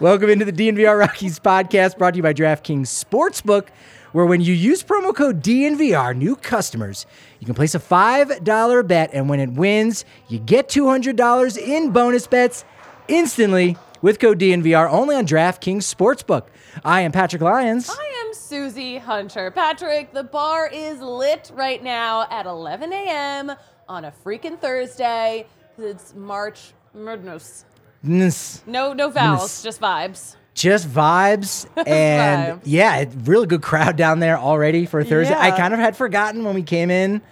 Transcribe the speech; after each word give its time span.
Welcome 0.00 0.30
into 0.30 0.44
the 0.44 0.52
DNVR 0.52 0.98
Rockies 0.98 1.38
podcast 1.38 1.98
brought 1.98 2.12
to 2.12 2.16
you 2.18 2.22
by 2.22 2.32
DraftKings 2.32 2.86
Sportsbook, 2.86 3.68
where 4.12 4.26
when 4.26 4.40
you 4.40 4.54
use 4.54 4.82
promo 4.82 5.14
code 5.14 5.42
DNVR, 5.42 6.16
new 6.16 6.36
customers, 6.36 7.04
you 7.40 7.46
can 7.46 7.54
place 7.54 7.74
a 7.74 7.80
$5 7.80 8.86
bet, 8.86 9.10
and 9.12 9.28
when 9.28 9.40
it 9.40 9.50
wins, 9.50 10.04
you 10.28 10.38
get 10.38 10.68
$200 10.68 11.58
in 11.58 11.90
bonus 11.90 12.26
bets 12.26 12.64
instantly 13.08 13.76
with 14.02 14.18
code 14.18 14.38
DNVR 14.38 14.88
only 14.90 15.16
on 15.16 15.26
DraftKings 15.26 15.92
Sportsbook. 15.92 16.46
I 16.84 17.00
am 17.00 17.12
Patrick 17.12 17.42
Lyons. 17.42 17.90
I 17.90 18.24
am 18.26 18.34
Susie 18.34 18.98
Hunter. 18.98 19.50
Patrick, 19.50 20.12
the 20.12 20.24
bar 20.24 20.68
is 20.68 21.00
lit 21.00 21.50
right 21.54 21.82
now 21.82 22.26
at 22.30 22.46
11 22.46 22.92
a.m. 22.92 23.52
on 23.88 24.04
a 24.04 24.12
freaking 24.24 24.58
Thursday. 24.58 25.46
It's 25.76 26.14
March 26.14 26.72
Madness. 26.94 27.64
No, 28.02 28.92
no 28.92 29.10
vowels, 29.10 29.62
just 29.62 29.80
vibes. 29.80 30.36
Just 30.54 30.86
vibes 30.88 31.66
and 31.86 32.58
Vibes. 32.58 32.62
yeah, 32.64 32.96
it- 32.98 33.10
really 33.24 33.46
good 33.46 33.62
crowd 33.62 33.96
down 33.96 34.18
there 34.20 34.38
already 34.38 34.84
for 34.86 35.02
Thursday. 35.02 35.34
I 35.34 35.48
Yeah. 35.48 35.56
kind 35.56 35.72
of 35.72 35.80
had 35.80 35.96
forgotten 35.96 36.44
when 36.44 36.54
we 36.54 36.62
came 36.62 36.90
in. 36.90 37.22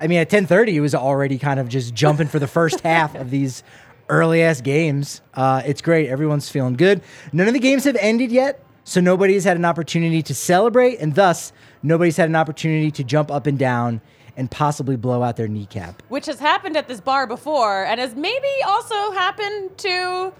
I 0.00 0.06
mean, 0.06 0.18
at 0.20 0.30
ten 0.30 0.46
thirty, 0.46 0.76
it 0.76 0.80
was 0.80 0.94
already 0.94 1.38
kind 1.38 1.58
of 1.58 1.68
just 1.68 1.92
jumping 1.94 2.28
for 2.28 2.38
the 2.38 2.46
first 2.46 2.80
half 2.84 3.14
of 3.16 3.30
these 3.30 3.64
early 4.08 4.42
ass 4.42 4.60
games. 4.60 5.22
Uh, 5.34 5.62
it's 5.66 5.80
great. 5.82 6.08
Everyone's 6.08 6.48
feeling 6.48 6.74
good. 6.74 7.00
None 7.32 7.48
of 7.48 7.52
the 7.54 7.58
games 7.60 7.82
have 7.84 7.96
ended 7.96 8.30
yet, 8.30 8.62
so 8.84 9.00
nobody's 9.00 9.42
had 9.44 9.56
an 9.56 9.64
opportunity 9.64 10.22
to 10.22 10.34
celebrate, 10.34 10.98
and 11.00 11.14
thus 11.16 11.52
nobody's 11.82 12.16
had 12.16 12.28
an 12.28 12.36
opportunity 12.36 12.90
to 12.92 13.02
jump 13.02 13.30
up 13.30 13.46
and 13.48 13.58
down 13.58 14.00
and 14.38 14.50
possibly 14.50 14.96
blow 14.96 15.22
out 15.22 15.36
their 15.36 15.48
kneecap. 15.48 16.00
Which 16.08 16.26
has 16.26 16.38
happened 16.38 16.76
at 16.76 16.88
this 16.88 17.00
bar 17.00 17.26
before 17.26 17.84
and 17.84 18.00
has 18.00 18.14
maybe 18.14 18.48
also 18.64 19.10
happened 19.10 19.76
to 19.78 20.32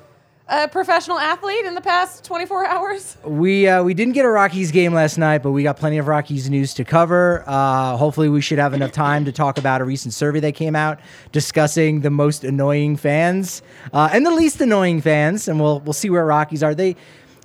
a 0.47 0.69
professional 0.69 1.19
athlete 1.19 1.67
in 1.67 1.75
the 1.75 1.81
past 1.81 2.25
24 2.25 2.65
hours. 2.75 3.19
We 3.25 3.69
uh, 3.69 3.83
we 3.83 3.93
didn't 3.93 4.15
get 4.15 4.25
a 4.25 4.31
Rockies 4.31 4.71
game 4.71 4.95
last 4.95 5.19
night, 5.19 5.43
but 5.43 5.51
we 5.51 5.63
got 5.63 5.77
plenty 5.77 5.99
of 5.99 6.07
Rockies 6.07 6.49
news 6.49 6.73
to 6.75 6.85
cover. 6.85 7.45
Uh, 7.47 7.97
hopefully, 7.97 8.29
we 8.29 8.41
should 8.41 8.59
have 8.59 8.73
enough 8.73 8.93
time 8.93 9.25
to 9.27 9.33
talk 9.33 9.59
about 9.59 9.81
a 9.81 9.85
recent 9.85 10.15
survey 10.15 10.41
that 10.41 10.55
came 10.55 10.75
out 10.77 11.01
discussing 11.33 12.01
the 12.01 12.11
most 12.11 12.45
annoying 12.45 12.97
fans 12.97 13.63
uh, 13.93 14.09
and 14.13 14.25
the 14.25 14.31
least 14.31 14.61
annoying 14.61 15.03
fans, 15.03 15.49
and 15.49 15.61
we'll 15.61 15.81
we'll 15.81 15.93
see 15.93 16.09
where 16.09 16.25
Rockies 16.25 16.63
are. 16.63 16.75
They 16.75 16.97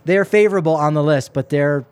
they're 0.06 0.26
favorable 0.26 0.76
on 0.76 0.94
the 0.94 1.04
list, 1.04 1.34
but 1.34 1.50
they're 1.50 1.86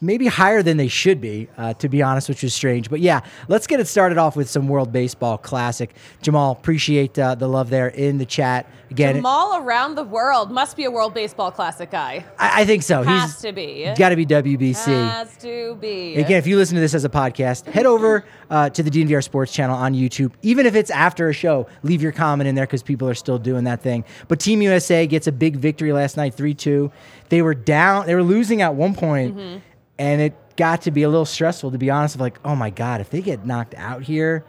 maybe 0.00 0.26
higher 0.26 0.62
than 0.62 0.76
they 0.76 0.88
should 0.88 1.20
be, 1.20 1.48
uh, 1.56 1.74
to 1.74 1.88
be 1.88 2.02
honest, 2.02 2.28
which 2.28 2.44
is 2.44 2.54
strange. 2.54 2.88
But 2.88 3.00
yeah, 3.00 3.20
let's 3.48 3.66
get 3.66 3.80
it 3.80 3.86
started 3.86 4.18
off 4.18 4.36
with 4.36 4.48
some 4.48 4.68
World 4.68 4.92
Baseball 4.92 5.38
Classic. 5.38 5.94
Jamal, 6.22 6.52
appreciate 6.52 7.18
uh, 7.18 7.34
the 7.34 7.48
love 7.48 7.70
there 7.70 7.88
in 7.88 8.18
the 8.18 8.26
chat. 8.26 8.70
Again, 8.90 9.16
Jamal 9.16 9.56
around 9.56 9.96
the 9.96 10.04
world 10.04 10.50
must 10.50 10.76
be 10.76 10.84
a 10.84 10.90
World 10.90 11.12
Baseball 11.12 11.50
Classic 11.50 11.90
guy. 11.90 12.24
I, 12.38 12.62
I 12.62 12.64
think 12.64 12.82
so. 12.82 13.02
Has 13.02 13.32
He's 13.32 13.42
to 13.42 13.52
be. 13.52 13.92
Got 13.98 14.10
to 14.10 14.16
be 14.16 14.24
WBC. 14.24 14.86
Has 14.86 15.36
to 15.38 15.76
be. 15.80 16.14
Again, 16.16 16.38
if 16.38 16.46
you 16.46 16.56
listen 16.56 16.76
to 16.76 16.80
this 16.80 16.94
as 16.94 17.04
a 17.04 17.10
podcast, 17.10 17.66
head 17.66 17.84
over 17.84 18.24
uh, 18.50 18.70
to 18.70 18.82
the 18.82 18.90
DNVR 18.90 19.22
Sports 19.22 19.52
channel 19.52 19.76
on 19.76 19.92
YouTube. 19.92 20.32
Even 20.42 20.64
if 20.64 20.74
it's 20.74 20.90
after 20.90 21.28
a 21.28 21.34
show, 21.34 21.66
leave 21.82 22.00
your 22.00 22.12
comment 22.12 22.48
in 22.48 22.54
there 22.54 22.66
because 22.66 22.82
people 22.82 23.08
are 23.08 23.14
still 23.14 23.38
doing 23.38 23.64
that 23.64 23.82
thing. 23.82 24.04
But 24.26 24.40
Team 24.40 24.62
USA 24.62 25.06
gets 25.06 25.26
a 25.26 25.32
big 25.32 25.56
victory 25.56 25.92
last 25.92 26.16
night, 26.16 26.32
3 26.32 26.54
2. 26.54 26.90
They 27.28 27.42
were 27.42 27.54
down, 27.54 28.06
they 28.06 28.14
were 28.14 28.22
losing 28.22 28.62
at 28.62 28.74
one 28.74 28.94
point, 28.94 29.36
Mm-hmm. 29.36 29.58
And 29.98 30.20
it 30.20 30.34
got 30.56 30.82
to 30.82 30.90
be 30.90 31.02
a 31.02 31.08
little 31.08 31.24
stressful, 31.24 31.70
to 31.72 31.78
be 31.78 31.90
honest. 31.90 32.14
Of 32.14 32.20
like, 32.20 32.38
oh 32.44 32.56
my 32.56 32.70
God, 32.70 33.00
if 33.00 33.10
they 33.10 33.20
get 33.20 33.44
knocked 33.44 33.74
out 33.74 34.02
here, 34.02 34.44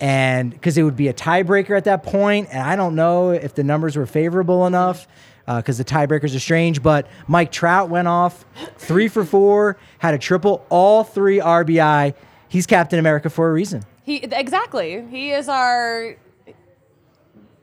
and 0.00 0.50
because 0.50 0.78
it 0.78 0.82
would 0.82 0.96
be 0.96 1.08
a 1.08 1.14
tiebreaker 1.14 1.76
at 1.76 1.84
that 1.84 2.02
point, 2.02 2.48
and 2.52 2.62
I 2.62 2.76
don't 2.76 2.94
know 2.94 3.30
if 3.30 3.54
the 3.54 3.64
numbers 3.64 3.96
were 3.96 4.06
favorable 4.06 4.66
enough 4.66 5.08
because 5.46 5.78
the 5.78 5.84
tiebreakers 5.84 6.36
are 6.36 6.40
strange. 6.40 6.82
But 6.82 7.08
Mike 7.26 7.50
Trout 7.50 7.88
went 7.88 8.08
off 8.08 8.44
three 8.76 9.08
for 9.08 9.24
four, 9.24 9.78
had 9.98 10.14
a 10.14 10.18
triple, 10.18 10.64
all 10.68 11.04
three 11.04 11.38
RBI. 11.38 12.14
He's 12.48 12.66
Captain 12.66 12.98
America 12.98 13.30
for 13.30 13.48
a 13.48 13.52
reason. 13.52 13.84
He 14.02 14.16
exactly. 14.16 15.04
He 15.10 15.32
is 15.32 15.48
our. 15.48 16.16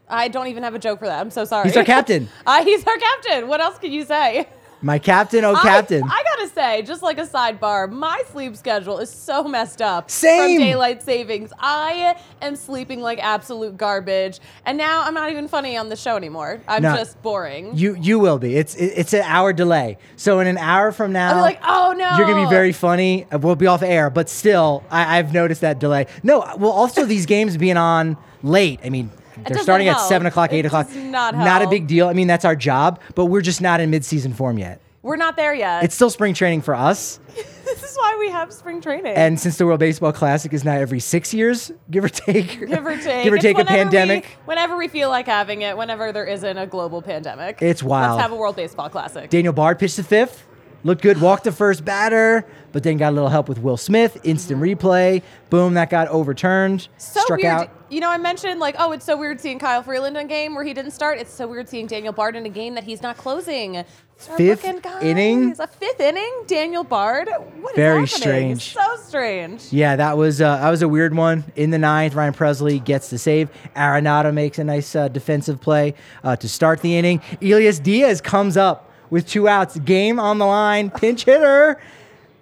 I 0.07 0.27
don't 0.27 0.47
even 0.47 0.61
have 0.61 0.75
a 0.75 0.79
joke 0.79 0.99
for 0.99 1.07
that. 1.07 1.19
I'm 1.19 1.31
so 1.31 1.45
sorry. 1.45 1.67
He's 1.67 1.77
our 1.77 1.83
captain. 1.83 2.29
uh, 2.45 2.63
he's 2.63 2.85
our 2.85 2.97
captain. 2.97 3.47
What 3.47 3.61
else 3.61 3.79
can 3.79 3.91
you 3.91 4.05
say? 4.05 4.47
My 4.81 5.00
captain, 5.00 5.44
oh 5.46 5.56
I- 5.56 5.62
captain. 5.63 6.03
I, 6.03 6.24
gotta 6.24 6.50
say, 6.50 6.81
just 6.84 7.02
like 7.02 7.18
a 7.18 7.25
sidebar, 7.25 7.91
my 7.91 8.22
sleep 8.31 8.56
schedule 8.56 9.00
is 9.00 9.09
so 9.09 9.44
messed 9.46 9.81
up. 9.81 10.12
Same. 10.12 10.58
From 10.59 10.66
daylight 10.66 11.02
savings, 11.02 11.52
I 11.59 12.16
am 12.41 12.56
sleeping 12.56 13.02
like 13.02 13.18
absolute 13.19 13.78
garbage, 13.78 14.40
and 14.66 14.78
now 14.78 15.02
I'm 15.03 15.13
not 15.13 15.31
even 15.31 15.47
funny 15.47 15.75
on 15.78 15.90
the 15.90 15.96
show 15.96 16.16
anymore. 16.18 16.62
I'm 16.68 16.84
No. 16.84 16.96
just 16.96 17.22
boring. 17.24 17.75
you 17.75 17.96
you 18.00 18.19
will 18.19 18.38
be. 18.38 18.56
It's 18.58 18.75
it- 18.75 18.94
it's 18.96 19.13
an 19.13 19.24
hour 19.24 19.53
delay. 19.53 19.97
So 20.18 20.40
in 20.40 20.47
an 20.47 20.58
hour 20.58 20.92
from 20.92 21.12
now, 21.13 21.30
I'll 21.30 21.36
be 21.36 21.42
like, 21.42 21.59
oh 21.63 21.94
no. 21.97 22.18
You're 22.18 22.28
gonna 22.28 22.46
be 22.46 22.50
very 22.50 22.72
funny. 22.74 23.25
Uh, 23.31 23.40
We'll 23.40 23.56
be 23.56 23.68
off 23.68 23.81
air, 23.84 24.09
but 24.09 24.30
still, 24.30 24.84
I, 24.92 25.18
I've 25.19 25.31
noticed 25.34 25.62
that 25.62 25.80
delay. 25.80 26.07
No, 26.24 26.40
well, 26.57 26.72
also 26.72 27.06
these 27.06 27.25
games 27.25 27.57
being 27.57 27.78
on 27.78 28.18
late. 28.44 28.80
I 28.84 28.90
mean, 28.90 29.09
they're 29.47 29.57
starting 29.59 29.88
at 29.88 30.00
seven 30.00 30.28
o'clock, 30.28 30.51
It 30.51 30.57
eight 30.57 30.66
o'clock. 30.66 30.88
does 30.88 30.96
not 30.96 31.62
a 31.62 31.68
big 31.68 31.88
deal. 31.88 32.07
I 32.07 32.13
mean, 32.13 32.28
that's 32.28 32.46
our 32.46 32.56
job, 32.56 33.00
but 33.16 33.25
we're 33.25 33.41
just 33.41 33.62
not 33.62 33.79
in 33.79 33.90
mid-season 33.90 34.34
form 34.34 34.57
yet. 34.57 34.81
We're 35.01 35.18
not 35.18 35.35
there 35.35 35.53
yet. 35.53 35.84
It's 35.84 35.94
still 35.94 36.09
spring 36.09 36.34
training 36.34 36.63
for 36.63 36.73
us, 36.73 37.19
this 37.35 37.84
is 37.84 37.95
why 37.95 38.16
we 38.19 38.31
have 38.31 38.51
spring 38.51 38.81
training. 38.81 39.13
and 39.16 39.40
since 39.40 39.56
the 39.57 39.66
World 39.68 39.79
Baseball 39.79 40.12
Classic 40.12 40.51
is 40.51 40.63
now 40.66 40.74
every 40.74 41.00
six 41.00 41.31
years, 41.31 41.72
give 41.91 42.03
or 42.03 42.09
take, 42.09 42.59
Give 42.68 42.85
or 42.85 42.97
take. 42.97 43.24
give 43.24 43.31
or 43.34 43.35
It's 43.35 43.44
take 43.44 43.59
a 43.59 43.66
pandemic. 43.66 44.24
We, 44.24 44.29
whenever 44.45 44.75
we 44.78 44.88
feel 44.88 45.09
like 45.09 45.28
having 45.28 45.62
it, 45.62 45.78
whenever 45.78 46.12
there 46.12 46.25
isn't 46.25 46.57
a 46.57 46.66
global 46.66 47.03
pandemic. 47.03 47.62
It's 47.62 47.84
wild. 47.84 48.13
Let's 48.18 48.24
have 48.24 48.31
a 48.31 48.35
World 48.35 48.56
Baseball 48.56 48.90
Classic. 48.90 49.29
Daniel 49.29 49.53
Bard 49.53 49.78
pitched 49.78 49.97
the 49.97 50.03
fifth, 50.03 50.44
looked 50.85 51.01
good, 51.01 51.19
walked 51.19 51.44
the 51.44 51.51
first 51.51 51.84
batter, 51.84 52.46
but 52.72 52.84
then 52.84 52.96
got 52.96 53.12
a 53.12 53.16
little 53.16 53.29
help 53.29 53.50
with 53.50 53.59
Will 53.59 53.75
Smith. 53.75 54.18
Instant 54.23 54.62
replay, 54.62 55.22
boom, 55.50 55.73
that 55.73 55.90
got 55.90 56.07
overturned, 56.07 56.88
so 56.97 57.19
struck 57.22 57.41
weird. 57.41 57.51
out. 57.51 57.69
You 57.90 58.00
know, 58.00 58.09
I 58.09 58.18
mentioned 58.18 58.59
like, 58.59 58.75
oh, 58.79 58.91
it's 58.94 59.06
so 59.06 59.18
weird 59.18 59.41
seeing 59.41 59.59
Kyle 59.59 59.84
Freeland 59.84 60.16
in 60.18 60.25
a 60.25 60.29
game 60.29 60.56
where 60.56 60.63
he 60.63 60.74
didn't 60.74 60.91
start. 60.91 61.19
It's 61.19 61.34
so 61.34 61.47
weird 61.47 61.68
seeing 61.68 61.88
Daniel 61.88 62.13
Bard 62.13 62.35
in 62.35 62.45
a 62.45 62.50
game 62.50 62.75
that 62.75 62.84
he's 62.84 63.01
not 63.01 63.18
closing. 63.18 63.83
Fifth 64.18 64.63
inning? 65.01 65.56
A 65.59 65.68
fifth 65.68 66.00
inning, 66.00 66.44
Daniel 66.48 66.83
Bard. 66.83 67.27
What 67.27 67.77
is 67.77 67.77
happening? 67.77 68.06
Very 68.06 68.07
strange. 68.07 68.74
So 68.74 68.95
strange. 68.98 69.74
Yeah, 69.74 69.98
that 69.98 70.18
was 70.18 70.39
uh, 70.39 70.57
that 70.57 70.69
was 70.69 70.81
a 70.81 70.88
weird 70.88 71.13
one. 71.13 71.44
In 71.56 71.71
the 71.71 71.77
ninth, 71.77 72.13
Ryan 72.15 72.33
Pressly 72.33 72.83
gets 72.83 73.09
the 73.09 73.18
save. 73.18 73.50
Arenado 73.75 74.33
makes 74.33 74.57
a 74.57 74.63
nice 74.63 74.95
uh, 74.95 75.09
defensive 75.09 75.59
play 75.59 75.95
uh, 76.24 76.36
to 76.38 76.48
start 76.48 76.81
the 76.81 76.98
inning. 76.98 77.21
Elias 77.42 77.80
Diaz 77.80 78.21
comes 78.21 78.56
up 78.56 78.92
with 79.10 79.28
two 79.28 79.48
outs, 79.48 79.78
game 79.80 80.19
on 80.19 80.38
the 80.38 80.46
line, 80.46 80.90
pinch 80.90 81.25
hitter, 81.25 81.81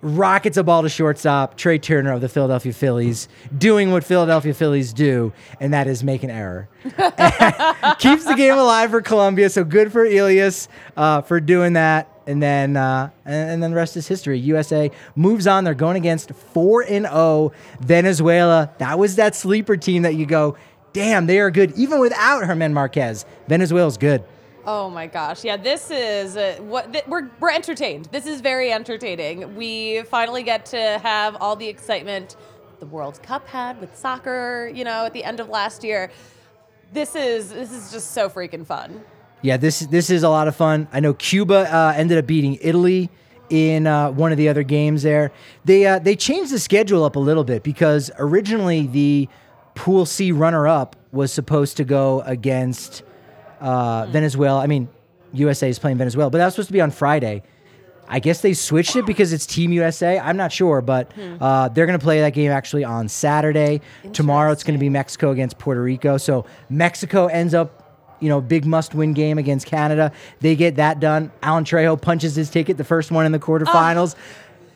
rockets 0.04 0.58
a 0.58 0.64
ball 0.64 0.84
to 0.84 0.90
shortstop. 0.90 1.58
Trea 1.58 1.80
Turner 1.80 2.12
of 2.12 2.22
the 2.22 2.30
Philadelphia 2.30 2.74
Phillies 2.74 3.28
doing 3.58 3.92
what 3.92 4.04
Philadelphia 4.04 4.54
Phillies 4.54 4.94
do, 4.94 5.34
and 5.60 5.74
that 5.74 5.88
is 5.88 6.04
make 6.04 6.24
an 6.24 6.30
error. 6.30 6.70
Keeps 6.84 8.26
the 8.26 8.36
game 8.36 8.58
alive 8.58 8.92
for 8.92 9.02
Colombia, 9.02 9.50
So 9.50 9.64
good 9.64 9.92
for 9.92 10.06
Elias 10.06 10.68
uh, 10.96 11.22
for 11.22 11.40
doing 11.40 11.74
that. 11.74 12.10
And 12.26 12.42
then, 12.42 12.78
uh, 12.78 13.10
and, 13.26 13.62
then 13.62 13.72
the 13.72 13.76
rest 13.76 13.98
is 13.98 14.08
history. 14.08 14.40
USA 14.40 14.90
moves 15.16 15.46
on. 15.46 15.66
They're 15.66 15.74
going 15.74 15.98
against 15.98 16.32
four 16.32 16.82
and 16.82 17.06
zero 17.06 17.52
Venezuela. 17.82 18.72
That 18.78 18.98
was 18.98 19.18
that 19.18 19.36
sleeper 19.36 19.76
team 19.76 20.04
that 20.04 20.16
you 20.16 20.26
go, 20.26 20.56
damn, 20.94 21.26
they 21.26 21.40
are 21.40 21.52
good 21.52 21.74
even 21.76 22.00
without 22.00 22.46
German 22.46 22.74
Marquez. 22.74 23.26
Venezuela's 23.50 23.98
good. 23.98 24.24
Oh 24.66 24.90
my 24.90 25.08
gosh. 25.08 25.44
Yeah, 25.44 25.58
this 25.58 25.92
is 25.92 26.38
uh, 26.38 26.58
what 26.62 26.94
th- 26.94 27.06
we're 27.08 27.30
we're 27.40 27.52
entertained. 27.52 28.06
This 28.12 28.26
is 28.26 28.40
very 28.40 28.72
entertaining. 28.72 29.56
We 29.56 30.04
finally 30.04 30.44
get 30.44 30.66
to 30.68 31.00
have 31.04 31.36
all 31.42 31.56
the 31.56 31.68
excitement 31.68 32.38
the 32.80 32.86
World 32.86 33.22
Cup 33.24 33.48
had 33.48 33.80
with 33.82 33.96
soccer, 33.96 34.72
you 34.74 34.84
know, 34.84 35.06
at 35.06 35.14
the 35.14 35.24
end 35.24 35.40
of 35.40 35.50
last 35.50 35.84
year. 35.84 36.12
This 36.94 37.16
is 37.16 37.50
this 37.50 37.72
is 37.72 37.92
just 37.92 38.12
so 38.12 38.30
freaking 38.30 38.66
fun. 38.66 39.04
Yeah, 39.42 39.58
this 39.58 39.80
this 39.82 40.10
is 40.10 40.24
a 40.24 40.30
lot 40.30 40.48
of 40.48 40.56
fun. 40.56 40.88
I 40.94 41.02
know 41.02 41.14
Cuba 41.14 41.74
uh, 41.74 41.94
ended 41.96 42.18
up 42.18 42.26
beating 42.26 42.58
Italy 42.62 43.10
in 43.50 43.86
uh, 43.86 44.12
one 44.12 44.32
of 44.32 44.38
the 44.38 44.48
other 44.48 44.64
games 44.64 45.04
there. 45.04 45.34
They 45.66 45.86
uh, 45.86 46.00
they 46.00 46.16
changed 46.16 46.54
the 46.54 46.60
schedule 46.60 47.04
up 47.04 47.18
a 47.18 47.20
little 47.20 47.44
bit 47.44 47.64
because 47.64 48.12
originally 48.18 48.88
the 48.88 49.28
Pool 49.76 50.06
C 50.06 50.32
runner 50.32 50.68
up 50.68 50.96
was 51.12 51.34
supposed 51.34 51.78
to 51.78 51.84
go 51.84 52.22
against 52.22 53.04
uh, 53.64 54.06
Venezuela. 54.08 54.62
I 54.62 54.68
mean, 54.68 54.90
USA 55.32 55.70
is 55.70 55.80
playing 55.80 55.98
Venezuela, 55.98 56.30
but 56.30 56.38
that 56.38 56.46
was 56.46 56.54
supposed 56.54 56.70
to 56.70 56.74
be 56.74 56.82
on 56.82 56.92
Friday. 56.92 57.42
I 58.08 58.20
guess 58.20 58.42
they 58.42 58.54
switched 58.54 58.98
it 58.98 59.06
because 59.06 59.32
it's 59.32 59.46
Team 59.46 59.72
USA. 59.72 60.20
I'm 60.20 60.36
not 60.36 60.52
sure, 60.52 60.82
but 60.82 61.12
uh, 61.40 61.70
they're 61.70 61.86
going 61.86 61.98
to 61.98 62.04
play 62.04 62.20
that 62.20 62.34
game 62.34 62.52
actually 62.52 62.84
on 62.84 63.08
Saturday. 63.08 63.80
Tomorrow 64.12 64.52
it's 64.52 64.64
going 64.64 64.78
to 64.78 64.80
be 64.80 64.90
Mexico 64.90 65.32
against 65.32 65.58
Puerto 65.58 65.82
Rico. 65.82 66.18
So 66.18 66.46
Mexico 66.70 67.28
ends 67.28 67.54
up, 67.54 68.18
you 68.20 68.28
know, 68.28 68.42
big 68.42 68.66
must-win 68.66 69.14
game 69.14 69.38
against 69.38 69.66
Canada. 69.66 70.12
They 70.42 70.58
get 70.58 70.76
that 70.76 71.00
done. 71.00 71.32
Alan 71.42 71.64
Trejo 71.64 72.00
punches 72.00 72.36
his 72.36 72.50
ticket, 72.50 72.76
the 72.78 72.84
first 72.84 73.10
one 73.10 73.26
in 73.26 73.32
the 73.32 73.40
quarterfinals. 73.40 74.16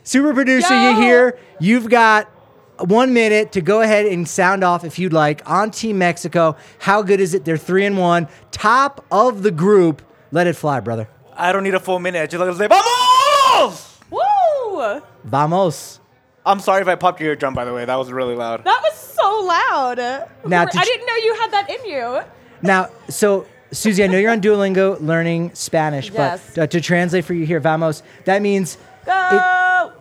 Super 0.03 0.33
producer, 0.33 0.73
you 0.73 0.91
Yo! 0.91 1.01
hear? 1.01 1.39
You've 1.59 1.89
got 1.89 2.31
one 2.79 3.13
minute 3.13 3.51
to 3.53 3.61
go 3.61 3.81
ahead 3.81 4.05
and 4.05 4.27
sound 4.27 4.63
off 4.63 4.83
if 4.83 4.99
you'd 4.99 5.13
like 5.13 5.47
on 5.49 5.71
Team 5.71 5.97
Mexico. 5.97 6.55
How 6.79 7.01
good 7.01 7.19
is 7.19 7.33
it? 7.33 7.45
They're 7.45 7.57
three 7.57 7.85
and 7.85 7.97
one, 7.97 8.27
top 8.51 9.05
of 9.11 9.43
the 9.43 9.51
group. 9.51 10.01
Let 10.31 10.47
it 10.47 10.55
fly, 10.55 10.79
brother. 10.79 11.07
I 11.35 11.51
don't 11.51 11.63
need 11.63 11.75
a 11.75 11.79
full 11.79 11.99
minute. 11.99 12.21
I 12.21 12.27
just 12.27 12.39
like 12.41 12.49
to 12.51 12.57
say, 12.57 12.67
Vamos! 12.67 13.99
Woo! 14.09 15.01
Vamos. 15.23 15.99
I'm 16.45 16.59
sorry 16.59 16.81
if 16.81 16.87
I 16.87 16.95
popped 16.95 17.19
your 17.19 17.29
eardrum, 17.31 17.53
by 17.53 17.65
the 17.65 17.73
way. 17.73 17.85
That 17.85 17.97
was 17.97 18.11
really 18.11 18.35
loud. 18.35 18.63
That 18.63 18.81
was 18.81 18.95
so 18.97 19.41
loud. 19.43 19.97
Now, 20.45 20.61
I 20.61 20.65
to 20.65 20.77
ch- 20.79 20.83
didn't 20.85 21.05
know 21.05 21.15
you 21.15 21.35
had 21.35 21.51
that 21.51 21.69
in 21.69 21.85
you. 21.85 22.21
Now, 22.61 22.89
so 23.09 23.45
Susie, 23.71 24.03
I 24.03 24.07
know 24.07 24.17
you're 24.17 24.31
on 24.31 24.39
Duolingo 24.41 24.99
learning 25.01 25.53
Spanish, 25.55 26.09
Yes. 26.09 26.51
but 26.55 26.61
uh, 26.63 26.67
to 26.67 26.79
translate 26.81 27.25
for 27.25 27.33
you 27.33 27.45
here, 27.45 27.59
vamos, 27.59 28.01
that 28.25 28.41
means 28.41 28.77
Go! 29.05 29.91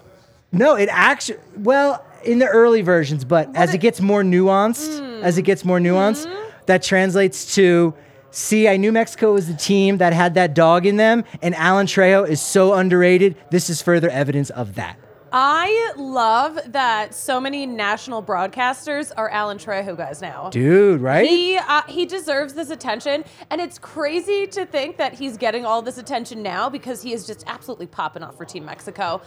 no. 0.52 0.76
It 0.76 0.88
actually, 0.92 1.38
well, 1.58 2.04
in 2.26 2.38
the 2.38 2.46
early 2.46 2.82
versions, 2.82 3.24
but 3.24 3.48
as 3.54 3.70
it 3.70 3.76
it- 3.76 3.78
gets 3.80 4.00
more 4.00 4.22
nuanced, 4.22 5.22
as 5.22 5.38
it 5.38 5.42
gets 5.42 5.64
more 5.64 5.78
nuanced, 5.78 6.26
that 6.66 6.82
translates 6.82 7.54
to. 7.54 7.94
See, 8.32 8.68
I 8.68 8.76
knew 8.76 8.92
Mexico 8.92 9.32
was 9.32 9.46
the 9.46 9.54
team 9.54 9.96
that 9.98 10.12
had 10.12 10.34
that 10.34 10.52
dog 10.54 10.84
in 10.84 10.96
them, 10.96 11.24
and 11.40 11.54
Alan 11.54 11.86
Trejo 11.86 12.28
is 12.28 12.40
so 12.42 12.74
underrated. 12.74 13.34
This 13.50 13.70
is 13.70 13.80
further 13.80 14.10
evidence 14.10 14.50
of 14.50 14.74
that. 14.74 14.98
I 15.32 15.92
love 15.96 16.58
that 16.68 17.14
so 17.14 17.40
many 17.40 17.66
national 17.66 18.22
broadcasters 18.22 19.10
are 19.16 19.28
Alan 19.30 19.58
Trejo 19.58 19.96
guys 19.96 20.20
now. 20.22 20.50
Dude, 20.50 21.00
right? 21.00 21.28
He 21.28 21.56
uh, 21.56 21.82
he 21.88 22.04
deserves 22.06 22.54
this 22.54 22.70
attention, 22.70 23.24
and 23.50 23.60
it's 23.60 23.78
crazy 23.78 24.46
to 24.48 24.66
think 24.66 24.98
that 24.98 25.14
he's 25.14 25.36
getting 25.36 25.64
all 25.66 25.80
this 25.82 25.98
attention 25.98 26.42
now 26.42 26.68
because 26.68 27.02
he 27.02 27.12
is 27.12 27.26
just 27.26 27.42
absolutely 27.46 27.86
popping 27.86 28.22
off 28.22 28.36
for 28.36 28.44
Team 28.44 28.64
Mexico, 28.66 29.20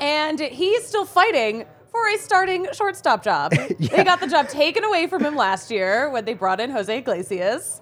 and 0.00 0.38
he's 0.40 0.84
still 0.86 1.04
fighting 1.04 1.64
for 1.96 2.08
a 2.14 2.18
starting 2.18 2.66
shortstop 2.72 3.22
job. 3.24 3.52
They 3.78 4.04
got 4.04 4.20
the 4.20 4.26
job 4.26 4.48
taken 4.48 4.84
away 4.84 5.06
from 5.06 5.24
him 5.24 5.36
last 5.36 5.70
year 5.70 6.10
when 6.10 6.24
they 6.24 6.34
brought 6.34 6.60
in 6.60 6.70
Jose 6.70 6.98
Iglesias, 6.98 7.80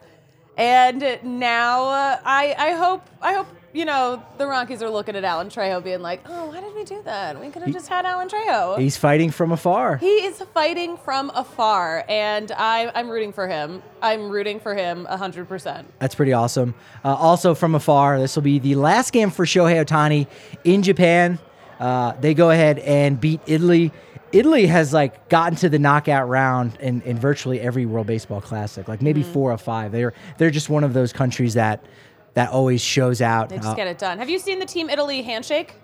and 0.56 1.19
now 1.22 1.84
uh, 1.84 2.20
I 2.25 2.55
I 2.58 2.70
hope 2.72 3.08
I 3.20 3.34
hope. 3.34 3.46
You 3.72 3.84
know, 3.84 4.22
the 4.38 4.46
Rockies 4.46 4.84
are 4.84 4.88
looking 4.88 5.16
at 5.16 5.25
Alan 5.25 5.49
Trejo 5.49 5.82
being 5.82 6.00
like, 6.00 6.20
oh, 6.26 6.46
why 6.46 6.61
did 6.61 6.72
we 6.76 6.84
do 6.84 7.02
that? 7.02 7.40
We 7.40 7.49
could 7.50 7.62
have 7.62 7.72
just 7.72 7.88
had 7.88 8.06
Alan 8.06 8.28
Trejo. 8.28 8.78
He's 8.78 8.96
fighting 8.96 9.32
from 9.32 9.50
afar. 9.50 9.96
He 9.96 10.06
is 10.06 10.40
fighting 10.55 10.96
from 10.96 11.32
afar, 11.34 12.05
and 12.08 12.52
I, 12.52 12.93
I'm 12.94 13.08
rooting 13.11 13.32
for 13.32 13.49
him. 13.49 13.82
I'm 14.00 14.31
rooting 14.31 14.61
for 14.61 14.76
him 14.76 15.08
100%. 15.11 15.87
That's 15.99 16.14
pretty 16.14 16.32
awesome. 16.32 16.76
Uh, 17.05 17.16
also 17.16 17.52
from 17.52 17.75
afar, 17.75 18.20
this 18.20 18.37
will 18.37 18.44
be 18.44 18.61
the 18.61 18.76
last 18.76 19.12
game 19.12 19.31
for 19.31 19.44
Shohei 19.44 19.84
Ohtani 19.84 20.28
in 20.62 20.84
Japan. 20.84 21.40
Uh, 21.81 22.12
they 22.21 22.35
go 22.35 22.50
ahead 22.50 22.79
and 22.81 23.21
beat 23.21 23.41
Italy. 23.47 23.93
Italy 24.32 24.67
has 24.67 24.93
like 24.93 25.29
gotten 25.29 25.56
to 25.59 25.69
the 25.69 25.79
knockout 25.79 26.29
round 26.29 26.76
in, 26.81 27.03
in 27.03 27.19
virtually 27.19 27.61
every 27.61 27.87
World 27.87 28.06
Baseball 28.09 28.41
Classic, 28.41 28.88
like 28.88 29.00
maybe 29.00 29.23
four 29.23 29.53
or 29.53 29.59
five. 29.59 29.93
They're 29.93 30.12
they're 30.38 30.50
just 30.50 30.69
one 30.69 30.82
of 30.85 30.93
those 30.93 31.12
countries 31.12 31.55
that 31.55 31.85
that 32.35 32.50
always 32.50 32.81
shows 32.81 33.23
out. 33.23 33.49
They 33.50 33.56
just 33.56 33.69
Uh, 33.69 33.75
get 33.75 33.87
it 33.87 33.99
done. 33.99 34.19
Have 34.19 34.29
you 34.29 34.38
seen 34.41 34.59
the 34.59 34.67
Team 34.67 34.91
Italy 34.91 35.23
handshake? 35.23 35.75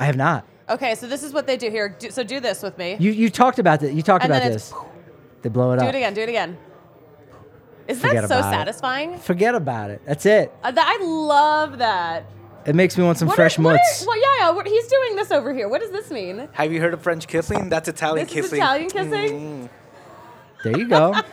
I 0.00 0.06
have 0.06 0.16
not. 0.16 0.44
Okay, 0.68 0.94
so 0.96 1.06
this 1.06 1.22
is 1.22 1.32
what 1.32 1.46
they 1.46 1.56
do 1.56 1.70
here. 1.70 1.94
Do, 1.98 2.10
so 2.10 2.24
do 2.24 2.40
this 2.40 2.62
with 2.62 2.76
me. 2.78 2.96
You 2.98 3.12
you 3.12 3.30
talked 3.30 3.58
about 3.60 3.80
that. 3.80 3.92
You 3.92 4.02
talked 4.02 4.24
And 4.24 4.32
about 4.32 4.42
this. 4.50 4.72
They 5.42 5.48
blow 5.48 5.72
it 5.72 5.76
do 5.76 5.84
up. 5.84 5.92
Do 5.92 5.96
it 5.96 6.00
again. 6.00 6.14
Do 6.14 6.20
it 6.22 6.28
again. 6.28 6.56
Isn't 7.88 8.00
Forget 8.08 8.22
that 8.22 8.28
so 8.28 8.38
about 8.38 8.52
it. 8.52 8.56
satisfying? 8.56 9.18
Forget 9.18 9.54
about 9.56 9.90
it. 9.90 10.00
That's 10.06 10.24
it. 10.24 10.52
Uh, 10.62 10.70
th- 10.70 10.86
I 10.88 10.98
love 11.04 11.78
that. 11.78 12.24
It 12.66 12.74
makes 12.74 12.96
me 12.96 13.04
want 13.04 13.18
some 13.18 13.28
What 13.28 13.36
fresh 13.36 13.58
are, 13.58 13.62
what 13.62 13.72
mutts. 13.74 14.02
are- 14.02 14.06
well, 14.06 14.20
yeah, 14.20 14.46
yeah. 14.46 14.50
What, 14.50 14.66
he's 14.66 14.86
doing 14.88 15.16
this 15.16 15.30
over 15.30 15.52
here. 15.52 15.68
What 15.68 15.80
does 15.80 15.90
this 15.90 16.10
mean? 16.10 16.48
Have 16.52 16.72
you 16.72 16.80
heard 16.80 16.94
of 16.94 17.02
French 17.02 17.26
kissing? 17.26 17.68
That's 17.68 17.88
Italian 17.88 18.26
This 18.26 18.34
is 18.36 18.42
kissing. 18.44 18.58
Italian 18.58 18.90
kissing. 18.90 19.40
Mm. 19.40 19.68
There 20.64 20.78
you 20.78 20.88
go. 20.88 21.12
now 21.12 21.22
we 21.24 21.26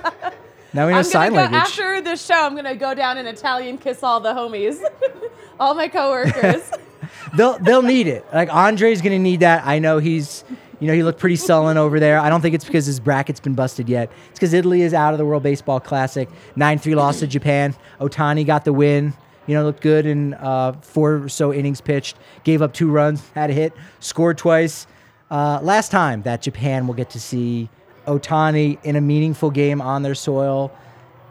know 0.74 0.84
I'm 0.84 0.92
gonna 0.92 1.04
sign 1.04 1.32
go 1.32 1.38
language. 1.38 1.62
after 1.62 2.02
this 2.02 2.26
show. 2.26 2.34
I'm 2.46 2.56
gonna 2.56 2.76
go 2.76 2.94
down 2.96 3.18
and 3.18 3.28
Italian 3.28 3.78
kiss 3.78 4.02
all 4.02 4.20
the 4.20 4.34
homies, 4.34 4.82
all 5.60 5.76
my 5.76 5.88
coworkers. 5.88 6.64
they'll 7.36 7.60
they'll 7.60 7.84
need 7.84 8.08
it. 8.08 8.26
Like 8.34 8.52
Andre's 8.54 9.02
gonna 9.02 9.20
need 9.20 9.42
that. 9.42 9.66
I 9.68 9.78
know 9.78 10.00
he's 10.00 10.44
you 10.80 10.88
know 10.88 10.94
he 10.94 11.04
looked 11.04 11.20
pretty 11.20 11.36
sullen 11.36 11.78
over 11.78 12.00
there. 12.00 12.18
I 12.20 12.30
don't 12.30 12.42
think 12.42 12.56
it's 12.56 12.66
because 12.66 12.88
his 12.88 13.00
bracket's 13.00 13.40
been 13.40 13.54
busted 13.54 13.88
yet. 13.88 14.12
It's 14.32 14.40
because 14.40 14.54
Italy 14.54 14.82
is 14.82 14.96
out 14.96 15.14
of 15.14 15.20
the 15.20 15.26
World 15.26 15.44
Baseball 15.44 15.80
Classic. 15.80 16.28
Nine 16.56 16.80
three 16.80 16.96
loss 16.96 17.20
to 17.20 17.28
Japan. 17.28 17.76
Ohtani 18.00 18.46
got 18.48 18.66
the 18.66 18.74
win. 18.74 19.14
You 19.50 19.56
know, 19.56 19.64
looked 19.64 19.82
good 19.82 20.06
in 20.06 20.36
uh, 20.36 20.74
four 20.74 21.24
or 21.24 21.30
so 21.30 21.52
innings 21.52 21.82
pitched. 21.82 22.18
Gave 22.44 22.62
up 22.62 22.72
two 22.72 22.92
runs, 22.92 23.28
had 23.34 23.50
a 23.50 23.54
hit, 23.54 23.74
scored 24.00 24.38
twice. 24.38 24.86
Uh, 25.32 25.60
last 25.64 25.90
time 25.90 26.22
that 26.22 26.44
Japan 26.44 26.86
will 26.86 26.94
get 26.94 27.10
to 27.10 27.20
see 27.20 27.68
Ohtani 28.06 28.78
in 28.84 28.96
a 28.96 29.02
meaningful 29.02 29.50
game 29.50 29.82
on 29.82 30.04
their 30.04 30.14
soil. 30.14 30.72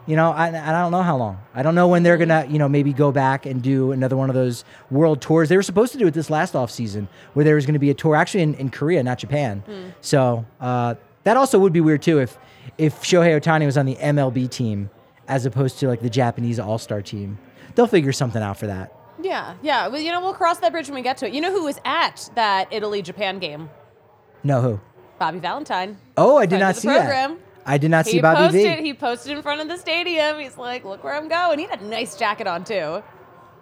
You 0.06 0.16
know, 0.16 0.32
I, 0.32 0.48
I 0.48 0.82
don't 0.82 0.90
know 0.90 1.02
how 1.02 1.16
long. 1.16 1.38
I 1.54 1.62
don't 1.62 1.76
know 1.76 1.86
when 1.86 2.02
they're 2.02 2.16
gonna, 2.16 2.44
you 2.50 2.58
know, 2.58 2.68
maybe 2.68 2.92
go 2.92 3.12
back 3.12 3.46
and 3.46 3.62
do 3.62 3.92
another 3.92 4.16
one 4.16 4.30
of 4.30 4.34
those 4.34 4.64
world 4.90 5.20
tours. 5.20 5.48
They 5.48 5.56
were 5.56 5.62
supposed 5.62 5.92
to 5.92 5.98
do 5.98 6.08
it 6.08 6.14
this 6.14 6.28
last 6.28 6.56
off 6.56 6.72
season, 6.72 7.06
where 7.34 7.44
there 7.44 7.54
was 7.54 7.66
going 7.66 7.74
to 7.74 7.78
be 7.78 7.90
a 7.90 7.94
tour 7.94 8.16
actually 8.16 8.42
in, 8.42 8.54
in 8.54 8.70
Korea, 8.70 9.00
not 9.04 9.18
Japan. 9.18 9.62
So 10.00 10.44
uh, 10.60 10.96
that 11.22 11.36
also 11.36 11.60
would 11.60 11.72
be 11.72 11.80
weird 11.80 12.02
too 12.02 12.18
if 12.18 12.36
if 12.78 13.00
Shohei 13.02 13.40
Ohtani 13.40 13.64
was 13.64 13.78
on 13.78 13.86
the 13.86 13.94
MLB 13.94 14.50
team 14.50 14.90
as 15.28 15.46
opposed 15.46 15.78
to 15.78 15.86
like 15.86 16.00
the 16.00 16.10
Japanese 16.10 16.58
All 16.58 16.78
Star 16.78 17.00
team. 17.00 17.38
They'll 17.78 17.86
figure 17.86 18.10
something 18.12 18.42
out 18.42 18.56
for 18.56 18.66
that. 18.66 18.92
yeah, 19.22 19.54
yeah. 19.62 19.86
Well, 19.86 20.00
you 20.00 20.10
know, 20.10 20.20
we'll 20.20 20.34
cross 20.34 20.58
that 20.58 20.72
bridge 20.72 20.88
when 20.88 20.96
we 20.96 21.02
get 21.02 21.16
to 21.18 21.28
it. 21.28 21.32
You 21.32 21.40
know 21.40 21.52
who 21.52 21.62
was 21.62 21.78
at 21.84 22.28
that 22.34 22.66
Italy 22.72 23.02
Japan 23.02 23.38
game? 23.38 23.70
No 24.42 24.60
who? 24.60 24.80
Bobby 25.20 25.38
Valentine. 25.38 25.96
Oh, 26.16 26.36
I 26.38 26.46
did 26.46 26.58
not 26.58 26.74
see 26.74 26.88
program. 26.88 27.34
that. 27.34 27.40
I 27.64 27.78
did 27.78 27.92
not 27.92 28.06
see 28.06 28.20
Bobby 28.20 28.48
posted. 28.50 28.78
V. 28.78 28.82
He 28.82 28.94
posted 28.94 29.30
in 29.30 29.42
front 29.42 29.60
of 29.60 29.68
the 29.68 29.76
stadium. 29.76 30.40
He's 30.40 30.58
like, 30.58 30.84
"Look 30.84 31.04
where 31.04 31.14
I'm 31.14 31.28
going." 31.28 31.60
He 31.60 31.66
had 31.66 31.80
a 31.80 31.86
nice 31.86 32.16
jacket 32.16 32.48
on 32.48 32.64
too. 32.64 33.00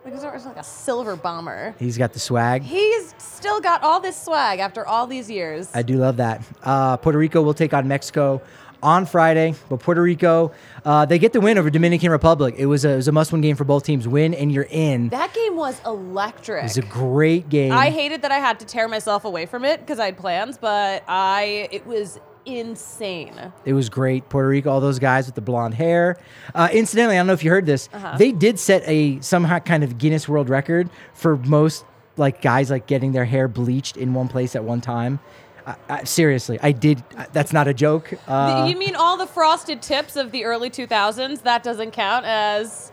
Like 0.07 0.15
it 0.15 0.33
was 0.33 0.47
like 0.47 0.57
a 0.57 0.65
silver 0.65 1.15
bomber. 1.17 1.75
He's 1.79 1.99
got 1.99 2.15
the 2.15 2.21
swag. 2.21 2.63
He's 2.63 3.15
still 3.19 3.61
got 3.61 3.83
all 3.83 4.01
this 4.01 4.17
swag 4.19 4.61
after 4.61 4.87
all 4.87 5.07
these 5.07 5.29
years. 5.31 5.69
I 5.75 5.83
do 5.83 5.97
love 5.97 6.17
that. 6.19 6.41
Uh, 6.63 6.97
Puerto 6.97 7.19
Rico 7.19 7.43
will 7.43 7.53
take 7.55 7.75
on 7.75 7.87
Mexico 7.87 8.41
on 8.83 9.07
Friday, 9.07 9.55
but 9.69 9.81
Puerto 9.81 10.03
Rico 10.03 10.53
uh, 10.85 11.05
they 11.05 11.19
get 11.19 11.33
the 11.33 11.41
win 11.41 11.59
over 11.59 11.69
Dominican 11.69 12.11
Republic. 12.11 12.55
It 12.57 12.67
was 12.67 12.85
a, 12.85 12.91
it 12.91 12.97
was 12.97 13.09
a 13.09 13.13
must-win 13.13 13.41
game 13.41 13.57
for 13.57 13.65
both 13.65 13.85
teams. 13.85 14.07
Win 14.07 14.35
and 14.35 14.53
you're 14.53 14.69
in. 14.71 15.09
that 15.09 15.35
game 15.35 15.57
was 15.57 15.81
electric. 15.85 16.61
It 16.61 16.65
was 16.65 16.79
a 16.79 16.83
great 16.83 17.49
game. 17.49 17.73
I 17.73 17.91
hated 17.91 18.23
that 18.23 18.31
I 18.31 18.39
had 18.39 18.61
to 18.61 18.67
tear 18.67 18.87
myself 18.87 19.25
away 19.25 19.47
from 19.47 19.65
it 19.65 19.81
because 19.81 19.99
I 19.99 20.07
had 20.07 20.17
plans, 20.17 20.59
but 20.59 21.03
I 21.09 21.69
it 21.73 21.87
was 21.87 22.21
insane. 22.47 23.53
It 23.65 23.73
was 23.73 23.89
great. 23.89 24.29
Puerto 24.29 24.49
Rico, 24.49 24.71
all 24.71 24.81
those 24.81 25.01
guys 25.01 25.27
with 25.27 25.35
the 25.35 25.41
blonde 25.41 25.75
hair. 25.75 26.17
Uh, 26.55 26.69
incidentally, 26.73 27.17
I 27.17 27.19
don't 27.19 27.27
know 27.27 27.33
if 27.33 27.43
you 27.43 27.51
heard 27.51 27.67
this. 27.67 27.89
Uh-huh. 27.93 28.17
They 28.17 28.31
did 28.33 28.59
set 28.59 28.83
a 28.87 29.21
somehow 29.21 29.59
kind 29.59 29.83
of 29.83 29.99
Guinness 29.99 30.29
World 30.29 30.49
Record 30.49 30.89
for 31.13 31.37
most 31.37 31.85
like 32.17 32.41
guys 32.41 32.71
like 32.71 32.87
getting 32.87 33.13
their 33.13 33.25
hair 33.25 33.49
bleached 33.49 33.97
in 33.97 34.15
one 34.15 34.29
place 34.29 34.57
at 34.57 34.65
one 34.65 34.81
time. 34.81 35.19
I, 35.67 35.77
I, 35.89 36.05
seriously, 36.05 36.59
I 36.63 36.73
did. 36.73 37.03
That's 37.33 37.53
not 37.53 37.67
a 37.69 37.75
joke. 37.75 38.13
Uh, 38.29 38.67
you 38.69 38.77
mean 38.77 38.95
all 38.95 39.17
the 39.17 39.27
frosted 39.27 39.83
tips 39.83 40.15
of 40.17 40.31
the 40.31 40.45
early 40.45 40.71
2000s? 40.71 41.43
That 41.43 41.63
doesn't 41.63 41.91
count 41.91 42.25
as 42.25 42.93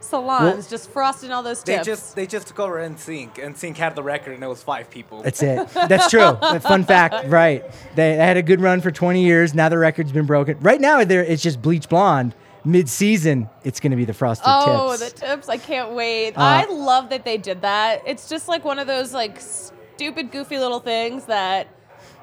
salons, 0.00 0.68
just 0.68 0.90
frosting 0.90 1.32
all 1.32 1.42
those 1.42 1.62
They 1.62 1.74
tips. 1.76 1.86
just 1.86 2.16
they 2.16 2.26
just 2.26 2.48
took 2.48 2.60
over 2.60 2.76
NSYNC. 2.76 3.38
and 3.44 3.54
NSYNC 3.54 3.76
had 3.76 3.94
the 3.96 4.02
record, 4.02 4.34
and 4.34 4.42
it 4.42 4.46
was 4.48 4.62
five 4.62 4.90
people. 4.90 5.22
That's 5.22 5.42
it. 5.42 5.68
That's 5.70 6.10
true. 6.10 6.34
Fun 6.60 6.84
fact, 6.84 7.26
right? 7.28 7.64
They, 7.94 8.16
they 8.16 8.16
had 8.16 8.36
a 8.36 8.42
good 8.42 8.60
run 8.60 8.80
for 8.80 8.90
20 8.90 9.22
years. 9.24 9.54
Now 9.54 9.68
the 9.68 9.78
record's 9.78 10.12
been 10.12 10.26
broken. 10.26 10.58
Right 10.60 10.80
now, 10.80 11.02
there 11.04 11.22
it's 11.24 11.42
just 11.42 11.60
bleach 11.62 11.88
blonde, 11.88 12.34
mid-season, 12.64 13.48
it's 13.64 13.80
going 13.80 13.90
to 13.90 13.96
be 13.96 14.04
the 14.04 14.14
frosted 14.14 14.46
Oh, 14.48 14.90
tips. 14.92 15.02
Oh, 15.02 15.04
the 15.04 15.10
tips! 15.34 15.48
I 15.48 15.56
can't 15.58 15.92
wait. 15.92 16.32
Uh, 16.32 16.40
I 16.40 16.66
love 16.66 17.10
that 17.10 17.24
they 17.24 17.36
did 17.36 17.62
that. 17.62 18.02
It's 18.06 18.28
just 18.28 18.48
like 18.48 18.64
one 18.64 18.78
of 18.78 18.86
those 18.86 19.12
like 19.12 19.40
stupid, 19.40 20.30
goofy 20.30 20.58
little 20.58 20.80
things 20.80 21.24
that 21.26 21.66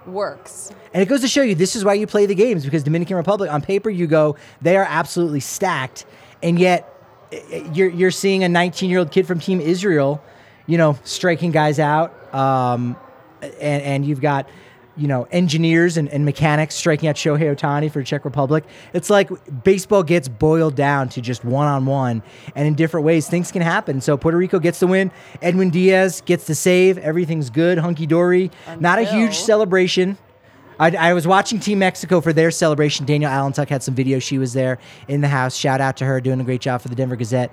works. 0.08 0.72
And 0.94 1.02
it 1.02 1.08
goes 1.08 1.22
to 1.22 1.28
show 1.28 1.42
you 1.42 1.56
this 1.56 1.76
is 1.76 1.84
why 1.84 1.94
you 1.94 2.08
play 2.08 2.26
the 2.26 2.36
games 2.36 2.66
because 2.66 2.84
Dominican 2.84 3.18
Republic 3.18 3.52
on 3.52 3.62
paper 3.62 3.90
you 3.90 4.08
go 4.08 4.36
they 4.62 4.78
are 4.78 4.86
absolutely 4.88 5.40
stacked, 5.40 6.06
and 6.42 6.60
yet 6.60 6.92
you're 7.74 7.90
you're 7.90 8.12
seeing 8.12 8.44
a 8.44 8.50
19 8.50 8.90
year 8.90 9.00
old 9.00 9.12
kid 9.12 9.28
from 9.28 9.40
Team 9.40 9.60
Israel, 9.60 10.24
you 10.68 10.78
know, 10.78 10.98
striking 11.04 11.52
guys 11.52 11.80
out, 11.80 12.34
um, 12.34 12.96
and 13.42 13.84
and 13.84 14.06
you've 14.06 14.22
got. 14.22 14.48
You 14.98 15.08
know, 15.08 15.28
engineers 15.30 15.98
and, 15.98 16.08
and 16.08 16.24
mechanics 16.24 16.74
striking 16.76 17.10
out 17.10 17.16
Shohei 17.16 17.54
Ohtani 17.54 17.92
for 17.92 18.02
Czech 18.02 18.24
Republic. 18.24 18.64
It's 18.94 19.10
like 19.10 19.30
baseball 19.64 20.04
gets 20.04 20.30
boiled 20.30 20.76
down 20.76 21.10
to 21.10 21.22
just 21.22 21.44
one 21.44 21.68
on 21.68 21.86
one, 21.86 22.24
and 22.56 22.66
in 22.66 22.76
different 22.76 23.06
ways, 23.06 23.28
things 23.28 23.52
can 23.52 23.62
happen. 23.62 24.00
So 24.00 24.16
Puerto 24.16 24.38
Rico 24.38 24.58
gets 24.58 24.80
the 24.80 24.88
win. 24.88 25.12
Edwin 25.42 25.70
Diaz 25.70 26.22
gets 26.22 26.48
the 26.48 26.56
save. 26.56 26.98
Everything's 26.98 27.50
good, 27.50 27.78
hunky 27.78 28.06
dory. 28.06 28.52
Not 28.80 29.00
a 29.00 29.04
huge 29.04 29.38
celebration. 29.38 30.18
I, 30.80 30.92
I 30.92 31.14
was 31.14 31.26
watching 31.26 31.60
Team 31.60 31.80
Mexico 31.80 32.22
for 32.22 32.34
their 32.34 32.52
celebration. 32.52 33.06
Danielle 33.06 33.32
Allentuck 33.32 33.70
had 33.70 33.82
some 33.84 33.96
video. 33.96 34.20
She 34.20 34.38
was 34.38 34.54
there 34.54 34.78
in 35.08 35.22
the 35.22 35.28
house. 35.28 35.56
Shout 35.56 35.82
out 35.82 35.98
to 35.98 36.06
her, 36.06 36.20
doing 36.20 36.40
a 36.40 36.44
great 36.44 36.62
job 36.62 36.82
for 36.82 36.90
the 36.90 36.96
Denver 36.96 37.16
Gazette. 37.16 37.52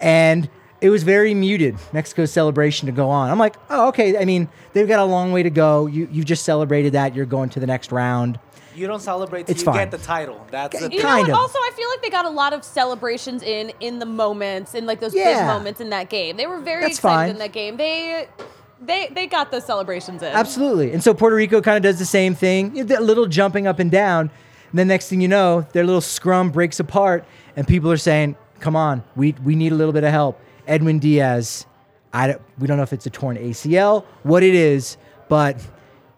And 0.00 0.48
it 0.84 0.90
was 0.90 1.02
very 1.02 1.32
muted, 1.32 1.76
Mexico's 1.94 2.30
celebration 2.30 2.84
to 2.86 2.92
go 2.92 3.08
on. 3.08 3.30
I'm 3.30 3.38
like, 3.38 3.56
oh, 3.70 3.88
okay. 3.88 4.18
I 4.18 4.26
mean, 4.26 4.50
they've 4.74 4.86
got 4.86 5.00
a 5.00 5.04
long 5.04 5.32
way 5.32 5.42
to 5.42 5.48
go. 5.48 5.86
You, 5.86 6.06
you 6.12 6.22
just 6.24 6.44
celebrated 6.44 6.92
that. 6.92 7.14
You're 7.14 7.24
going 7.24 7.48
to 7.50 7.60
the 7.60 7.66
next 7.66 7.90
round. 7.90 8.38
You 8.76 8.86
don't 8.86 9.00
celebrate 9.00 9.46
till 9.46 9.52
It's 9.54 9.62
you 9.62 9.64
fine. 9.64 9.76
get 9.76 9.90
the 9.92 9.96
title. 10.04 10.46
That's 10.50 10.78
the 10.78 10.90
You 10.90 10.98
You 10.98 11.02
know 11.02 11.08
Kind 11.08 11.28
what? 11.28 11.34
of. 11.36 11.40
Also, 11.40 11.58
I 11.58 11.70
feel 11.74 11.88
like 11.88 12.02
they 12.02 12.10
got 12.10 12.26
a 12.26 12.30
lot 12.30 12.52
of 12.52 12.62
celebrations 12.64 13.42
in 13.42 13.72
in 13.80 13.98
the 13.98 14.04
moments, 14.04 14.74
in 14.74 14.84
like 14.84 15.00
those 15.00 15.14
big 15.14 15.46
moments 15.46 15.80
in 15.80 15.88
that 15.88 16.10
game. 16.10 16.36
They 16.36 16.46
were 16.46 16.60
very 16.60 16.82
That's 16.82 16.98
excited 16.98 17.16
fine. 17.18 17.30
in 17.30 17.38
that 17.38 17.52
game. 17.52 17.78
They 17.78 18.28
they 18.82 19.08
they 19.14 19.26
got 19.26 19.50
those 19.50 19.64
celebrations 19.64 20.22
in. 20.22 20.28
Absolutely. 20.34 20.92
And 20.92 21.02
so 21.02 21.14
Puerto 21.14 21.34
Rico 21.36 21.62
kind 21.62 21.78
of 21.78 21.82
does 21.82 21.98
the 21.98 22.04
same 22.04 22.34
thing, 22.34 22.78
a 22.78 23.00
little 23.00 23.24
jumping 23.26 23.66
up 23.66 23.78
and 23.78 23.90
down. 23.90 24.28
And 24.70 24.78
then 24.78 24.88
next 24.88 25.08
thing 25.08 25.22
you 25.22 25.28
know, 25.28 25.66
their 25.72 25.84
little 25.86 26.02
scrum 26.02 26.50
breaks 26.50 26.78
apart, 26.78 27.24
and 27.56 27.66
people 27.66 27.90
are 27.90 27.96
saying, 27.96 28.36
"Come 28.60 28.76
on, 28.76 29.02
we 29.16 29.34
we 29.42 29.54
need 29.54 29.72
a 29.72 29.76
little 29.76 29.92
bit 29.94 30.04
of 30.04 30.10
help." 30.10 30.38
Edwin 30.66 30.98
Diaz, 30.98 31.66
I 32.12 32.28
don't, 32.28 32.42
we 32.58 32.66
don't 32.66 32.76
know 32.76 32.82
if 32.82 32.92
it's 32.92 33.06
a 33.06 33.10
torn 33.10 33.36
ACL, 33.36 34.04
what 34.22 34.42
it 34.42 34.54
is, 34.54 34.96
but 35.28 35.60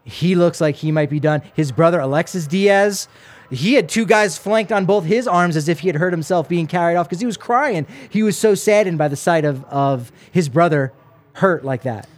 he 0.04 0.34
looks 0.34 0.60
like 0.60 0.76
he 0.76 0.92
might 0.92 1.10
be 1.10 1.20
done. 1.20 1.42
His 1.54 1.72
brother 1.72 2.00
Alexis 2.00 2.46
Diaz. 2.46 3.08
He 3.50 3.74
had 3.74 3.88
two 3.88 4.04
guys 4.04 4.36
flanked 4.36 4.72
on 4.72 4.86
both 4.86 5.04
his 5.04 5.28
arms 5.28 5.56
as 5.56 5.68
if 5.68 5.80
he 5.80 5.88
had 5.88 5.96
hurt 5.96 6.12
himself 6.12 6.48
being 6.48 6.66
carried 6.66 6.96
off 6.96 7.08
because 7.08 7.20
he 7.20 7.26
was 7.26 7.36
crying. 7.36 7.86
He 8.10 8.24
was 8.24 8.36
so 8.36 8.54
saddened 8.56 8.98
by 8.98 9.08
the 9.08 9.16
sight 9.16 9.44
of, 9.44 9.64
of 9.66 10.10
his 10.32 10.48
brother 10.48 10.92
hurt 11.34 11.64
like 11.64 11.82
that. 11.82 12.08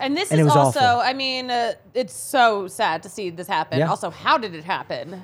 And 0.00 0.16
this 0.16 0.30
And 0.30 0.40
it 0.40 0.42
is 0.42 0.46
was 0.46 0.56
also, 0.56 0.80
awful. 0.80 1.00
I 1.00 1.12
mean, 1.12 1.50
uh, 1.50 1.74
it's 1.94 2.14
so 2.14 2.66
sad 2.66 3.04
to 3.04 3.08
see 3.08 3.30
this 3.30 3.46
happen. 3.46 3.78
Yeah. 3.78 3.88
Also, 3.88 4.10
how 4.10 4.36
did 4.36 4.54
it 4.54 4.64
happen? 4.64 5.22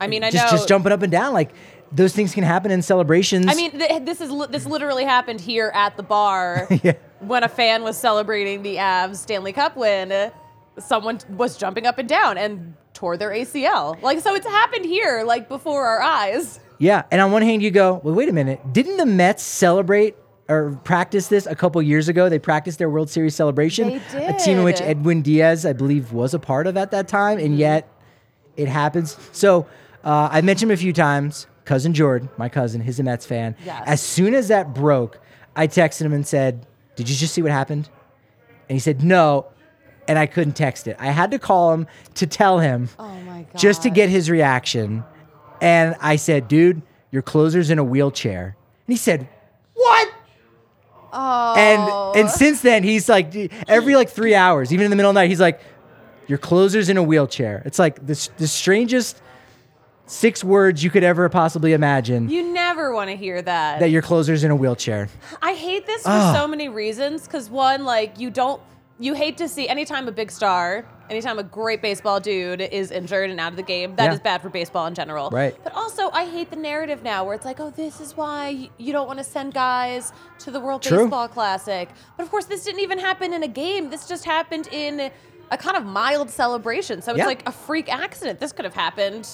I 0.00 0.06
mean, 0.06 0.24
I 0.24 0.30
just 0.30 0.44
know. 0.46 0.50
just 0.50 0.68
jumping 0.68 0.92
up 0.92 1.02
and 1.02 1.12
down 1.12 1.32
like 1.32 1.52
those 1.92 2.14
things 2.14 2.34
can 2.34 2.44
happen 2.44 2.70
in 2.70 2.82
celebrations. 2.82 3.46
I 3.48 3.54
mean, 3.54 3.70
th- 3.72 4.04
this 4.04 4.20
is 4.20 4.30
li- 4.30 4.48
this 4.50 4.66
literally 4.66 5.04
happened 5.04 5.40
here 5.40 5.70
at 5.74 5.96
the 5.96 6.02
bar 6.02 6.66
Yeah. 6.82 6.94
when 7.20 7.44
a 7.44 7.48
fan 7.48 7.82
was 7.82 7.96
celebrating 7.96 8.62
the 8.62 8.76
Avs 8.76 9.16
Stanley 9.16 9.52
Cup 9.52 9.76
win. 9.76 10.10
uh, 10.12 10.30
Someone 10.78 11.18
was 11.30 11.56
jumping 11.56 11.86
up 11.86 11.98
and 11.98 12.08
down 12.08 12.36
and 12.36 12.74
tore 12.92 13.16
their 13.16 13.30
ACL. 13.30 14.00
Like, 14.02 14.20
so 14.20 14.34
it's 14.34 14.46
happened 14.46 14.84
here, 14.84 15.22
like 15.24 15.48
before 15.48 15.86
our 15.86 16.02
eyes. 16.02 16.60
yeah, 16.78 17.02
and 17.10 17.20
on 17.20 17.32
one 17.32 17.40
hand 17.42 17.62
you 17.62 17.70
go, 17.70 18.00
well, 18.04 18.14
wait 18.14 18.28
a 18.28 18.32
minute, 18.32 18.60
didn't 18.72 18.98
the 18.98 19.06
Mets 19.06 19.42
celebrate 19.42 20.16
or 20.48 20.78
practice 20.84 21.28
this 21.28 21.46
a 21.46 21.54
couple 21.56 21.80
years 21.82 22.08
ago? 22.08 22.28
They 22.28 22.38
practiced 22.38 22.78
their 22.78 22.90
World 22.90 23.08
Series 23.08 23.34
celebration. 23.34 24.00
A 24.14 24.32
team 24.38 24.58
in 24.58 24.64
which. 24.64 24.80
Edwin 24.82 25.22
Diaz, 25.22 25.64
I 25.64 25.72
believe, 25.72 26.12
was 26.12 26.34
a 26.34 26.38
part 26.38 26.66
of 26.66 26.76
at 26.76 26.90
that 26.90 27.08
time, 27.08 27.38
Mm-hmm. 27.38 27.46
and 27.46 27.58
yet 27.58 27.88
it 28.56 28.68
happens. 28.68 29.16
So 29.32 29.66
uh, 30.04 30.28
I 30.30 30.40
mentioned 30.42 30.70
him 30.70 30.74
a 30.74 30.78
few 30.78 30.92
times. 30.92 31.46
Cousin 31.66 31.92
Jordan, 31.92 32.30
my 32.38 32.48
cousin, 32.48 32.80
he's 32.80 32.98
a 32.98 33.02
Mets 33.02 33.26
fan. 33.26 33.54
Yes. 33.64 33.82
As 33.86 34.00
soon 34.00 34.34
as 34.34 34.48
that 34.48 34.72
broke, 34.72 35.20
I 35.54 35.66
texted 35.66 36.02
him 36.02 36.12
and 36.12 36.26
said, 36.26 36.66
"Did 36.94 37.10
you 37.10 37.16
just 37.16 37.34
see 37.34 37.42
what 37.42 37.52
happened?" 37.52 37.90
And 38.68 38.76
he 38.76 38.80
said, 38.80 39.04
"No." 39.04 39.46
And 40.08 40.18
I 40.18 40.26
couldn't 40.26 40.54
text 40.54 40.86
it. 40.86 40.96
I 41.00 41.10
had 41.10 41.32
to 41.32 41.38
call 41.40 41.74
him 41.74 41.88
to 42.14 42.28
tell 42.28 42.60
him 42.60 42.88
Oh 42.96 43.08
my 43.22 43.42
god! 43.42 43.58
just 43.58 43.82
to 43.82 43.90
get 43.90 44.08
his 44.08 44.30
reaction. 44.30 45.02
And 45.60 45.96
I 46.00 46.14
said, 46.14 46.46
dude, 46.46 46.80
your 47.10 47.22
closer's 47.22 47.70
in 47.70 47.80
a 47.80 47.84
wheelchair. 47.84 48.56
And 48.86 48.92
he 48.92 48.96
said, 48.96 49.28
what? 49.74 50.12
Oh. 51.12 51.54
And 51.56 51.82
and 52.20 52.28
oh. 52.28 52.32
since 52.32 52.60
then, 52.60 52.84
he's 52.84 53.08
like 53.08 53.34
every 53.66 53.96
like 53.96 54.10
three 54.10 54.34
hours, 54.34 54.72
even 54.72 54.84
in 54.84 54.90
the 54.90 54.96
middle 54.96 55.10
of 55.10 55.14
the 55.14 55.20
night, 55.22 55.28
he's 55.28 55.40
like, 55.40 55.60
your 56.28 56.38
closer's 56.38 56.88
in 56.88 56.96
a 56.96 57.02
wheelchair. 57.02 57.62
It's 57.64 57.78
like 57.78 58.06
the, 58.06 58.28
the 58.36 58.46
strangest 58.46 59.20
six 60.06 60.42
words 60.44 60.82
you 60.84 60.90
could 60.90 61.02
ever 61.04 61.28
possibly 61.28 61.72
imagine 61.72 62.28
you 62.30 62.52
never 62.52 62.94
want 62.94 63.10
to 63.10 63.16
hear 63.16 63.42
that. 63.42 63.80
that 63.80 63.90
your 63.90 64.02
closer's 64.02 64.44
in 64.44 64.50
a 64.50 64.56
wheelchair. 64.56 65.08
I 65.42 65.52
hate 65.54 65.86
this 65.86 66.02
for 66.02 66.08
Ah. 66.10 66.32
so 66.34 66.46
many 66.46 66.68
reasons. 66.68 67.24
Because 67.26 67.50
one, 67.50 67.84
like 67.84 68.18
you 68.18 68.30
don't, 68.30 68.60
you 68.98 69.14
hate 69.14 69.36
to 69.38 69.48
see 69.48 69.68
anytime 69.68 70.06
a 70.08 70.12
big 70.12 70.30
star, 70.30 70.84
anytime 71.10 71.38
a 71.38 71.42
great 71.42 71.82
baseball 71.82 72.18
dude 72.20 72.60
is 72.60 72.90
injured 72.90 73.30
and 73.30 73.38
out 73.40 73.52
of 73.52 73.56
the 73.56 73.62
game. 73.62 73.94
That 73.96 74.10
is 74.12 74.18
Yeah. 74.18 74.22
bad 74.22 74.42
for 74.42 74.48
baseball 74.48 74.86
in 74.86 74.94
general. 74.94 75.28
Right. 75.30 75.54
But 75.64 75.74
also, 75.74 76.10
I 76.12 76.24
hate 76.24 76.50
the 76.50 76.56
narrative 76.56 77.02
now 77.02 77.24
where 77.24 77.34
it's 77.34 77.44
like, 77.44 77.58
oh, 77.60 77.70
this 77.70 78.00
is 78.00 78.16
why 78.16 78.70
you 78.78 78.92
don't 78.92 79.06
want 79.06 79.18
to 79.18 79.24
send 79.24 79.54
guys 79.54 80.12
to 80.40 80.50
the 80.50 80.60
World 80.60 80.82
True. 80.82 81.04
Baseball 81.04 81.28
Classic. 81.28 81.88
But 82.16 82.22
of 82.24 82.30
course, 82.30 82.44
this 82.46 82.64
didn't 82.64 82.80
even 82.80 82.98
happen 82.98 83.32
in 83.32 83.42
a 83.42 83.48
game. 83.48 83.90
This 83.90 84.06
just 84.08 84.24
happened 84.24 84.68
in 84.72 85.10
a 85.50 85.56
kind 85.58 85.76
of 85.76 85.84
mild 85.84 86.30
celebration. 86.30 87.02
So 87.02 87.12
it's 87.12 87.18
Yeah. 87.18 87.26
like 87.26 87.46
a 87.46 87.52
freak 87.52 87.92
accident. 87.92 88.40
This 88.40 88.52
could 88.52 88.64
have 88.64 88.74
happened. 88.74 89.28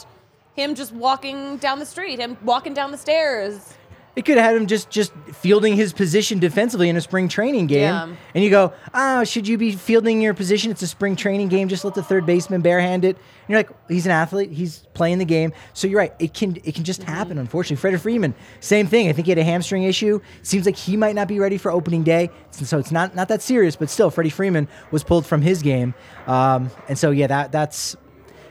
Him 0.55 0.75
just 0.75 0.93
walking 0.93 1.57
down 1.57 1.79
the 1.79 1.87
street, 1.87 2.19
him 2.19 2.37
walking 2.43 2.75
down 2.75 2.91
the 2.93 2.99
stairs. 2.99 3.75
It 4.15 4.27
could 4.27 4.37
have 4.37 4.45
had 4.45 4.57
him 4.57 4.67
just 4.67 4.91
just 4.91 5.11
fielding 5.33 5.75
his 5.75 5.95
position 5.95 6.39
defensively 6.39 6.91
in 6.91 6.97
a 6.99 7.01
spring 7.01 7.29
training 7.29 7.67
game. 7.67 7.81
Yeah. 7.81 8.15
And 8.35 8.45
you 8.45 8.51
go, 8.51 8.75
oh, 8.93 9.25
should 9.25 9.49
you 9.49 9.57
be 9.57 9.73
fielding 9.73 10.21
your 10.21 10.35
position? 10.35 10.71
It's 10.71 10.83
a 10.83 10.87
spring 10.87 11.17
training 11.17 11.49
game. 11.49 11.69
Just 11.69 11.83
let 11.83 11.95
the 11.95 12.03
third 12.03 12.27
baseman 12.27 12.63
barehand 12.63 13.05
it. 13.05 13.17
And 13.17 13.49
you're 13.49 13.59
like, 13.59 13.71
he's 13.89 14.05
an 14.05 14.13
athlete. 14.13 14.51
He's 14.51 14.87
playing 14.93 15.17
the 15.17 15.25
game. 15.25 15.55
So 15.73 15.87
you're 15.87 15.99
right. 15.99 16.13
It 16.19 16.35
can 16.35 16.59
it 16.63 16.75
can 16.75 16.85
just 16.85 17.03
happen. 17.05 17.39
Unfortunately, 17.39 17.81
Freddie 17.81 17.97
Freeman, 17.97 18.35
same 18.61 18.87
thing. 18.87 19.09
I 19.09 19.15
think 19.15 19.25
he 19.25 19.31
had 19.31 19.39
a 19.39 19.45
hamstring 19.45 19.85
issue. 19.85 20.21
Seems 20.43 20.67
like 20.67 20.77
he 20.77 20.99
might 20.99 21.15
not 21.15 21.27
be 21.27 21.39
ready 21.39 21.57
for 21.57 21.73
opening 21.73 22.03
day. 22.03 22.29
So 22.51 22.79
it's 22.79 22.93
not 22.93 23.15
not 23.15 23.29
that 23.29 23.41
serious, 23.41 23.77
but 23.77 23.89
still, 23.89 24.11
Freddie 24.11 24.29
Freeman 24.29 24.69
was 24.91 25.03
pulled 25.03 25.25
from 25.25 25.41
his 25.41 25.63
game. 25.63 25.95
Um, 26.27 26.71
and 26.87 26.99
so 26.99 27.13
yeah, 27.13 27.29
that 27.29 27.51
that's 27.51 27.97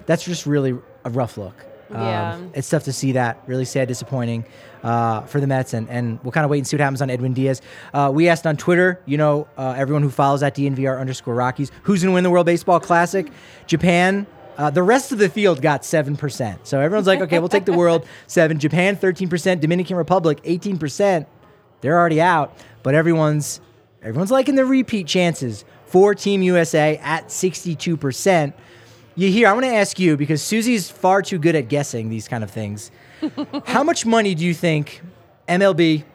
that's 0.08 0.24
just 0.24 0.48
really 0.48 0.76
a 1.06 1.12
rough 1.12 1.38
look. 1.38 1.68
Um, 1.94 2.02
Yeah. 2.02 2.40
it's 2.54 2.70
tough 2.70 2.84
to 2.86 2.94
see 2.94 3.14
that. 3.14 3.42
Really 3.48 3.66
sad, 3.66 3.88
disappointing 3.88 4.46
uh, 4.84 5.22
for 5.22 5.40
the 5.40 5.48
Mets, 5.48 5.74
and, 5.74 5.90
and 5.90 6.20
we'll 6.24 6.32
kind 6.32 6.46
of 6.46 6.50
wait 6.52 6.60
and 6.60 6.68
see 6.68 6.76
what 6.76 6.82
happens 6.82 7.02
on 7.02 7.10
Edwin 7.10 7.34
Diaz. 7.34 7.62
Uh, 7.94 8.12
we 8.14 8.28
asked 8.30 8.48
on 8.48 8.58
Twitter, 8.58 9.00
you 9.06 9.18
know, 9.18 9.48
uh, 9.58 9.74
everyone 9.78 10.02
who 10.02 10.10
follows 10.10 10.42
at 10.44 10.56
DNVR 10.56 11.00
underscore 11.00 11.36
Rockies, 11.36 11.72
who's 11.84 12.02
going 12.02 12.12
to 12.12 12.16
win 12.16 12.24
the 12.24 12.30
World 12.30 12.46
Baseball 12.46 12.80
Classic? 12.80 13.32
Japan. 13.68 14.26
Uh, 14.58 14.70
the 14.70 14.84
rest 14.84 15.12
of 15.12 15.18
the 15.18 15.30
field 15.30 15.62
got 15.62 15.82
7%. 15.82 16.58
So 16.64 16.80
everyone's 16.80 17.08
like, 17.08 17.22
okay, 17.22 17.40
we'll 17.40 17.50
take 17.50 17.66
the 17.66 17.74
world. 17.74 18.06
7 18.28 18.60
Japan, 18.60 18.96
13%. 18.96 19.60
Dominican 19.60 19.96
Republic, 19.98 20.42
18%. 20.44 21.26
They're 21.82 21.98
already 21.98 22.22
out, 22.22 22.56
but 22.84 22.94
everyone's 22.94 23.60
everyone's 24.04 24.30
liking 24.32 24.56
the 24.56 24.66
repeat 24.66 25.08
chances 25.08 25.64
for 25.86 26.14
Team 26.16 26.42
USA 26.44 26.98
at 26.98 27.28
62%. 27.28 28.54
You 29.16 29.30
hear, 29.30 29.48
I 29.50 29.54
want 29.54 29.66
to 29.66 29.74
ask 29.74 30.00
you 30.00 30.16
because 30.16 30.42
Susie's 30.42 30.90
far 30.90 31.22
too 31.22 31.38
good 31.38 31.56
at 31.56 31.68
guessing 31.68 32.10
these 32.10 32.28
kind 32.30 32.44
of 32.44 32.52
things. 32.52 32.92
How 33.66 33.84
much 33.84 34.06
money 34.06 34.36
do 34.36 34.46
you 34.46 34.54
think 34.54 35.02
MLB 35.50 36.06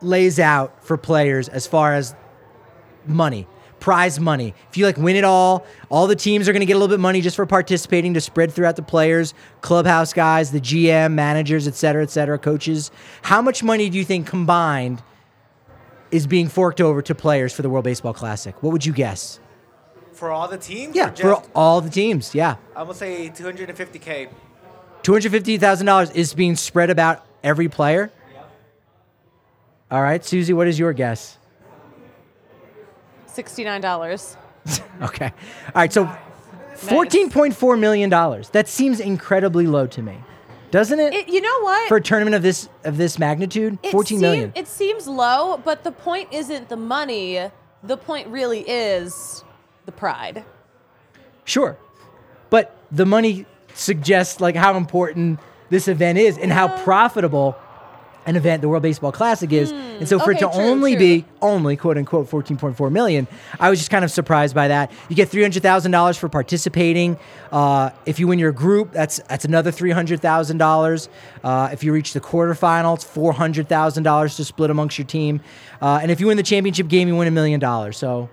lays 0.00 0.38
out 0.38 0.84
for 0.84 0.96
players 0.96 1.48
as 1.48 1.66
far 1.66 1.94
as 1.94 2.14
money, 3.04 3.48
prize 3.80 4.20
money? 4.20 4.54
If 4.70 4.76
you 4.76 4.86
like 4.86 4.96
win 4.96 5.16
it 5.16 5.24
all, 5.24 5.66
all 5.90 6.06
the 6.06 6.14
teams 6.14 6.48
are 6.48 6.52
going 6.52 6.60
to 6.60 6.66
get 6.66 6.74
a 6.74 6.78
little 6.78 6.88
bit 6.88 6.94
of 6.94 7.00
money 7.00 7.20
just 7.20 7.34
for 7.34 7.46
participating 7.46 8.14
to 8.14 8.20
spread 8.20 8.52
throughout 8.52 8.76
the 8.76 8.82
players, 8.82 9.34
clubhouse 9.60 10.12
guys, 10.12 10.52
the 10.52 10.60
GM, 10.60 11.14
managers, 11.14 11.66
et 11.66 11.74
cetera, 11.74 12.04
et 12.04 12.10
cetera, 12.10 12.38
coaches. 12.38 12.92
How 13.22 13.42
much 13.42 13.64
money 13.64 13.90
do 13.90 13.98
you 13.98 14.04
think 14.04 14.28
combined 14.28 15.02
is 16.12 16.28
being 16.28 16.46
forked 16.46 16.80
over 16.80 17.02
to 17.02 17.14
players 17.14 17.52
for 17.52 17.62
the 17.62 17.68
World 17.68 17.84
Baseball 17.84 18.14
Classic? 18.14 18.62
What 18.62 18.72
would 18.72 18.86
you 18.86 18.92
guess? 18.92 19.40
For 20.14 20.30
all 20.30 20.48
the 20.48 20.56
teams? 20.58 20.94
Yeah, 20.96 21.10
or 21.10 21.16
for 21.16 21.42
all 21.54 21.80
the 21.80 21.90
teams. 21.90 22.34
Yeah. 22.34 22.56
I'm 22.76 22.86
gonna 22.86 22.94
say 22.94 23.30
250k. 23.30 24.28
$250,000 25.02 26.14
is 26.14 26.32
being 26.34 26.56
spread 26.56 26.88
about 26.88 27.26
every 27.42 27.68
player. 27.68 28.10
Yep. 28.32 28.50
All 29.90 30.02
right, 30.02 30.24
Susie, 30.24 30.52
what 30.54 30.66
is 30.66 30.78
your 30.78 30.92
guess? 30.94 31.36
Sixty-nine 33.26 33.80
dollars. 33.80 34.36
Okay. 35.02 35.26
All 35.26 35.32
right, 35.74 35.92
so 35.92 36.08
$14.4 36.76 37.78
million. 37.78 38.08
That 38.08 38.68
seems 38.68 39.00
incredibly 39.00 39.66
low 39.66 39.86
to 39.88 40.00
me. 40.02 40.16
doesn't 40.70 40.98
it? 41.00 41.12
It, 41.12 41.28
you 41.28 41.40
know 41.42 41.60
what? 41.60 41.88
For 41.88 41.96
a 41.98 42.00
tournament 42.00 42.34
of 42.36 42.42
this 42.42 42.68
of 42.84 42.96
this 42.96 43.18
magnitude, 43.18 43.78
It 43.82 43.90
fourteen 43.90 44.18
seem- 44.20 44.22
million. 44.22 44.52
It 44.54 44.66
seems 44.68 45.06
low, 45.06 45.58
but 45.64 45.84
the 45.84 45.92
point 45.92 46.28
isn't 46.32 46.68
the 46.70 46.76
money. 46.76 47.50
The 47.82 47.96
point 47.98 48.28
really 48.28 48.60
is 48.60 49.43
the 49.86 49.92
pride. 49.92 50.44
Sure. 51.44 51.76
But 52.50 52.76
the 52.90 53.06
money 53.06 53.46
suggests 53.74 54.40
like 54.40 54.56
how 54.56 54.76
important 54.76 55.40
this 55.70 55.88
event 55.88 56.18
is 56.18 56.38
and 56.38 56.52
how 56.52 56.68
profitable 56.84 57.56
an 58.26 58.36
event 58.36 58.62
the 58.62 58.68
World 58.70 58.82
Baseball 58.82 59.12
Classic 59.12 59.52
is. 59.52 59.70
and 59.70 60.08
so 60.08 60.18
for 60.18 60.30
it 60.30 60.38
Hmm. 60.40 60.46
to 60.48 60.54
true, 60.54 60.62
only 60.64 60.92
true. 60.92 60.98
be 60.98 61.24
only 61.42 61.76
quote 61.76 61.98
unquote 61.98 62.30
14.4 62.30 62.88
million, 62.90 63.26
I 63.60 63.68
was 63.68 63.78
just 63.78 63.90
kind 63.90 64.02
of 64.02 64.10
surprised 64.10 64.54
by 64.54 64.68
that. 64.68 64.90
You 65.10 65.16
get 65.16 65.28
$300,000 65.30 66.16
for 66.16 66.30
participating. 66.30 67.18
Uh, 67.52 67.90
if 68.06 68.18
you 68.18 68.26
win 68.26 68.38
your 68.38 68.52
group, 68.52 68.92
that's 68.92 69.20
that's 69.28 69.44
another 69.44 69.70
$300,000. 69.70 71.08
Uh, 71.42 71.68
if 71.72 71.84
you 71.84 71.92
reach 71.92 72.14
the 72.14 72.20
quarterfinals, 72.20 73.04
$400,000 73.04 74.36
to 74.36 74.44
split 74.44 74.70
amongst 74.70 74.96
your 74.98 75.06
team. 75.06 75.40
Uh, 75.82 75.98
and 76.00 76.10
if 76.10 76.18
you 76.20 76.28
win 76.28 76.38
the 76.38 76.42
championship 76.42 76.88
game, 76.88 77.08
you 77.08 77.16
win 77.16 77.28
a 77.28 77.30
million 77.30 77.60
dollars. 77.60 77.98
So 77.98 78.30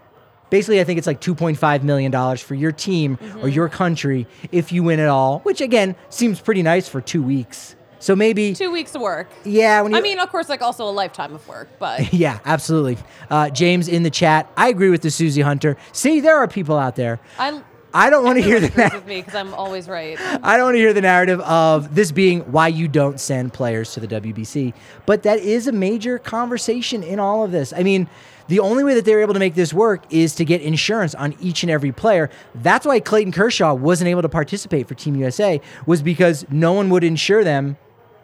basically 0.51 0.79
i 0.79 0.84
think 0.84 1.00
it's 1.00 1.08
like 1.08 1.20
2.5 1.20 1.81
million 1.81 2.12
dollars 2.12 2.39
for 2.39 2.53
your 2.53 2.72
team 2.72 3.17
or 3.41 3.50
your 3.50 3.67
country 3.67 4.27
if 4.51 4.72
you 4.72 4.84
win 4.84 5.00
it 5.00 5.08
all 5.08 5.39
which 5.39 5.62
again 5.62 5.96
seems 6.10 6.39
pretty 6.39 6.62
nice 6.62 6.88
for 6.88 7.01
two 7.01 7.24
weeks 7.24 7.75
so 8.00 8.15
maybe 8.15 8.53
Two 8.55 8.72
weeks 8.72 8.93
of 8.96 9.01
work. 9.01 9.29
yeah 9.43 9.81
when 9.81 9.91
you, 9.91 9.98
I 9.98 10.01
mean, 10.01 10.17
of 10.20 10.27
course, 10.29 10.50
like 10.50 10.63
also 10.63 10.89
a 10.89 10.91
lifetime 10.91 11.36
of 11.36 11.48
work, 11.48 11.70
but 11.77 12.12
yeah 12.25 12.39
absolutely 12.46 12.98
uh, 13.29 13.50
james 13.50 13.88
in 13.88 14.03
the 14.03 14.10
chat 14.10 14.48
i 14.55 14.70
agree 14.70 14.89
with 14.89 15.01
the 15.01 15.12
susie 15.12 15.41
hunter 15.41 15.77
see 15.91 16.20
there 16.20 16.38
are 16.38 16.48
people 16.48 16.77
out 16.77 16.96
there 16.96 17.20
I. 17.39 17.62
i 17.93 18.10
don't 18.10 18.24
want 18.25 18.38
to 18.38 18.43
hear 18.43 18.60
the 18.60 18.72
with 18.93 19.05
me 19.05 19.22
because 19.22 19.36
I'm 19.36 19.53
always 19.53 19.88
right. 19.88 20.17
I 20.43 20.58
don't 20.58 20.65
want 20.67 20.75
to 20.75 20.79
hear 20.79 20.93
the 20.93 21.01
narrative 21.01 21.39
of 21.41 21.93
this 21.93 22.12
being 22.12 22.39
why 22.51 22.70
you 22.70 22.88
don't 22.88 23.20
send 23.20 23.53
players 23.53 23.93
to 23.93 24.00
the 24.00 24.08
WBC, 24.08 24.74
but 25.05 25.24
that 25.24 25.39
is 25.39 25.67
a 25.67 25.72
major 25.72 26.17
conversation 26.17 27.03
in 27.03 27.20
all 27.20 27.43
of 27.43 27.51
this. 27.51 27.72
I 27.74 27.84
mean, 27.84 28.08
the 28.51 28.60
only 28.60 28.84
way 28.84 28.96
that 28.96 29.05
they 29.05 29.15
were 29.15 29.22
able 29.22 29.34
to 29.34 29.39
make 29.39 29.55
this 29.55 29.74
work 29.74 30.03
is 30.10 30.36
to 30.36 30.43
get 30.43 30.62
insurance 30.62 31.15
on 31.15 31.34
each 31.39 31.63
and 31.63 31.72
every 31.72 31.93
player. 31.93 32.29
That's 32.55 32.86
why 32.86 33.00
Clayton 33.00 33.31
Kershaw 33.31 33.74
wasn't 33.74 34.10
able 34.10 34.24
to 34.24 34.27
participate 34.27 34.89
for 34.89 34.93
Team 34.93 35.15
USA 35.15 35.62
was 35.86 36.01
because 36.01 36.46
no 36.50 36.74
one 36.74 36.89
would 36.89 37.05
insure 37.05 37.46
them 37.46 37.77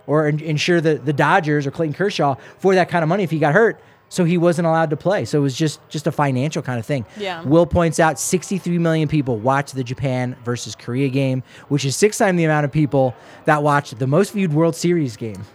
or 0.05 0.27
insure 0.27 0.81
the, 0.81 0.95
the 0.95 1.13
Dodgers 1.13 1.65
or 1.65 1.71
Clayton 1.71 1.93
Kershaw 1.93 2.35
for 2.59 2.75
that 2.75 2.89
kind 2.89 3.03
of 3.03 3.09
money 3.09 3.23
if 3.23 3.31
he 3.31 3.39
got 3.39 3.53
hurt. 3.53 3.79
So 4.09 4.25
he 4.25 4.37
wasn't 4.37 4.67
allowed 4.67 4.89
to 4.89 4.97
play. 4.97 5.23
So 5.23 5.37
it 5.37 5.41
was 5.41 5.55
just 5.55 5.79
just 5.87 6.07
a 6.07 6.11
financial 6.11 6.61
kind 6.61 6.77
of 6.77 6.85
thing. 6.85 7.05
Yeah. 7.15 7.41
Will 7.43 7.65
points 7.65 7.97
out 7.97 8.19
63 8.19 8.79
million 8.79 9.07
people 9.07 9.37
watched 9.37 9.75
the 9.75 9.83
Japan 9.83 10.35
versus 10.43 10.75
Korea 10.75 11.07
game, 11.07 11.41
which 11.69 11.85
is 11.85 11.95
six 11.95 12.17
times 12.17 12.37
the 12.37 12.43
amount 12.43 12.65
of 12.65 12.71
people 12.73 13.15
that 13.45 13.63
watched 13.63 13.97
the 13.97 14.07
most 14.07 14.33
viewed 14.33 14.51
World 14.51 14.75
Series 14.75 15.15
game. 15.15 15.45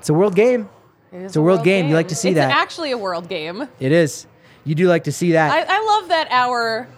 It's 0.00 0.10
a 0.10 0.14
world 0.14 0.34
game. 0.34 0.68
It's 1.14 1.36
a 1.36 1.42
world 1.42 1.62
game. 1.64 1.88
You 1.88 1.94
like 1.94 2.08
to 2.08 2.14
see 2.14 2.30
it's 2.30 2.36
that. 2.36 2.50
It's 2.50 2.58
actually 2.58 2.90
a 2.90 2.98
world 2.98 3.28
game. 3.28 3.68
It 3.78 3.92
is. 3.92 4.26
You 4.64 4.74
do 4.74 4.88
like 4.88 5.04
to 5.04 5.12
see 5.12 5.32
that. 5.32 5.50
I, 5.52 5.76
I 5.78 5.84
love 6.00 6.08
that 6.08 6.28
our 6.30 6.88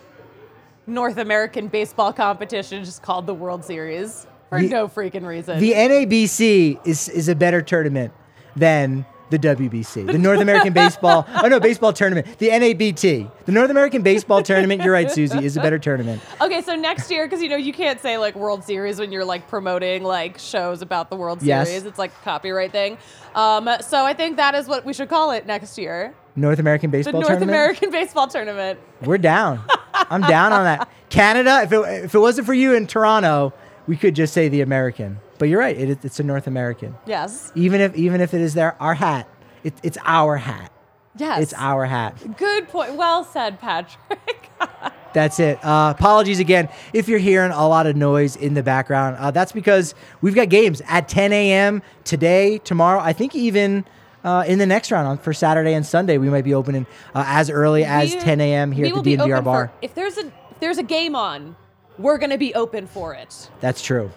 North 0.87 1.19
American 1.19 1.69
baseball 1.69 2.13
competition 2.13 2.83
is 2.83 2.99
called 2.99 3.27
the 3.27 3.35
World 3.35 3.65
Series 3.65 4.27
for 4.49 4.61
The- 4.61 4.69
no 4.69 4.89
freaking 4.89 5.27
reason. 5.27 5.59
the 5.61 5.73
NABC 5.73 6.79
is 6.87 7.09
is 7.09 7.29
a 7.29 7.35
better 7.35 7.61
tournament 7.61 8.13
than 8.55 9.05
the 9.31 9.39
WBC, 9.39 10.07
the 10.07 10.19
North 10.19 10.41
American 10.41 10.73
Baseball. 10.73 11.27
Oh 11.43 11.49
no, 11.49 11.59
baseball 11.59 11.93
tournament. 11.93 12.27
The 12.39 12.49
NABT, 12.51 13.31
the 13.47 13.53
North 13.53 13.71
American 13.71 14.03
Baseball 14.03 14.43
Tournament. 14.43 14.83
You're 14.83 14.93
right, 14.93 15.11
Susie, 15.11 15.45
is 15.45 15.57
a 15.57 15.61
better 15.61 15.79
tournament. 15.79 16.23
okay, 16.41 16.63
so 16.63 16.75
next 16.77 17.11
year, 17.11 17.27
because 17.27 17.43
you 17.43 17.49
know 17.49 17.57
you 17.57 17.73
can't 17.73 18.01
say 18.01 18.19
like 18.19 18.35
World 18.37 18.63
Series 18.65 18.99
when 19.01 19.11
you're 19.13 19.25
like 19.25 19.49
promoting 19.49 20.03
like 20.05 20.39
shows 20.39 20.81
about 20.83 21.11
the 21.11 21.17
World 21.17 21.43
Yes. 21.43 21.69
Series. 21.69 21.85
It's 21.87 21.99
like 21.99 22.13
a 22.13 22.25
copyright 22.25 22.73
thing. 22.73 22.99
Um, 23.35 23.69
so 23.81 24.05
I 24.05 24.15
think 24.15 24.37
that 24.37 24.55
is 24.55 24.69
what 24.69 24.85
we 24.85 24.93
should 24.93 25.09
call 25.09 25.33
it 25.33 25.47
next 25.47 25.77
year. 25.77 26.15
North 26.37 26.59
American 26.59 26.91
Baseball 26.91 27.13
The 27.13 27.19
North 27.21 27.29
Tournament. 27.39 27.51
American 27.51 27.91
Baseball 27.93 28.29
Tournament. 28.29 28.79
We're 29.03 29.19
down. 29.19 29.63
I'm 29.95 30.21
down 30.23 30.53
on 30.53 30.65
that. 30.65 30.89
Canada, 31.09 31.63
if 31.63 31.73
it, 31.73 32.05
if 32.05 32.15
it 32.15 32.19
wasn't 32.19 32.47
for 32.47 32.55
you 32.55 32.75
in 32.75 32.87
Toronto, 32.87 33.53
we 33.87 33.97
could 33.97 34.15
just 34.15 34.33
say 34.35 34.49
the 34.49 34.61
American. 34.61 35.19
But 35.39 35.49
you're 35.49 35.61
right, 35.61 35.77
it, 35.77 36.05
it's 36.05 36.21
a 36.21 36.23
North 36.23 36.47
American. 36.47 36.95
Yes. 37.07 37.53
Even 37.55 37.81
if 37.81 37.95
even 37.97 38.21
if 38.21 38.35
it 38.35 38.41
is 38.41 38.55
there, 38.55 38.81
our 38.81 38.95
hat, 38.95 39.29
it, 39.65 39.75
it's 39.83 39.99
our 40.05 40.37
hat. 40.37 40.73
Yes. 41.17 41.43
It's 41.43 41.55
our 41.57 41.87
hat. 41.87 42.37
Good 42.37 42.69
point. 42.69 42.95
Well 42.95 43.25
said, 43.25 43.61
Patrick. 43.61 44.51
That's 45.15 45.41
it. 45.41 45.65
Uh, 45.65 45.95
apologies 45.97 46.41
again 46.41 46.69
if 46.93 47.09
you're 47.09 47.19
hearing 47.19 47.51
a 47.51 47.67
lot 47.67 47.87
of 47.87 47.97
noise 47.97 48.37
in 48.37 48.53
the 48.53 48.63
background. 48.63 49.17
Uh, 49.19 49.31
that's 49.31 49.51
because 49.51 49.95
we've 50.21 50.35
got 50.35 50.51
games 50.51 50.83
at 50.87 51.09
10 51.09 51.33
a.m. 51.33 51.81
today, 52.05 52.59
tomorrow. 52.59 53.01
I 53.01 53.15
think 53.15 53.35
even 53.35 53.87
uh, 54.25 54.45
in 54.47 54.59
the 54.59 54.67
next 54.67 54.93
round 54.93 55.09
on 55.09 55.17
for 55.17 55.33
Saturday 55.33 55.73
and 55.73 55.87
Sunday, 55.87 56.19
we 56.19 56.29
might 56.29 56.45
be 56.45 56.53
opening 56.53 56.85
uh, 57.15 57.25
as 57.27 57.49
early 57.49 57.83
as 57.83 58.15
We- 58.15 58.21
10 58.21 58.43
a.m. 58.43 58.73
here 58.73 58.85
at 58.95 59.03
the 59.03 59.17
DNVR 59.17 59.43
bar. 59.43 59.69
For, 59.69 59.73
if 59.81 59.95
there's 59.95 60.19
a 60.19 60.27
if 60.51 60.61
there's 60.61 60.77
a 60.79 60.83
game 60.83 61.17
on, 61.17 61.57
we're 61.97 62.19
gonna 62.19 62.37
be 62.37 62.55
open 62.55 62.87
for 62.87 63.15
it. 63.15 63.49
That's 63.61 63.81
true. 63.81 64.11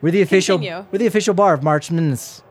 We're 0.00 0.10
the 0.10 0.22
official. 0.22 0.58
Continue. 0.58 0.86
We're 0.90 0.98
the 0.98 1.06
official 1.06 1.34
bar 1.34 1.54
of 1.54 1.62
March 1.62 1.90
Madness. 1.90 2.42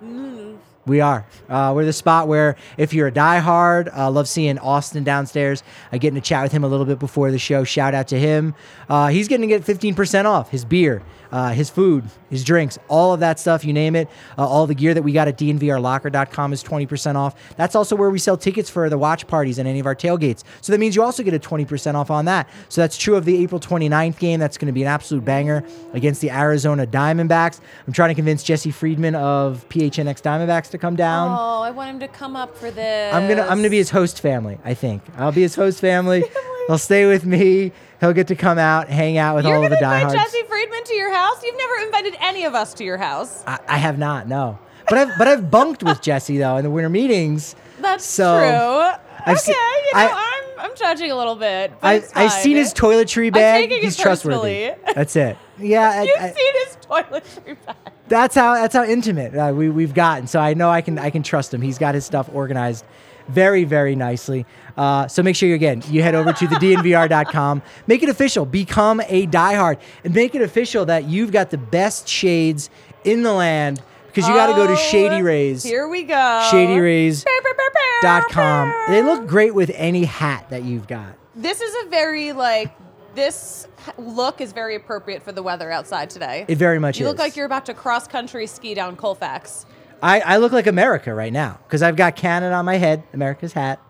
We 0.85 1.01
are. 1.01 1.25
Uh, 1.49 1.73
we're 1.75 1.83
the 1.83 1.91
spot 1.91 2.29
where 2.29 2.55
if 2.77 2.93
you're 2.93 3.07
a 3.07 3.11
diehard, 3.11 3.95
uh, 3.95 4.09
love 4.09 4.27
seeing 4.29 4.57
Austin 4.57 5.03
downstairs. 5.03 5.61
I 5.91 5.97
getting 5.97 6.15
to 6.15 6.25
chat 6.25 6.43
with 6.43 6.53
him 6.53 6.63
a 6.63 6.67
little 6.67 6.85
bit 6.85 6.97
before 6.97 7.29
the 7.29 7.37
show. 7.37 7.65
Shout 7.65 7.93
out 7.93 8.07
to 8.09 8.19
him. 8.19 8.55
Uh, 8.87 9.07
he's 9.07 9.27
getting 9.27 9.49
to 9.49 9.59
get 9.59 9.63
15% 9.65 10.23
off 10.23 10.49
his 10.49 10.63
beer, 10.63 11.03
uh, 11.31 11.51
his 11.51 11.69
food, 11.69 12.05
his 12.29 12.43
drinks, 12.43 12.77
all 12.87 13.13
of 13.13 13.19
that 13.19 13.39
stuff. 13.39 13.65
You 13.65 13.73
name 13.73 13.95
it. 13.95 14.09
Uh, 14.37 14.47
all 14.47 14.67
the 14.67 14.75
gear 14.75 14.93
that 14.93 15.03
we 15.03 15.11
got 15.11 15.27
at 15.27 15.37
dnvrlocker.com 15.37 16.53
is 16.53 16.63
20% 16.63 17.15
off. 17.15 17.55
That's 17.55 17.75
also 17.75 17.95
where 17.95 18.09
we 18.09 18.19
sell 18.19 18.37
tickets 18.37 18.69
for 18.69 18.89
the 18.89 18.97
watch 18.97 19.27
parties 19.27 19.57
and 19.59 19.67
any 19.67 19.79
of 19.79 19.85
our 19.85 19.95
tailgates. 19.95 20.43
So 20.61 20.71
that 20.71 20.79
means 20.79 20.95
you 20.95 21.03
also 21.03 21.23
get 21.23 21.33
a 21.33 21.39
20% 21.39 21.95
off 21.95 22.11
on 22.11 22.25
that. 22.25 22.49
So 22.69 22.81
that's 22.81 22.97
true 22.97 23.15
of 23.15 23.25
the 23.25 23.41
April 23.43 23.59
29th 23.59 24.19
game. 24.19 24.39
That's 24.39 24.57
going 24.57 24.67
to 24.67 24.73
be 24.73 24.81
an 24.81 24.87
absolute 24.87 25.25
banger 25.25 25.63
against 25.93 26.21
the 26.21 26.31
Arizona 26.31 26.85
Diamondbacks. 26.85 27.59
I'm 27.85 27.93
trying 27.93 28.09
to 28.09 28.15
convince 28.15 28.43
Jesse 28.43 28.71
Friedman 28.71 29.15
of 29.15 29.67
PHNX 29.69 30.21
Diamondbacks 30.21 30.69
to 30.71 30.77
come 30.77 30.95
down. 30.95 31.29
Oh, 31.37 31.61
I 31.61 31.71
want 31.71 31.89
him 31.89 31.99
to 32.01 32.07
come 32.07 32.35
up 32.35 32.55
for 32.57 32.71
this. 32.71 33.13
I'm 33.13 33.27
gonna 33.27 33.43
I'm 33.43 33.57
gonna 33.57 33.69
be 33.69 33.77
his 33.77 33.89
host 33.89 34.21
family. 34.21 34.57
I 34.63 34.73
think 34.73 35.01
I'll 35.17 35.31
be 35.31 35.41
his 35.41 35.55
host 35.55 35.79
family. 35.79 36.23
He'll 36.67 36.77
stay 36.77 37.05
with 37.05 37.25
me. 37.25 37.71
He'll 37.99 38.13
get 38.13 38.27
to 38.27 38.35
come 38.35 38.57
out, 38.57 38.89
hang 38.89 39.17
out 39.17 39.35
with 39.35 39.45
You're 39.45 39.55
all 39.57 39.63
of 39.63 39.69
the 39.71 39.77
invite 39.77 40.03
diehards. 40.03 40.13
Jesse 40.13 40.43
Friedman 40.47 40.83
to 40.83 40.93
your 40.93 41.11
house? 41.13 41.41
You've 41.43 41.57
never 41.57 41.85
invited 41.85 42.15
any 42.21 42.45
of 42.45 42.53
us 42.55 42.73
to 42.75 42.83
your 42.83 42.97
house. 42.97 43.43
I, 43.47 43.59
I 43.67 43.77
have 43.77 43.97
not, 43.97 44.27
no. 44.27 44.59
But 44.89 44.97
I've 44.99 45.17
but 45.17 45.27
I've 45.27 45.49
bunked 45.51 45.83
with 45.83 46.01
Jesse 46.01 46.37
though 46.37 46.57
in 46.57 46.63
the 46.63 46.69
winter 46.69 46.89
meetings. 46.89 47.55
That's 47.81 48.05
So, 48.05 48.37
true. 48.37 49.03
I've 49.25 49.35
okay, 49.37 49.37
se- 49.37 49.51
you 49.51 49.93
know, 49.93 49.99
I- 49.99 50.33
I'm 50.59 50.71
I'm 50.71 50.75
judging 50.77 51.11
a 51.11 51.15
little 51.15 51.35
bit. 51.35 51.73
But 51.81 52.09
I, 52.15 52.23
I've 52.25 52.31
seen 52.31 52.55
his 52.55 52.73
toiletry 52.73 53.31
bag. 53.33 53.63
taking 53.63 53.77
it 53.79 53.83
He's 53.83 53.97
trustworthy. 53.97 54.71
That's 54.95 55.15
it. 55.15 55.37
Yeah, 55.59 55.89
I- 55.89 56.03
You've 56.03 56.15
I- 56.21 56.31
seen 56.31 56.53
his 56.65 56.77
toiletry 56.85 57.57
bag. 57.65 57.75
that's 58.07 58.33
how 58.35 58.53
that's 58.53 58.73
how 58.75 58.83
intimate 58.85 59.35
uh, 59.35 59.51
we 59.53 59.69
we've 59.69 59.93
gotten. 59.93 60.27
So 60.27 60.39
I 60.39 60.53
know 60.53 60.69
I 60.69 60.81
can 60.81 60.97
I 60.99 61.09
can 61.09 61.23
trust 61.23 61.53
him. 61.53 61.61
He's 61.61 61.77
got 61.77 61.93
his 61.95 62.05
stuff 62.05 62.29
organized 62.33 62.85
very 63.29 63.63
very 63.63 63.95
nicely. 63.95 64.45
Uh, 64.75 65.07
so 65.07 65.23
make 65.23 65.35
sure 65.35 65.49
you 65.49 65.55
again 65.55 65.81
you 65.89 66.01
head 66.03 66.15
over 66.15 66.31
to 66.33 66.47
the 66.47 66.55
dnvr.com, 66.55 67.61
make 67.87 68.03
it 68.03 68.09
official, 68.09 68.45
become 68.45 69.01
a 69.07 69.27
diehard, 69.27 69.79
and 70.03 70.13
make 70.13 70.35
it 70.35 70.41
official 70.41 70.85
that 70.85 71.05
you've 71.05 71.31
got 71.31 71.49
the 71.49 71.57
best 71.57 72.07
shades 72.07 72.69
in 73.03 73.23
the 73.23 73.33
land 73.33 73.81
because 74.07 74.27
you 74.27 74.33
got 74.33 74.47
to 74.47 74.53
go 74.53 74.65
to 74.67 74.73
Oh, 74.73 74.75
Shady 74.75 75.21
Rays. 75.21 75.63
Here 75.63 75.87
we 75.87 76.03
go. 76.03 76.47
Shady 76.51 76.79
Rays. 76.79 77.23
Bear, 77.23 77.41
bear, 77.43 77.53
bear, 77.55 77.69
bear, 77.71 78.01
Dot 78.01 78.29
com. 78.31 78.69
bear. 78.69 78.87
They 78.89 79.03
look 79.03 79.27
great 79.27 79.53
with 79.53 79.71
any 79.75 80.05
hat 80.05 80.49
that 80.49 80.63
you've 80.63 80.87
got. 80.87 81.15
This 81.35 81.61
is 81.61 81.85
a 81.85 81.89
very 81.89 82.33
like 82.33 82.75
this 83.13 83.67
look 83.97 84.41
is 84.41 84.53
very 84.53 84.75
appropriate 84.75 85.23
for 85.23 85.31
the 85.31 85.41
weather 85.43 85.71
outside 85.71 86.09
today. 86.09 86.45
It 86.47 86.57
very 86.57 86.79
much 86.79 86.95
is. 86.95 86.99
you 87.01 87.05
is. 87.05 87.11
look 87.11 87.19
like 87.19 87.35
you're 87.35 87.45
about 87.45 87.65
to 87.67 87.73
cross 87.73 88.07
country 88.07 88.47
ski 88.47 88.73
down 88.73 88.95
Colfax. 88.95 89.65
I, 90.01 90.19
I 90.21 90.37
look 90.37 90.51
like 90.51 90.67
America 90.67 91.13
right 91.13 91.33
now 91.33 91.59
because 91.67 91.81
I've 91.81 91.95
got 91.95 92.15
Canada 92.15 92.55
on 92.55 92.65
my 92.65 92.75
head, 92.75 93.03
America's 93.13 93.53
hat. 93.53 93.81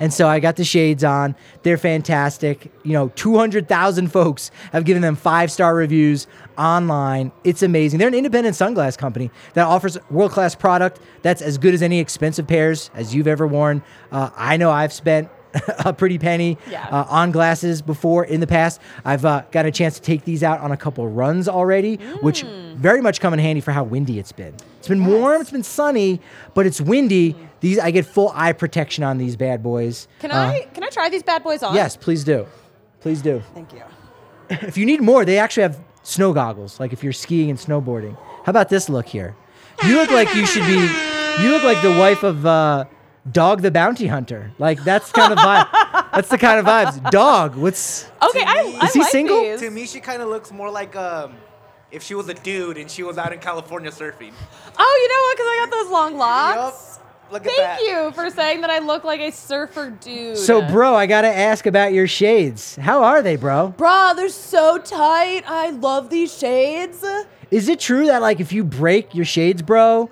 And 0.00 0.12
so 0.12 0.28
I 0.28 0.40
got 0.40 0.56
the 0.56 0.64
shades 0.64 1.04
on. 1.04 1.34
They're 1.62 1.76
fantastic. 1.76 2.72
You 2.82 2.92
know, 2.92 3.08
200,000 3.14 4.08
folks 4.08 4.50
have 4.72 4.84
given 4.84 5.02
them 5.02 5.16
five 5.16 5.50
star 5.50 5.74
reviews 5.74 6.26
online. 6.56 7.32
It's 7.44 7.62
amazing. 7.62 7.98
They're 7.98 8.08
an 8.08 8.14
independent 8.14 8.56
sunglass 8.56 8.96
company 8.96 9.30
that 9.54 9.66
offers 9.66 9.98
world 10.10 10.30
class 10.30 10.54
product 10.54 11.00
that's 11.22 11.42
as 11.42 11.58
good 11.58 11.74
as 11.74 11.82
any 11.82 11.98
expensive 11.98 12.46
pairs 12.46 12.90
as 12.94 13.14
you've 13.14 13.26
ever 13.26 13.46
worn. 13.46 13.82
Uh, 14.10 14.30
I 14.36 14.56
know 14.56 14.70
I've 14.70 14.92
spent 14.92 15.28
a 15.84 15.92
pretty 15.92 16.18
penny 16.18 16.56
Yeah. 16.70 16.86
uh, 16.88 17.04
on 17.08 17.30
glasses 17.30 17.82
before 17.82 18.24
in 18.24 18.40
the 18.40 18.46
past. 18.46 18.80
I've 19.04 19.24
uh, 19.24 19.42
got 19.50 19.66
a 19.66 19.70
chance 19.70 19.96
to 19.96 20.02
take 20.02 20.24
these 20.24 20.42
out 20.42 20.60
on 20.60 20.72
a 20.72 20.76
couple 20.76 21.06
runs 21.08 21.48
already, 21.48 21.96
which 22.22 22.44
Mm. 22.44 22.76
very 22.76 23.00
much 23.00 23.20
come 23.20 23.32
in 23.34 23.38
handy 23.38 23.60
for 23.60 23.72
how 23.72 23.84
windy 23.84 24.18
it's 24.18 24.32
been. 24.32 24.54
It's 24.78 24.88
been 24.88 25.04
warm, 25.06 25.40
it's 25.40 25.50
been 25.50 25.62
sunny, 25.62 26.20
but 26.54 26.66
it's 26.66 26.80
windy. 26.80 27.36
These 27.60 27.78
I 27.78 27.90
get 27.90 28.06
full 28.06 28.32
eye 28.34 28.52
protection 28.52 29.04
on 29.04 29.18
these 29.18 29.36
bad 29.36 29.62
boys. 29.62 30.08
Can 30.20 30.30
Uh, 30.32 30.36
I 30.36 30.66
can 30.74 30.82
I 30.84 30.88
try 30.88 31.08
these 31.08 31.22
bad 31.22 31.44
boys 31.44 31.62
on? 31.62 31.74
Yes, 31.74 31.96
please 31.96 32.24
do. 32.24 32.46
Please 33.00 33.22
do. 33.22 33.42
Thank 33.54 33.72
you. 33.72 33.82
if 34.50 34.76
you 34.76 34.84
need 34.86 35.00
more, 35.00 35.24
they 35.24 35.38
actually 35.38 35.62
have 35.64 35.78
snow 36.02 36.32
goggles. 36.32 36.80
Like 36.80 36.92
if 36.92 37.04
you're 37.04 37.12
skiing 37.12 37.50
and 37.50 37.58
snowboarding. 37.58 38.16
How 38.44 38.50
about 38.50 38.68
this 38.70 38.88
look 38.88 39.06
here? 39.06 39.36
You 39.86 39.94
look 39.96 40.10
like 40.10 40.34
you 40.34 40.46
should 40.46 40.66
be. 40.66 40.80
You 41.42 41.50
look 41.50 41.62
like 41.62 41.80
the 41.82 41.90
wife 41.98 42.22
of 42.24 42.44
uh, 42.44 42.84
Dog 43.30 43.62
the 43.62 43.70
Bounty 43.70 44.06
Hunter. 44.08 44.50
Like 44.58 44.82
that's 44.82 45.12
kind 45.12 45.32
of 45.32 45.38
vibe. 45.38 45.68
that's 46.12 46.28
the 46.28 46.38
kind 46.38 46.58
of 46.58 46.66
vibes. 46.66 47.10
Dog. 47.10 47.54
What's 47.56 48.10
Okay, 48.22 48.40
me- 48.40 48.44
I 48.46 48.80
Is 48.86 48.92
he 48.94 49.00
like 49.00 49.10
single? 49.10 49.40
these. 49.42 49.60
To 49.60 49.70
me, 49.70 49.86
she 49.86 50.00
kind 50.00 50.22
of 50.22 50.28
looks 50.28 50.50
more 50.50 50.70
like 50.70 50.96
um, 50.96 51.34
if 51.92 52.02
she 52.02 52.14
was 52.14 52.28
a 52.28 52.34
dude 52.34 52.78
and 52.78 52.90
she 52.90 53.02
was 53.02 53.18
out 53.18 53.32
in 53.32 53.38
California 53.38 53.90
surfing. 53.90 54.32
Oh, 54.78 54.98
you 55.02 55.08
know 55.08 55.22
what? 55.22 55.36
Because 55.36 55.46
I 55.46 55.56
got 55.60 55.70
those 55.70 55.90
long 55.92 56.16
locks. 56.18 56.98
Yup. 56.98 56.98
Look 57.32 57.46
at 57.46 57.52
Thank 57.52 57.58
that. 57.58 57.80
you 57.80 58.10
for 58.12 58.28
saying 58.28 58.60
that 58.60 58.68
I 58.68 58.80
look 58.80 59.04
like 59.04 59.20
a 59.20 59.30
surfer 59.32 59.88
dude. 59.90 60.36
so, 60.36 60.60
bro? 60.60 60.94
I 60.94 61.06
gotta 61.06 61.28
ask 61.34 61.64
about 61.64 61.94
your 61.94 62.06
shades. 62.06 62.76
How 62.76 63.02
are 63.04 63.22
they, 63.22 63.36
bro? 63.36 63.68
Bro, 63.68 64.12
they're 64.16 64.28
so 64.28 64.76
tight. 64.78 65.42
I 65.46 65.70
love 65.70 66.10
these 66.10 66.36
shades. 66.36 67.02
Is 67.50 67.68
it 67.70 67.80
true 67.80 68.06
that 68.08 68.20
like 68.20 68.40
if 68.40 68.52
you 68.52 68.64
break 68.64 69.14
your 69.14 69.24
shades, 69.24 69.62
bro, 69.62 70.10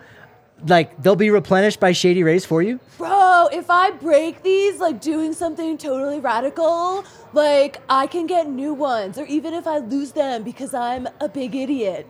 like 0.66 1.02
they'll 1.02 1.16
be 1.16 1.30
replenished 1.30 1.80
by 1.80 1.92
Shady 1.92 2.22
Rays 2.22 2.44
for 2.44 2.62
you? 2.62 2.80
Bro, 2.98 3.48
if 3.52 3.70
I 3.70 3.90
break 3.92 4.42
these, 4.42 4.78
like 4.78 5.00
doing 5.00 5.32
something 5.32 5.78
totally 5.78 6.20
radical, 6.20 7.04
like 7.32 7.78
I 7.88 8.06
can 8.06 8.26
get 8.26 8.48
new 8.48 8.74
ones, 8.74 9.18
or 9.18 9.24
even 9.26 9.54
if 9.54 9.66
I 9.66 9.78
lose 9.78 10.12
them 10.12 10.42
because 10.42 10.74
I'm 10.74 11.08
a 11.20 11.28
big 11.28 11.54
idiot. 11.54 12.08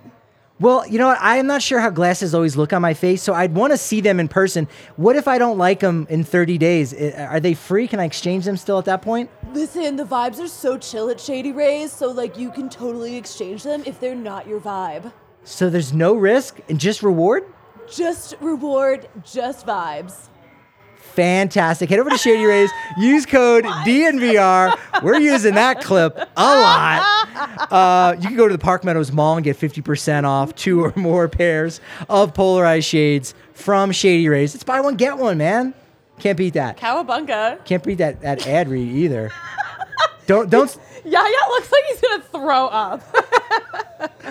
Well, 0.58 0.86
you 0.86 0.98
know 0.98 1.06
what? 1.06 1.18
I 1.22 1.38
am 1.38 1.46
not 1.46 1.62
sure 1.62 1.80
how 1.80 1.88
glasses 1.88 2.34
always 2.34 2.54
look 2.54 2.74
on 2.74 2.82
my 2.82 2.92
face, 2.92 3.22
so 3.22 3.32
I'd 3.32 3.54
want 3.54 3.72
to 3.72 3.78
see 3.78 4.02
them 4.02 4.20
in 4.20 4.28
person. 4.28 4.68
What 4.96 5.16
if 5.16 5.26
I 5.26 5.38
don't 5.38 5.56
like 5.56 5.80
them 5.80 6.06
in 6.10 6.22
30 6.22 6.58
days? 6.58 6.92
Are 6.92 7.40
they 7.40 7.54
free? 7.54 7.88
Can 7.88 7.98
I 7.98 8.04
exchange 8.04 8.44
them 8.44 8.58
still 8.58 8.78
at 8.78 8.84
that 8.84 9.00
point? 9.00 9.30
Listen, 9.54 9.96
the 9.96 10.04
vibes 10.04 10.38
are 10.38 10.48
so 10.48 10.76
chill 10.76 11.08
at 11.08 11.18
Shady 11.18 11.52
Rays, 11.52 11.92
so 11.92 12.10
like 12.10 12.36
you 12.36 12.50
can 12.50 12.68
totally 12.68 13.16
exchange 13.16 13.62
them 13.62 13.82
if 13.86 14.00
they're 14.00 14.14
not 14.14 14.46
your 14.46 14.60
vibe. 14.60 15.10
So 15.44 15.70
there's 15.70 15.94
no 15.94 16.14
risk 16.14 16.60
and 16.68 16.78
just 16.78 17.02
reward? 17.02 17.44
Just 17.92 18.34
reward, 18.40 19.08
just 19.24 19.66
vibes. 19.66 20.28
Fantastic. 20.96 21.90
Head 21.90 21.98
over 21.98 22.10
to 22.10 22.18
Shady 22.18 22.44
Rays, 22.44 22.70
use 22.98 23.26
code 23.26 23.64
DNVR. 23.64 25.02
We're 25.02 25.18
using 25.18 25.54
that 25.54 25.82
clip 25.82 26.16
a 26.16 26.26
lot. 26.36 27.16
Uh, 27.70 28.16
you 28.18 28.26
can 28.26 28.36
go 28.36 28.48
to 28.48 28.52
the 28.52 28.58
Park 28.58 28.84
Meadows 28.84 29.12
Mall 29.12 29.36
and 29.36 29.44
get 29.44 29.56
50% 29.56 30.24
off 30.24 30.54
two 30.54 30.84
or 30.84 30.92
more 30.96 31.28
pairs 31.28 31.80
of 32.08 32.34
polarized 32.34 32.86
shades 32.86 33.32
from 33.52 33.92
Shady 33.92 34.28
Rays. 34.28 34.54
It's 34.54 34.64
buy 34.64 34.80
one, 34.80 34.96
get 34.96 35.16
one, 35.16 35.38
man. 35.38 35.72
Can't 36.18 36.36
beat 36.36 36.54
that. 36.54 36.76
Cowabunga. 36.76 37.64
Can't 37.64 37.82
beat 37.82 37.98
that, 37.98 38.20
that 38.22 38.46
ad 38.46 38.68
read 38.68 38.90
either. 38.92 39.30
Don't, 40.26 40.50
don't. 40.50 40.76
Yaya 41.04 41.34
looks 41.48 41.72
like 41.72 41.84
he's 41.88 42.00
gonna 42.00 42.22
throw 42.24 42.66
up. 42.66 43.02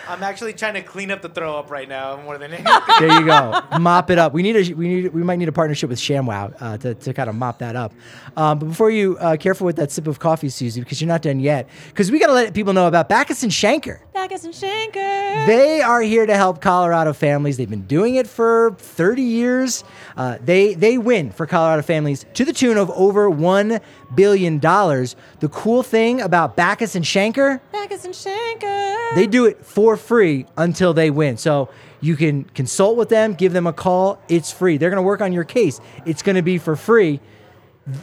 I'm 0.08 0.24
actually 0.24 0.54
trying 0.54 0.74
to 0.76 0.82
clean 0.82 1.12
up 1.12 1.22
the 1.22 1.30
throw 1.30 1.58
up 1.58 1.70
right 1.72 1.88
now 1.88 2.20
more 2.22 2.38
than 2.38 2.54
anything. 2.54 2.74
There 3.00 3.20
you 3.20 3.26
go. 3.26 3.62
mop 3.80 4.10
it 4.10 4.18
up. 4.18 4.34
We 4.34 4.42
need 4.44 4.56
a 4.56 4.74
we 4.74 4.88
need 4.88 5.14
we 5.14 5.24
might 5.24 5.38
need 5.38 5.48
a 5.48 5.52
partnership 5.54 5.90
with 5.90 6.00
ShamWow 6.00 6.54
uh, 6.60 6.78
to, 6.80 6.96
to 6.96 7.14
kind 7.14 7.30
of 7.30 7.36
mop 7.36 7.60
that 7.60 7.76
up. 7.76 7.94
Um, 8.36 8.60
but 8.60 8.66
before 8.68 8.90
you 8.90 9.18
uh, 9.20 9.38
careful 9.38 9.66
with 9.66 9.78
that 9.78 9.92
sip 9.92 10.08
of 10.08 10.20
coffee, 10.20 10.50
Susie, 10.50 10.80
because 10.82 11.00
you're 11.02 11.08
not 11.08 11.22
done 11.22 11.40
yet. 11.40 11.70
Because 11.88 12.12
we 12.12 12.20
got 12.20 12.28
to 12.28 12.34
let 12.34 12.54
people 12.54 12.74
know 12.74 12.88
about 12.88 13.08
Bachus 13.10 13.44
and 13.44 13.52
Schanker. 13.52 14.00
Bachus 14.14 14.44
and 14.44 14.54
Schanker. 14.54 15.46
They 15.48 15.82
are 15.82 16.02
here 16.02 16.26
to 16.26 16.36
help 16.36 16.62
Colorado 16.62 17.14
families. 17.14 17.58
They've 17.58 17.70
been 17.70 17.86
doing 17.88 18.16
it 18.16 18.28
for 18.28 18.76
30 18.80 19.22
years. 19.22 19.84
Uh, 20.18 20.38
they 20.44 20.74
they 20.74 20.98
win 20.98 21.32
for 21.32 21.46
Colorado 21.46 21.82
families 21.84 22.26
to 22.34 22.44
the 22.44 22.54
tune 22.54 22.78
of 22.78 22.90
over 22.92 23.30
one 23.30 23.80
billion 24.16 24.60
dollars. 24.60 25.16
The 25.40 25.50
cool 25.50 25.84
thing 25.84 26.20
about 26.22 26.58
Bachus 26.58 26.96
and 26.96 27.06
Schanker, 27.06 27.62
Bachus 27.74 28.04
and 28.06 28.14
Schanker. 28.14 29.16
they 29.16 29.28
do 29.28 29.46
it 29.46 29.59
for 29.62 29.98
free 29.98 30.46
until 30.58 30.94
they 30.94 31.10
win. 31.10 31.38
So 31.38 31.70
you 32.02 32.16
can 32.16 32.46
consult 32.46 32.98
with 32.98 33.10
them, 33.10 33.34
give 33.34 33.54
them 33.54 33.68
a 33.68 33.74
call. 33.74 34.22
It's 34.30 34.52
free. 34.52 34.78
They're 34.78 34.90
going 34.90 34.98
to 34.98 35.04
work 35.04 35.22
on 35.22 35.34
your 35.34 35.44
case. 35.44 35.80
It's 36.06 36.22
going 36.22 36.36
to 36.36 36.42
be 36.42 36.58
for 36.58 36.76
free. 36.76 37.20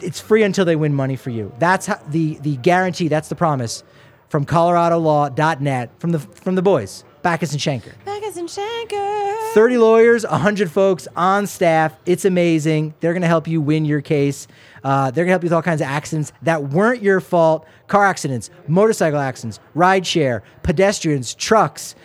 It's 0.01 0.19
free 0.19 0.43
until 0.43 0.65
they 0.65 0.75
win 0.75 0.93
money 0.93 1.15
for 1.15 1.29
you. 1.29 1.53
That's 1.59 1.85
how, 1.85 1.99
the 2.09 2.37
the 2.41 2.57
guarantee. 2.57 3.07
That's 3.07 3.29
the 3.29 3.35
promise 3.35 3.83
from 4.29 4.45
ColoradoLaw.net 4.45 5.91
from 5.99 6.11
the 6.11 6.19
from 6.19 6.55
the 6.55 6.61
boys, 6.61 7.03
Bachus 7.23 7.51
and 7.51 7.59
Schanker. 7.59 7.93
Bachus 8.05 8.37
and 8.37 8.47
Schanker. 8.47 9.53
30 9.53 9.77
lawyers, 9.77 10.25
100 10.25 10.71
folks 10.71 11.07
on 11.15 11.47
staff. 11.47 11.97
It's 12.05 12.25
amazing. 12.25 12.93
They're 12.99 13.13
going 13.13 13.21
to 13.21 13.27
help 13.27 13.47
you 13.47 13.61
win 13.61 13.85
your 13.85 14.01
case. 14.01 14.47
Uh, 14.83 15.11
they're 15.11 15.25
going 15.25 15.29
to 15.29 15.33
help 15.33 15.43
you 15.43 15.47
with 15.47 15.53
all 15.53 15.61
kinds 15.61 15.81
of 15.81 15.87
accidents 15.87 16.31
that 16.43 16.63
weren't 16.69 17.01
your 17.01 17.19
fault 17.19 17.65
car 17.87 18.05
accidents, 18.05 18.49
motorcycle 18.67 19.19
accidents, 19.19 19.59
ride 19.73 20.05
share, 20.05 20.43
pedestrians, 20.63 21.33
trucks, 21.33 21.95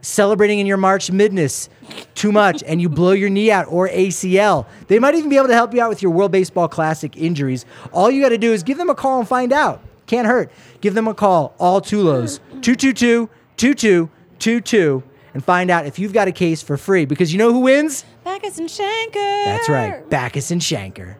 celebrating 0.00 0.58
in 0.58 0.66
your 0.66 0.76
March 0.76 1.10
Midness 1.10 1.68
too 2.14 2.32
much 2.32 2.62
and 2.64 2.80
you 2.80 2.88
blow 2.88 3.12
your 3.12 3.30
knee 3.30 3.50
out 3.50 3.66
or 3.68 3.88
ACL. 3.88 4.66
They 4.88 4.98
might 4.98 5.14
even 5.14 5.30
be 5.30 5.36
able 5.36 5.48
to 5.48 5.54
help 5.54 5.74
you 5.74 5.82
out 5.82 5.88
with 5.88 6.02
your 6.02 6.12
World 6.12 6.32
Baseball 6.32 6.68
Classic 6.68 7.16
injuries. 7.16 7.64
All 7.92 8.10
you 8.10 8.22
got 8.22 8.30
to 8.30 8.38
do 8.38 8.52
is 8.52 8.62
give 8.62 8.78
them 8.78 8.90
a 8.90 8.94
call 8.94 9.18
and 9.18 9.28
find 9.28 9.52
out. 9.52 9.82
Can't 10.06 10.26
hurt. 10.26 10.50
Give 10.80 10.94
them 10.94 11.06
a 11.06 11.14
call, 11.14 11.54
all 11.58 11.80
Tulos, 11.80 12.40
222 12.62 14.08
2222, 14.38 15.02
and 15.34 15.44
find 15.44 15.70
out 15.70 15.86
if 15.86 15.98
you've 15.98 16.12
got 16.12 16.28
a 16.28 16.32
case 16.32 16.62
for 16.62 16.76
free 16.76 17.04
because 17.04 17.32
you 17.32 17.38
know 17.38 17.52
who 17.52 17.60
wins? 17.60 18.04
Bachus 18.24 18.58
and 18.58 18.68
Schanker. 18.68 19.44
That's 19.44 19.68
right, 19.68 20.08
Bachus 20.08 20.50
and 20.50 20.60
Schanker. 20.60 21.16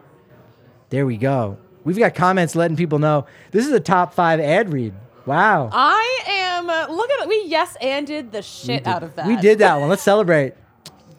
There 0.89 1.05
we 1.05 1.17
go. 1.17 1.57
We've 1.83 1.97
got 1.97 2.15
comments 2.15 2.55
letting 2.55 2.77
people 2.77 2.99
know 2.99 3.25
this 3.51 3.65
is 3.65 3.71
a 3.71 3.79
top 3.79 4.13
five 4.13 4.39
ad 4.39 4.71
read. 4.73 4.93
Wow. 5.25 5.69
I 5.71 6.21
am. 6.27 6.69
Uh, 6.69 6.87
look 6.89 7.09
at 7.11 7.21
it. 7.21 7.27
We 7.27 7.43
yes 7.45 7.75
anded 7.81 8.31
the 8.31 8.41
shit 8.41 8.87
out 8.87 9.03
of 9.03 9.15
that. 9.15 9.27
We 9.27 9.35
did 9.37 9.59
that 9.59 9.79
one. 9.79 9.89
Let's 9.89 10.01
celebrate. 10.01 10.53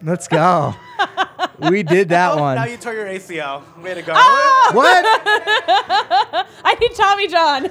Let's 0.03 0.27
go. 0.29 0.75
we 1.71 1.83
did 1.83 2.09
that 2.09 2.33
Oh, 2.33 2.55
Now 2.55 2.65
you 2.65 2.77
tore 2.79 2.95
your 2.95 3.07
ACL. 3.07 3.63
Way 3.83 3.95
to 3.95 4.03
go. 4.03 4.13
Ah! 4.17 4.71
What? 4.73 5.05
I 6.65 6.75
need 6.81 6.95
Tommy 6.95 7.29
John. 7.29 7.71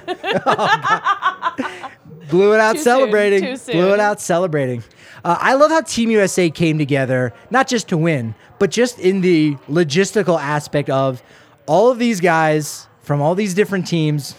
Blew 2.30 2.54
it 2.54 2.60
out 2.60 2.74
Too 2.74 2.80
soon, 2.80 2.84
celebrating. 2.84 3.42
too 3.44 3.58
soon. 3.58 3.76
Blew 3.76 3.94
it 3.94 4.00
out 4.00 4.22
celebrating. 4.22 4.84
Uh, 5.24 5.38
I 5.40 5.54
love 5.56 5.72
how 5.72 5.82
Team 5.82 6.12
USA 6.12 6.50
came 6.50 6.78
together, 6.78 7.34
not 7.50 7.68
just 7.68 7.90
to 7.90 7.98
win, 7.98 8.36
but 8.58 8.72
just 8.72 9.00
in 9.00 9.22
the 9.22 9.56
logistical 9.70 10.40
aspect 10.40 10.90
of 10.90 11.22
all 11.66 11.92
of 11.92 12.00
these 12.00 12.20
guys 12.22 12.88
from 13.02 13.22
all 13.22 13.36
these 13.36 13.54
different 13.54 13.88
teams, 13.88 14.36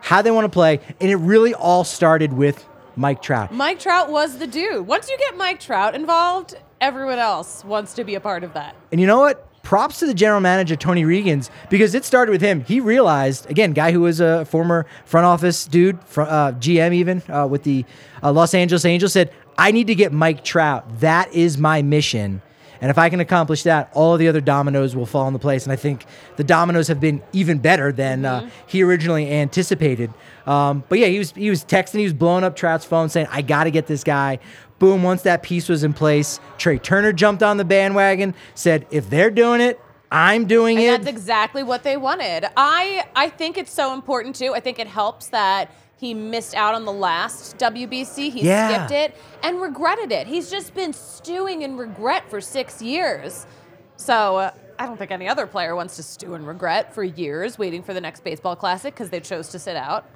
how 0.00 0.22
they 0.22 0.30
want 0.30 0.44
to 0.44 0.48
play. 0.50 0.80
And 1.00 1.10
it 1.10 1.16
really 1.16 1.54
all 1.54 1.84
started 1.84 2.32
with 2.32 2.64
Mike 2.96 3.22
Trout. 3.22 3.52
Mike 3.52 3.78
Trout 3.78 4.10
was 4.10 4.38
the 4.38 4.46
dude. 4.46 4.86
Once 4.86 5.08
you 5.08 5.16
get 5.18 5.36
Mike 5.36 5.60
Trout 5.60 5.94
involved, 5.94 6.54
everyone 6.80 7.18
else 7.18 7.64
wants 7.64 7.94
to 7.94 8.04
be 8.04 8.14
a 8.14 8.20
part 8.20 8.44
of 8.44 8.52
that. 8.54 8.76
And 8.90 9.00
you 9.00 9.06
know 9.06 9.20
what? 9.20 9.48
Props 9.62 10.00
to 10.00 10.06
the 10.06 10.14
general 10.14 10.40
manager, 10.40 10.74
Tony 10.76 11.04
Reagins, 11.04 11.48
because 11.70 11.94
it 11.94 12.04
started 12.04 12.32
with 12.32 12.40
him. 12.40 12.64
He 12.64 12.80
realized, 12.80 13.48
again, 13.50 13.72
guy 13.72 13.92
who 13.92 14.00
was 14.00 14.20
a 14.20 14.44
former 14.44 14.86
front 15.04 15.24
office 15.24 15.66
dude, 15.66 16.02
fr- 16.04 16.22
uh, 16.22 16.52
GM 16.52 16.92
even, 16.94 17.22
uh, 17.28 17.46
with 17.46 17.62
the 17.62 17.84
uh, 18.22 18.32
Los 18.32 18.54
Angeles 18.54 18.84
Angels, 18.84 19.12
said, 19.12 19.32
I 19.56 19.70
need 19.70 19.86
to 19.86 19.94
get 19.94 20.12
Mike 20.12 20.44
Trout. 20.44 21.00
That 21.00 21.32
is 21.32 21.58
my 21.58 21.82
mission. 21.82 22.42
And 22.80 22.90
if 22.90 22.98
I 22.98 23.10
can 23.10 23.20
accomplish 23.20 23.62
that, 23.62 23.90
all 23.94 24.12
of 24.12 24.18
the 24.18 24.26
other 24.26 24.40
dominoes 24.40 24.96
will 24.96 25.06
fall 25.06 25.28
into 25.28 25.38
place. 25.38 25.62
And 25.62 25.72
I 25.72 25.76
think 25.76 26.04
the 26.34 26.42
dominoes 26.42 26.88
have 26.88 26.98
been 26.98 27.22
even 27.32 27.58
better 27.58 27.92
than 27.92 28.24
uh, 28.24 28.50
he 28.66 28.82
originally 28.82 29.30
anticipated. 29.30 30.12
Um, 30.46 30.82
but 30.88 30.98
yeah, 30.98 31.06
he 31.06 31.20
was 31.20 31.30
he 31.30 31.48
was 31.48 31.64
texting, 31.64 31.98
he 31.98 32.04
was 32.04 32.12
blowing 32.12 32.42
up 32.42 32.56
Trout's 32.56 32.84
phone, 32.84 33.08
saying, 33.08 33.28
"I 33.30 33.42
got 33.42 33.64
to 33.64 33.70
get 33.70 33.86
this 33.86 34.02
guy." 34.02 34.40
Boom! 34.82 35.04
Once 35.04 35.22
that 35.22 35.44
piece 35.44 35.68
was 35.68 35.84
in 35.84 35.92
place, 35.92 36.40
Trea 36.58 36.76
Turner 36.76 37.12
jumped 37.12 37.40
on 37.40 37.56
the 37.56 37.64
bandwagon, 37.64 38.34
said, 38.56 38.84
"If 38.90 39.08
they're 39.08 39.30
doing 39.30 39.60
it, 39.60 39.78
I'm 40.10 40.46
doing 40.46 40.76
And 40.76 40.86
it." 40.86 40.90
that's 40.90 41.06
exactly 41.06 41.62
what 41.62 41.84
they 41.84 41.96
wanted. 41.96 42.46
I 42.56 43.04
I 43.14 43.28
think 43.28 43.56
it's 43.56 43.72
so 43.72 43.94
important 43.94 44.34
too. 44.34 44.54
I 44.54 44.58
think 44.58 44.80
it 44.80 44.88
helps 44.88 45.28
that 45.28 45.70
he 45.98 46.14
missed 46.14 46.56
out 46.56 46.74
on 46.74 46.84
the 46.84 46.92
last 46.92 47.58
WBC. 47.58 48.28
He 48.30 48.40
Yeah. 48.44 48.88
skipped 48.88 48.90
it 48.90 49.16
and 49.44 49.60
regretted 49.60 50.10
it. 50.10 50.26
He's 50.26 50.50
just 50.50 50.74
been 50.74 50.92
stewing 50.92 51.62
in 51.62 51.76
regret 51.76 52.24
for 52.28 52.40
six 52.40 52.82
years. 52.82 53.46
So 53.94 54.38
uh, 54.38 54.50
I 54.80 54.86
don't 54.86 54.96
think 54.96 55.12
any 55.12 55.28
other 55.28 55.46
player 55.46 55.76
wants 55.76 55.94
to 55.94 56.02
stew 56.02 56.34
in 56.34 56.44
regret 56.44 56.92
for 56.92 57.04
years, 57.04 57.56
waiting 57.56 57.84
for 57.84 57.94
the 57.94 58.00
next 58.00 58.24
baseball 58.24 58.56
classic 58.56 58.94
because 58.94 59.10
they 59.10 59.20
chose 59.20 59.46
to 59.50 59.60
sit 59.60 59.76
out. 59.76 60.06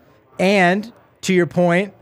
And 0.41 0.93
to 1.21 1.33
your 1.33 1.47
point, 1.47 1.95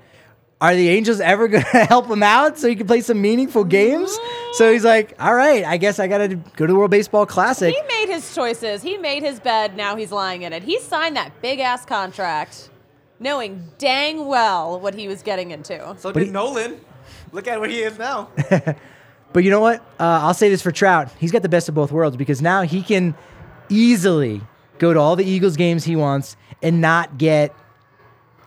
are 0.72 0.74
the 0.74 0.88
Angels 0.88 1.20
ever 1.20 1.48
going 1.54 1.64
to 1.64 1.84
help 1.84 2.06
him 2.08 2.22
out 2.22 2.58
so 2.58 2.68
he 2.68 2.76
can 2.76 2.86
play 2.86 3.00
some 3.00 3.20
meaningful 3.20 3.64
games? 3.64 4.16
So 4.52 4.72
he's 4.72 4.84
like, 4.84 5.14
all 5.18 5.34
right, 5.34 5.64
I 5.64 5.76
guess 5.76 5.98
I 5.98 6.06
got 6.06 6.18
to 6.18 6.36
go 6.36 6.66
to 6.66 6.72
the 6.72 6.78
World 6.78 6.90
Baseball 6.90 7.26
Classic. 7.26 7.74
He 7.74 7.82
made 7.82 8.12
his 8.12 8.34
choices. 8.34 8.82
He 8.82 8.96
made 8.96 9.22
his 9.22 9.40
bed. 9.40 9.76
Now 9.76 9.96
he's 9.96 10.12
lying 10.12 10.42
in 10.42 10.52
it. 10.52 10.62
He 10.62 10.78
signed 10.80 11.16
that 11.16 11.40
big 11.42 11.58
ass 11.60 11.84
contract, 11.84 12.70
knowing 13.20 13.68
dang 13.78 14.26
well 14.26 14.78
what 14.80 14.94
he 14.94 15.08
was 15.08 15.22
getting 15.22 15.50
into. 15.50 15.78
So 15.98 16.12
But 16.12 16.20
did 16.20 16.26
he- 16.26 16.32
Nolan. 16.32 16.80
Look 17.32 17.48
at 17.48 17.60
where 17.60 17.68
he 17.68 17.80
is 17.82 17.98
now. 17.98 18.28
But 19.34 19.42
you 19.42 19.50
know 19.50 19.58
what? 19.60 19.80
Uh, 19.98 20.22
I'll 20.22 20.32
say 20.32 20.48
this 20.48 20.62
for 20.62 20.70
Trout. 20.70 21.10
He's 21.18 21.32
got 21.32 21.42
the 21.42 21.48
best 21.48 21.68
of 21.68 21.74
both 21.74 21.90
worlds 21.90 22.16
because 22.16 22.40
now 22.40 22.62
he 22.62 22.82
can 22.82 23.16
easily 23.68 24.40
go 24.78 24.92
to 24.94 25.00
all 25.00 25.16
the 25.16 25.24
Eagles 25.24 25.56
games 25.56 25.82
he 25.82 25.96
wants 25.96 26.36
and 26.62 26.80
not 26.80 27.18
get 27.18 27.52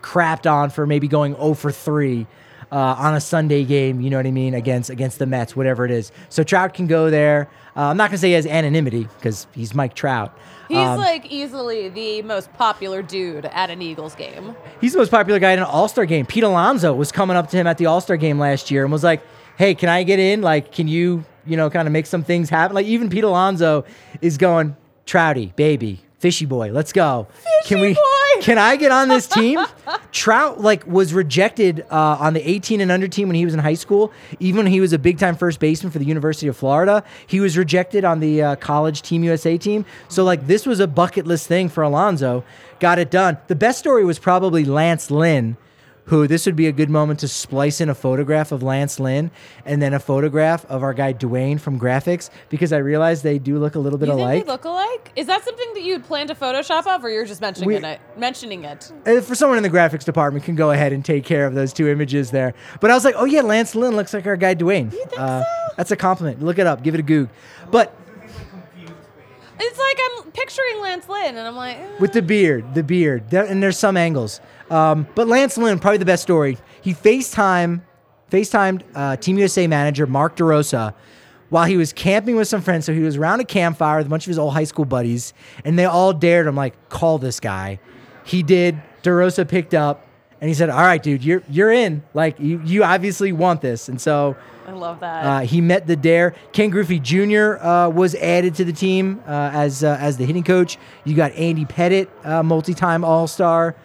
crapped 0.08 0.50
on 0.50 0.70
for 0.70 0.86
maybe 0.88 1.08
going 1.08 1.36
0 1.36 1.54
for 1.54 1.72
3 1.72 2.26
uh, 2.72 2.76
on 2.76 3.16
a 3.16 3.22
Sunday 3.22 3.64
game, 3.64 4.02
you 4.02 4.10
know 4.10 4.18
what 4.18 4.26
I 4.26 4.32
mean, 4.32 4.54
against 4.54 4.90
against 4.90 5.20
the 5.20 5.26
Mets, 5.26 5.56
whatever 5.56 5.86
it 5.86 5.92
is. 5.92 6.12
So 6.30 6.44
Trout 6.44 6.74
can 6.74 6.88
go 6.88 7.10
there. 7.10 7.50
Uh, 7.76 7.82
I'm 7.90 7.98
not 7.98 8.10
going 8.10 8.16
to 8.16 8.18
say 8.18 8.30
he 8.30 8.34
has 8.34 8.46
anonymity 8.46 9.08
because 9.18 9.48
he's 9.54 9.74
Mike 9.76 9.94
Trout. 9.94 10.38
He's 10.68 10.78
Um, 10.78 10.98
like 11.00 11.26
easily 11.32 11.88
the 11.90 12.22
most 12.24 12.52
popular 12.54 13.02
dude 13.02 13.46
at 13.46 13.70
an 13.70 13.82
Eagles 13.82 14.16
game. 14.16 14.56
He's 14.82 14.92
the 14.94 15.00
most 15.00 15.12
popular 15.12 15.40
guy 15.40 15.52
in 15.54 15.60
an 15.60 15.66
All 15.66 15.88
Star 15.88 16.06
game. 16.06 16.26
Pete 16.26 16.44
Alonso 16.44 16.94
was 16.94 17.12
coming 17.12 17.38
up 17.38 17.50
to 17.52 17.58
him 17.58 17.68
at 17.68 17.78
the 17.78 17.86
All 17.86 18.02
Star 18.02 18.18
game 18.18 18.38
last 18.40 18.70
year 18.72 18.84
and 18.84 18.92
was 18.92 19.04
like, 19.04 19.22
"Hey, 19.58 19.74
can 19.76 19.88
I 19.90 20.04
get 20.04 20.20
in? 20.20 20.42
Like, 20.42 20.72
can 20.74 20.88
you, 20.90 21.24
you 21.46 21.56
know, 21.56 21.70
kind 21.70 21.88
of 21.88 21.92
make 21.94 22.06
some 22.06 22.24
things 22.24 22.50
happen?" 22.50 22.76
Like, 22.76 22.86
even 22.88 23.10
Pete 23.10 23.24
Alonso 23.24 23.86
is 24.22 24.38
going, 24.38 24.76
"Trouty, 25.06 25.56
baby, 25.56 26.02
fishy 26.20 26.46
boy, 26.46 26.72
let's 26.72 26.94
go. 26.94 27.28
can 27.66 27.80
we? 27.80 27.94
boy." 27.94 28.02
Can 28.42 28.60
I 28.60 28.76
get 28.76 28.92
on 28.92 29.08
this 29.08 29.26
team?" 29.26 29.60
Trout 30.12 30.62
like 30.62 30.86
was 30.86 31.12
rejected 31.14 31.86
uh, 31.90 32.18
on 32.20 32.34
the 32.34 32.50
18 32.50 32.82
and 32.82 32.92
under 32.92 33.08
team 33.08 33.28
when 33.30 33.36
he 33.36 33.46
was 33.46 33.54
in 33.54 33.60
high 33.60 33.74
school. 33.74 34.12
Even 34.40 34.58
when 34.66 34.68
he 34.68 34.80
was 34.80 34.94
a 34.94 35.00
big 35.00 35.18
time 35.18 35.36
first 35.36 35.60
baseman 35.60 35.92
for 35.92 35.98
the 35.98 36.06
University 36.06 36.48
of 36.48 36.56
Florida, 36.56 37.04
he 37.26 37.40
was 37.40 37.58
rejected 37.58 38.06
on 38.06 38.20
the 38.20 38.42
uh, 38.44 38.56
college 38.58 39.02
Team 39.02 39.24
USA 39.24 39.58
team. 39.58 39.86
So 40.08 40.24
like 40.24 40.46
this 40.46 40.66
was 40.68 40.80
a 40.80 40.88
bucket 40.88 41.26
list 41.26 41.48
thing 41.48 41.68
for 41.70 41.82
Alonso. 41.82 42.44
Got 42.80 43.00
it 43.00 43.10
done. 43.10 43.38
The 43.48 43.56
best 43.56 43.80
story 43.80 44.06
was 44.06 44.20
probably 44.20 44.66
Lance 44.66 45.10
Lynn, 45.10 45.58
who 46.08 46.28
this 46.28 46.46
would 46.46 46.56
be 46.56 46.68
a 46.68 46.72
good 46.72 46.90
moment 46.90 47.20
to 47.20 47.28
splice 47.28 47.80
in 47.82 47.90
a 47.90 47.96
photograph 47.96 48.52
of 48.52 48.64
Lance 48.64 49.00
Lynn 49.00 49.30
and 49.66 49.82
then 49.82 49.94
a 49.94 50.00
photograph 50.00 50.66
of 50.66 50.82
our 50.84 50.94
guy 50.94 51.14
Dwayne 51.14 51.60
from 51.60 51.80
graphics 51.80 52.30
because 52.50 52.74
I 52.74 52.78
realized 52.78 53.24
they 53.24 53.40
do 53.40 53.60
look 53.60 53.76
a 53.76 53.80
little 53.80 54.00
bit 54.00 54.08
you 54.08 54.16
alike. 54.16 54.34
think 54.36 54.46
they 54.46 54.52
look 54.52 54.66
alike? 54.66 55.12
Is 55.16 55.28
that 55.28 55.44
something 55.44 55.74
that 55.74 55.84
you'd 55.84 56.04
plan 56.06 56.28
to 56.28 56.36
Photoshop 56.36 56.88
of, 56.88 57.04
or 57.04 57.10
you're 57.10 57.26
just 57.26 57.42
mentioning 57.42 57.68
We- 57.68 57.76
it? 57.76 58.00
Mentioning 58.18 58.64
it. 58.64 58.92
Uh, 59.06 59.22
for 59.22 59.36
someone 59.36 59.58
in 59.58 59.64
the 59.64 59.70
graphics 59.70 60.06
department 60.06 60.46
can 60.46 60.56
go 60.56 60.72
ahead 60.72 60.94
and 60.94 61.04
take 61.04 61.24
care 61.26 61.46
of 61.46 61.54
those 61.54 61.74
two 61.74 61.88
images 61.88 62.32
there. 62.32 62.54
But 62.80 62.90
I 62.92 62.94
was 62.94 63.04
like, 63.06 63.16
oh 63.18 63.26
yeah, 63.26 63.42
Lance 63.42 63.76
Lynn 63.76 63.96
looks 63.96 64.14
like 64.14 64.26
our 64.26 64.38
guy 64.38 64.56
Dwayne. 64.56 64.92
You 64.94 65.06
think 65.06 65.20
uh, 65.20 65.42
so? 65.42 65.48
That's 65.76 65.92
a 65.92 65.96
compliment. 65.98 66.42
Look 66.42 66.58
it 66.58 66.68
up. 66.68 66.84
Give 66.84 66.94
it 66.96 67.00
a 67.00 67.04
goog. 67.04 67.30
But 67.70 67.94
It's 69.60 69.80
like 69.80 69.98
I'm 70.24 70.32
picturing 70.32 70.82
Lance 70.82 71.10
Lynn, 71.10 71.36
and 71.38 71.48
I'm 71.48 71.56
like, 71.56 71.78
eh. 71.78 71.88
with 72.00 72.14
the 72.14 72.22
beard, 72.22 72.76
the 72.76 72.84
beard, 72.84 73.30
there, 73.32 73.44
and 73.44 73.62
there's 73.62 73.78
some 73.78 73.98
angles. 73.98 74.40
Um, 74.70 75.08
but 75.16 75.28
Lance 75.28 75.58
Lynn, 75.58 75.80
probably 75.80 75.98
the 75.98 76.06
best 76.06 76.24
story. 76.24 76.58
He 76.82 76.94
FaceTime, 76.94 77.82
FaceTimed 78.32 78.84
uh, 78.96 79.16
Team 79.18 79.38
USA 79.38 79.68
manager 79.68 80.08
Mark 80.08 80.36
DeRosa 80.36 80.94
while 81.50 81.66
he 81.66 81.78
was 81.78 81.94
camping 81.94 82.36
with 82.36 82.48
some 82.48 82.62
friends. 82.62 82.86
So 82.86 82.94
he 82.94 83.02
was 83.02 83.18
around 83.18 83.40
a 83.40 83.46
campfire 83.46 83.98
with 83.98 84.08
a 84.08 84.10
bunch 84.10 84.26
of 84.26 84.30
his 84.30 84.40
old 84.40 84.54
high 84.54 84.66
school 84.66 84.86
buddies, 84.86 85.34
and 85.64 85.78
they 85.78 85.86
all 85.86 86.14
dared 86.14 86.48
him 86.48 86.56
like, 86.56 86.90
call 86.90 87.18
this 87.18 87.40
guy. 87.40 87.80
He 88.24 88.44
did. 88.44 88.82
DeRosa 89.04 89.48
picked 89.48 89.74
up, 89.74 90.06
and 90.42 90.50
he 90.50 90.54
said, 90.54 90.70
"All 90.70 90.82
right, 90.82 91.02
dude, 91.02 91.24
you're 91.24 91.44
you're 91.50 91.72
in. 91.72 92.04
Like 92.14 92.40
you 92.40 92.62
you 92.66 92.84
obviously 92.84 93.32
want 93.32 93.62
this." 93.62 93.90
And 93.90 94.00
so. 94.00 94.36
I 94.68 94.72
love 94.72 95.00
that. 95.00 95.26
Uh, 95.26 95.40
he 95.46 95.62
met 95.62 95.88
the 95.88 95.96
dare. 95.96 96.36
Ken 96.52 96.70
Griffey 96.70 97.00
Jr. 97.00 97.58
Uh, 97.58 97.88
was 97.88 98.16
added 98.16 98.54
to 98.56 98.66
the 98.66 98.74
team 98.74 99.24
uh, 99.26 99.50
as 99.54 99.82
uh, 99.82 99.98
as 99.98 100.18
the 100.18 100.26
hitting 100.26 100.44
coach. 100.44 100.78
You 101.06 101.16
got 101.16 101.32
Andy 101.34 101.64
Pettitte, 101.64 102.10
uh, 102.26 102.44
multi-time 102.44 103.06
All 103.06 103.28
Star. 103.28 103.78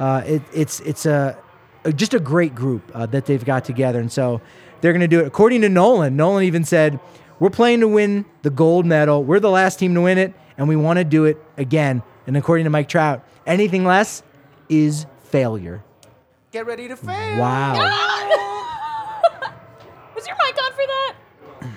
Uh, 0.00 0.22
it, 0.24 0.42
it's 0.54 0.80
it's 0.80 1.04
a, 1.04 1.36
a- 1.84 1.92
just 1.92 2.14
a 2.14 2.18
great 2.18 2.54
group 2.54 2.90
uh, 2.94 3.04
that 3.06 3.26
they've 3.26 3.44
got 3.44 3.66
together, 3.66 4.00
and 4.00 4.10
so 4.10 4.40
they're 4.80 4.94
going 4.94 5.02
to 5.02 5.08
do 5.08 5.20
it. 5.20 5.26
According 5.26 5.60
to 5.60 5.68
Nolan, 5.68 6.16
Nolan 6.16 6.44
even 6.44 6.64
said, 6.64 6.98
"We're 7.38 7.50
playing 7.50 7.80
to 7.80 7.88
win 7.88 8.24
the 8.40 8.48
gold 8.48 8.86
medal. 8.86 9.22
We're 9.22 9.40
the 9.40 9.50
last 9.50 9.78
team 9.78 9.92
to 9.94 10.00
win 10.00 10.16
it, 10.16 10.32
and 10.56 10.68
we 10.68 10.74
want 10.74 10.96
to 10.98 11.04
do 11.04 11.26
it 11.26 11.36
again." 11.58 12.02
And 12.26 12.34
according 12.36 12.64
to 12.64 12.70
Mike 12.70 12.88
Trout, 12.88 13.22
anything 13.46 13.84
less 13.84 14.22
is 14.70 15.04
failure. 15.24 15.84
Get 16.50 16.64
ready 16.64 16.88
to 16.88 16.96
fail. 16.96 17.38
Wow. 17.38 17.74
Was 20.16 20.26
your 20.26 20.36
mic 20.36 20.62
on 20.62 20.70
for 20.72 20.86
that? 20.86 21.14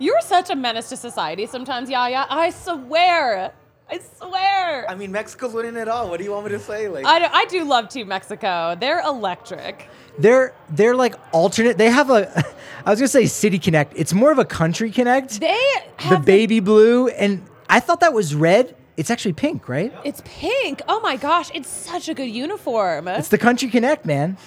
You're 0.00 0.20
such 0.20 0.50
a 0.50 0.56
menace 0.56 0.88
to 0.88 0.96
society 0.96 1.46
sometimes, 1.46 1.90
Yaya. 1.90 2.26
I 2.28 2.50
swear. 2.50 3.52
I 3.88 4.00
swear. 4.18 4.90
I 4.90 4.94
mean, 4.96 5.12
Mexico's 5.12 5.54
winning 5.54 5.76
it 5.76 5.88
all. 5.88 6.10
What 6.10 6.18
do 6.18 6.24
you 6.24 6.32
want 6.32 6.46
me 6.46 6.52
to 6.52 6.58
say? 6.58 6.88
Like, 6.88 7.06
I 7.06 7.18
do, 7.20 7.24
I 7.30 7.44
do 7.46 7.64
love 7.64 7.88
Team 7.88 8.08
Mexico. 8.08 8.76
They're 8.78 9.00
electric. 9.00 9.88
They're 10.18 10.54
they're 10.70 10.96
like 10.96 11.14
alternate. 11.32 11.78
They 11.78 11.90
have 11.90 12.10
a 12.10 12.44
I 12.86 12.90
was 12.90 12.98
gonna 12.98 13.08
say 13.08 13.26
City 13.26 13.58
Connect. 13.58 13.92
It's 13.96 14.12
more 14.12 14.32
of 14.32 14.38
a 14.38 14.44
country 14.44 14.90
connect. 14.90 15.40
They 15.40 15.60
the 15.98 16.04
have 16.04 16.24
baby 16.24 16.60
blue, 16.60 17.08
and 17.08 17.44
I 17.68 17.80
thought 17.80 18.00
that 18.00 18.12
was 18.12 18.34
red. 18.34 18.74
It's 18.96 19.10
actually 19.10 19.34
pink, 19.34 19.68
right? 19.68 19.92
It's 20.04 20.22
pink. 20.24 20.80
Oh 20.88 21.00
my 21.00 21.16
gosh, 21.16 21.50
it's 21.54 21.68
such 21.68 22.08
a 22.08 22.14
good 22.14 22.30
uniform. 22.30 23.08
It's 23.08 23.28
the 23.28 23.38
country 23.38 23.68
connect, 23.68 24.06
man. 24.06 24.38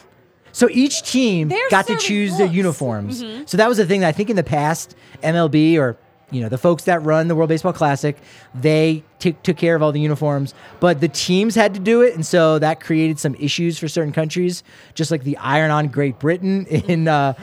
So 0.51 0.67
each 0.71 1.03
team 1.03 1.49
They're 1.49 1.69
got 1.69 1.85
to 1.87 1.93
serving 1.93 2.07
choose 2.07 2.37
their 2.37 2.47
uniforms. 2.47 3.23
Mm-hmm. 3.23 3.43
So 3.45 3.57
that 3.57 3.69
was 3.69 3.77
the 3.77 3.85
thing 3.85 4.01
that 4.01 4.07
I 4.07 4.11
think 4.11 4.31
in 4.31 4.35
the 4.35 4.43
past 4.43 4.95
MLB 5.21 5.77
or 5.77 5.97
you 6.31 6.41
know 6.41 6.49
the 6.49 6.57
folks 6.57 6.83
that 6.83 7.03
run 7.03 7.27
the 7.27 7.35
World 7.35 7.49
Baseball 7.49 7.73
Classic, 7.73 8.17
they 8.53 9.03
took 9.19 9.41
took 9.43 9.57
care 9.57 9.75
of 9.75 9.83
all 9.83 9.91
the 9.91 9.99
uniforms, 9.99 10.53
but 10.79 11.01
the 11.01 11.07
teams 11.07 11.55
had 11.55 11.73
to 11.73 11.79
do 11.79 12.01
it, 12.01 12.15
and 12.15 12.25
so 12.25 12.59
that 12.59 12.79
created 12.79 13.19
some 13.19 13.35
issues 13.35 13.77
for 13.77 13.87
certain 13.87 14.13
countries, 14.13 14.63
just 14.93 15.11
like 15.11 15.23
the 15.23 15.37
iron 15.37 15.71
on 15.71 15.87
Great 15.87 16.19
Britain 16.19 16.65
in 16.67 17.07
uh, 17.07 17.33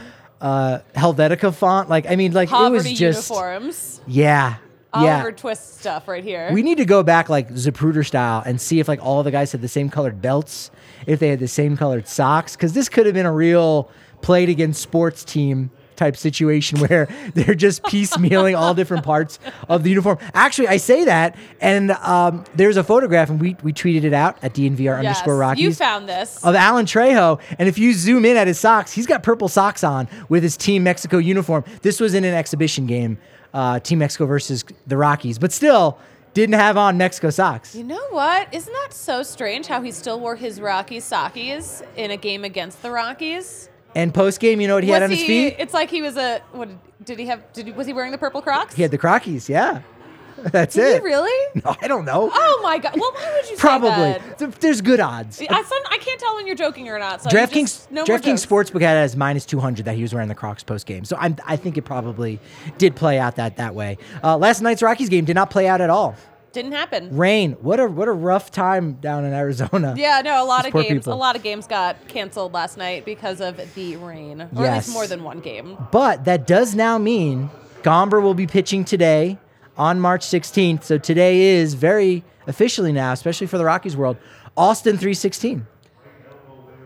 uh, 0.41 0.79
Helvetica 0.95 1.55
font. 1.55 1.89
Like 1.89 2.07
I 2.09 2.17
mean, 2.17 2.33
like 2.33 2.49
Poverty 2.49 2.89
it 2.89 2.91
was 2.91 2.99
just 2.99 3.31
uniforms. 3.31 4.01
yeah, 4.07 4.57
Oliver. 4.93 5.33
Twist 5.33 5.79
stuff 5.81 6.09
right 6.09 6.25
here. 6.25 6.51
We 6.53 6.63
need 6.63 6.79
to 6.79 6.85
go 6.85 7.03
back 7.03 7.29
like 7.29 7.51
Zapruder 7.51 8.07
style 8.07 8.43
and 8.45 8.61
see 8.61 8.81
if 8.81 8.89
like 8.89 9.05
all 9.05 9.23
the 9.23 9.31
guys 9.31 9.53
had 9.53 9.63
the 9.63 9.69
same 9.69 9.91
colored 9.91 10.21
belts, 10.21 10.71
if 11.07 11.21
they 11.21 11.29
had 11.29 11.39
the 11.39 11.49
same 11.49 11.77
colored 11.77 12.09
socks, 12.09 12.57
because 12.57 12.73
this 12.73 12.89
could 12.89 13.07
have 13.07 13.15
been 13.15 13.27
a 13.27 13.33
real 13.33 13.91
played 14.23 14.49
against 14.49 14.81
sports 14.81 15.25
team 15.25 15.71
type 15.97 16.17
situation 16.17 16.81
where 16.87 17.09
they're 17.35 17.55
just 17.55 17.83
piecemealing 17.85 18.59
all 18.59 18.75
different 18.75 19.05
parts 19.05 19.39
of 19.69 19.83
the 19.83 19.91
uniform. 19.91 20.19
Actually, 20.35 20.69
I 20.69 20.77
say 20.77 21.05
that, 21.05 21.37
and 21.61 21.93
um, 21.93 22.45
there's 22.55 22.77
a 22.77 22.85
photograph, 22.85 23.31
and 23.31 23.41
we 23.41 23.57
we 23.63 23.73
tweeted 23.73 24.05
it 24.05 24.13
out 24.13 24.39
at 24.43 24.55
DNVR 24.55 24.79
yes, 24.79 24.99
underscore 24.99 25.37
Rockies 25.37 25.65
you 25.65 25.75
found 25.75 26.09
this. 26.09 26.45
of 26.45 26.55
Alan 26.55 26.87
Trejo. 26.87 27.41
And 27.59 27.69
if 27.69 27.79
you 27.79 27.93
zoom 27.93 28.25
in 28.25 28.37
at 28.37 28.47
his 28.47 28.59
socks, 28.59 28.93
he's 28.93 29.07
got 29.07 29.23
purple 29.23 29.49
socks 29.49 29.85
on 29.85 30.09
with 30.29 30.43
his 30.43 30.57
Team 30.57 30.83
Mexico 30.83 31.19
uniform. 31.19 31.65
This 31.83 32.01
was 32.01 32.15
in 32.15 32.25
an 32.25 32.35
exhibition 32.35 32.87
game, 32.87 33.19
uh, 33.55 33.81
Team 33.81 33.99
Mexico 33.99 34.27
versus 34.27 34.65
the 34.87 34.97
Rockies, 34.97 35.39
but 35.39 35.53
still 35.53 35.99
didn't 36.37 36.57
have 36.57 36.77
on 36.77 36.99
Mexico 36.99 37.31
socks. 37.31 37.75
You 37.75 37.85
know 37.85 38.07
what? 38.11 38.53
Isn't 38.53 38.73
that 38.73 38.93
so 38.93 39.23
strange 39.23 39.67
how 39.67 39.81
he 39.81 39.91
still 39.91 40.21
wore 40.21 40.37
his 40.37 40.61
Rockies 40.61 41.09
sockies 41.09 41.83
in 41.97 42.11
a 42.11 42.19
game 42.19 42.45
against 42.45 42.83
the 42.83 42.91
Rockies? 42.91 43.71
And 43.97 44.13
post 44.13 44.41
game, 44.41 44.61
you 44.61 44.69
know 44.69 44.75
what 44.75 44.85
he 44.85 44.91
had 44.91 45.03
on 45.03 45.11
his 45.11 45.25
feet? 45.25 45.57
It's 45.59 45.73
like 45.75 45.91
he 45.91 46.03
was 46.03 46.17
a 46.19 46.41
what 46.53 46.69
did 47.05 47.19
he 47.19 47.27
have 47.27 47.53
did 47.55 47.67
he, 47.67 47.73
was 47.73 47.87
he 47.87 47.93
wearing 47.95 48.13
the 48.13 48.19
purple 48.19 48.43
Crocs? 48.43 48.75
He 48.75 48.83
had 48.83 48.91
the 48.91 48.99
Crockies. 48.99 49.49
Yeah, 49.49 49.81
that's 50.39 50.75
Did 50.75 50.97
it. 50.97 51.01
he 51.01 51.05
really? 51.05 51.33
No, 51.65 51.75
I 51.81 51.89
don't 51.89 52.05
know. 52.05 52.31
Oh 52.33 52.61
my 52.63 52.77
god. 52.77 52.93
Well, 53.01 53.11
why 53.15 53.33
would 53.41 53.51
you 53.51 53.57
Probably. 53.57 53.89
say 53.91 54.19
that? 54.29 54.39
Th- 54.39 54.51
There's 54.57 54.83
good 54.83 55.01
odds. 55.01 55.41
I, 55.41 55.47
some, 55.47 55.79
I 55.91 55.97
can't 55.97 56.21
tell 56.21 56.35
when 56.37 56.47
you're 56.47 56.55
joking 56.57 56.89
or 56.91 56.99
not. 56.99 57.23
So 57.23 57.31
DraftKings 57.31 57.91
no 57.91 58.05
DraftKings. 58.05 58.47
Sportsbook 58.47 58.83
had 58.83 58.99
it 58.99 59.01
as 59.01 59.17
minus 59.17 59.47
200 59.47 59.87
that 59.87 59.95
he 59.97 60.03
was 60.03 60.13
wearing 60.13 60.29
the 60.29 60.35
Crocs 60.35 60.63
post 60.63 60.85
game. 60.85 61.07
So 61.07 61.17
I'm, 61.19 61.37
I 61.47 61.57
think 61.57 61.79
it 61.79 61.83
probably 61.83 62.39
did 62.77 62.95
play 62.97 63.19
out 63.19 63.37
that 63.37 63.57
that 63.57 63.75
way. 63.75 63.97
Uh, 64.23 64.37
last 64.37 64.61
night's 64.61 64.83
Rockies 64.83 65.09
game 65.09 65.25
did 65.25 65.35
not 65.37 65.49
play 65.51 65.67
out 65.69 65.81
at 65.81 65.89
all. 65.89 66.15
Didn't 66.57 66.73
happen. 66.73 67.15
Rain. 67.15 67.53
What 67.61 67.79
a 67.81 67.87
what 67.87 68.09
a 68.09 68.13
rough 68.13 68.51
time 68.51 68.95
down 68.95 69.27
in 69.27 69.35
Arizona. 69.35 69.95
Yeah, 69.97 70.23
no, 70.25 70.43
a 70.43 70.47
lot 70.47 70.63
Those 70.63 70.69
of 70.69 70.73
poor 70.73 70.83
games. 70.85 71.01
people. 71.05 71.13
A 71.13 71.15
lot 71.15 71.37
of 71.37 71.43
games 71.43 71.67
got 71.67 72.09
canceled 72.09 72.55
last 72.55 72.79
night 72.79 73.05
because 73.05 73.43
of 73.43 73.61
the 73.75 73.97
rain, 73.97 74.41
or 74.41 74.45
at 74.45 74.53
Yes. 74.55 74.87
least 74.89 74.95
more 74.97 75.07
than 75.07 75.23
one 75.23 75.41
game. 75.41 75.77
But 75.93 76.25
that 76.25 76.47
does 76.47 76.75
now 76.75 76.97
mean 76.97 77.51
Gomber 77.83 78.23
will 78.23 78.33
be 78.33 78.47
pitching 78.47 78.87
today 78.87 79.39
on 79.77 80.01
March 80.01 80.23
16th. 80.25 80.83
So 80.83 80.97
today 80.97 81.43
is 81.43 81.75
very 81.75 82.25
officially 82.47 82.91
now, 82.91 83.13
especially 83.13 83.49
for 83.49 83.59
the 83.59 83.65
Rockies 83.67 83.95
world, 83.99 84.17
Austin 84.57 84.97
316. 84.97 85.67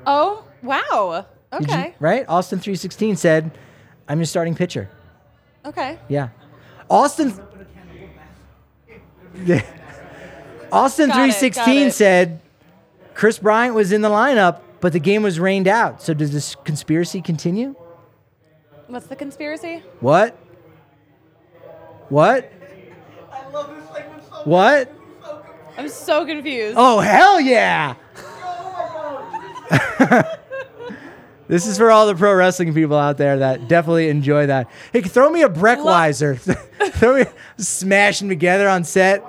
Oh 0.04 0.42
wow. 0.64 1.26
Did 1.52 1.68
you- 1.68 1.74
Okay. 1.76 1.94
right? 2.00 2.24
Austin 2.28 2.59
316 2.59 3.14
said, 3.16 3.52
I'm 4.09 4.18
your 4.18 4.26
starting 4.26 4.56
pitcher. 4.56 4.88
Okay. 5.64 5.96
Yeah. 6.09 6.30
Austin. 6.88 7.33
Yeah. 9.44 9.62
Austin 10.72 11.08
Got 11.08 11.14
316 11.14 11.88
it. 11.88 11.92
said 11.92 12.40
Kris 13.14 13.38
Bryant 13.38 13.74
was 13.74 13.92
in 13.92 14.02
the 14.02 14.08
lineup, 14.08 14.60
but 14.80 14.92
the 14.92 15.00
game 15.00 15.22
was 15.22 15.40
rained 15.40 15.68
out. 15.68 16.02
So 16.02 16.14
does 16.14 16.32
this 16.32 16.54
conspiracy 16.64 17.20
continue? 17.20 17.74
What's 18.86 19.06
the 19.06 19.16
conspiracy? 19.16 19.82
What? 20.00 20.36
What? 22.08 22.50
What? 24.44 24.92
I'm 25.76 25.88
so 25.88 26.26
confused. 26.26 26.74
Oh, 26.78 26.98
hell 27.00 27.40
yeah! 27.40 27.94
this 31.50 31.66
is 31.66 31.76
for 31.76 31.90
all 31.90 32.06
the 32.06 32.14
pro 32.14 32.32
wrestling 32.34 32.72
people 32.72 32.96
out 32.96 33.18
there 33.18 33.38
that 33.40 33.66
definitely 33.68 34.08
enjoy 34.08 34.46
that. 34.46 34.70
Hey, 34.92 35.02
throw 35.02 35.28
me 35.30 35.42
a 35.42 35.48
Breckweiser. 35.48 36.38
throw 36.92 37.18
me, 37.18 37.24
smash 37.58 38.20
them 38.20 38.28
together 38.28 38.68
on 38.68 38.84
set. 38.84 39.24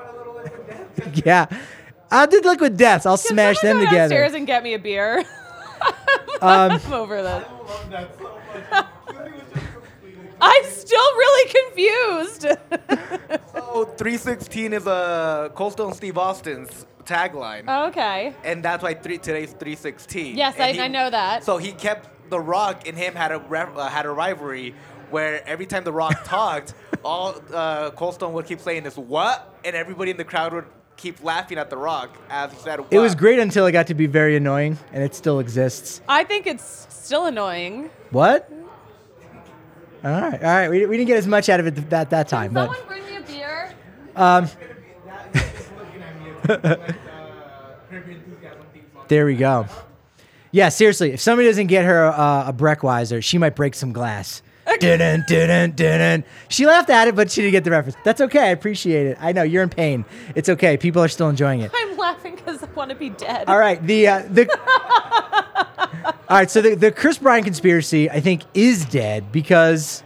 yeah. 1.25 1.47
I 2.11 2.25
did 2.27 2.45
liquid 2.45 2.77
deaths. 2.77 3.05
I'll 3.05 3.17
Can 3.17 3.27
smash 3.27 3.59
them 3.61 3.71
someone 3.71 3.85
go 3.85 3.89
together. 3.91 4.15
downstairs 4.15 4.33
and 4.35 4.45
get 4.47 4.63
me 4.63 4.73
a 4.75 4.79
beer. 4.79 5.23
Um, 6.43 6.71
I'm 6.71 6.93
over 6.93 7.21
this. 7.21 7.45
I'm 10.41 10.63
still 10.65 11.15
really 11.15 11.51
confused. 11.51 12.47
Oh, 13.53 13.85
316 13.85 14.73
is 14.73 14.87
a 14.87 15.51
Cold 15.53 15.73
Stone 15.73 15.93
Steve 15.93 16.17
Austin's 16.17 16.87
tagline. 17.03 17.87
okay. 17.89 18.33
and 18.43 18.63
that's 18.63 18.83
why 18.83 18.93
three, 18.93 19.17
today's 19.17 19.51
316. 19.51 20.35
Yes, 20.37 20.55
And 20.57 20.79
I- 20.79 20.85
I 20.85 20.87
know 20.87 21.09
that. 21.09 21.43
So 21.43 21.57
he 21.57 21.71
kept 21.71 22.29
The 22.29 22.39
Rock 22.39 22.87
and 22.87 22.97
him 22.97 23.15
had 23.15 23.31
a 23.31 23.37
uh, 23.41 23.89
had 23.89 24.05
a 24.05 24.11
rivalry 24.11 24.73
where 25.09 25.45
every 25.47 25.65
time 25.65 25.83
The 25.83 25.91
Rock 25.93 26.23
talked, 26.25 26.73
all 27.03 27.35
uh, 27.53 27.91
Cold 27.91 28.13
Stone 28.15 28.33
would 28.33 28.45
keep 28.45 28.59
saying 28.61 28.83
this 28.83 28.95
what, 28.97 29.53
and 29.65 29.75
everybody 29.75 30.11
in 30.11 30.17
the 30.17 30.23
crowd 30.23 30.53
would 30.53 30.65
keep 30.97 31.23
laughing 31.23 31.57
at 31.57 31.69
The 31.69 31.77
Rock 31.77 32.15
as 32.29 32.51
he 32.53 32.59
said 32.59 32.79
what. 32.79 32.93
it 32.93 32.99
was 32.99 33.15
great 33.15 33.39
until 33.39 33.65
it 33.65 33.71
got 33.71 33.87
to 33.87 33.93
be 33.95 34.05
very 34.05 34.35
annoying, 34.37 34.77
and 34.93 35.03
it 35.03 35.13
still 35.15 35.39
exists. 35.39 35.99
I 36.07 36.23
think 36.23 36.45
it's 36.47 36.87
still 36.89 37.25
annoying. 37.25 37.89
What? 38.11 38.49
All 40.03 40.09
right, 40.11 40.41
all 40.43 40.49
right. 40.49 40.69
We, 40.69 40.85
we 40.85 40.97
didn't 40.97 41.07
get 41.07 41.17
as 41.17 41.27
much 41.27 41.47
out 41.49 41.59
of 41.59 41.67
it 41.67 41.75
th- 41.75 41.89
that 41.89 42.09
that 42.09 42.27
time, 42.27 42.53
but 42.53 42.71
Someone 42.73 42.87
bring 42.87 43.05
me 43.05 43.17
a 43.17 43.21
beer. 43.21 43.71
um, 44.15 44.47
there 49.07 49.25
we 49.25 49.35
go. 49.35 49.67
Yeah, 50.51 50.69
seriously, 50.69 51.13
if 51.13 51.21
somebody 51.21 51.47
doesn't 51.47 51.67
get 51.67 51.85
her 51.85 52.05
uh, 52.07 52.49
a 52.49 52.53
Breckweiser, 52.53 53.23
she 53.23 53.37
might 53.37 53.55
break 53.55 53.73
some 53.73 53.93
glass. 53.93 54.41
dun 54.79 55.23
dun 55.27 55.71
dun 55.71 56.23
She 56.49 56.65
laughed 56.65 56.89
at 56.89 57.07
it, 57.07 57.15
but 57.15 57.31
she 57.31 57.41
didn't 57.41 57.53
get 57.53 57.63
the 57.63 57.71
reference. 57.71 57.97
That's 58.03 58.21
okay. 58.21 58.39
I 58.39 58.47
appreciate 58.47 59.07
it. 59.07 59.17
I 59.19 59.31
know 59.31 59.43
you're 59.43 59.63
in 59.63 59.69
pain. 59.69 60.05
It's 60.35 60.49
okay. 60.49 60.77
People 60.77 61.01
are 61.01 61.07
still 61.07 61.29
enjoying 61.29 61.61
it. 61.61 61.71
I'm 61.73 61.97
laughing 61.97 62.35
because 62.35 62.61
I 62.63 62.67
want 62.73 62.89
to 62.89 62.95
be 62.95 63.09
dead. 63.09 63.47
All 63.47 63.57
right, 63.57 63.81
the 63.85 64.07
uh, 64.07 64.23
the. 64.29 64.49
All 66.31 66.37
right, 66.37 66.49
so 66.49 66.61
the, 66.61 66.75
the 66.75 66.91
Kris 66.93 67.17
Bryant 67.17 67.43
conspiracy, 67.43 68.09
I 68.09 68.21
think, 68.21 68.43
is 68.53 68.85
dead 68.85 69.33
because, 69.33 70.01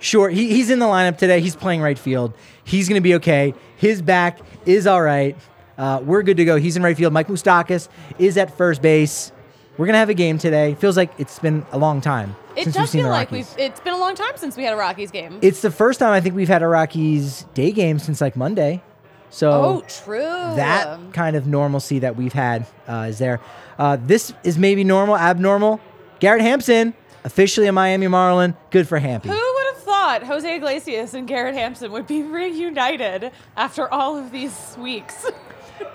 sure, 0.00 0.28
he, 0.28 0.48
he's 0.48 0.68
in 0.68 0.78
the 0.80 0.86
lineup 0.86 1.16
today. 1.16 1.40
He's 1.40 1.56
playing 1.56 1.80
right 1.80 1.98
field. 1.98 2.34
He's 2.62 2.90
going 2.90 2.98
to 2.98 3.02
be 3.02 3.14
okay. 3.14 3.54
His 3.76 4.02
back 4.02 4.38
is 4.66 4.86
all 4.86 5.00
right. 5.00 5.34
Uh, 5.78 6.00
we're 6.04 6.22
good 6.22 6.36
to 6.36 6.44
go. 6.44 6.56
He's 6.56 6.76
in 6.76 6.82
right 6.82 6.96
field. 6.96 7.12
Mike 7.12 7.28
Moustakas 7.28 7.88
is 8.18 8.36
at 8.36 8.56
first 8.56 8.82
base. 8.82 9.32
We're 9.78 9.86
going 9.86 9.94
to 9.94 9.98
have 10.00 10.10
a 10.10 10.14
game 10.14 10.38
today. 10.38 10.74
Feels 10.74 10.96
like 10.96 11.12
it's 11.18 11.38
been 11.38 11.64
a 11.72 11.78
long 11.78 12.00
time 12.02 12.36
It 12.56 12.64
since 12.64 12.66
we've 12.66 12.74
does 12.74 12.90
seen 12.90 12.98
feel 13.00 13.08
the 13.08 13.12
like 13.14 13.30
Rockies. 13.30 13.54
we've. 13.56 13.66
It's 13.66 13.80
been 13.80 13.94
a 13.94 13.98
long 13.98 14.14
time 14.14 14.36
since 14.36 14.56
we 14.56 14.64
had 14.64 14.74
a 14.74 14.76
Rockies 14.76 15.10
game. 15.10 15.38
It's 15.40 15.62
the 15.62 15.70
first 15.70 15.98
time 15.98 16.12
I 16.12 16.20
think 16.20 16.34
we've 16.34 16.48
had 16.48 16.62
a 16.62 16.68
Rockies 16.68 17.46
day 17.54 17.72
game 17.72 17.98
since 17.98 18.20
like 18.20 18.36
Monday. 18.36 18.82
So 19.30 19.50
oh, 19.50 19.84
true. 19.88 20.20
that 20.20 20.98
kind 21.14 21.36
of 21.36 21.46
normalcy 21.46 22.00
that 22.00 22.16
we've 22.16 22.34
had 22.34 22.66
uh, 22.86 23.06
is 23.08 23.18
there. 23.18 23.40
Uh, 23.78 23.96
this 23.96 24.34
is 24.44 24.58
maybe 24.58 24.84
normal, 24.84 25.16
abnormal. 25.16 25.80
Garrett 26.20 26.42
Hampson, 26.42 26.92
officially 27.24 27.66
a 27.66 27.72
Miami 27.72 28.08
Marlin. 28.08 28.54
Good 28.70 28.86
for 28.86 28.98
Hampy. 28.98 29.30
Who 29.30 29.34
would 29.34 29.66
have 29.74 29.82
thought 29.82 30.22
Jose 30.24 30.54
Iglesias 30.54 31.14
and 31.14 31.26
Garrett 31.26 31.54
Hampson 31.54 31.90
would 31.92 32.06
be 32.06 32.22
reunited 32.22 33.32
after 33.56 33.90
all 33.90 34.18
of 34.18 34.30
these 34.32 34.76
weeks? 34.78 35.24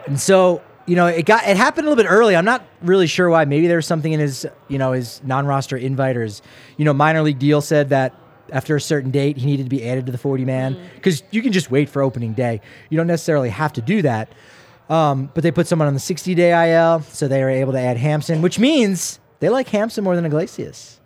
And 0.05 0.19
so, 0.19 0.61
you 0.85 0.95
know, 0.95 1.07
it 1.07 1.25
got 1.25 1.47
it 1.47 1.57
happened 1.57 1.87
a 1.87 1.89
little 1.89 2.03
bit 2.03 2.09
early. 2.09 2.35
I'm 2.35 2.45
not 2.45 2.65
really 2.81 3.07
sure 3.07 3.29
why. 3.29 3.45
Maybe 3.45 3.67
there 3.67 3.77
was 3.77 3.85
something 3.85 4.11
in 4.11 4.19
his, 4.19 4.45
you 4.67 4.77
know, 4.77 4.93
his 4.93 5.21
non-roster 5.23 5.77
invite 5.77 6.17
or 6.17 6.23
his, 6.23 6.41
you 6.77 6.85
know, 6.85 6.93
minor 6.93 7.21
league 7.21 7.39
deal 7.39 7.61
said 7.61 7.89
that 7.89 8.13
after 8.51 8.75
a 8.75 8.81
certain 8.81 9.11
date 9.11 9.37
he 9.37 9.45
needed 9.45 9.63
to 9.63 9.69
be 9.69 9.87
added 9.87 10.05
to 10.05 10.11
the 10.11 10.17
40 10.17 10.45
man 10.45 10.77
because 10.95 11.21
you 11.31 11.41
can 11.41 11.51
just 11.51 11.69
wait 11.69 11.89
for 11.89 12.01
opening 12.01 12.33
day. 12.33 12.61
You 12.89 12.97
don't 12.97 13.07
necessarily 13.07 13.49
have 13.49 13.73
to 13.73 13.81
do 13.81 14.01
that. 14.03 14.31
Um, 14.89 15.29
but 15.33 15.43
they 15.43 15.51
put 15.51 15.67
someone 15.67 15.87
on 15.87 15.93
the 15.93 15.99
60 15.99 16.33
day 16.35 16.73
IL, 16.73 17.01
so 17.01 17.27
they 17.27 17.43
were 17.43 17.49
able 17.49 17.73
to 17.73 17.79
add 17.79 17.97
Hampson, 17.97 18.41
which 18.41 18.57
means 18.57 19.19
they 19.39 19.49
like 19.49 19.67
Hampson 19.67 20.03
more 20.03 20.15
than 20.15 20.25
Iglesias. 20.25 20.99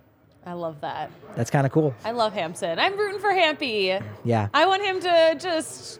I 0.45 0.53
love 0.53 0.81
that. 0.81 1.11
That's 1.35 1.49
kind 1.51 1.65
of 1.65 1.71
cool. 1.71 1.93
I 2.03 2.11
love 2.11 2.33
Hampson. 2.33 2.79
I'm 2.79 2.97
rooting 2.97 3.19
for 3.19 3.31
Hampy. 3.31 3.97
Yeah. 4.23 4.49
I 4.53 4.65
want 4.65 4.83
him 4.83 4.99
to 5.01 5.37
just 5.39 5.99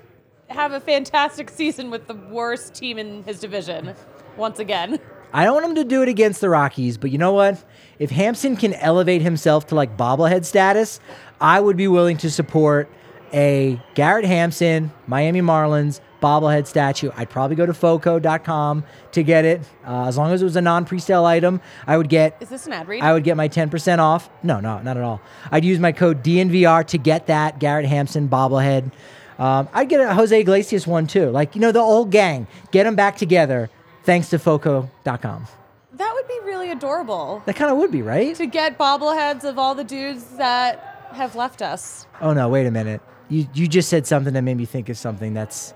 have 0.51 0.73
a 0.73 0.79
fantastic 0.79 1.49
season 1.49 1.89
with 1.89 2.07
the 2.07 2.15
worst 2.15 2.73
team 2.73 2.97
in 2.97 3.23
his 3.23 3.39
division 3.39 3.95
once 4.37 4.59
again. 4.59 4.99
I 5.33 5.45
don't 5.45 5.53
want 5.53 5.65
him 5.65 5.75
to 5.75 5.83
do 5.85 6.01
it 6.01 6.09
against 6.09 6.41
the 6.41 6.49
Rockies, 6.49 6.97
but 6.97 7.09
you 7.11 7.17
know 7.17 7.31
what? 7.33 7.63
If 7.99 8.11
Hampson 8.11 8.57
can 8.57 8.73
elevate 8.75 9.21
himself 9.21 9.67
to 9.67 9.75
like 9.75 9.95
bobblehead 9.95 10.43
status, 10.43 10.99
I 11.39 11.59
would 11.59 11.77
be 11.77 11.87
willing 11.87 12.17
to 12.17 12.29
support 12.29 12.89
a 13.33 13.81
Garrett 13.95 14.25
Hampson, 14.25 14.91
Miami 15.07 15.41
Marlins 15.41 16.01
bobblehead 16.21 16.67
statue. 16.67 17.11
I'd 17.15 17.29
probably 17.29 17.55
go 17.55 17.65
to 17.65 17.73
foco.com 17.73 18.83
to 19.11 19.23
get 19.23 19.43
it. 19.43 19.61
Uh, 19.85 20.05
as 20.05 20.17
long 20.17 20.31
as 20.31 20.41
it 20.41 20.45
was 20.45 20.55
a 20.55 20.61
non 20.61 20.85
presale 20.85 21.25
item, 21.25 21.59
I 21.87 21.97
would 21.97 22.09
get 22.09 22.37
Is 22.39 22.49
this 22.49 22.67
an 22.67 22.73
ad 22.73 22.87
read? 22.87 23.01
I 23.01 23.13
would 23.13 23.23
get 23.23 23.35
my 23.35 23.49
10% 23.49 23.99
off. 23.99 24.29
No, 24.43 24.59
no, 24.59 24.79
not 24.81 24.97
at 24.97 25.03
all. 25.03 25.21
I'd 25.51 25.65
use 25.65 25.79
my 25.79 25.91
code 25.91 26.23
DNVR 26.23 26.85
to 26.87 26.97
get 26.97 27.27
that 27.27 27.59
Garrett 27.59 27.87
Hampson 27.87 28.29
bobblehead. 28.29 28.91
Um, 29.41 29.67
I'd 29.73 29.89
get 29.89 29.99
a 29.99 30.13
Jose 30.13 30.39
Iglesias 30.39 30.85
one 30.85 31.07
too. 31.07 31.31
Like, 31.31 31.55
you 31.55 31.61
know, 31.61 31.71
the 31.71 31.79
old 31.79 32.11
gang. 32.11 32.45
Get 32.71 32.83
them 32.83 32.95
back 32.95 33.17
together 33.17 33.71
thanks 34.03 34.29
to 34.29 34.37
Foco.com. 34.39 35.47
that 35.93 36.13
would 36.13 36.27
be 36.27 36.39
really 36.43 36.69
adorable 36.71 37.41
That 37.47 37.55
kind 37.55 37.71
of 37.71 37.77
would 37.77 37.91
be, 37.91 38.01
right? 38.03 38.35
to 38.35 38.45
get 38.45 38.77
bobbleheads 38.77 39.43
of 39.43 39.57
all 39.57 39.73
the 39.73 39.83
dudes 39.83 40.23
that 40.37 41.09
have 41.13 41.35
left 41.35 41.61
us. 41.63 42.05
Oh, 42.21 42.33
no, 42.33 42.49
wait 42.49 42.67
a 42.67 42.71
minute. 42.71 43.01
You, 43.29 43.47
you 43.55 43.67
just 43.67 43.89
said 43.89 44.05
something 44.05 44.33
that 44.33 44.43
made 44.43 44.57
me 44.57 44.65
think 44.65 44.89
of 44.89 44.97
something 44.97 45.33
that's 45.33 45.73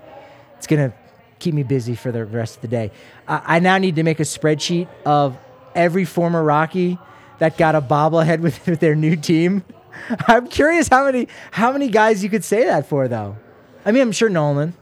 it's 0.58 0.68
going 0.68 0.92
to 0.92 0.96
keep 1.40 1.54
me 1.56 1.64
busy 1.64 1.96
for 1.96 2.12
the 2.12 2.24
rest 2.24 2.58
of 2.58 2.62
the 2.62 2.68
day. 2.68 2.92
I, 3.28 3.56
I 3.56 3.60
now 3.60 3.78
need 3.80 3.96
to 3.96 4.04
make 4.04 4.20
a 4.20 4.24
spreadsheet 4.24 4.88
of 5.06 5.38
every 5.74 6.06
former 6.06 6.44
Rocky 6.44 7.00
that 7.40 7.58
got 7.58 7.74
a 7.76 7.82
bobblehead 7.82 8.40
with, 8.46 8.66
with 8.68 8.80
their 8.80 8.96
new 8.96 9.16
team. 9.16 9.64
I'm 10.28 10.48
curious 10.48 10.88
how 10.88 11.06
many 11.06 11.28
how 11.52 11.72
many 11.72 11.90
guys 11.90 12.24
you 12.24 12.30
could 12.30 12.44
say 12.44 12.66
that 12.66 12.88
for 12.88 13.08
though. 13.08 13.38
I 13.86 13.92
mean, 13.92 14.02
I'm 14.02 14.12
sure 14.12 14.30
Nolan. 14.30 14.74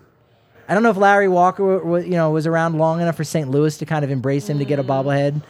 I 0.67 0.73
don't 0.73 0.83
know 0.83 0.89
if 0.89 0.97
Larry 0.97 1.27
Walker, 1.27 1.83
wa- 1.83 1.97
you 1.97 2.11
know, 2.11 2.31
was 2.31 2.47
around 2.47 2.77
long 2.77 3.01
enough 3.01 3.17
for 3.17 3.25
St. 3.25 3.49
Louis 3.51 3.77
to 3.77 3.85
kind 3.85 4.05
of 4.05 4.11
embrace 4.11 4.49
him 4.49 4.59
to 4.59 4.65
get 4.65 4.79
a 4.79 4.83
mm. 4.83 4.87
bobblehead. 4.87 5.41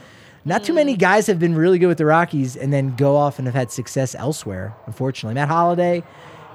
Not 0.45 0.63
too 0.63 0.73
many 0.73 0.97
guys 0.97 1.27
have 1.27 1.39
been 1.39 1.55
really 1.55 1.79
good 1.79 1.87
with 1.87 1.99
the 1.99 2.05
Rockies 2.05 2.57
and 2.57 2.73
then 2.73 2.95
go 2.95 3.15
off 3.15 3.37
and 3.37 3.47
have 3.47 3.55
had 3.55 3.71
success 3.71 4.13
elsewhere. 4.15 4.75
Unfortunately, 4.87 5.35
Matt 5.35 5.47
Holliday, 5.47 6.03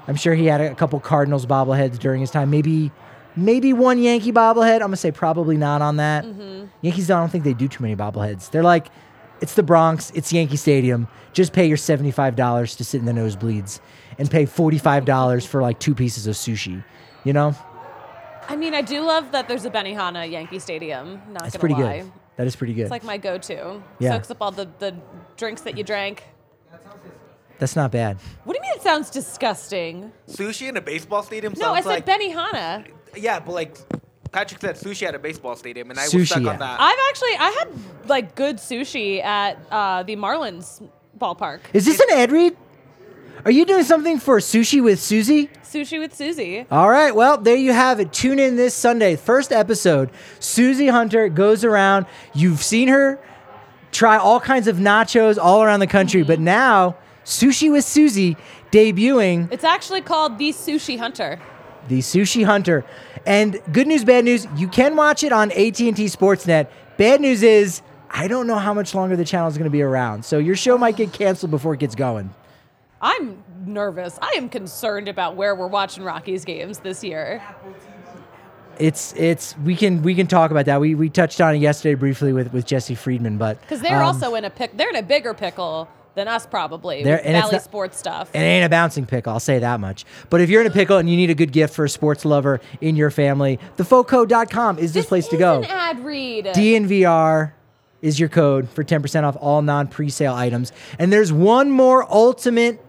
I'm 0.07 0.15
sure 0.15 0.35
he 0.35 0.45
had 0.45 0.61
a 0.61 0.75
couple 0.75 0.99
Cardinals 0.99 1.45
bobbleheads 1.45 1.97
during 1.97 2.21
his 2.21 2.29
time. 2.29 2.51
Maybe, 2.51 2.91
maybe 3.35 3.73
one 3.73 3.97
Yankee 3.97 4.31
bobblehead. 4.31 4.75
I'm 4.75 4.87
gonna 4.87 4.97
say 4.97 5.11
probably 5.11 5.57
not 5.57 5.81
on 5.81 5.97
that. 5.97 6.23
Mm-hmm. 6.23 6.65
Yankees, 6.81 7.09
I 7.09 7.19
don't 7.19 7.29
think 7.29 7.45
they 7.45 7.53
do 7.53 7.67
too 7.67 7.81
many 7.81 7.95
bobbleheads. 7.95 8.51
They're 8.51 8.61
like, 8.61 8.89
it's 9.41 9.55
the 9.55 9.63
Bronx, 9.63 10.11
it's 10.13 10.31
Yankee 10.31 10.57
Stadium. 10.57 11.07
Just 11.33 11.53
pay 11.53 11.65
your 11.65 11.77
$75 11.77 12.77
to 12.77 12.83
sit 12.83 12.99
in 12.99 13.05
the 13.05 13.11
nosebleeds 13.11 13.79
and 14.19 14.29
pay 14.29 14.45
$45 14.45 15.47
for 15.47 15.61
like 15.61 15.79
two 15.79 15.95
pieces 15.95 16.27
of 16.27 16.35
sushi. 16.35 16.83
You 17.23 17.33
know, 17.33 17.55
I 18.47 18.55
mean, 18.55 18.73
I 18.73 18.81
do 18.81 19.01
love 19.01 19.31
that 19.31 19.47
there's 19.47 19.65
a 19.65 19.69
Benihana 19.69 20.29
Yankee 20.29 20.59
Stadium. 20.59 21.21
Not 21.29 21.43
that's 21.43 21.57
gonna 21.57 21.59
pretty 21.59 21.73
lie. 21.75 21.99
good. 22.01 22.11
That 22.35 22.47
is 22.47 22.55
pretty 22.55 22.73
good. 22.73 22.83
It's 22.83 22.91
like 22.91 23.03
my 23.03 23.17
go-to. 23.17 23.81
Yeah. 23.99 24.13
Soaks 24.13 24.31
up 24.31 24.37
all 24.41 24.51
the, 24.51 24.69
the 24.79 24.95
drinks 25.37 25.61
that 25.61 25.77
you 25.77 25.83
drank. 25.83 26.23
That 26.71 26.81
sounds 26.83 26.95
disgusting. 27.03 27.57
That's 27.59 27.75
not 27.75 27.91
bad. 27.91 28.17
What 28.45 28.53
do 28.53 28.59
you 28.59 28.61
mean 28.61 28.77
it 28.77 28.81
sounds 28.81 29.09
disgusting? 29.09 30.11
Sushi 30.27 30.69
in 30.69 30.77
a 30.77 30.81
baseball 30.81 31.21
stadium 31.21 31.53
No, 31.57 31.73
I 31.73 31.81
said 31.81 31.89
like 31.89 32.05
Benihana. 32.05 32.87
yeah, 33.15 33.39
but 33.39 33.51
like 33.53 33.77
Patrick 34.31 34.61
said, 34.61 34.75
sushi 34.77 35.05
at 35.05 35.15
a 35.15 35.19
baseball 35.19 35.55
stadium, 35.55 35.89
and 35.91 35.99
I 35.99 36.05
Sushi, 36.05 36.19
was 36.19 36.29
stuck 36.29 36.43
yeah. 36.43 36.49
on 36.51 36.59
that. 36.59 36.79
I've 36.79 36.99
actually 37.09 37.35
I 37.35 37.49
had 37.59 38.09
like 38.09 38.35
good 38.35 38.57
sushi 38.57 39.23
at 39.23 39.59
uh, 39.69 40.03
the 40.03 40.15
Marlins 40.15 40.87
ballpark. 41.19 41.59
Is 41.73 41.85
this 41.85 41.99
an 41.99 42.07
ad 42.11 42.31
read? 42.31 42.55
Are 43.45 43.51
you 43.51 43.65
doing 43.65 43.83
something 43.83 44.19
for 44.19 44.39
Sushi 44.39 44.83
with 44.83 44.99
Susie? 44.99 45.49
Sushi 45.63 45.99
with 45.99 46.13
Susie. 46.15 46.65
All 46.69 46.89
right, 46.89 47.15
well, 47.15 47.37
there 47.37 47.55
you 47.55 47.71
have 47.71 47.99
it. 47.99 48.11
Tune 48.11 48.37
in 48.39 48.55
this 48.57 48.73
Sunday, 48.73 49.15
first 49.15 49.51
episode. 49.51 50.09
Susie 50.39 50.87
Hunter 50.87 51.29
goes 51.29 51.63
around. 51.63 52.05
You've 52.33 52.61
seen 52.61 52.89
her 52.89 53.19
try 53.91 54.17
all 54.17 54.39
kinds 54.39 54.67
of 54.67 54.77
nachos 54.77 55.37
all 55.37 55.63
around 55.63 55.79
the 55.79 55.87
country, 55.87 56.23
but 56.23 56.39
now 56.39 56.97
Sushi 57.23 57.71
with 57.71 57.85
Susie 57.85 58.35
debuting 58.71 59.51
It's 59.51 59.63
actually 59.63 60.01
called 60.01 60.37
the 60.37 60.49
Sushi 60.49 60.97
Hunter. 60.99 61.39
the 61.87 61.99
Sushi 61.99 62.45
Hunter. 62.45 62.83
And 63.25 63.59
good 63.71 63.87
news, 63.87 64.03
bad 64.03 64.25
news, 64.25 64.47
you 64.57 64.67
can 64.67 64.95
watch 64.95 65.23
it 65.23 65.31
on 65.31 65.51
AT&T 65.51 65.93
Sportsnet. 65.93 66.67
Bad 66.97 67.21
news 67.21 67.41
is 67.41 67.81
I 68.09 68.27
don't 68.27 68.47
know 68.47 68.57
how 68.57 68.73
much 68.73 68.93
longer 68.95 69.15
the 69.15 69.25
channel 69.25 69.47
is 69.47 69.57
going 69.57 69.65
to 69.65 69.71
be 69.71 69.81
around. 69.81 70.25
So 70.25 70.39
your 70.39 70.55
show 70.55 70.77
might 70.77 70.97
get 70.97 71.13
canceled 71.13 71.51
before 71.51 71.73
it 71.75 71.79
gets 71.79 71.95
going. 71.95 72.33
I'm 73.01 73.43
nervous. 73.65 74.17
I 74.21 74.33
am 74.35 74.49
concerned 74.49 75.07
about 75.07 75.35
where 75.35 75.55
we're 75.55 75.67
watching 75.67 76.03
Rockies 76.03 76.45
games 76.45 76.79
this 76.79 77.03
year. 77.03 77.41
It's 78.77 79.13
it's 79.17 79.57
we 79.59 79.75
can 79.75 80.01
we 80.03 80.15
can 80.15 80.27
talk 80.27 80.51
about 80.51 80.65
that. 80.65 80.79
We 80.79 80.95
we 80.95 81.09
touched 81.09 81.41
on 81.41 81.55
it 81.55 81.59
yesterday 81.59 81.95
briefly 81.95 82.31
with 82.31 82.53
with 82.53 82.65
Jesse 82.65 82.95
Friedman, 82.95 83.37
but 83.37 83.59
Because 83.61 83.81
they're 83.81 83.99
um, 84.01 84.05
also 84.05 84.35
in 84.35 84.45
a 84.45 84.49
pick. 84.49 84.75
They're 84.77 84.89
in 84.89 84.95
a 84.95 85.03
bigger 85.03 85.33
pickle 85.33 85.89
than 86.15 86.27
us 86.27 86.45
probably. 86.45 87.03
There- 87.03 87.17
and 87.17 87.33
Valley 87.41 87.53
not- 87.53 87.63
sports 87.63 87.97
stuff. 87.97 88.29
It 88.33 88.39
ain't 88.39 88.65
a 88.65 88.69
bouncing 88.69 89.05
pickle, 89.05 89.33
I'll 89.33 89.39
say 89.39 89.59
that 89.59 89.79
much. 89.79 90.05
But 90.29 90.41
if 90.41 90.49
you're 90.49 90.61
in 90.61 90.67
a 90.67 90.71
pickle 90.71 90.97
and 90.97 91.09
you 91.09 91.15
need 91.17 91.29
a 91.29 91.35
good 91.35 91.51
gift 91.51 91.73
for 91.73 91.85
a 91.85 91.89
sports 91.89 92.25
lover 92.25 92.61
in 92.81 92.95
your 92.95 93.11
family, 93.11 93.59
thefoco.com 93.77 94.79
is 94.79 94.93
this, 94.93 95.05
place 95.05 95.27
to 95.27 95.35
is 95.35 95.39
go. 95.39 95.57
An 95.59 95.65
ad 95.65 95.99
read. 96.03 96.45
DNVR 96.45 97.51
is 98.01 98.19
your 98.19 98.29
code 98.29 98.69
for 98.69 98.83
10% 98.83 99.23
off 99.23 99.37
all 99.39 99.61
non 99.61 99.87
presale 99.87 100.33
items. 100.33 100.71
And 100.97 101.11
there's 101.11 101.31
one 101.33 101.69
more 101.69 102.11
ultimate 102.11 102.83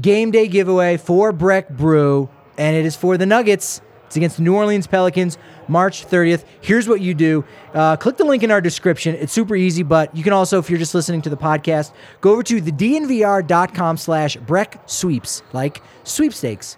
game 0.00 0.30
day 0.30 0.48
giveaway 0.48 0.96
for 0.96 1.32
Breck 1.32 1.68
Brew, 1.68 2.28
and 2.58 2.76
it 2.76 2.84
is 2.84 2.96
for 2.96 3.16
the 3.16 3.26
Nuggets. 3.26 3.80
It's 4.06 4.16
against 4.16 4.38
New 4.38 4.54
Orleans 4.54 4.86
Pelicans, 4.86 5.38
March 5.68 6.06
30th. 6.06 6.44
Here's 6.60 6.86
what 6.86 7.00
you 7.00 7.14
do 7.14 7.44
uh, 7.72 7.96
click 7.96 8.18
the 8.18 8.24
link 8.24 8.42
in 8.42 8.50
our 8.50 8.60
description. 8.60 9.14
It's 9.14 9.32
super 9.32 9.56
easy, 9.56 9.82
but 9.82 10.14
you 10.14 10.22
can 10.22 10.32
also, 10.34 10.58
if 10.58 10.68
you're 10.68 10.78
just 10.78 10.94
listening 10.94 11.22
to 11.22 11.30
the 11.30 11.36
podcast, 11.36 11.92
go 12.20 12.32
over 12.32 12.42
to 12.42 12.60
the 12.60 12.72
dnvr.com 12.72 13.96
slash 13.96 14.36
Breck 14.36 14.82
Sweeps, 14.86 15.42
like 15.52 15.82
sweepstakes 16.04 16.76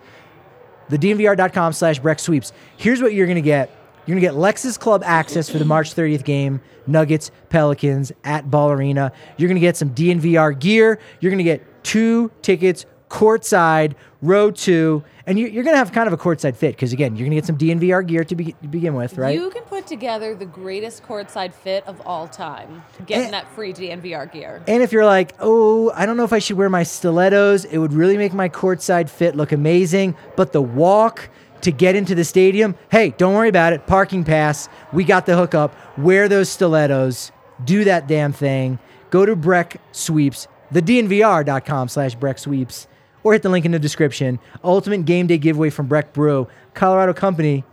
the 0.89 0.99
dnvr.com 0.99 1.73
slash 1.73 1.99
breck 1.99 2.19
sweeps 2.19 2.53
here's 2.77 3.03
what 3.03 3.15
you're 3.15 3.27
going 3.27 3.37
to 3.37 3.43
get 3.43 3.71
you're 4.07 4.19
going 4.19 4.23
to 4.23 4.27
get 4.27 4.35
lexus 4.35 4.79
club 4.79 5.03
access 5.05 5.49
for 5.49 5.59
the 5.59 5.65
march 5.65 5.95
30th 5.95 6.25
game 6.25 6.61
nuggets 6.87 7.31
pelicans 7.49 8.13
at 8.23 8.51
ball 8.51 8.71
arena 8.71 9.13
you're 9.37 9.49
going 9.49 9.57
to 9.57 9.61
get 9.61 9.77
some 9.77 9.91
dnvr 9.91 10.59
gear 10.59 10.99
you're 11.21 11.31
going 11.31 11.39
to 11.39 11.45
get 11.45 11.85
two 11.85 12.31
tickets 12.43 12.87
courtside 13.15 13.93
row 14.23 14.51
two 14.51 15.05
and 15.27 15.39
you- 15.39 15.47
you're 15.47 15.63
going 15.63 15.75
to 15.75 15.79
have 15.79 15.93
kind 15.93 16.07
of 16.09 16.13
a 16.13 16.17
courtside 16.17 16.57
fit 16.57 16.75
because 16.75 16.93
again 16.93 17.15
you're 17.15 17.27
going 17.29 17.31
to 17.31 17.37
get 17.37 17.47
some 17.47 17.57
dnvr 17.57 18.05
gear 18.07 18.25
to, 18.25 18.35
be- 18.35 18.53
to 18.61 18.69
begin 18.69 18.95
with 18.95 19.17
right 19.17 19.39
You 19.39 19.51
can 19.51 19.63
put 19.63 19.87
together 19.87 20.35
the 20.35 20.47
greatest 20.47 21.05
courtside 21.05 21.53
fit 21.55 21.87
of 21.87 22.01
all 22.07 22.27
time, 22.27 22.83
getting 23.07 23.29
Eh. 23.29 23.31
that 23.31 23.49
free 23.55 23.73
DNVR 23.73 24.33
gear. 24.33 24.63
And 24.67 24.83
if 24.83 24.91
you're 24.93 25.05
like, 25.07 25.33
oh, 25.41 25.93
I 25.95 26.07
don't 26.07 26.17
know 26.17 26.25
if 26.25 26.33
I 26.33 26.39
should 26.41 26.57
wear 26.57 26.69
my 26.71 26.83
stilettos, 26.83 27.65
it 27.67 27.79
would 27.79 27.93
really 27.93 28.17
make 28.17 28.33
my 28.35 28.49
courtside 28.49 29.09
fit 29.09 29.37
look 29.37 29.53
amazing. 29.53 30.17
But 30.37 30.53
the 30.53 30.63
walk 30.63 31.29
to 31.61 31.71
get 31.71 31.95
into 31.95 32.15
the 32.15 32.25
stadium, 32.25 32.75
hey, 32.91 33.11
don't 33.19 33.35
worry 33.35 33.49
about 33.49 33.73
it. 33.75 33.87
Parking 33.87 34.25
pass, 34.25 34.69
we 34.93 35.05
got 35.05 35.27
the 35.27 35.37
hookup. 35.37 35.75
Wear 35.99 36.29
those 36.29 36.49
stilettos, 36.49 37.31
do 37.65 37.85
that 37.85 38.07
damn 38.09 38.33
thing. 38.33 38.79
Go 39.11 39.25
to 39.27 39.37
Breck 39.37 39.81
Sweeps, 39.93 40.49
thednvr.com 40.73 41.89
slash 41.89 42.15
Breck 42.15 42.39
Sweeps, 42.39 42.87
or 43.25 43.33
hit 43.33 43.43
the 43.43 43.49
link 43.49 43.65
in 43.65 43.73
the 43.73 43.79
description. 43.81 44.39
Ultimate 44.63 45.05
game 45.05 45.27
day 45.27 45.39
giveaway 45.39 45.71
from 45.71 45.87
Breck 45.89 46.13
Brew, 46.13 46.47
Colorado 46.75 47.13
company. 47.13 47.65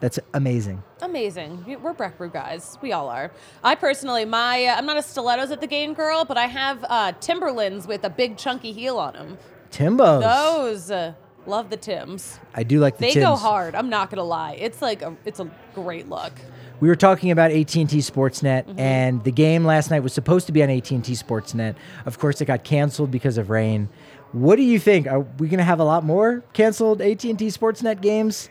That's 0.00 0.18
amazing. 0.34 0.82
Amazing. 1.00 1.64
We- 1.66 1.76
We're 1.76 1.92
Breck 1.92 2.18
Brew 2.18 2.28
guys. 2.30 2.76
We 2.82 2.92
all 2.92 3.08
are. 3.08 3.30
I 3.62 3.74
personally, 3.76 4.24
my 4.24 4.64
uh, 4.66 4.76
I'm 4.76 4.86
not 4.86 4.96
a 4.96 5.02
stilettos 5.02 5.50
at 5.50 5.60
the 5.60 5.66
game 5.66 5.94
girl, 5.94 6.24
but 6.24 6.36
I 6.36 6.46
have 6.46 6.84
uh, 6.88 7.12
Timberlands 7.20 7.86
with 7.86 8.04
a 8.04 8.10
big 8.10 8.36
chunky 8.36 8.72
heel 8.72 8.98
on 8.98 9.12
them. 9.14 9.38
Timbos. 9.70 10.20
Those 10.22 10.90
uh, 10.90 11.14
love 11.46 11.70
the 11.70 11.76
Tims. 11.76 12.38
I 12.54 12.62
do 12.64 12.78
like 12.80 12.96
the 12.98 13.04
Timbs. 13.06 13.14
They 13.14 13.20
Timbs. 13.20 13.30
go 13.30 13.36
hard. 13.36 13.74
I'm 13.76 13.88
not 13.88 14.10
gonna 14.10 14.24
lie. 14.24 14.56
It's 14.58 14.82
like 14.82 15.02
a 15.02 15.16
it's 15.24 15.38
a 15.40 15.48
great 15.74 16.08
look. 16.08 16.32
We 16.80 16.88
were 16.88 16.96
talking 16.96 17.30
about 17.30 17.52
AT&T 17.52 17.84
Sportsnet, 17.84 18.64
Mm-hmm. 18.66 18.80
and 18.80 19.22
the 19.22 19.30
game 19.30 19.64
last 19.64 19.88
night 19.92 20.00
was 20.00 20.12
supposed 20.12 20.46
to 20.46 20.52
be 20.52 20.64
on 20.64 20.68
AT&T 20.70 20.96
Sportsnet. 20.98 21.76
Of 22.06 22.18
course, 22.18 22.40
it 22.40 22.46
got 22.46 22.64
canceled 22.64 23.12
because 23.12 23.38
of 23.38 23.50
rain. 23.50 23.88
What 24.32 24.56
do 24.56 24.62
you 24.62 24.78
think? 24.78 25.06
Are 25.06 25.20
we 25.20 25.48
going 25.48 25.58
to 25.58 25.64
have 25.64 25.80
a 25.80 25.84
lot 25.84 26.04
more 26.04 26.42
canceled 26.52 27.02
AT&T 27.02 27.34
Sportsnet 27.34 28.00
games? 28.00 28.48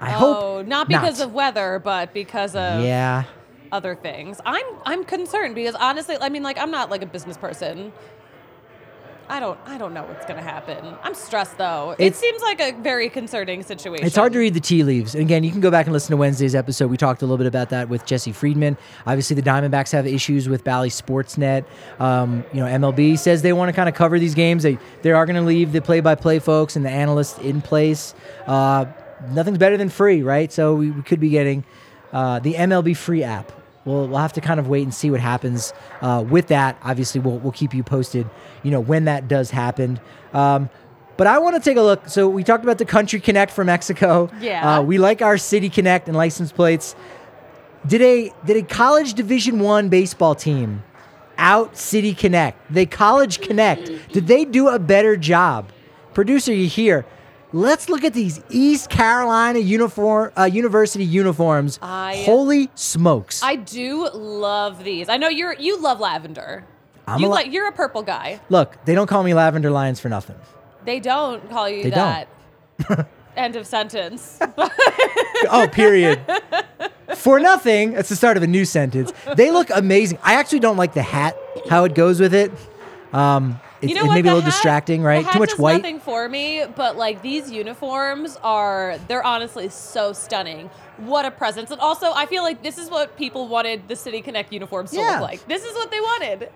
I 0.00 0.14
oh, 0.14 0.18
hope 0.18 0.36
oh, 0.42 0.62
not 0.62 0.88
because 0.88 1.20
not. 1.20 1.28
of 1.28 1.34
weather, 1.34 1.80
but 1.82 2.12
because 2.12 2.54
of 2.54 2.84
Yeah, 2.84 3.24
other 3.72 3.94
things. 3.94 4.40
I'm 4.44 4.64
I'm 4.84 5.04
concerned 5.04 5.54
because 5.54 5.74
honestly, 5.74 6.16
I 6.20 6.28
mean, 6.28 6.42
like 6.42 6.58
I'm 6.58 6.70
not 6.70 6.90
like 6.90 7.02
a 7.02 7.06
business 7.06 7.36
person. 7.36 7.92
I 9.28 9.40
don't 9.40 9.58
I 9.66 9.76
don't 9.78 9.92
know 9.92 10.04
what's 10.04 10.24
gonna 10.26 10.42
happen. 10.42 10.94
I'm 11.02 11.14
stressed 11.14 11.58
though. 11.58 11.94
it 11.98 12.14
seems 12.14 12.40
like 12.42 12.60
a 12.60 12.72
very 12.80 13.08
concerning 13.08 13.62
situation. 13.62 14.06
It's 14.06 14.16
hard 14.16 14.32
to 14.34 14.38
read 14.38 14.54
the 14.54 14.60
tea 14.60 14.84
leaves. 14.84 15.14
And 15.14 15.22
again, 15.22 15.42
you 15.42 15.50
can 15.50 15.60
go 15.60 15.70
back 15.70 15.86
and 15.86 15.92
listen 15.92 16.10
to 16.10 16.16
Wednesday's 16.16 16.54
episode. 16.54 16.90
We 16.90 16.96
talked 16.96 17.22
a 17.22 17.24
little 17.24 17.38
bit 17.38 17.46
about 17.46 17.70
that 17.70 17.88
with 17.88 18.06
Jesse 18.06 18.32
Friedman. 18.32 18.76
Obviously, 19.06 19.34
the 19.34 19.42
Diamondbacks 19.42 19.92
have 19.92 20.06
issues 20.06 20.48
with 20.48 20.62
Bally 20.64 20.90
Sportsnet. 20.90 21.64
Um, 21.98 22.44
you 22.52 22.60
know, 22.60 22.66
MLB 22.66 23.18
says 23.18 23.42
they 23.42 23.52
want 23.52 23.68
to 23.68 23.72
kind 23.72 23.88
of 23.88 23.94
cover 23.94 24.18
these 24.18 24.34
games. 24.34 24.62
They 24.62 24.78
they 25.02 25.12
are 25.12 25.26
going 25.26 25.36
to 25.36 25.42
leave 25.42 25.72
the 25.72 25.82
play-by-play 25.82 26.38
folks 26.38 26.76
and 26.76 26.84
the 26.84 26.90
analysts 26.90 27.38
in 27.38 27.62
place. 27.62 28.14
Uh, 28.46 28.86
nothing's 29.30 29.58
better 29.58 29.76
than 29.76 29.88
free, 29.88 30.22
right? 30.22 30.52
So 30.52 30.74
we, 30.74 30.90
we 30.90 31.02
could 31.02 31.20
be 31.20 31.30
getting 31.30 31.64
uh, 32.12 32.38
the 32.38 32.54
MLB 32.54 32.96
free 32.96 33.22
app. 33.22 33.52
We'll, 33.86 34.08
we'll 34.08 34.18
have 34.18 34.34
to 34.34 34.42
kind 34.42 34.60
of 34.60 34.68
wait 34.68 34.82
and 34.82 34.92
see 34.92 35.10
what 35.10 35.20
happens 35.20 35.72
uh, 36.02 36.22
with 36.28 36.48
that. 36.48 36.76
Obviously, 36.82 37.20
we'll, 37.20 37.38
we'll 37.38 37.52
keep 37.52 37.72
you 37.72 37.82
posted, 37.82 38.28
you 38.62 38.70
know, 38.70 38.80
when 38.80 39.06
that 39.06 39.28
does 39.28 39.50
happen. 39.50 39.98
Um, 40.34 40.68
but 41.16 41.26
I 41.26 41.38
want 41.38 41.56
to 41.56 41.62
take 41.62 41.78
a 41.78 41.82
look. 41.82 42.08
So 42.08 42.28
we 42.28 42.44
talked 42.44 42.64
about 42.64 42.78
the 42.78 42.84
Country 42.84 43.20
Connect 43.20 43.50
for 43.50 43.64
Mexico. 43.64 44.30
Yeah. 44.40 44.78
Uh, 44.78 44.82
we 44.82 44.98
like 44.98 45.22
our 45.22 45.38
City 45.38 45.70
Connect 45.70 46.08
and 46.08 46.16
license 46.16 46.52
plates. 46.52 46.94
Did 47.86 48.02
a 48.02 48.32
did 48.44 48.56
a 48.56 48.62
college 48.62 49.14
Division 49.14 49.60
One 49.60 49.88
baseball 49.88 50.34
team 50.34 50.82
out 51.38 51.76
City 51.76 52.12
Connect? 52.12 52.58
They 52.70 52.84
College 52.84 53.40
Connect. 53.40 54.12
Did 54.12 54.26
they 54.26 54.44
do 54.44 54.68
a 54.68 54.78
better 54.78 55.16
job? 55.16 55.70
Producer, 56.12 56.52
you 56.52 56.66
here? 56.66 57.06
Let's 57.56 57.88
look 57.88 58.04
at 58.04 58.12
these 58.12 58.38
East 58.50 58.90
Carolina 58.90 59.60
uniform 59.60 60.30
uh, 60.36 60.44
University 60.44 61.06
uniforms. 61.06 61.78
I- 61.80 62.22
Holy 62.26 62.68
smokes! 62.74 63.42
I 63.42 63.56
do 63.56 64.10
love 64.12 64.84
these. 64.84 65.08
I 65.08 65.16
know 65.16 65.28
you're 65.28 65.54
you 65.54 65.80
love 65.80 65.98
lavender. 65.98 66.66
I'm 67.06 67.18
you 67.18 67.26
a 67.26 67.30
la- 67.30 67.34
like 67.36 67.50
you're 67.50 67.66
a 67.66 67.72
purple 67.72 68.02
guy. 68.02 68.40
Look, 68.50 68.76
they 68.84 68.94
don't 68.94 69.06
call 69.06 69.22
me 69.22 69.32
Lavender 69.32 69.70
Lions 69.70 69.98
for 70.00 70.10
nothing. 70.10 70.36
They 70.84 71.00
don't 71.00 71.48
call 71.48 71.66
you 71.66 71.84
They 71.84 71.90
that. 71.90 72.28
End 73.38 73.56
of 73.56 73.66
sentence. 73.66 74.38
oh, 74.58 75.66
period. 75.72 76.20
For 77.14 77.40
nothing. 77.40 77.92
That's 77.92 78.10
the 78.10 78.16
start 78.16 78.36
of 78.36 78.42
a 78.42 78.46
new 78.46 78.66
sentence. 78.66 79.14
They 79.34 79.50
look 79.50 79.70
amazing. 79.70 80.18
I 80.22 80.34
actually 80.34 80.60
don't 80.60 80.76
like 80.76 80.92
the 80.92 81.02
hat, 81.02 81.38
how 81.70 81.84
it 81.84 81.94
goes 81.94 82.20
with 82.20 82.34
it. 82.34 82.52
Um, 83.14 83.58
it's, 83.82 83.88
you 83.90 83.94
know 83.94 84.00
it's 84.02 84.08
what? 84.08 84.14
maybe 84.14 84.28
a 84.28 84.34
little 84.34 84.42
hat- 84.42 84.52
distracting, 84.54 85.02
right? 85.02 85.26
Too 85.30 85.38
much 85.38 85.58
white. 85.58 85.76
Nothing 85.82 86.00
for 86.00 86.28
me, 86.28 86.64
but 86.76 86.96
like 86.96 87.22
these 87.22 87.50
uniforms 87.50 88.36
are, 88.42 88.98
they're 89.08 89.24
honestly 89.24 89.68
so 89.68 90.12
stunning. 90.12 90.68
What 90.98 91.24
a 91.26 91.30
presence! 91.30 91.70
And 91.70 91.80
also, 91.80 92.12
I 92.12 92.26
feel 92.26 92.42
like 92.42 92.62
this 92.62 92.78
is 92.78 92.88
what 92.90 93.16
people 93.18 93.48
wanted 93.48 93.86
the 93.88 93.96
City 93.96 94.22
Connect 94.22 94.52
uniforms 94.52 94.90
to 94.92 94.96
Yeah. 94.96 95.12
look 95.12 95.20
like. 95.20 95.46
This 95.48 95.64
is 95.64 95.74
what 95.74 95.90
they 95.90 96.00
wanted. 96.00 96.50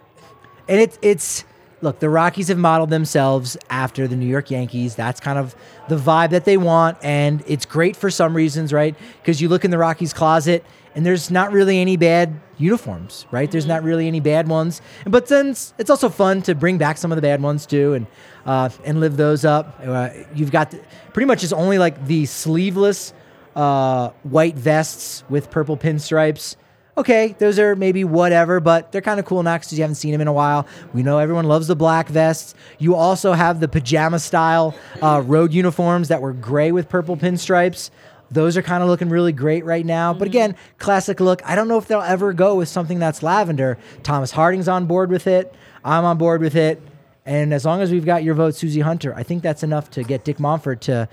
And 0.68 0.81
it's 0.81 0.99
it's 1.03 1.45
look, 1.83 1.99
the 1.99 2.09
Rockies 2.11 2.49
have 2.49 2.59
modeled 2.59 2.91
themselves 2.91 3.57
after 3.71 4.07
the 4.09 4.16
New 4.16 4.27
York 4.27 4.51
Yankees. 4.51 4.95
That's 4.95 5.21
kind 5.21 5.39
of 5.39 5.55
the 5.89 5.97
vibe 5.97 6.31
that 6.31 6.45
they 6.45 6.57
want, 6.57 6.97
and 7.03 7.43
it's 7.47 7.66
great 7.66 7.97
for 7.97 8.11
some 8.11 8.35
reasons, 8.35 8.73
right? 8.73 8.95
Because 9.21 9.41
you 9.43 9.49
look 9.49 9.64
in 9.64 9.71
the 9.71 9.79
Rockies 9.79 10.12
closet 10.12 10.64
and 10.95 11.07
there's 11.07 11.30
not 11.30 11.53
really 11.53 11.78
any 11.78 11.97
bad 11.97 12.41
uniforms, 12.59 13.26
right? 13.30 13.51
There's 13.51 13.66
not 13.66 13.82
really 13.82 14.07
any 14.07 14.20
bad 14.20 14.49
ones. 14.49 14.82
But 15.07 15.26
then 15.28 15.49
it's, 15.49 15.72
it's 15.78 15.91
also 15.91 16.09
fun 16.09 16.43
to 16.43 16.55
bring 16.55 16.78
back 16.78 16.99
some 16.99 17.12
of 17.12 17.16
the 17.16 17.22
bad 17.22 17.43
ones 17.43 17.66
too 17.66 17.95
and 17.95 18.07
uh, 18.47 18.70
and 18.84 19.01
live 19.01 19.16
those 19.16 19.45
up. 19.45 19.80
Uh, 19.84 20.11
you've 20.34 20.51
got 20.51 20.70
the, 20.70 20.80
pretty 21.12 21.26
much 21.26 21.45
it's 21.45 21.53
only 21.53 21.78
like 21.78 22.07
the 22.07 22.26
sleeveless 22.26 23.12
uh, 23.57 24.11
white 24.22 24.57
vests 24.57 25.24
with 25.28 25.51
purple 25.51 25.76
pinstripes 25.76 26.57
okay, 27.01 27.34
those 27.38 27.59
are 27.59 27.74
maybe 27.74 28.05
whatever, 28.05 28.61
but 28.61 28.93
they're 28.93 29.01
kind 29.01 29.18
of 29.18 29.26
cool 29.26 29.43
now 29.43 29.57
because 29.57 29.72
you 29.72 29.80
haven't 29.80 29.95
seen 29.95 30.12
them 30.12 30.20
in 30.20 30.28
a 30.28 30.32
while. 30.32 30.66
We 30.93 31.03
know 31.03 31.18
everyone 31.18 31.47
loves 31.47 31.66
the 31.66 31.76
black 31.76 32.09
vests. 32.09 32.55
You 32.78 32.95
also 32.95 33.32
have 33.32 33.59
the 33.59 33.68
pajama 33.68 34.18
style 34.18 34.74
uh, 35.03 35.22
road 35.24 35.53
uniforms 35.53 36.09
that 36.09 36.20
were 36.20 36.34
gray 36.34 36.72
with 36.72 36.88
purple 36.91 37.16
pinstripes. 37.16 37.91
Those 38.31 38.57
are 38.57 38.62
kind 38.62 38.83
of 38.83 38.89
looking 38.89 39.09
really 39.09 39.33
great 39.33 39.64
right 39.64 39.85
now. 39.85 40.12
But 40.12 40.26
mm-hmm. 40.26 40.31
again, 40.31 40.57
classic 40.78 41.20
look. 41.20 41.43
I 41.45 41.55
don't 41.55 41.68
know 41.68 41.78
if 41.78 41.89
they'll 41.89 42.01
ever 42.01 42.33
go 42.33 42.55
with 42.55 42.68
something 42.68 42.99
that's 42.99 43.22
lavender. 43.22 43.78
Thomas 44.03 44.31
Harding's 44.31 44.68
on 44.68 44.87
board 44.87 45.11
with 45.11 45.26
it. 45.26 45.55
I'm 45.85 46.05
on 46.05 46.18
board 46.18 46.41
with 46.41 46.55
it. 46.55 46.81
And 47.26 47.53
as 47.53 47.64
long 47.64 47.81
as 47.81 47.91
we've 47.91 48.05
got 48.05 48.22
your 48.22 48.35
vote, 48.35 48.55
Susie 48.55 48.81
Hunter, 48.81 49.14
I 49.14 49.22
think 49.22 49.43
that's 49.43 49.62
enough 49.62 49.91
to 49.93 50.03
get 50.03 50.24
Dick 50.24 50.39
Monfort 50.39 50.81
to 50.81 51.09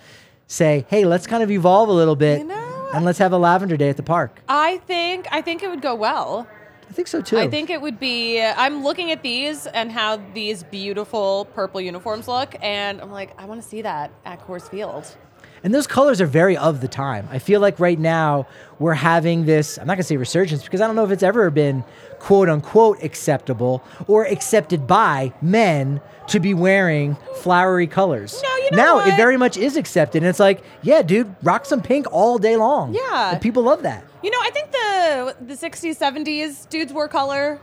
say, 0.47 0.85
hey, 0.89 1.05
let's 1.05 1.27
kind 1.27 1.43
of 1.43 1.51
evolve 1.51 1.89
a 1.89 1.93
little 1.93 2.15
bit 2.15 2.39
You 2.39 2.45
know, 2.45 2.89
and 2.93 3.05
let's 3.05 3.19
have 3.19 3.33
a 3.33 3.37
lavender 3.37 3.77
day 3.77 3.89
at 3.89 3.97
the 3.97 4.03
park. 4.03 4.41
I 4.47 4.77
think 4.77 5.27
I 5.31 5.41
think 5.41 5.63
it 5.63 5.69
would 5.69 5.81
go 5.81 5.95
well. 5.95 6.47
I 6.89 6.93
think 6.93 7.09
so 7.09 7.21
too. 7.21 7.37
I 7.37 7.49
think 7.49 7.69
it 7.69 7.81
would 7.81 7.99
be. 7.99 8.41
I'm 8.41 8.83
looking 8.83 9.11
at 9.11 9.21
these 9.21 9.67
and 9.67 9.91
how 9.91 10.21
these 10.33 10.63
beautiful 10.63 11.45
purple 11.53 11.81
uniforms 11.81 12.27
look, 12.29 12.55
and 12.61 13.01
I'm 13.01 13.11
like, 13.11 13.33
I 13.37 13.45
want 13.45 13.61
to 13.61 13.67
see 13.67 13.81
that 13.81 14.11
at 14.23 14.45
Coors 14.47 14.69
Field. 14.69 15.17
And 15.63 15.73
those 15.73 15.87
colors 15.87 16.21
are 16.21 16.25
very 16.25 16.55
of 16.57 16.81
the 16.81 16.87
time. 16.87 17.27
I 17.31 17.39
feel 17.39 17.59
like 17.59 17.79
right 17.79 17.99
now 17.99 18.47
we're 18.79 18.93
having 18.93 19.45
this, 19.45 19.77
I'm 19.77 19.87
not 19.87 19.93
going 19.93 19.97
to 19.99 20.03
say 20.03 20.17
resurgence 20.17 20.63
because 20.63 20.81
I 20.81 20.87
don't 20.87 20.95
know 20.95 21.03
if 21.05 21.11
it's 21.11 21.23
ever 21.23 21.49
been 21.49 21.83
quote 22.19 22.49
unquote 22.49 23.01
acceptable 23.03 23.83
or 24.07 24.25
accepted 24.25 24.85
by 24.87 25.33
men 25.41 25.99
to 26.27 26.39
be 26.39 26.53
wearing 26.53 27.15
flowery 27.37 27.87
colors. 27.87 28.41
No, 28.43 28.55
you 28.57 28.71
know 28.71 28.77
now 28.77 28.95
what? 28.97 29.07
it 29.07 29.15
very 29.15 29.37
much 29.37 29.57
is 29.57 29.77
accepted. 29.77 30.21
And 30.23 30.27
it's 30.29 30.39
like, 30.39 30.63
yeah, 30.81 31.01
dude, 31.01 31.33
rock 31.43 31.65
some 31.65 31.81
pink 31.81 32.05
all 32.11 32.37
day 32.37 32.55
long. 32.57 32.93
Yeah. 32.93 33.31
And 33.31 33.41
people 33.41 33.63
love 33.63 33.83
that. 33.83 34.03
You 34.23 34.29
know, 34.31 34.39
I 34.41 34.49
think 34.51 34.71
the 34.71 35.35
the 35.41 35.53
60s, 35.53 35.97
70s 35.97 36.67
dudes 36.69 36.91
wore 36.93 37.07
color. 37.07 37.59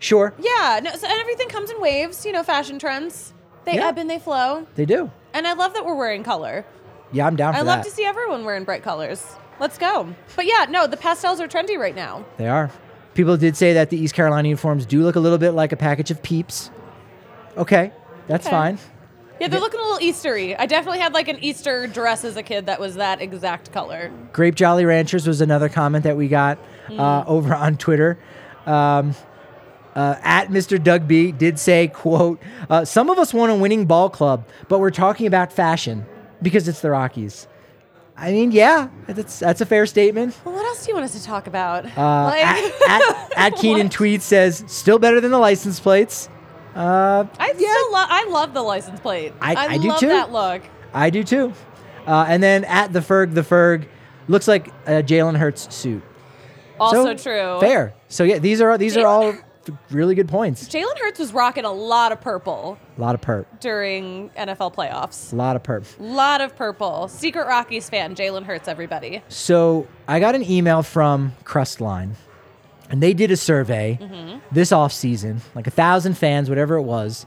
Sure, 0.00 0.32
Yeah, 0.38 0.78
no, 0.82 0.92
so, 0.94 1.08
and 1.08 1.20
everything 1.20 1.48
comes 1.48 1.70
in 1.70 1.80
waves. 1.80 2.24
You 2.24 2.30
know, 2.32 2.44
fashion 2.44 2.78
trends 2.78 3.32
they 3.64 3.74
Yeah. 3.74 3.88
ebb 3.88 3.98
and 3.98 4.08
they 4.08 4.18
flow. 4.20 4.66
they 4.76 4.84
do. 4.84 5.10
And 5.34 5.46
I 5.46 5.52
love 5.54 5.74
that 5.74 5.84
we're 5.84 5.96
wearing 5.96 6.22
color. 6.22 6.64
Yeah, 7.12 7.26
I'm 7.26 7.36
down 7.36 7.54
for 7.54 7.60
I 7.60 7.62
that. 7.62 7.76
love 7.78 7.84
to 7.84 7.90
see 7.90 8.04
everyone 8.04 8.44
wearing 8.44 8.64
bright 8.64 8.82
colors. 8.82 9.24
Let's 9.60 9.78
go. 9.78 10.14
But 10.36 10.46
yeah, 10.46 10.66
no, 10.68 10.86
the 10.86 10.96
pastels 10.96 11.40
are 11.40 11.48
trendy 11.48 11.78
right 11.78 11.94
now. 11.94 12.24
They 12.36 12.48
are. 12.48 12.70
People 13.14 13.36
did 13.36 13.56
say 13.56 13.72
that 13.72 13.90
the 13.90 13.96
East 13.98 14.14
Carolina 14.14 14.48
uniforms 14.48 14.86
do 14.86 15.02
look 15.02 15.16
a 15.16 15.20
little 15.20 15.38
bit 15.38 15.50
like 15.52 15.72
a 15.72 15.76
package 15.76 16.10
of 16.10 16.22
peeps. 16.22 16.70
Okay, 17.56 17.92
that's 18.28 18.46
Okay. 18.46 18.54
fine. 18.54 18.78
Yeah, 19.40 19.48
they're 19.48 19.60
looking 19.60 19.80
a 19.80 19.82
little 19.84 19.98
Eastery. 19.98 20.54
I 20.58 20.66
definitely 20.66 20.98
had 20.98 21.12
like 21.14 21.28
an 21.28 21.38
Easter 21.42 21.86
dress 21.86 22.24
as 22.24 22.36
a 22.36 22.42
kid 22.42 22.66
that 22.66 22.80
was 22.80 22.96
that 22.96 23.20
exact 23.20 23.72
color. 23.72 24.10
Grape 24.32 24.54
Jolly 24.56 24.84
Ranchers 24.84 25.26
was 25.28 25.40
another 25.40 25.68
comment 25.68 26.04
that 26.04 26.16
we 26.16 26.26
got 26.28 26.58
uh, 26.88 27.22
Mm. 27.22 27.26
over 27.26 27.54
on 27.54 27.76
Twitter. 27.76 28.18
Um, 28.66 29.14
uh, 29.94 30.16
at 30.22 30.48
Mr. 30.48 30.82
Doug 30.82 31.06
B 31.08 31.32
did 31.32 31.58
say, 31.58 31.88
"quote 31.88 32.40
uh, 32.70 32.84
Some 32.84 33.10
of 33.10 33.18
us 33.18 33.32
want 33.34 33.50
a 33.50 33.54
winning 33.54 33.84
ball 33.86 34.10
club, 34.10 34.44
but 34.68 34.78
we're 34.80 34.90
talking 34.90 35.26
about 35.26 35.52
fashion 35.52 36.04
because 36.42 36.68
it's 36.68 36.80
the 36.80 36.90
Rockies." 36.90 37.46
I 38.16 38.32
mean, 38.32 38.50
yeah, 38.50 38.88
that's 39.06 39.38
that's 39.38 39.60
a 39.60 39.66
fair 39.66 39.86
statement. 39.86 40.36
Well, 40.44 40.54
what 40.54 40.66
else 40.66 40.84
do 40.84 40.90
you 40.90 40.94
want 40.94 41.04
us 41.04 41.12
to 41.18 41.24
talk 41.24 41.46
about? 41.46 41.84
Uh, 41.86 42.24
Like- 42.24 42.44
at, 42.44 42.72
at, 42.88 43.32
at 43.36 43.56
Keenan 43.60 43.88
tweet 43.90 44.22
says, 44.22 44.64
"Still 44.66 44.98
better 44.98 45.20
than 45.20 45.30
the 45.30 45.38
license 45.38 45.78
plates." 45.78 46.28
Uh, 46.74 47.24
I 47.38 47.52
still 47.54 47.92
love. 47.92 48.08
I 48.10 48.26
love 48.28 48.54
the 48.54 48.62
license 48.62 48.98
plate. 49.00 49.32
I- 49.40 49.54
I 49.74 49.78
do 49.78 49.88
love 49.88 50.00
too. 50.00 50.08
that 50.08 50.32
look. 50.32 50.62
I 50.92 51.10
do 51.10 51.22
too. 51.22 51.52
Uh, 52.06 52.24
and 52.28 52.42
then 52.42 52.64
at 52.64 52.92
the 52.92 53.00
Ferg, 53.00 53.34
the 53.34 53.42
Ferg 53.42 53.86
looks 54.28 54.48
like 54.48 54.68
a 54.86 55.02
Jalen 55.02 55.36
Hurts 55.36 55.72
suit. 55.74 56.02
Also 56.80 57.04
So, 57.04 57.14
true. 57.14 57.60
Fair. 57.60 57.94
So 58.08 58.24
yeah, 58.24 58.38
these 58.38 58.60
are 58.60 58.78
these 58.78 58.96
are 58.96 59.06
all 59.06 59.34
really 59.90 60.14
good 60.14 60.28
points. 60.28 60.68
Jalen 60.68 60.98
Hurts 60.98 61.18
was 61.18 61.32
rocking 61.32 61.64
a 61.64 61.72
lot 61.72 62.10
of 62.12 62.20
purple 62.20 62.78
A 62.98 63.00
lot 63.00 63.14
of 63.14 63.20
perp. 63.20 63.46
during 63.60 64.28
NFL 64.30 64.74
playoffs. 64.74 65.32
A 65.32 65.36
lot 65.36 65.54
of 65.54 65.62
perp. 65.62 65.84
A 66.00 66.02
lot 66.02 66.40
of 66.40 66.56
purple. 66.56 67.06
Secret 67.06 67.46
Rockies 67.46 67.88
fan, 67.88 68.16
Jalen 68.16 68.42
Hurts, 68.42 68.66
everybody. 68.66 69.22
So 69.28 69.86
I 70.08 70.18
got 70.18 70.34
an 70.34 70.42
email 70.50 70.82
from 70.82 71.32
Crustline, 71.44 72.14
and 72.90 73.00
they 73.00 73.14
did 73.14 73.30
a 73.30 73.36
survey 73.36 73.98
Mm-hmm. 74.02 74.38
this 74.50 74.72
off 74.72 74.92
season, 74.92 75.40
like 75.54 75.68
a 75.68 75.70
thousand 75.70 76.18
fans, 76.18 76.48
whatever 76.48 76.74
it 76.74 76.82
was, 76.82 77.24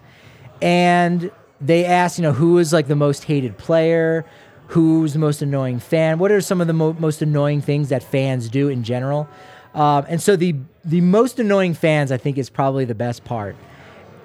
and 0.61 1.31
they 1.59 1.85
asked, 1.85 2.17
you 2.17 2.23
know, 2.23 2.33
who 2.33 2.57
is 2.57 2.73
like 2.73 2.87
the 2.87 2.95
most 2.95 3.23
hated 3.23 3.57
player, 3.57 4.25
who's 4.67 5.13
the 5.13 5.19
most 5.19 5.41
annoying 5.41 5.79
fan, 5.79 6.17
what 6.19 6.31
are 6.31 6.41
some 6.41 6.61
of 6.61 6.67
the 6.67 6.73
mo- 6.73 6.95
most 6.99 7.21
annoying 7.21 7.61
things 7.61 7.89
that 7.89 8.03
fans 8.03 8.49
do 8.49 8.67
in 8.69 8.83
general, 8.83 9.27
um, 9.73 10.05
and 10.09 10.21
so 10.21 10.35
the 10.35 10.55
the 10.83 10.99
most 11.01 11.39
annoying 11.39 11.73
fans, 11.75 12.11
I 12.11 12.17
think, 12.17 12.37
is 12.37 12.49
probably 12.49 12.83
the 12.85 12.95
best 12.95 13.23
part. 13.23 13.55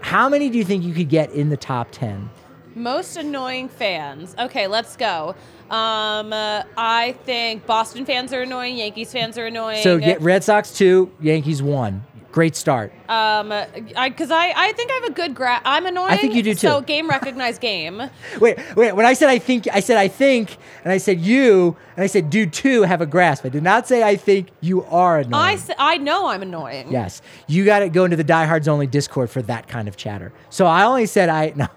How 0.07 0.29
many 0.29 0.51
do 0.51 0.57
you 0.57 0.63
think 0.63 0.85
you 0.85 0.95
could 0.95 1.09
get 1.09 1.33
in 1.33 1.49
the 1.49 1.57
top 1.57 1.89
ten? 1.91 2.31
Most 2.77 3.17
annoying 3.17 3.69
fans. 3.69 4.37
Okay, 4.39 4.69
let's 4.69 4.95
go. 4.95 5.35
Um, 5.69 6.33
uh, 6.33 6.63
I 6.77 7.17
think 7.25 7.67
Boston 7.67 8.07
fans 8.07 8.33
are 8.33 8.43
annoying. 8.43 8.77
Yankees 8.77 9.11
fans 9.11 9.37
are 9.37 9.47
annoying. 9.47 9.83
So 9.83 9.99
get 9.99 10.21
Red 10.23 10.45
Sox 10.45 10.73
two, 10.73 11.11
Yankees 11.21 11.61
one. 11.61 12.05
Great 12.37 12.55
start. 12.55 12.93
um, 13.09 13.51
I 13.51 14.11
because 14.11 14.31
I, 14.31 14.53
I 14.55 14.73
think 14.73 14.91
I 14.91 14.95
have 14.97 15.05
a 15.05 15.13
good 15.15 15.35
grasp. 15.35 15.63
I'm 15.65 15.87
annoying. 15.87 16.11
I 16.11 16.19
think 16.19 16.35
you 16.35 16.43
do 16.43 16.53
too. 16.53 16.59
So 16.69 16.83
game 16.83 17.09
recognized 17.09 17.63
game. 17.63 17.97
Wait, 18.41 18.59
wait. 18.77 18.93
When 18.93 19.07
I 19.07 19.15
said 19.15 19.31
I 19.31 19.39
think, 19.39 19.67
I 19.73 19.81
said 19.81 19.97
I 19.97 20.09
think, 20.09 20.59
and 20.85 20.93
I 20.93 20.99
said 20.99 21.19
you, 21.19 21.75
and 21.97 22.05
I 22.05 22.07
said 22.09 22.29
do 22.29 22.45
too 22.45 22.83
have 22.83 23.01
a 23.01 23.07
grasp. 23.07 23.47
I 23.47 23.49
did 23.49 23.63
not 23.63 23.89
say 23.89 24.03
I 24.03 24.17
think 24.17 24.49
you 24.61 24.85
are 24.85 25.21
annoying. 25.21 25.33
I 25.35 25.53
s- 25.55 25.71
I 25.79 25.97
know 25.97 26.27
I'm 26.27 26.43
annoying. 26.43 26.93
yes, 26.93 27.23
you 27.47 27.65
got 27.65 27.79
to 27.79 27.89
go 27.89 28.05
into 28.05 28.19
the 28.19 28.25
diehards 28.25 28.69
only 28.69 28.87
Discord 28.87 29.31
for 29.31 29.41
that 29.41 29.67
kind 29.67 29.89
of 29.89 29.97
chatter. 29.97 30.31
So 30.51 30.67
I 30.67 30.85
only 30.85 31.07
said 31.07 31.31
I 31.31 31.55
no, 31.57 31.69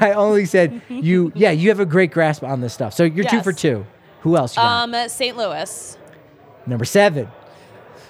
I 0.00 0.12
only 0.14 0.46
said 0.46 0.80
you. 0.88 1.32
Yeah, 1.34 1.50
you 1.50 1.68
have 1.68 1.80
a 1.80 1.84
great 1.86 2.12
grasp 2.12 2.42
on 2.44 2.62
this 2.62 2.72
stuff. 2.72 2.94
So 2.94 3.04
you're 3.04 3.26
two 3.26 3.42
for 3.42 3.52
two. 3.52 3.84
Who 4.22 4.38
else? 4.38 4.56
Um, 4.56 4.94
St. 5.08 5.36
Louis. 5.36 5.98
Number 6.66 6.86
seven. 6.86 7.28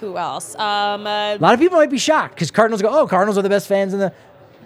Who 0.03 0.17
else? 0.17 0.53
Um, 0.55 1.07
uh, 1.07 1.35
A 1.35 1.37
lot 1.37 1.53
of 1.53 1.61
people 1.61 1.77
might 1.77 1.89
be 1.89 1.97
shocked 1.97 2.35
because 2.35 2.51
Cardinals 2.51 2.81
go, 2.81 2.89
oh, 2.89 3.07
Cardinals 3.07 3.37
are 3.37 3.41
the 3.41 3.47
best 3.49 3.67
fans 3.69 3.93
in 3.93 3.99
the. 3.99 4.11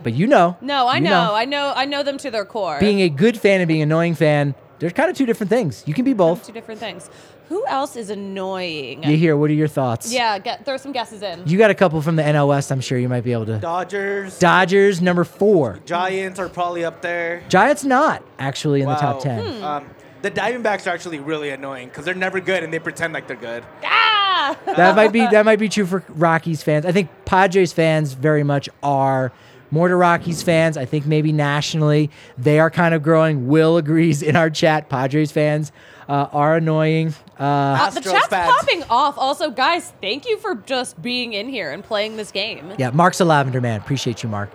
But 0.02 0.14
you 0.14 0.26
know. 0.26 0.58
no, 0.62 0.88
I 0.88 0.96
You 0.96 1.02
know, 1.04 1.34
I 1.36 1.46
know, 1.46 1.74
I 1.76 1.86
know 1.86 2.02
them 2.02 2.18
to 2.20 2.32
their 2.32 2.44
core. 2.46 2.80
being 2.80 3.02
a 3.02 3.10
good 3.10 3.40
fan 3.40 3.62
and 3.62 3.68
being 3.68 3.84
an 3.84 3.90
annoying 3.92 4.16
fan, 4.16 4.56
they're 4.80 4.90
kind 4.90 5.12
of 5.12 5.16
two 5.18 5.28
different 5.28 5.52
things. 5.52 5.84
You 5.86 5.94
can 5.94 6.06
be 6.06 6.14
both. 6.14 6.46
two 6.48 6.54
different 6.54 6.80
things. 6.80 7.08
Who 7.50 7.66
else 7.68 7.96
is 7.96 8.10
annoying? 8.10 9.04
You 9.04 9.16
hear? 9.16 9.38
What 9.38 9.50
are 9.52 9.54
your 9.54 9.68
thoughts? 9.68 10.12
Yeah, 10.12 10.38
get, 10.40 10.66
throw 10.66 10.78
some 10.78 10.92
guesses 10.92 11.22
in. 11.22 11.44
You 11.48 11.58
got 11.58 11.70
a 11.72 11.76
couple 11.76 12.02
from 12.02 12.16
the 12.16 12.24
NL 12.24 12.48
West. 12.50 12.72
I'm 12.72 12.82
sure 12.82 12.98
you 12.98 13.08
might 13.10 13.24
be 13.24 13.32
able 13.32 13.46
to. 13.46 13.60
Dodgers, 13.60 14.38
Dodgers 14.40 15.02
number 15.02 15.24
four. 15.24 15.80
Giants 15.86 16.40
are 16.40 16.50
probably 16.50 16.84
up 16.84 17.02
there. 17.02 17.44
Giants 17.48 17.84
not 17.86 18.22
actually 18.40 18.82
in 18.82 18.88
the 18.90 18.96
top 18.96 19.18
Wow. 19.18 19.22
ten. 19.22 19.64
Um, 19.64 19.90
the 20.22 20.32
Diamondbacks 20.32 20.88
are 20.88 20.92
actually 20.92 21.20
really 21.20 21.50
annoying 21.50 21.90
because 21.90 22.06
they're 22.06 22.14
never 22.16 22.40
good 22.40 22.64
and 22.64 22.72
they 22.74 22.80
pretend 22.80 23.14
like 23.14 23.28
they're 23.28 23.36
good. 23.38 23.64
ah! 23.84 24.58
That 24.66 24.96
might 24.96 25.12
be 25.12 25.22
that 25.22 25.46
might 25.46 25.60
be 25.60 25.68
true 25.70 25.86
for 25.86 26.04
Rockies 26.10 26.64
fans. 26.64 26.86
I 26.86 26.92
think 26.92 27.10
Padres 27.26 27.74
fans 27.74 28.14
very 28.14 28.44
much 28.44 28.70
are 28.82 29.32
more 29.72 29.88
to 29.90 29.96
Rockies 29.96 30.42
fans. 30.44 30.78
I 30.78 30.86
think 30.86 31.06
maybe 31.06 31.32
nationally 31.34 32.10
they 32.38 32.60
are 32.60 32.70
kind 32.72 32.94
of 32.94 33.04
growing. 33.04 33.48
Will 33.48 33.76
agrees 33.78 34.22
in 34.24 34.36
our 34.38 34.50
chat. 34.50 34.88
Padres 34.90 35.32
fans 35.32 35.72
uh, 36.08 36.28
are 36.32 36.56
annoying. 36.56 37.14
Uh, 37.38 37.44
Uh, 37.44 37.90
the 37.90 38.00
chat's 38.02 38.28
fans. 38.28 38.52
popping 38.52 38.84
off. 38.90 39.18
Also, 39.18 39.50
guys, 39.52 39.92
thank 40.02 40.26
you 40.26 40.38
for 40.38 40.56
just 40.56 41.02
being 41.02 41.34
in 41.34 41.50
here 41.50 41.72
and 41.72 41.84
playing 41.84 42.16
this 42.16 42.32
game. 42.32 42.72
yeah, 42.78 42.90
Mark's 42.92 43.20
a 43.20 43.26
lavender 43.26 43.60
man. 43.60 43.82
Appreciate 43.82 44.24
you, 44.24 44.30
Mark. 44.30 44.50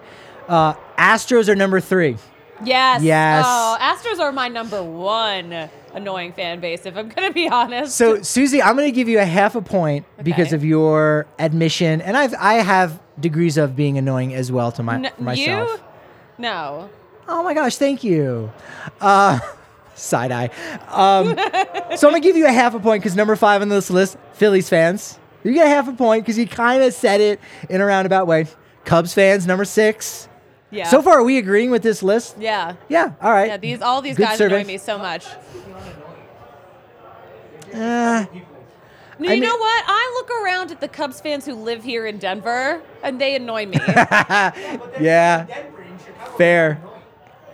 Uh, 0.48 0.74
Astros 0.98 1.48
are 1.48 1.54
number 1.54 1.80
three. 1.80 2.16
Yes. 2.64 3.02
Yes. 3.02 3.44
Oh, 3.46 3.76
Astros 3.80 4.18
are 4.20 4.32
my 4.32 4.48
number 4.48 4.82
one 4.82 5.68
annoying 5.94 6.32
fan 6.32 6.60
base, 6.60 6.86
if 6.86 6.96
I'm 6.96 7.08
going 7.08 7.28
to 7.28 7.34
be 7.34 7.48
honest. 7.48 7.96
So 7.96 8.22
Susie, 8.22 8.62
I'm 8.62 8.76
going 8.76 8.88
to 8.88 8.94
give 8.94 9.08
you 9.08 9.18
a 9.18 9.24
half 9.24 9.54
a 9.54 9.62
point 9.62 10.06
because 10.22 10.52
of 10.52 10.64
your 10.64 11.26
admission, 11.38 12.00
and 12.00 12.16
I've 12.16 12.34
I 12.38 12.54
have 12.54 13.00
degrees 13.18 13.56
of 13.56 13.76
being 13.76 13.98
annoying 13.98 14.34
as 14.34 14.50
well 14.50 14.72
to 14.72 14.82
my 14.82 14.94
N- 14.96 15.10
myself. 15.18 15.70
you? 15.70 15.84
No. 16.38 16.90
Oh 17.28 17.42
my 17.42 17.54
gosh, 17.54 17.76
thank 17.76 18.02
you. 18.02 18.52
Uh, 19.00 19.38
side 19.94 20.32
eye. 20.32 20.50
Um, 20.88 21.36
so 21.96 22.08
I'm 22.08 22.12
gonna 22.12 22.20
give 22.20 22.36
you 22.36 22.46
a 22.46 22.52
half 22.52 22.74
a 22.74 22.80
point 22.80 23.02
because 23.02 23.16
number 23.16 23.36
five 23.36 23.62
on 23.62 23.68
this 23.68 23.90
list, 23.90 24.16
Phillies 24.34 24.68
fans. 24.68 25.18
You 25.44 25.52
get 25.52 25.66
a 25.66 25.70
half 25.70 25.88
a 25.88 25.92
point 25.92 26.24
because 26.24 26.38
you 26.38 26.46
kind 26.46 26.82
of 26.82 26.92
said 26.94 27.20
it 27.20 27.40
in 27.68 27.80
a 27.80 27.84
roundabout 27.84 28.26
way. 28.26 28.46
Cubs 28.84 29.12
fans, 29.12 29.46
number 29.46 29.64
six. 29.64 30.28
Yeah. 30.72 30.88
So 30.88 31.02
far, 31.02 31.18
are 31.18 31.22
we 31.22 31.36
agreeing 31.38 31.70
with 31.70 31.82
this 31.82 32.02
list? 32.02 32.36
Yeah. 32.38 32.74
Yeah. 32.88 33.12
All 33.20 33.30
right. 33.30 33.46
Yeah, 33.48 33.56
these 33.58 33.82
all 33.82 34.00
these 34.02 34.16
Good 34.16 34.24
guys 34.28 34.38
survey. 34.38 34.60
annoy 34.62 34.66
me 34.66 34.78
so 34.78 34.96
much. 34.98 35.26
Uh, 37.72 38.24
No, 39.18 39.28
I 39.28 39.34
you 39.34 39.40
mean- 39.40 39.42
know 39.48 39.56
what? 39.56 39.84
I 39.86 40.12
look 40.14 40.30
around 40.42 40.70
at 40.72 40.80
the 40.80 40.88
Cubs 40.88 41.20
fans 41.20 41.44
who 41.46 41.54
live 41.54 41.84
here 41.84 42.06
in 42.06 42.18
Denver, 42.18 42.80
and 43.02 43.20
they 43.20 43.36
annoy 43.36 43.66
me. 43.66 43.78
yeah. 45.00 45.46
Fair. 46.38 46.80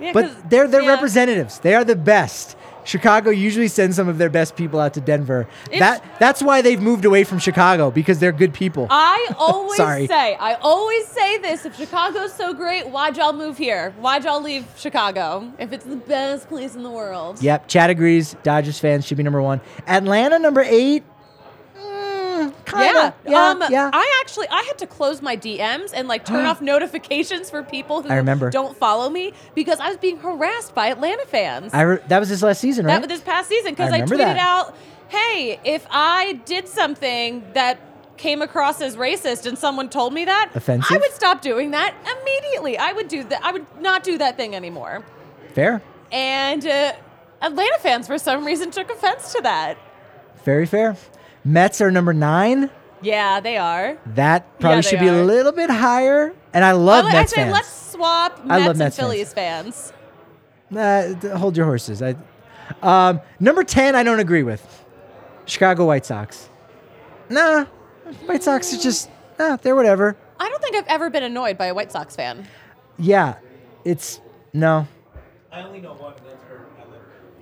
Yeah, 0.01 0.12
'cause- 0.12 0.31
But 0.35 0.51
they're 0.51 0.69
they're 0.69 0.83
yeah. 0.83 0.91
representatives. 0.95 1.59
They 1.59 1.75
are 1.75 1.85
the 1.85 1.97
best. 1.97 2.57
Chicago 2.89 3.28
usually 3.30 3.68
sends 3.68 3.97
some 3.97 4.09
of 4.09 4.16
their 4.16 4.30
best 4.30 4.57
people 4.57 4.80
out 4.80 4.95
to 4.95 5.01
Denver. 5.01 5.47
It's- 5.70 5.78
that 5.80 6.18
that's 6.18 6.43
why 6.43 6.62
they've 6.62 6.80
moved 6.80 7.05
away 7.05 7.22
from 7.22 7.39
Chicago 7.39 7.91
because 7.91 8.18
they're 8.18 8.32
good 8.32 8.55
people. 8.55 8.86
I 8.89 9.28
always 9.39 9.76
Sorry. 9.76 10.07
say, 10.07 10.34
I 10.36 10.55
always 10.55 11.07
say 11.07 11.36
this: 11.39 11.66
if 11.66 11.76
Chicago's 11.76 12.32
so 12.32 12.55
great, 12.55 12.89
why'd 12.89 13.18
y'all 13.18 13.34
move 13.34 13.59
here? 13.59 13.93
Why'd 14.01 14.24
y'all 14.24 14.41
leave 14.43 14.64
Chicago? 14.76 15.53
If 15.59 15.72
it's 15.72 15.84
the 15.84 15.97
best 15.97 16.49
place 16.49 16.74
in 16.74 16.82
the 16.82 16.91
world. 16.91 17.43
Yep, 17.43 17.68
Chad 17.68 17.91
agrees. 17.91 18.34
Dodgers 18.43 18.78
fans 18.78 19.07
should 19.07 19.18
be 19.18 19.22
number 19.22 19.43
one. 19.43 19.61
Atlanta 19.86 20.39
number 20.39 20.62
eight. 20.62 21.05
Kinda. 22.71 23.14
Yeah. 23.25 23.31
yeah, 23.31 23.49
um, 23.51 23.62
yeah. 23.71 23.91
I 23.93 24.21
actually 24.21 24.49
I 24.51 24.62
had 24.62 24.79
to 24.79 24.87
close 24.87 25.23
my 25.23 25.37
DMs 25.37 25.91
and 25.95 26.09
like 26.09 26.25
turn 26.25 26.45
off 26.51 26.61
notifications 26.61 27.51
for 27.51 27.62
people 27.62 28.03
who 28.03 28.09
I 28.09 28.16
remember. 28.16 28.51
don't 28.51 28.77
follow 28.77 29.09
me 29.09 29.33
because 29.55 29.81
I 29.81 29.89
was 29.89 29.97
being 29.97 30.19
harassed 30.19 30.75
by 30.75 30.89
Atlanta 30.89 31.25
fans. 31.27 31.73
I 31.75 31.83
re- 31.83 31.99
that 32.09 32.19
was 32.19 32.29
his 32.29 32.43
last 32.43 32.61
season, 32.61 32.87
right? 32.87 32.93
that 32.95 33.01
was 33.01 33.09
this 33.09 33.21
past 33.27 33.49
season 33.49 33.73
because 33.73 33.93
I 33.93 33.99
I, 33.99 34.01
tweeted 34.03 34.19
that. 34.19 34.37
out, 34.39 34.75
"Hey, 35.09 35.59
if 35.64 35.87
I 35.91 36.41
did 36.45 36.69
something 36.69 37.45
that 37.55 37.79
came 38.16 38.43
across 38.43 38.81
as 38.81 38.97
racist 38.97 39.47
and 39.47 39.57
someone 39.57 39.89
told 39.89 40.12
me 40.12 40.25
that, 40.25 40.51
Offensive? 40.55 40.91
I 40.91 40.99
would 40.99 41.12
stop 41.12 41.41
doing 41.41 41.71
that 41.71 41.95
immediately. 42.21 42.77
I 42.77 42.93
would 42.93 43.09
do 43.09 43.23
that. 43.25 43.45
I 43.45 43.53
would 43.53 43.66
not 43.81 44.03
do 44.03 44.19
that 44.19 44.37
thing 44.37 44.55
anymore." 44.55 45.05
fair. 45.55 45.83
And 46.12 46.66
uh, 46.66 46.93
Atlanta 47.43 47.79
fans, 47.81 48.07
for 48.07 48.19
some 48.19 48.45
reason, 48.45 48.71
took 48.71 48.91
offense 48.91 49.33
to 49.35 49.43
that. 49.43 49.77
Very 50.45 50.66
fair. 50.66 50.97
Mets 51.45 51.80
are 51.80 51.91
number 51.91 52.12
nine. 52.12 52.70
Yeah, 53.01 53.41
they 53.41 53.57
are. 53.57 53.97
That 54.07 54.59
probably 54.59 54.76
Yeah, 54.76 54.80
should 54.82 54.99
they 55.01 55.05
be 55.05 55.09
a 55.09 55.22
little 55.24 55.53
bit 55.53 55.70
higher. 55.70 56.34
And 56.53 56.64
I 56.64 56.72
love 56.72 57.05
I, 57.07 57.09
I 57.09 57.12
Mets 57.12 57.30
say 57.32 57.36
fans. 57.43 57.53
let's 57.53 57.93
swap 57.93 58.41
I 58.45 58.47
Mets 58.47 58.61
love 58.61 58.70
and 58.70 58.78
Mets 58.78 58.97
fans. 58.97 59.07
Phillies 59.07 59.32
fans. 59.32 59.93
Uh, 60.76 61.36
hold 61.39 61.57
your 61.57 61.66
horses. 61.66 62.03
I, 62.03 62.16
um, 62.82 63.20
number 63.41 63.64
10, 63.64 63.95
I 63.95 64.03
don't 64.03 64.20
agree 64.20 64.43
with. 64.43 64.84
Chicago 65.47 65.86
White 65.86 66.05
Sox. 66.05 66.49
Nah, 67.30 67.64
White 68.26 68.43
Sox 68.43 68.74
are 68.74 68.78
just, 68.78 69.09
nah, 69.39 69.57
they're 69.57 69.76
whatever. 69.76 70.16
I 70.41 70.49
don't 70.49 70.62
think 70.62 70.76
I've 70.76 70.86
ever 70.89 71.09
been 71.09 71.22
annoyed 71.22 71.57
by 71.57 71.66
a 71.66 71.74
White 71.74 71.91
Sox 71.93 72.14
fan. 72.16 72.47
Yeah, 72.99 73.36
it's 73.84 74.20
no. 74.53 74.86
I 75.53 75.62
only 75.62 75.80
know 75.80 75.95
one. 75.95 76.12
That's 76.26 76.43
her. 76.45 76.66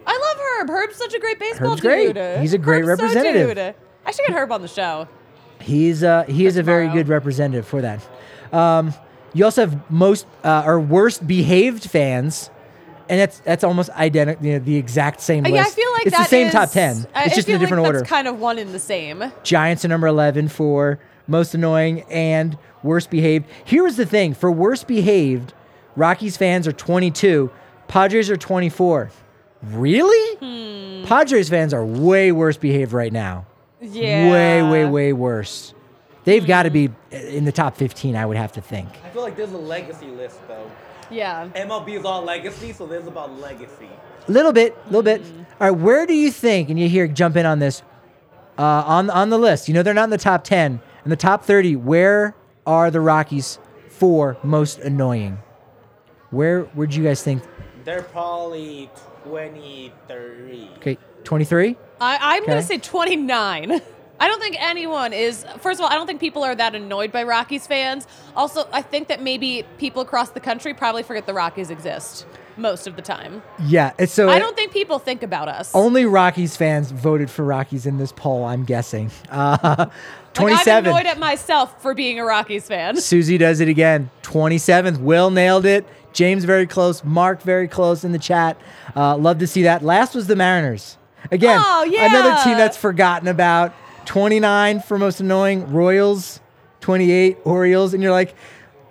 I 0.07 0.13
love 0.19 0.39
Herb. 0.61 0.69
Herb's 0.69 0.97
such 0.97 1.15
a 1.15 1.19
great 1.19 1.39
baseball 1.41 1.71
Herb's 1.71 1.81
great. 1.81 2.17
He's 2.41 2.53
a 2.55 2.59
great 2.59 2.85
Herb's 2.85 3.01
so 3.01 3.07
representative. 3.07 3.57
dude. 3.57 3.75
I 4.07 4.13
should 4.13 4.25
get 4.27 4.35
Herb 4.37 4.53
on 4.53 4.63
the 4.63 4.69
show. 4.69 5.09
He's 5.61 6.03
uh 6.05 6.25
he 6.25 6.47
is 6.47 6.57
a 6.57 6.63
very 6.63 6.85
tomorrow. 6.85 7.03
good 7.03 7.09
representative 7.09 7.67
for 7.67 7.83
that. 7.83 8.07
Um, 8.53 8.95
you 9.35 9.45
also 9.45 9.67
have 9.67 9.91
most 9.91 10.27
uh, 10.45 10.63
or 10.65 10.79
worst 10.81 11.27
behaved 11.27 11.91
fans, 11.91 12.49
and 13.09 13.21
that's 13.21 13.41
that's 13.41 13.65
almost 13.65 13.91
identical. 13.91 14.47
You 14.47 14.53
know, 14.55 14.59
the 14.61 14.77
exact 14.77 15.21
same 15.21 15.45
Uh, 15.45 15.49
list. 15.51 15.55
Yeah, 15.57 15.63
I 15.63 15.71
feel 15.71 15.93
like 15.93 16.07
it's 16.07 16.17
that 16.17 16.23
the 16.25 16.29
same 16.29 16.47
is- 16.47 16.53
top 16.53 16.71
ten. 16.71 16.97
It's 16.99 17.07
I 17.15 17.25
just 17.29 17.39
in 17.41 17.45
feel 17.45 17.57
a 17.57 17.59
different 17.59 17.83
like 17.83 17.89
order. 17.89 17.99
That's 18.01 18.09
kind 18.11 18.29
of 18.29 18.39
one 18.39 18.59
in 18.59 18.73
the 18.73 18.79
same. 18.79 19.33
Giants 19.43 19.85
are 19.85 19.89
number 19.89 20.07
11 20.07 20.49
for 20.49 20.99
most 21.27 21.55
annoying 21.55 22.03
and 22.11 22.57
worst 22.85 23.11
behaved. 23.11 23.47
Here 23.65 23.83
was 23.83 23.97
the 23.97 24.07
thing 24.07 24.33
for 24.33 24.51
worst 24.53 24.87
behaved, 24.87 25.53
Rockies 25.97 26.37
fans 26.37 26.69
are 26.69 26.73
22, 26.73 27.51
Padres 27.89 28.31
are 28.31 28.37
24. 28.37 29.11
Really? 29.63 30.37
Hmm. 30.37 31.05
Padres 31.07 31.49
fans 31.49 31.75
are 31.75 31.85
way 31.85 32.31
worse 32.31 32.57
behaved 32.57 32.93
right 32.93 33.13
now. 33.13 33.47
Yeah. 33.81 34.31
Way, 34.31 34.63
way, 34.63 34.85
way 34.87 35.13
worse. 35.13 35.75
They've 36.25 36.47
got 36.47 36.65
to 36.65 36.71
be 36.71 36.91
in 37.11 37.45
the 37.45 37.53
top 37.53 37.77
15, 37.77 38.17
I 38.17 38.27
would 38.27 38.37
have 38.37 38.53
to 38.53 38.61
think. 38.61 38.89
I 39.05 39.11
feel 39.11 39.23
like 39.23 39.37
there's 39.37 39.53
a 39.53 39.59
legacy 39.59 40.07
list 40.07 40.41
though. 40.49 40.71
Yeah. 41.11 41.49
MLB 41.55 41.99
is 41.99 42.05
all 42.05 42.23
legacy, 42.23 42.73
so 42.73 42.87
there's 42.87 43.07
about 43.07 43.39
legacy. 43.39 43.89
A 44.27 44.33
little 44.33 44.53
bit, 44.53 44.77
a 44.85 44.87
little 44.87 45.03
bit. 45.03 45.23
All 45.61 45.71
right, 45.71 45.79
where 45.79 46.05
do 46.05 46.15
you 46.15 46.33
think, 46.33 46.69
and 46.69 46.81
you 46.81 46.89
hear 46.89 47.07
jump 47.07 47.37
in 47.37 47.47
on 47.47 47.61
this, 47.61 47.83
uh, 48.59 48.63
on, 48.63 49.09
on 49.11 49.31
the 49.31 49.39
list, 49.39 49.69
you 49.69 49.75
know, 49.75 49.85
they're 49.85 49.95
not 49.95 50.05
in 50.05 50.11
the 50.11 50.19
top 50.19 50.43
10. 50.43 50.81
In 51.05 51.11
the 51.11 51.17
top 51.17 51.45
30, 51.45 51.77
where 51.77 52.35
are 52.67 52.91
the 52.91 53.01
Rockies 53.01 53.61
for 53.89 54.37
most 54.43 54.81
annoying? 54.81 55.39
Where 56.31 56.65
would 56.75 56.93
you 56.93 57.05
guys 57.05 57.23
think? 57.23 57.45
They're 57.85 58.03
probably 58.03 58.91
23. 59.25 60.71
Okay, 60.79 60.99
23? 61.23 61.77
I, 62.01 62.37
I'm 62.37 62.45
going 62.47 62.59
to 62.59 62.67
say 62.67 62.79
29. 62.79 63.81
I 64.19 64.29
don't 64.29 64.41
think 64.41 64.57
anyone 64.59 65.13
is. 65.13 65.45
First 65.61 65.79
of 65.79 65.85
all, 65.85 65.91
I 65.93 65.95
don't 65.95 66.07
think 66.07 66.21
people 66.21 66.43
are 66.43 66.55
that 66.55 66.75
annoyed 66.75 67.13
by 67.13 67.23
Rockies 67.25 67.67
fans. 67.67 68.07
Also, 68.35 68.67
I 68.73 68.81
think 68.81 69.09
that 69.09 69.21
maybe 69.21 69.65
people 69.79 70.01
across 70.01 70.31
the 70.31 70.41
country 70.41 70.73
probably 70.73 71.03
forget 71.03 71.27
the 71.27 71.35
Rockies 71.35 71.69
exist 71.69 72.27
most 72.57 72.87
of 72.87 72.97
the 72.97 73.03
time. 73.03 73.43
Yeah, 73.63 73.93
so 74.07 74.31
I 74.31 74.39
don't 74.39 74.57
think 74.57 74.73
people 74.73 74.99
think 74.99 75.23
about 75.23 75.49
us. 75.49 75.75
only 75.75 76.07
Rockies 76.07 76.57
fans 76.57 76.91
voted 76.91 77.31
for 77.31 77.45
Rockies 77.45 77.85
in 77.85 77.99
this 77.99 78.13
poll, 78.13 78.45
I'm 78.45 78.65
guessing. 78.65 79.11
Uh, 79.31 79.87
Like, 80.39 80.55
27. 80.65 80.91
I'm 80.91 80.97
annoyed 80.97 81.07
at 81.07 81.19
myself 81.19 81.81
for 81.81 81.95
being 81.95 82.19
a 82.21 82.25
Rockies 82.25 82.69
fan. 82.69 82.97
Susie 83.01 83.39
does 83.39 83.61
it 83.61 83.69
again. 83.69 84.11
27th. 84.23 84.99
Will 84.99 85.31
nailed 85.31 85.65
it. 85.65 85.87
James 86.13 86.45
very 86.45 86.67
close. 86.67 87.03
Mark 87.05 87.41
very 87.41 87.67
close 87.69 88.05
in 88.05 88.13
the 88.13 88.19
chat. 88.19 88.59
Uh, 88.95 89.17
love 89.17 89.39
to 89.39 89.47
see 89.47 89.63
that. 89.63 89.83
Last 89.83 90.15
was 90.15 90.27
the 90.27 90.37
Mariners. 90.37 90.99
Again, 91.31 91.61
Oh, 91.63 91.85
yeah. 91.85 92.07
another 92.11 92.43
team 92.45 92.57
that's 92.57 92.77
forgotten 92.77 93.29
about. 93.29 93.73
29 94.07 94.81
for 94.81 94.99
most 94.99 95.21
annoying. 95.21 95.73
Royals, 95.73 96.41
28. 96.81 97.39
Orioles. 97.45 97.93
And 97.95 98.03
you're 98.03 98.13
like, 98.13 98.35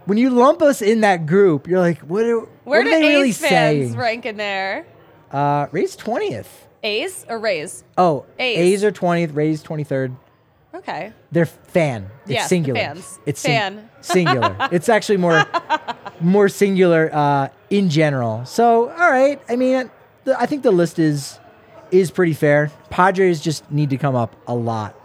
when 0.06 0.18
you 0.18 0.30
lump 0.30 0.62
us 0.62 0.82
in 0.82 1.02
that 1.02 1.26
group, 1.26 1.68
you're 1.68 1.80
like, 1.80 2.00
what 2.02 2.26
are, 2.26 2.40
Where 2.40 2.48
what 2.64 2.84
do 2.84 2.90
are 2.90 2.92
they 2.92 2.98
A's 3.08 3.10
really 3.16 3.32
fans 3.32 3.50
saying? 3.90 3.96
rank 3.98 4.26
in 4.26 4.38
there? 4.38 4.86
Uh, 5.32 5.68
Rays 5.72 5.96
20th. 5.98 6.48
A's 6.84 7.26
or 7.30 7.40
Rays? 7.40 7.84
Oh, 7.98 8.26
A's. 8.38 8.58
A's 8.60 8.84
are 8.84 8.92
20th. 8.92 9.36
Rays 9.36 9.64
23rd. 9.64 10.16
Okay. 10.76 11.14
They're 11.32 11.46
fan. 11.46 12.10
It's 12.24 12.32
Yes, 12.32 12.50
singular. 12.50 12.80
fans. 12.80 13.20
It's 13.26 13.40
sing- 13.40 13.52
Fan. 13.58 13.90
singular. 14.02 14.56
it's 14.72 14.90
actually 14.90 15.18
more 15.18 15.46
more 16.20 16.50
singular 16.50 17.10
uh, 17.14 17.48
in 17.70 17.90
general. 17.90 18.46
So, 18.46 18.90
all 18.92 19.10
right. 19.12 19.42
I 19.50 19.56
mean, 19.56 19.90
I 20.38 20.46
think 20.46 20.64
the 20.64 20.72
list 20.72 21.00
is 21.00 21.40
is 22.00 22.12
pretty 22.12 22.34
fair. 22.34 22.72
Padres 22.89 23.41
just 23.41 23.70
need 23.72 23.89
to 23.91 23.98
come 23.98 24.16
up 24.16 24.36
a 24.48 24.56
lot. 24.56 24.96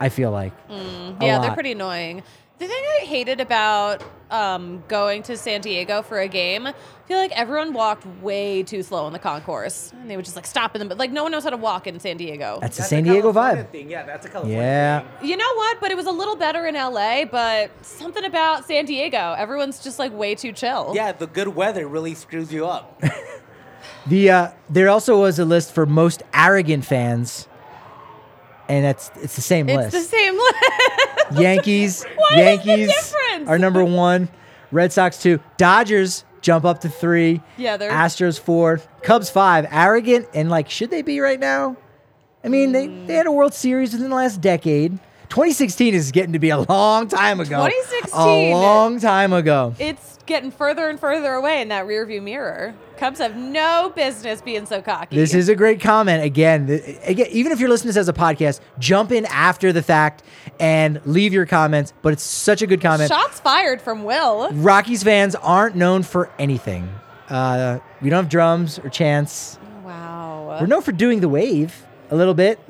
I 0.00 0.08
feel 0.08 0.30
like. 0.30 0.52
A 0.68 1.16
Yeah, 1.20 1.38
they're 1.38 1.54
pretty 1.54 1.72
annoying. 1.72 2.22
The 2.58 2.68
thing 2.68 2.84
I 3.00 3.04
hated 3.06 3.40
about 3.40 4.04
um, 4.30 4.84
going 4.88 5.22
to 5.24 5.36
San 5.36 5.60
Diego 5.62 6.00
for 6.02 6.20
a 6.20 6.28
game, 6.28 6.66
I 6.68 6.74
feel 7.06 7.18
like 7.18 7.32
everyone 7.32 7.72
walked 7.72 8.06
way 8.22 8.62
too 8.62 8.82
slow 8.84 9.06
in 9.08 9.12
the 9.12 9.18
concourse, 9.18 9.92
and 10.00 10.08
they 10.08 10.14
would 10.16 10.24
just 10.24 10.36
like 10.36 10.46
stop 10.46 10.74
in 10.76 10.78
them. 10.78 10.88
But 10.88 10.96
like 10.98 11.10
no 11.10 11.24
one 11.24 11.32
knows 11.32 11.42
how 11.44 11.50
to 11.50 11.56
walk 11.56 11.86
in 11.88 11.98
San 11.98 12.16
Diego. 12.16 12.58
That's 12.60 12.76
the 12.76 12.80
That's 12.82 12.90
San 12.90 13.00
a 13.00 13.02
Diego 13.12 13.32
California 13.32 13.64
vibe. 13.64 13.70
Thing. 13.72 13.90
Yeah, 13.90 14.04
that's 14.06 14.26
a 14.26 14.28
California 14.28 14.58
Yeah. 14.60 15.00
thing. 15.18 15.28
you 15.28 15.36
know 15.36 15.54
what? 15.54 15.80
But 15.80 15.90
it 15.90 15.96
was 15.96 16.06
a 16.06 16.12
little 16.12 16.36
better 16.36 16.64
in 16.66 16.74
LA. 16.76 17.24
But 17.24 17.70
something 17.84 18.24
about 18.24 18.64
San 18.66 18.84
Diego, 18.86 19.34
everyone's 19.36 19.82
just 19.82 19.98
like 19.98 20.12
way 20.12 20.34
too 20.36 20.52
chill. 20.52 20.92
Yeah, 20.94 21.10
the 21.12 21.26
good 21.26 21.48
weather 21.48 21.86
really 21.88 22.14
screws 22.14 22.52
you 22.52 22.66
up. 22.66 23.02
The 24.06 24.30
uh, 24.30 24.50
there 24.68 24.88
also 24.88 25.20
was 25.20 25.38
a 25.38 25.44
list 25.44 25.72
for 25.74 25.86
most 25.86 26.22
arrogant 26.34 26.84
fans, 26.84 27.46
and 28.68 28.84
that's 28.84 29.10
it's 29.22 29.36
the 29.36 29.42
same 29.42 29.66
list. 29.66 29.88
it's 29.88 29.94
list. 29.94 30.10
the 30.10 30.16
same 30.16 30.34
list. 30.34 30.54
Yankees. 31.40 32.04
What 32.16 32.32
is 32.32 32.36
the 32.38 32.44
Yankees 32.66 32.88
difference? 32.88 33.48
are 33.48 33.58
number 33.58 33.84
one. 33.84 34.28
Red 34.70 34.92
Sox 34.92 35.22
two. 35.22 35.38
Dodgers 35.56 36.24
jump 36.40 36.64
up 36.64 36.80
to 36.80 36.88
three. 36.88 37.40
Yeah, 37.56 37.76
they're- 37.76 37.90
Astros 37.90 38.40
four. 38.40 38.80
Cubs 39.02 39.30
five. 39.30 39.66
Arrogant 39.70 40.26
and 40.34 40.50
like, 40.50 40.68
should 40.68 40.90
they 40.90 41.02
be 41.02 41.20
right 41.20 41.38
now? 41.38 41.76
I 42.44 42.48
mean, 42.48 42.72
they, 42.72 42.88
they 42.88 43.14
had 43.14 43.26
a 43.26 43.32
World 43.32 43.54
Series 43.54 43.92
within 43.92 44.10
the 44.10 44.16
last 44.16 44.40
decade. 44.40 44.98
2016 45.28 45.94
is 45.94 46.10
getting 46.10 46.32
to 46.32 46.40
be 46.40 46.50
a 46.50 46.58
long 46.58 47.06
time 47.06 47.38
ago. 47.38 47.66
2016. 47.68 48.20
A 48.20 48.50
long 48.50 48.98
time 48.98 49.32
ago. 49.32 49.74
it's 49.78 50.18
getting 50.26 50.50
further 50.50 50.88
and 50.88 50.98
further 50.98 51.32
away 51.34 51.62
in 51.62 51.68
that 51.68 51.86
rearview 51.86 52.22
mirror. 52.22 52.74
Cubs 53.02 53.18
have 53.18 53.36
no 53.36 53.92
business 53.96 54.40
being 54.40 54.64
so 54.64 54.80
cocky. 54.80 55.16
This 55.16 55.34
is 55.34 55.48
a 55.48 55.56
great 55.56 55.80
comment. 55.80 56.22
Again, 56.22 56.70
again, 57.02 57.26
even 57.32 57.50
if 57.50 57.58
you're 57.58 57.68
listening 57.68 57.92
to 57.92 57.98
this 57.98 58.02
as 58.02 58.08
a 58.08 58.12
podcast, 58.12 58.60
jump 58.78 59.10
in 59.10 59.26
after 59.26 59.72
the 59.72 59.82
fact 59.82 60.22
and 60.60 61.04
leave 61.04 61.32
your 61.32 61.44
comments. 61.44 61.92
But 62.02 62.12
it's 62.12 62.22
such 62.22 62.62
a 62.62 62.66
good 62.68 62.80
comment. 62.80 63.10
shots 63.10 63.40
fired 63.40 63.82
from 63.82 64.04
Will. 64.04 64.52
Rockies 64.52 65.02
fans 65.02 65.34
aren't 65.34 65.74
known 65.74 66.04
for 66.04 66.30
anything. 66.38 66.88
Uh, 67.28 67.80
we 68.00 68.08
don't 68.08 68.18
have 68.22 68.28
drums 68.28 68.78
or 68.78 68.88
chants. 68.88 69.58
Wow. 69.84 70.58
We're 70.60 70.68
known 70.68 70.82
for 70.82 70.92
doing 70.92 71.18
the 71.18 71.28
wave 71.28 71.84
a 72.12 72.14
little 72.14 72.34
bit. 72.34 72.60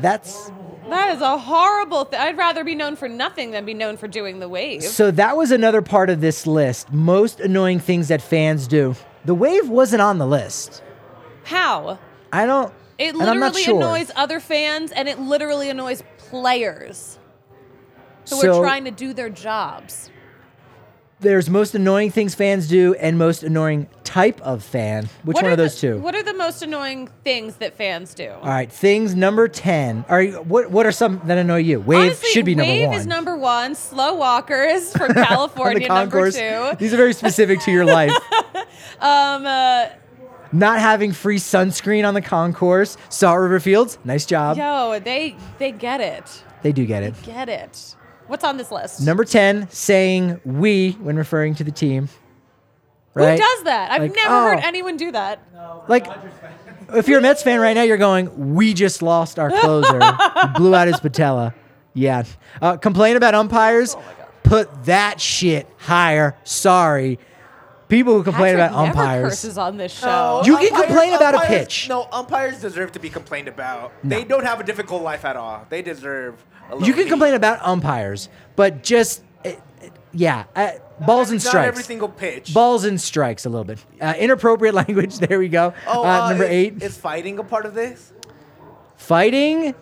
That's 0.00 0.50
That 0.88 1.14
is 1.14 1.20
a 1.20 1.36
horrible 1.36 2.06
thing. 2.06 2.18
I'd 2.18 2.38
rather 2.38 2.64
be 2.64 2.74
known 2.74 2.96
for 2.96 3.10
nothing 3.10 3.50
than 3.50 3.66
be 3.66 3.74
known 3.74 3.98
for 3.98 4.08
doing 4.08 4.38
the 4.38 4.48
wave. 4.48 4.84
so 4.84 5.10
that 5.10 5.36
was 5.36 5.50
another 5.50 5.82
part 5.82 6.08
of 6.08 6.22
this 6.22 6.46
list. 6.46 6.90
Most 6.94 7.40
annoying 7.40 7.78
things 7.78 8.08
that 8.08 8.22
fans 8.22 8.66
do. 8.66 8.96
The 9.24 9.34
wave 9.34 9.68
wasn't 9.68 10.02
on 10.02 10.18
the 10.18 10.26
list. 10.26 10.82
How? 11.44 11.98
I 12.32 12.46
don't. 12.46 12.72
It 12.98 13.14
and 13.14 13.22
I'm 13.22 13.40
not 13.40 13.54
literally 13.54 13.62
sure. 13.62 13.76
annoys 13.76 14.10
other 14.14 14.38
fans 14.40 14.92
and 14.92 15.08
it 15.08 15.18
literally 15.18 15.68
annoys 15.70 16.02
players 16.18 17.18
who 18.30 18.36
So- 18.36 18.58
are 18.58 18.62
trying 18.62 18.84
to 18.84 18.90
do 18.90 19.12
their 19.12 19.30
jobs. 19.30 20.10
There's 21.24 21.48
most 21.50 21.74
annoying 21.74 22.10
things 22.10 22.34
fans 22.34 22.68
do 22.68 22.94
and 22.94 23.18
most 23.18 23.42
annoying 23.42 23.88
type 24.04 24.40
of 24.42 24.62
fan. 24.62 25.08
Which 25.24 25.34
What 25.36 25.42
one 25.42 25.46
are 25.46 25.50
of 25.52 25.58
those 25.58 25.80
the, 25.80 25.88
two? 25.94 25.98
What 25.98 26.14
are 26.14 26.22
the 26.22 26.34
most 26.34 26.62
annoying 26.62 27.08
things 27.24 27.56
that 27.56 27.74
fans 27.76 28.12
do? 28.14 28.28
All 28.30 28.46
right, 28.48 28.70
things 28.70 29.14
number 29.14 29.48
ten. 29.48 30.04
Are 30.08 30.22
you, 30.22 30.34
what? 30.42 30.70
What 30.70 30.84
are 30.86 30.92
some 30.92 31.20
that 31.24 31.38
annoy 31.38 31.58
you? 31.58 31.80
Wave 31.80 32.00
Honestly, 32.02 32.28
should 32.30 32.44
be 32.44 32.54
number 32.54 32.72
one. 32.72 32.90
wave 32.90 33.00
is 33.00 33.06
number 33.06 33.36
one. 33.36 33.74
Slow 33.74 34.14
walkers 34.14 34.92
from 34.96 35.14
California, 35.14 35.88
number 35.88 36.30
two. 36.30 36.72
These 36.78 36.92
are 36.92 36.98
very 36.98 37.14
specific 37.14 37.60
to 37.60 37.72
your 37.72 37.84
life. 37.86 38.12
Um, 39.00 39.44
uh, 39.44 39.86
Not 40.52 40.78
having 40.78 41.12
free 41.12 41.38
sunscreen 41.38 42.06
on 42.06 42.14
the 42.14 42.22
concourse. 42.22 42.96
Salt 43.08 43.38
River 43.40 43.58
Fields, 43.60 43.98
nice 44.04 44.24
job. 44.24 44.56
yo, 44.56 44.98
they 45.00 45.36
they 45.58 45.72
get 45.72 46.00
it. 46.00 46.42
They 46.62 46.72
do 46.72 46.86
get 46.86 47.02
it. 47.02 47.14
Get 47.22 47.48
it. 47.48 47.96
What's 48.26 48.44
on 48.44 48.56
this 48.56 48.70
list? 48.70 49.00
Number 49.02 49.24
10, 49.24 49.68
saying 49.70 50.40
we 50.44 50.92
when 50.92 51.16
referring 51.16 51.54
to 51.56 51.64
the 51.64 51.70
team. 51.70 52.08
Right? 53.14 53.32
Who 53.32 53.38
does 53.38 53.64
that? 53.64 53.92
I've 53.92 54.02
Like, 54.02 54.14
never 54.14 54.34
oh. 54.34 54.42
heard 54.48 54.64
anyone 54.64 54.96
do 54.96 55.12
that. 55.12 55.40
Like, 55.88 56.06
if 56.94 57.06
you're 57.06 57.18
a 57.18 57.22
Mets 57.22 57.42
fan 57.42 57.60
right 57.60 57.74
now, 57.74 57.82
you're 57.82 57.96
going, 57.96 58.54
we 58.54 58.74
just 58.74 59.02
lost 59.02 59.38
our 59.38 59.50
closer. 59.50 60.00
He 60.00 60.48
blew 60.56 60.74
out 60.74 60.88
his 60.88 60.98
patella. 60.98 61.54
Yeah. 61.92 62.24
Uh, 62.60 62.76
complain 62.76 63.16
about 63.16 63.34
umpires? 63.34 63.96
Put 64.42 64.84
that 64.86 65.20
shit 65.20 65.68
higher. 65.78 66.36
Sorry. 66.44 67.18
People 67.88 68.14
who 68.14 68.24
complain 68.24 68.56
Patrick 68.56 68.70
about 68.72 68.86
never 68.86 68.98
umpires. 68.98 69.28
curses 69.30 69.58
on 69.58 69.76
this 69.76 69.92
show. 69.92 70.42
You 70.44 70.56
can 70.56 70.82
complain 70.82 71.14
about 71.14 71.34
a 71.34 71.46
pitch. 71.46 71.88
No, 71.88 72.08
umpires 72.10 72.60
deserve 72.60 72.92
to 72.92 72.98
be 72.98 73.10
complained 73.10 73.46
about. 73.46 73.92
They 74.02 74.24
don't 74.24 74.44
have 74.44 74.58
a 74.58 74.64
difficult 74.64 75.02
life 75.02 75.24
at 75.24 75.36
all. 75.36 75.66
They 75.68 75.82
deserve 75.82 76.34
a 76.34 76.34
little 76.34 76.53
You 76.82 76.92
can 76.94 77.08
complain 77.08 77.34
about 77.34 77.60
umpires, 77.62 78.28
but 78.56 78.82
just, 78.82 79.22
it, 79.44 79.60
it- 79.82 79.92
yeah, 80.12 80.44
uh, 80.56 80.70
balls 81.04 81.30
and 81.30 81.42
Not 81.42 81.48
strikes. 81.50 81.68
every 81.68 81.82
single 81.82 82.08
pitch. 82.08 82.52
Balls 82.54 82.84
and 82.84 83.00
strikes 83.00 83.44
a 83.46 83.48
little 83.48 83.64
bit. 83.64 83.84
Uh, 84.00 84.14
inappropriate 84.18 84.74
language. 84.86 85.18
There 85.18 85.38
we 85.38 85.48
go. 85.48 85.74
Oh, 85.86 86.04
uh, 86.04 86.06
uh, 86.24 86.28
number 86.30 86.44
is, 86.44 86.50
eight. 86.50 86.82
Is 86.82 86.96
fighting 86.96 87.38
a 87.38 87.44
part 87.44 87.66
of 87.66 87.74
this? 87.74 88.12
Fighting. 88.96 89.74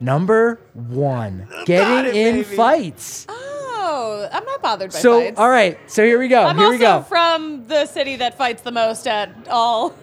Number 0.00 0.60
one. 0.74 1.48
Getting 1.66 2.06
it, 2.10 2.16
in 2.16 2.34
baby. 2.42 2.56
fights. 2.56 3.26
Oh, 3.28 4.28
I'm 4.32 4.44
not 4.44 4.60
bothered 4.62 4.90
by 4.90 4.94
that. 4.96 5.02
So, 5.02 5.20
fights. 5.20 5.38
all 5.38 5.48
right. 5.50 5.78
So 5.90 6.04
here 6.04 6.18
we 6.18 6.28
go. 6.28 6.42
I'm 6.44 6.56
here 6.56 6.64
also 6.66 6.72
we 6.76 6.78
go. 6.80 7.02
from 7.02 7.66
the 7.68 7.86
city 7.86 8.16
that 8.16 8.36
fights 8.36 8.62
the 8.62 8.72
most 8.72 9.06
at 9.06 9.30
all. 9.48 9.90
all 9.90 9.94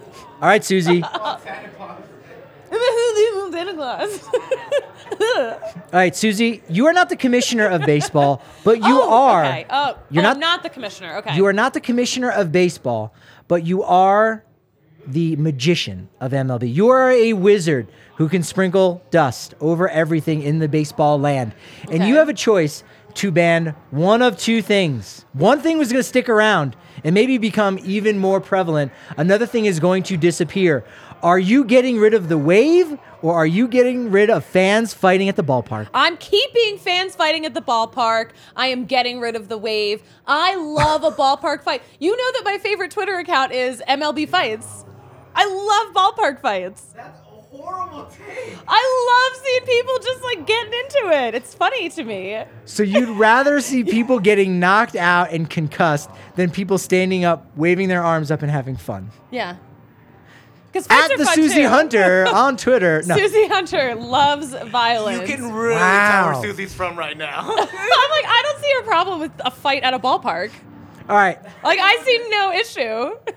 right, 0.41 0.63
Susie. 0.63 1.03
Santa 2.71 3.73
Claus. 3.73 4.29
All 5.21 5.59
right, 5.93 6.15
Susie. 6.15 6.63
You 6.69 6.87
are 6.87 6.93
not 6.93 7.09
the 7.09 7.15
commissioner 7.15 7.67
of 7.67 7.81
baseball, 7.81 8.41
but 8.63 8.77
you 8.79 9.01
oh, 9.01 9.13
are. 9.13 9.45
Okay. 9.45 9.65
Oh, 9.69 9.97
You're 10.09 10.23
oh, 10.23 10.29
not- 10.29 10.39
not 10.39 10.63
the 10.63 10.69
commissioner. 10.69 11.17
Okay. 11.17 11.35
You 11.35 11.45
are 11.45 11.53
not 11.53 11.73
the 11.73 11.81
commissioner 11.81 12.31
of 12.31 12.51
baseball, 12.51 13.13
but 13.47 13.65
you 13.65 13.83
are 13.83 14.43
the 15.05 15.35
magician 15.35 16.09
of 16.19 16.31
MLB. 16.31 16.73
You 16.73 16.89
are 16.89 17.11
a 17.11 17.33
wizard 17.33 17.87
who 18.17 18.29
can 18.29 18.43
sprinkle 18.43 19.01
dust 19.09 19.55
over 19.59 19.89
everything 19.89 20.41
in 20.43 20.59
the 20.59 20.67
baseball 20.67 21.19
land. 21.19 21.53
And 21.91 22.05
you 22.05 22.15
have 22.15 22.29
a 22.29 22.33
choice 22.33 22.83
to 23.15 23.31
ban 23.31 23.75
one 23.89 24.21
of 24.21 24.37
two 24.37 24.61
things. 24.61 25.25
One 25.33 25.59
thing 25.59 25.77
was 25.77 25.91
going 25.91 25.99
to 25.99 26.07
stick 26.07 26.29
around 26.29 26.75
and 27.03 27.13
maybe 27.13 27.37
become 27.37 27.79
even 27.83 28.19
more 28.19 28.39
prevalent. 28.39 28.91
Another 29.17 29.45
thing 29.45 29.65
is 29.65 29.79
going 29.79 30.03
to 30.03 30.17
disappear. 30.17 30.85
Are 31.23 31.37
you 31.37 31.63
getting 31.63 31.99
rid 31.99 32.15
of 32.15 32.29
the 32.29 32.37
wave 32.37 32.97
or 33.21 33.35
are 33.35 33.45
you 33.45 33.67
getting 33.67 34.09
rid 34.09 34.31
of 34.31 34.43
fans 34.43 34.91
fighting 34.93 35.29
at 35.29 35.35
the 35.35 35.43
ballpark? 35.43 35.87
I'm 35.93 36.17
keeping 36.17 36.79
fans 36.79 37.15
fighting 37.15 37.45
at 37.45 37.53
the 37.53 37.61
ballpark. 37.61 38.31
I 38.55 38.67
am 38.67 38.85
getting 38.85 39.19
rid 39.19 39.35
of 39.35 39.47
the 39.47 39.57
wave. 39.57 40.01
I 40.25 40.55
love 40.55 41.03
a 41.03 41.11
ballpark 41.21 41.61
fight. 41.61 41.83
You 41.99 42.17
know 42.17 42.31
that 42.33 42.41
my 42.43 42.57
favorite 42.57 42.89
Twitter 42.89 43.19
account 43.19 43.51
is 43.51 43.83
MLB 43.87 44.27
Fights. 44.29 44.83
I 45.35 45.45
love 45.45 45.93
ballpark 46.15 46.41
fights. 46.41 46.81
That's 46.95 47.19
a 47.19 47.23
horrible 47.55 48.05
take. 48.05 48.57
I 48.67 49.29
love 49.31 49.43
seeing 49.45 49.77
people 49.77 49.93
just 49.99 50.23
like 50.23 50.47
getting 50.47 50.73
into 50.73 51.25
it. 51.25 51.35
It's 51.35 51.53
funny 51.53 51.87
to 51.89 52.03
me. 52.03 52.43
So 52.65 52.81
you'd 52.81 53.09
rather 53.17 53.61
see 53.61 53.83
people 53.83 54.19
getting 54.19 54.59
knocked 54.59 54.95
out 54.95 55.31
and 55.31 55.47
concussed 55.47 56.09
than 56.35 56.49
people 56.49 56.79
standing 56.79 57.25
up, 57.25 57.45
waving 57.55 57.89
their 57.89 58.03
arms 58.03 58.31
up 58.31 58.41
and 58.41 58.49
having 58.49 58.75
fun. 58.75 59.11
Yeah. 59.29 59.57
Because 60.71 60.87
At 60.89 61.17
the 61.17 61.25
Susie 61.25 61.63
Hunter 61.63 62.25
on 62.27 62.55
Twitter. 62.55 63.01
No. 63.07 63.17
Susie 63.17 63.47
Hunter 63.47 63.95
loves 63.95 64.53
violence. 64.69 65.29
You 65.29 65.35
can 65.37 65.51
really 65.51 65.75
Wow. 65.75 66.31
tell 66.31 66.41
where 66.41 66.49
Susie's 66.51 66.73
from 66.73 66.97
right 66.97 67.17
now. 67.17 67.39
I'm 67.41 67.47
like, 67.57 68.25
I 68.25 68.41
don't 68.45 68.61
see 68.63 68.73
a 68.79 68.83
problem 68.83 69.19
with 69.19 69.31
a 69.43 69.51
fight 69.51 69.83
at 69.83 69.93
a 69.93 69.99
ballpark. 69.99 70.51
All 71.09 71.15
right. 71.15 71.37
Like, 71.63 71.79
I 71.81 71.97
see 72.05 72.27
no 72.29 72.51
issue. 72.53 73.33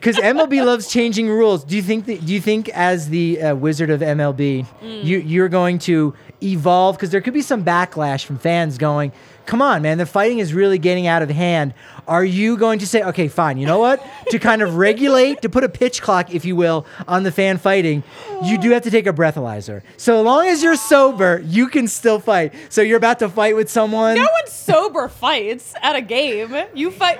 Because 0.00 0.16
MLB 0.16 0.64
loves 0.64 0.88
changing 0.90 1.28
rules. 1.28 1.62
Do 1.62 1.76
you 1.76 1.82
think 1.82 2.06
that, 2.06 2.24
do 2.24 2.32
you 2.32 2.40
think 2.40 2.70
as 2.70 3.10
the 3.10 3.40
uh, 3.42 3.54
wizard 3.54 3.90
of 3.90 4.00
MLB, 4.00 4.66
Mm. 4.82 5.04
you 5.04 5.18
you're 5.18 5.48
going 5.50 5.78
to 5.80 6.14
evolve 6.42 6.96
because 6.96 7.10
there 7.10 7.20
could 7.20 7.34
be 7.34 7.42
some 7.42 7.62
backlash 7.62 8.24
from 8.24 8.38
fans 8.38 8.78
going, 8.78 9.12
"Come 9.44 9.60
on, 9.60 9.82
man, 9.82 9.98
the 9.98 10.06
fighting 10.06 10.38
is 10.38 10.54
really 10.54 10.78
getting 10.78 11.06
out 11.06 11.20
of 11.20 11.28
hand." 11.28 11.74
Are 12.08 12.24
you 12.24 12.56
going 12.56 12.78
to 12.78 12.86
say, 12.86 13.02
"Okay, 13.02 13.28
fine. 13.28 13.58
You 13.58 13.66
know 13.66 13.78
what? 13.78 14.02
to 14.30 14.38
kind 14.38 14.62
of 14.62 14.76
regulate, 14.76 15.42
to 15.42 15.48
put 15.50 15.64
a 15.64 15.68
pitch 15.68 16.00
clock, 16.00 16.32
if 16.32 16.44
you 16.44 16.54
will, 16.56 16.86
on 17.08 17.24
the 17.24 17.32
fan 17.32 17.58
fighting, 17.58 18.02
you 18.44 18.56
do 18.58 18.70
have 18.70 18.82
to 18.82 18.90
take 18.90 19.06
a 19.08 19.12
breathalyzer. 19.12 19.82
So 19.96 20.22
long 20.22 20.46
as 20.46 20.62
you're 20.62 20.76
sober, 20.76 21.42
you 21.44 21.66
can 21.68 21.88
still 21.88 22.20
fight. 22.20 22.54
So 22.68 22.80
you're 22.80 22.96
about 22.96 23.18
to 23.18 23.28
fight 23.28 23.54
with 23.56 23.68
someone. 23.68 24.14
No 24.14 24.22
one 24.22 24.46
sober 24.46 25.08
fights 25.08 25.74
at 25.82 25.96
a 25.96 26.00
game. 26.00 26.54
You 26.74 26.90
fight. 26.92 27.18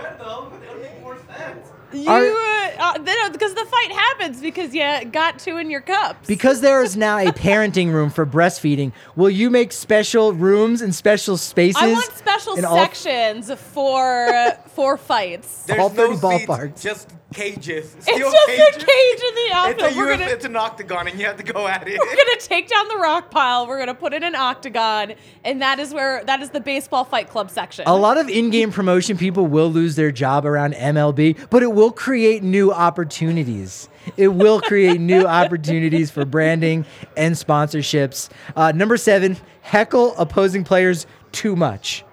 You, 1.93 2.09
Are- 2.09 2.25
uh, 2.25 2.99
uh, 2.99 3.31
because 3.31 3.55
the 3.55 3.65
fight 3.65 3.93
happens 3.93 4.41
because 4.41 4.75
you 4.75 5.05
got 5.11 5.39
two 5.39 5.57
in 5.59 5.71
your 5.71 5.81
cups. 5.81 6.27
Because 6.29 6.61
there 6.61 6.83
is 6.83 6.97
now 6.97 7.19
a 7.19 7.33
parenting 7.33 7.93
room 7.93 8.11
for 8.11 8.25
breastfeeding, 8.25 8.93
will 9.17 9.31
you 9.31 9.51
make 9.51 9.73
special 9.73 10.33
rooms 10.33 10.83
and 10.83 10.95
special 10.95 11.37
spaces? 11.37 11.83
I 11.83 11.93
want 11.93 12.13
special 12.17 12.55
in 12.55 12.65
all- 12.65 12.77
sections 12.77 13.53
for 13.55 14.53
for 14.75 14.97
fights. 14.97 15.65
There's 15.65 15.81
All 15.81 15.91
no 15.91 16.13
seats, 16.13 16.23
ballparks. 16.23 16.81
just 16.83 17.09
cages. 17.33 17.95
It's 17.95 18.07
just 18.07 18.47
cages. 18.47 18.83
a 18.83 18.87
cage 18.87 19.21
in 19.21 19.35
the 19.35 19.51
It's, 19.53 19.83
a 19.83 19.99
We're 19.99 20.13
UF 20.13 20.19
gonna 20.19 20.31
it's 20.31 20.45
an 20.45 20.57
octagon, 20.57 21.09
and 21.09 21.19
you 21.19 21.27
have 21.27 21.37
to 21.37 21.43
go 21.43 21.67
at 21.67 21.87
it. 21.87 21.99
we're 21.99 22.07
gonna 22.07 22.41
take 22.41 22.69
down 22.69 22.89
the 22.89 22.97
rock 22.97 23.31
pile. 23.31 23.67
We're 23.67 23.79
gonna 23.79 23.95
put 23.95 24.13
it 24.13 24.19
in 24.19 24.25
an 24.25 24.35
octagon, 24.35 25.15
and 25.45 25.63
that 25.63 25.79
is 25.79 25.95
where 25.95 26.25
that 26.25 26.41
is 26.41 26.51
the 26.51 26.61
baseball 26.61 27.05
fight 27.05 27.29
club 27.29 27.51
section. 27.51 27.85
A 27.87 27.97
lot 27.97 28.19
of 28.19 28.29
in-game 28.29 28.73
promotion 28.73 29.17
people 29.17 29.47
will 29.47 29.71
lose 29.71 29.97
their 29.97 30.11
job 30.13 30.45
around 30.45 30.75
MLB, 30.75 31.49
but 31.51 31.63
it 31.63 31.73
will 31.73 31.93
create 31.93 32.43
new 32.43 32.73
opportunities. 32.73 33.89
It 34.17 34.29
will 34.29 34.61
create 34.61 35.01
new 35.01 35.25
opportunities 35.27 36.11
for 36.11 36.25
branding 36.25 36.85
and 37.17 37.35
sponsorships. 37.35 38.29
Uh, 38.57 38.73
number 38.73 38.97
seven, 38.97 39.37
heckle 39.63 40.15
opposing 40.17 40.65
players 40.65 41.07
too 41.33 41.55
much. 41.55 42.05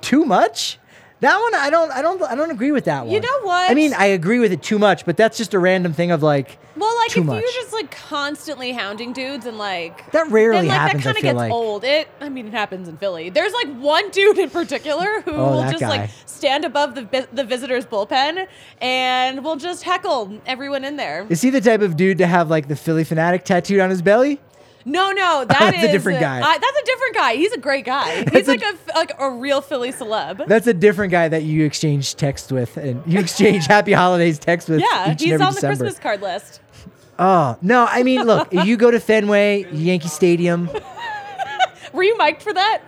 Too 0.00 0.24
much? 0.24 0.78
That 1.20 1.38
one, 1.38 1.54
I 1.54 1.68
don't, 1.68 1.90
I 1.92 2.00
don't, 2.02 2.22
I 2.22 2.34
don't 2.34 2.50
agree 2.50 2.72
with 2.72 2.84
that 2.86 3.04
one. 3.04 3.14
You 3.14 3.20
know 3.20 3.40
what? 3.42 3.70
I 3.70 3.74
mean, 3.74 3.92
I 3.94 4.06
agree 4.06 4.38
with 4.38 4.52
it 4.52 4.62
too 4.62 4.78
much, 4.78 5.04
but 5.04 5.16
that's 5.18 5.36
just 5.36 5.52
a 5.52 5.58
random 5.58 5.92
thing 5.92 6.10
of 6.10 6.22
like, 6.22 6.58
Well, 6.76 6.96
like 6.96 7.10
too 7.10 7.20
if 7.20 7.26
much. 7.26 7.42
you're 7.42 7.52
just 7.52 7.74
like 7.74 7.90
constantly 7.90 8.72
hounding 8.72 9.12
dudes 9.12 9.44
and 9.44 9.58
like 9.58 10.10
That 10.12 10.30
rarely 10.30 10.60
then, 10.60 10.68
like, 10.68 10.78
happens, 10.78 11.04
That 11.04 11.16
kind 11.16 11.28
of 11.28 11.36
like. 11.36 11.48
gets 11.50 11.54
old. 11.54 11.84
It. 11.84 12.08
I 12.22 12.30
mean, 12.30 12.46
it 12.46 12.52
happens 12.54 12.88
in 12.88 12.96
Philly. 12.96 13.28
There's 13.28 13.52
like 13.52 13.68
one 13.76 14.08
dude 14.10 14.38
in 14.38 14.48
particular 14.48 15.20
who 15.26 15.32
Oh, 15.32 15.50
will 15.50 15.60
that 15.62 15.72
just 15.72 15.80
guy. 15.82 15.88
like 15.88 16.10
stand 16.24 16.64
above 16.64 16.94
the 16.94 17.02
vi- 17.02 17.26
the 17.32 17.44
visitors' 17.44 17.84
bullpen 17.84 18.46
and 18.80 19.44
will 19.44 19.56
just 19.56 19.82
heckle 19.82 20.40
everyone 20.46 20.84
in 20.86 20.96
there. 20.96 21.26
is 21.28 21.42
he 21.42 21.50
the 21.50 21.60
type 21.60 21.82
of 21.82 21.96
dude 21.96 22.16
to 22.18 22.26
have 22.26 22.48
like 22.48 22.68
the 22.68 22.76
Phillie 22.76 23.04
Phanatic 23.04 23.44
tattooed 23.44 23.80
on 23.80 23.90
his 23.90 24.00
belly? 24.00 24.40
No, 24.84 25.12
no, 25.12 25.44
that 25.48 25.58
That's 25.58 25.82
a 25.84 25.92
different 25.92 26.20
guy. 26.20 26.40
uh, 26.40 26.58
that's 26.58 26.78
a 26.78 26.84
different 26.84 27.14
guy. 27.14 27.34
He's 27.36 27.52
a 27.52 27.58
great 27.58 27.84
guy. 27.84 28.24
He's 28.32 28.48
like 28.48 28.62
a, 28.62 28.74
like 28.94 29.12
a 29.18 29.30
real 29.30 29.60
Philly 29.60 29.92
celeb. 29.92 30.46
That's 30.46 30.66
a 30.66 30.74
different 30.74 31.10
guy 31.12 31.28
that 31.28 31.42
you 31.42 31.64
exchange 31.64 32.16
text 32.16 32.50
with, 32.50 32.76
and 32.76 33.02
you 33.06 33.18
exchange 33.20 33.66
Happy 33.68 33.92
Holidays 33.92 34.38
text 34.38 34.68
with. 34.68 34.80
yeah, 34.80 35.14
he's 35.18 35.32
on 35.34 35.38
the 35.38 35.60
December. 35.60 35.76
Christmas 35.76 35.98
card 35.98 36.22
list. 36.22 36.60
Oh 37.18 37.58
no, 37.60 37.86
I 37.90 38.02
mean, 38.02 38.22
look, 38.22 38.48
you 38.52 38.76
go 38.78 38.90
to 38.90 38.98
Fenway, 39.00 39.66
Yankee 39.72 40.08
Stadium. 40.08 40.70
Were 41.92 42.02
you 42.02 42.16
mic'd 42.16 42.42
for 42.42 42.52
that? 42.54 42.82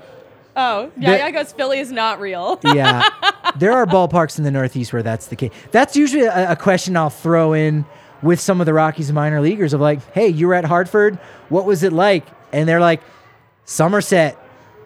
Oh, 0.55 0.90
yeah, 0.99 1.16
yeah, 1.16 1.26
I 1.26 1.30
guess 1.30 1.53
Philly 1.53 1.78
is 1.80 1.90
not 1.90 2.20
real. 2.20 2.61
Yeah, 2.62 3.09
there 3.57 3.72
are 3.72 3.86
ballparks 3.86 4.38
in 4.38 4.45
the 4.45 4.51
Northeast 4.51 4.93
where 4.93 5.03
that's 5.03 5.26
the 5.28 5.36
case. 5.36 5.51
That's 5.70 5.97
usually 5.97 6.24
a, 6.24 6.53
a 6.53 6.57
question 6.57 6.97
I'll 6.97 7.11
throw 7.11 7.53
in 7.53 7.84
with 8.23 8.41
some 8.41 8.61
of 8.61 8.66
the 8.66 8.73
Rockies 8.75 9.12
minor 9.12 9.41
leaguers 9.41 9.73
of 9.73 9.81
like, 9.81 10.01
"Hey, 10.12 10.29
you 10.29 10.49
were 10.49 10.55
at 10.55 10.64
Hartford. 10.64 11.18
What 11.49 11.64
was 11.64 11.83
it 11.83 11.93
like?" 11.93 12.25
And 12.53 12.68
they're 12.68 12.81
like, 12.81 13.01
"Somerset." 13.64 14.39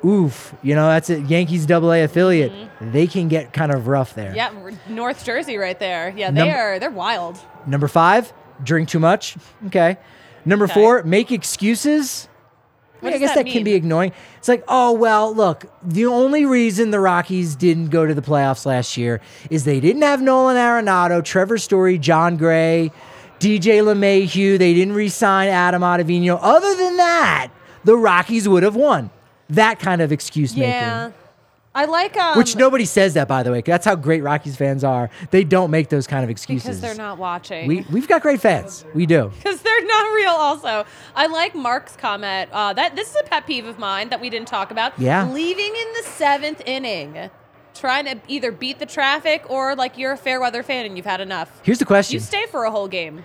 Oof, 0.05 0.55
you 0.63 0.75
know 0.75 0.87
that's 0.89 1.11
a 1.11 1.21
Yankees 1.23 1.67
Double 1.67 1.91
A 1.91 2.05
affiliate. 2.05 2.53
They 2.81 3.07
can 3.07 3.29
get 3.29 3.53
kind 3.53 3.73
of 3.73 3.89
rough 3.89 4.15
there. 4.15 4.33
Mm-hmm. 4.35 4.69
Yeah, 4.69 4.95
North 4.95 5.25
Jersey 5.25 5.57
right 5.57 5.79
there. 5.79 6.13
Yeah, 6.17 6.31
they 6.31 6.41
Num- 6.41 6.51
are. 6.51 6.79
They're 6.79 6.91
wild. 6.91 7.39
Number 7.67 7.89
five, 7.89 8.33
drink 8.63 8.89
too 8.89 9.01
much. 9.01 9.37
Okay. 9.67 9.97
Number 10.45 10.67
Okay. 10.67 10.75
four, 10.75 11.03
make 11.03 11.33
excuses. 11.33 12.29
What 13.01 13.13
I 13.15 13.19
guess 13.19 13.35
that 13.35 13.47
that, 13.47 13.53
can 13.53 13.65
be 13.65 13.75
annoying. 13.75 14.13
It's 14.39 14.49
like, 14.49 14.65
oh 14.69 14.93
well, 14.93 15.35
look, 15.35 15.65
the 15.83 16.07
only 16.07 16.47
reason 16.47 16.91
the 16.91 17.01
Rockies 17.01 17.57
didn't 17.57 17.89
go 17.89 18.07
to 18.07 18.15
the 18.15 18.23
playoffs 18.23 18.65
last 18.65 18.97
year 18.97 19.21
is 19.51 19.65
they 19.65 19.81
didn't 19.81 20.03
have 20.03 20.23
Nolan 20.23 20.57
Arenado, 20.57 21.25
Trevor 21.25 21.59
Story, 21.59 21.99
Jon 21.99 22.37
Gray, 22.37 22.93
DJ 23.39 23.83
LeMahieu. 23.83 24.59
They 24.59 24.75
didn't 24.75 24.95
re-sign 24.95 25.49
Adam 25.49 25.83
Ottavino. 25.83 26.39
Other 26.41 26.75
than 26.75 26.97
that, 26.97 27.51
the 27.85 27.97
Rockies 27.97 28.49
would 28.49 28.63
have 28.63 28.77
won. 28.77 29.11
That 29.51 29.79
kind 29.79 30.03
of 30.03 30.11
excuse 30.11 30.55
making. 30.55 30.71
Yeah, 30.71 31.13
I 31.77 31.85
like 31.85 32.17
um, 32.17 32.39
Which 32.39 32.57
nobody 32.57 32.87
says 32.87 33.15
that, 33.15 33.29
by 33.29 33.43
the 33.43 33.53
way. 33.53 33.61
That's 33.61 33.85
how 33.85 33.97
great 33.97 34.23
Rockies 34.23 34.57
fans 34.57 34.83
are. 34.83 35.11
They 35.31 35.45
don't 35.45 35.71
make 35.71 35.91
those 35.91 36.07
kind 36.07 36.25
of 36.25 36.31
excuses. 36.31 36.65
because 36.67 36.81
they're 36.81 36.95
not 36.95 37.19
watching. 37.19 37.69
We 37.69 37.85
we've 37.93 38.09
got 38.09 38.23
great 38.23 38.41
fans. 38.41 38.87
We 38.95 39.05
do. 39.05 39.29
because 39.37 39.61
they're 39.61 39.85
not 39.85 40.15
real. 40.15 40.31
Also, 40.31 40.87
I 41.15 41.27
like 41.27 41.55
Mark's 41.55 41.95
comment. 41.95 42.51
Uh, 42.51 42.73
that 42.73 42.97
this 42.97 43.11
is 43.11 43.17
a 43.21 43.25
pet 43.25 43.47
peeve 43.47 43.67
of 43.67 43.79
mine 43.79 44.09
that 44.09 44.23
we 44.23 44.31
didn't 44.31 44.49
talk 44.49 44.71
about. 44.71 44.99
Yeah. 44.99 45.31
leaving 45.31 45.67
in 45.67 45.93
the 45.99 46.03
seventh 46.15 46.63
inning, 46.65 47.31
trying 47.79 48.05
to 48.07 48.19
either 48.29 48.53
beat 48.53 48.79
the 48.79 48.87
traffic 48.87 49.49
or 49.51 49.75
like 49.75 49.99
you're 49.99 50.13
a 50.13 50.17
fair 50.17 50.41
weather 50.41 50.63
fan 50.63 50.87
and 50.87 50.97
you've 50.97 51.07
had 51.07 51.21
enough. 51.21 51.61
Here's 51.63 51.79
the 51.79 51.85
question: 51.85 52.15
You 52.15 52.21
stay 52.21 52.47
for 52.47 52.65
a 52.65 52.71
whole 52.71 52.89
game. 52.89 53.25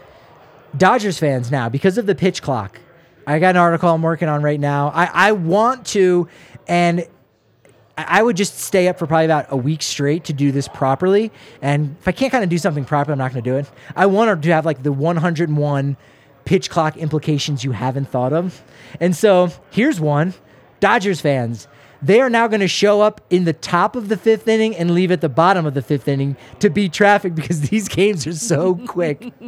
Dodgers 0.78 1.20
fans 1.20 1.52
now 1.52 1.70
because 1.70 1.97
of 1.97 2.06
the 2.06 2.16
pitch 2.16 2.41
clock. 2.41 2.80
I 3.28 3.39
got 3.39 3.52
an 3.52 3.58
article 3.58 3.89
I'm 3.89 4.02
working 4.02 4.30
on 4.30 4.41
right 4.41 4.60
now. 4.60 4.89
I, 4.89 5.06
I 5.06 5.32
want 5.34 5.86
to, 5.88 6.28
and 6.68 7.02
I 7.97 8.20
I 8.20 8.24
would 8.24 8.38
just 8.38 8.60
stay 8.60 8.88
up 8.88 8.97
for 8.97 9.06
probably 9.06 9.26
about 9.26 9.47
a 9.49 9.58
week 9.58 9.82
straight 9.82 10.24
to 10.26 10.34
do 10.34 10.52
this 10.52 10.68
properly. 10.68 11.32
And 11.62 11.95
if 11.99 12.08
I 12.08 12.12
can't 12.12 12.32
kind 12.32 12.43
of 12.43 12.49
do 12.49 12.58
something 12.58 12.86
properly, 12.86 13.14
I'm 13.14 13.20
not 13.20 13.32
going 13.32 13.43
to 13.43 13.49
do 13.49 13.58
it. 13.58 13.70
I 13.95 14.06
want 14.08 14.41
to 14.41 14.49
have 14.54 14.66
like 14.66 14.82
the 14.82 14.91
101 14.91 15.97
pitch 16.45 16.70
clock 16.70 16.97
implications 16.97 17.64
you 17.64 17.72
haven't 17.72 18.06
thought 18.06 18.34
of. 18.34 18.64
And 18.99 19.16
so 19.16 19.49
here's 19.70 19.99
one 19.99 20.34
Dodgers 20.80 21.22
fans. 21.22 21.68
They 22.02 22.20
are 22.20 22.30
now 22.30 22.47
going 22.47 22.62
to 22.62 22.68
show 22.68 23.02
up 23.02 23.22
in 23.30 23.43
the 23.43 23.54
top 23.54 23.95
of 23.95 24.10
the 24.10 24.18
fifth 24.18 24.47
inning 24.47 24.76
and 24.76 24.91
leave 24.91 25.12
at 25.12 25.22
the 25.22 25.30
bottom 25.30 25.66
of 25.66 25.74
the 25.74 25.82
fifth 25.82 26.08
inning 26.08 26.36
to 26.60 26.70
beat 26.70 26.93
traffic 26.93 27.36
because 27.36 27.62
these 27.70 27.88
games 27.88 28.26
are 28.26 28.34
so 28.34 28.76
quick. 28.88 29.32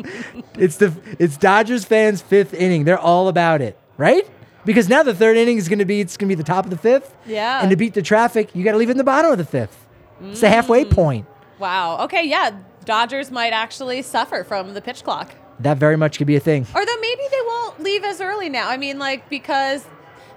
it's 0.56 0.78
the 0.78 0.94
it's 1.20 1.38
Dodgers 1.38 1.86
fans' 1.86 2.22
fifth 2.22 2.54
inning. 2.54 2.84
They're 2.84 3.00
all 3.00 3.28
about 3.28 3.62
it, 3.62 3.78
right? 3.98 4.28
because 4.66 4.90
now 4.90 5.04
the 5.04 5.14
third 5.14 5.38
inning 5.38 5.58
is 5.58 5.68
going 5.68 5.80
to 5.80 5.86
be 5.86 6.02
it's 6.02 6.18
going 6.18 6.30
to 6.30 6.36
be 6.36 6.42
the 6.42 6.48
top 6.48 6.66
of 6.66 6.72
the 6.72 6.78
fifth. 6.78 7.16
Yeah. 7.26 7.62
And 7.62 7.70
to 7.70 7.76
beat 7.76 7.94
the 7.94 8.02
traffic, 8.02 8.56
you 8.56 8.64
got 8.64 8.74
to 8.74 8.78
leave 8.78 8.90
in 8.90 8.98
the 8.98 9.04
bottom 9.04 9.32
of 9.32 9.38
the 9.38 9.46
fifth. 9.46 9.88
It's 10.22 10.42
the 10.42 10.50
halfway 10.50 10.86
mm. 10.86 10.92
point. 10.92 11.28
Wow. 11.60 12.04
Okay, 12.06 12.24
yeah. 12.24 12.58
Dodgers 12.86 13.32
might 13.32 13.54
actually 13.54 14.02
suffer 14.02 14.44
from 14.44 14.74
the 14.74 14.82
pitch 14.82 15.04
clock. 15.04 15.34
That 15.60 15.78
very 15.78 15.98
much 15.98 16.18
could 16.18 16.28
be 16.28 16.36
a 16.36 16.40
thing. 16.40 16.66
Or 16.76 16.86
though 16.86 17.00
maybe 17.00 17.22
they 17.30 17.42
won't 17.42 17.82
leave 17.82 18.04
as 18.04 18.22
early 18.22 18.50
now. 18.50 18.70
I 18.70 18.78
mean, 18.78 19.00
like, 19.00 19.30
because 19.30 19.86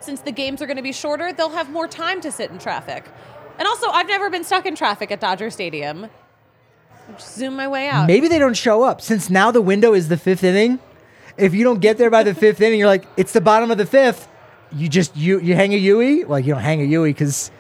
since 0.07 0.21
the 0.21 0.33
games 0.33 0.63
are 0.63 0.67
going 0.67 0.77
to 0.79 0.83
be 0.83 0.93
shorter, 0.93 1.33
they'll 1.33 1.51
have 1.51 1.69
more 1.71 1.89
time 1.89 2.21
to 2.23 2.33
sit 2.33 2.51
in 2.51 2.59
traffic. 2.59 3.05
And 3.59 3.67
also, 3.67 3.89
I've 3.89 4.07
never 4.07 4.31
been 4.31 4.45
stuck 4.45 4.65
in 4.65 4.77
traffic 4.77 5.11
at 5.11 5.21
Dodger 5.21 5.51
Stadium. 5.51 6.09
Just 7.17 7.37
zoom 7.37 7.57
my 7.57 7.69
way 7.69 7.89
out. 7.89 8.07
Maybe 8.07 8.29
they 8.29 8.39
don't 8.39 8.57
show 8.57 8.85
up 8.85 9.01
since 9.01 9.29
now 9.29 9.51
the 9.51 9.61
window 9.61 9.95
is 9.95 10.09
the 10.09 10.17
fifth 10.17 10.45
inning. 10.45 10.79
If 11.37 11.55
you 11.55 11.65
don't 11.65 11.81
get 11.81 11.99
there 11.99 12.11
by 12.11 12.23
the 12.23 12.35
fifth 12.45 12.61
inning, 12.61 12.79
you're 12.79 12.89
like, 12.89 13.05
it's 13.17 13.33
the 13.33 13.41
bottom 13.41 13.71
of 13.71 13.79
the 13.79 13.87
fifth. 13.87 14.29
You 14.73 14.89
just 14.89 15.17
you 15.17 15.39
you 15.41 15.55
hang 15.55 15.75
a 15.75 15.77
Yui. 15.77 16.25
Well, 16.25 16.41
you 16.41 16.55
don't 16.55 16.63
hang 16.63 16.81
a 16.81 16.85
Yui 16.85 17.11
because 17.11 17.51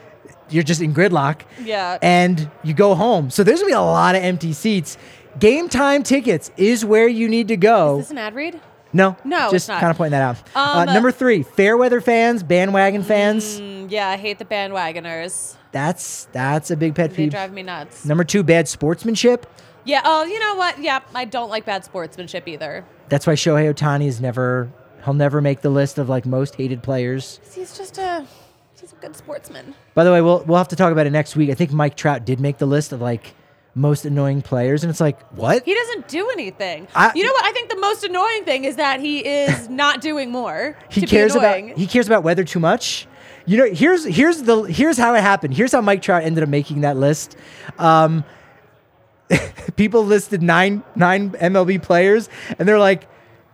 you're 0.50 0.64
just 0.64 0.80
in 0.80 0.92
gridlock. 0.92 1.42
Yeah. 1.62 1.98
And 2.02 2.50
you 2.62 2.74
go 2.74 2.94
home. 2.94 3.30
So 3.30 3.44
there's 3.44 3.60
gonna 3.60 3.70
be 3.70 3.74
a 3.74 3.80
lot 3.80 4.16
of 4.16 4.22
empty 4.22 4.52
seats. 4.52 4.98
Game 5.38 5.68
time 5.68 6.02
tickets 6.02 6.50
is 6.56 6.84
where 6.84 7.06
you 7.06 7.28
need 7.28 7.48
to 7.48 7.56
go. 7.56 7.98
Is 7.98 8.06
this 8.06 8.10
an 8.10 8.18
ad 8.18 8.34
read? 8.34 8.60
No, 8.96 9.16
No, 9.24 9.50
just 9.50 9.68
kind 9.68 9.90
of 9.90 9.96
pointing 9.96 10.12
that 10.12 10.22
out. 10.22 10.36
Um, 10.56 10.88
uh, 10.88 10.92
number 10.92 11.12
three, 11.12 11.42
fair 11.42 11.76
weather 11.76 12.00
fans, 12.00 12.42
bandwagon 12.42 13.02
fans. 13.02 13.60
Mm, 13.60 13.90
yeah, 13.90 14.08
I 14.08 14.16
hate 14.16 14.38
the 14.38 14.44
bandwagoners. 14.44 15.56
That's 15.72 16.24
that's 16.32 16.70
a 16.70 16.76
big 16.76 16.94
pet 16.94 17.10
peeve. 17.10 17.30
They 17.30 17.36
drive 17.36 17.52
me 17.52 17.62
nuts. 17.62 18.04
Number 18.06 18.24
two, 18.24 18.42
bad 18.42 18.68
sportsmanship. 18.68 19.46
Yeah, 19.84 20.00
oh, 20.04 20.24
you 20.24 20.40
know 20.40 20.54
what? 20.54 20.82
Yeah, 20.82 21.00
I 21.14 21.26
don't 21.26 21.50
like 21.50 21.64
bad 21.66 21.84
sportsmanship 21.84 22.48
either. 22.48 22.84
That's 23.08 23.26
why 23.26 23.34
Shohei 23.34 23.72
Ohtani 23.72 24.06
is 24.06 24.20
never 24.20 24.72
he'll 25.04 25.14
never 25.14 25.40
make 25.40 25.60
the 25.60 25.70
list 25.70 25.98
of 25.98 26.08
like 26.08 26.26
most 26.26 26.56
hated 26.56 26.82
players. 26.82 27.38
He's 27.54 27.76
just 27.76 27.98
a 27.98 28.26
he's 28.80 28.92
a 28.92 28.96
good 28.96 29.14
sportsman. 29.14 29.74
By 29.94 30.04
the 30.04 30.12
way, 30.12 30.22
we'll 30.22 30.42
we'll 30.44 30.58
have 30.58 30.68
to 30.68 30.76
talk 30.76 30.90
about 30.92 31.06
it 31.06 31.10
next 31.10 31.36
week. 31.36 31.50
I 31.50 31.54
think 31.54 31.72
Mike 31.72 31.96
Trout 31.96 32.24
did 32.24 32.40
make 32.40 32.58
the 32.58 32.66
list 32.66 32.92
of 32.92 33.00
like 33.00 33.34
most 33.76 34.06
annoying 34.06 34.40
players, 34.40 34.82
and 34.82 34.90
it's 34.90 35.00
like 35.00 35.20
what? 35.32 35.62
He 35.64 35.74
doesn't 35.74 36.08
do 36.08 36.28
anything. 36.30 36.88
I- 36.94 37.12
you 37.14 37.22
know 37.24 37.32
what? 37.32 37.44
I 37.44 37.52
think 37.52 37.68
the 37.68 37.76
most 37.76 38.02
annoying 38.02 38.44
thing 38.44 38.64
is 38.64 38.76
that 38.76 39.00
he 39.00 39.18
is 39.20 39.68
not 39.82 40.00
doing 40.00 40.30
more. 40.32 40.76
He 40.88 41.02
cares 41.02 41.36
about 41.36 41.60
he 41.76 41.86
cares 41.86 42.06
about 42.06 42.24
weather 42.24 42.42
too 42.42 42.58
much. 42.58 43.06
You 43.44 43.58
know, 43.58 43.72
here's 43.72 44.04
here's 44.04 44.42
the 44.42 44.62
here's 44.62 44.96
how 44.98 45.14
it 45.14 45.20
happened. 45.20 45.54
Here's 45.54 45.72
how 45.72 45.82
Mike 45.82 46.02
Trout 46.02 46.24
ended 46.24 46.42
up 46.42 46.48
making 46.48 46.80
that 46.80 46.96
list. 46.96 47.36
Um, 47.78 48.24
people 49.76 50.04
listed 50.04 50.42
nine 50.42 50.82
nine 50.94 51.30
MLB 51.32 51.82
players, 51.82 52.28
and 52.58 52.66
they're 52.66 52.78
like, 52.78 53.06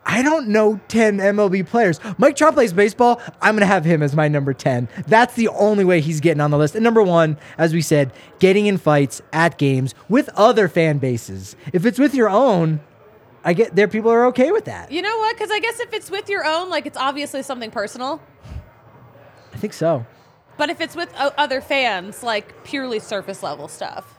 I 0.05 0.23
don't 0.23 0.49
know 0.49 0.81
ten 0.89 1.19
MLB 1.19 1.67
players. 1.67 2.01
Mike 2.19 2.37
Trout 2.37 2.55
plays 2.55 2.73
baseball. 2.73 3.21
I'm 3.41 3.55
gonna 3.55 3.67
have 3.67 3.85
him 3.85 4.03
as 4.03 4.15
my 4.17 4.27
number 4.29 4.53
ten. 4.53 4.89
That's 5.07 5.35
the 5.35 5.49
only 5.49 5.85
way 5.85 6.01
he's 6.01 6.21
getting 6.21 6.41
on 6.41 6.51
the 6.51 6.59
list. 6.59 6.75
And 6.75 6.83
number 6.83 7.03
one, 7.03 7.39
as 7.57 7.73
we 7.73 7.81
said, 7.83 8.13
getting 8.41 8.67
in 8.67 8.79
fights 8.79 9.23
at 9.33 9.59
games 9.59 9.95
with 10.09 10.29
other 10.35 10.69
fan 10.69 10.99
bases. 10.99 11.55
If 11.73 11.87
it's 11.87 11.99
with 12.01 12.15
your 12.15 12.29
own, 12.29 12.81
I 13.45 13.53
get 13.53 13.77
there. 13.77 13.87
People 13.89 14.11
are 14.11 14.27
okay 14.27 14.51
with 14.51 14.65
that. 14.65 14.91
You 14.91 15.03
know 15.03 15.17
what? 15.19 15.37
Because 15.37 15.51
I 15.53 15.61
guess 15.61 15.79
if 15.81 15.93
it's 15.93 16.11
with 16.11 16.29
your 16.29 16.45
own, 16.45 16.69
like 16.69 16.87
it's 16.87 16.99
obviously 16.99 17.43
something 17.43 17.71
personal. 17.71 18.21
I 19.53 19.57
think 19.59 19.73
so. 19.73 20.05
But 20.57 20.69
if 20.71 20.81
it's 20.81 20.97
with 20.97 21.13
o- 21.19 21.33
other 21.39 21.61
fans, 21.61 22.23
like 22.23 22.65
purely 22.65 22.99
surface 22.99 23.43
level 23.43 23.69
stuff. 23.69 24.19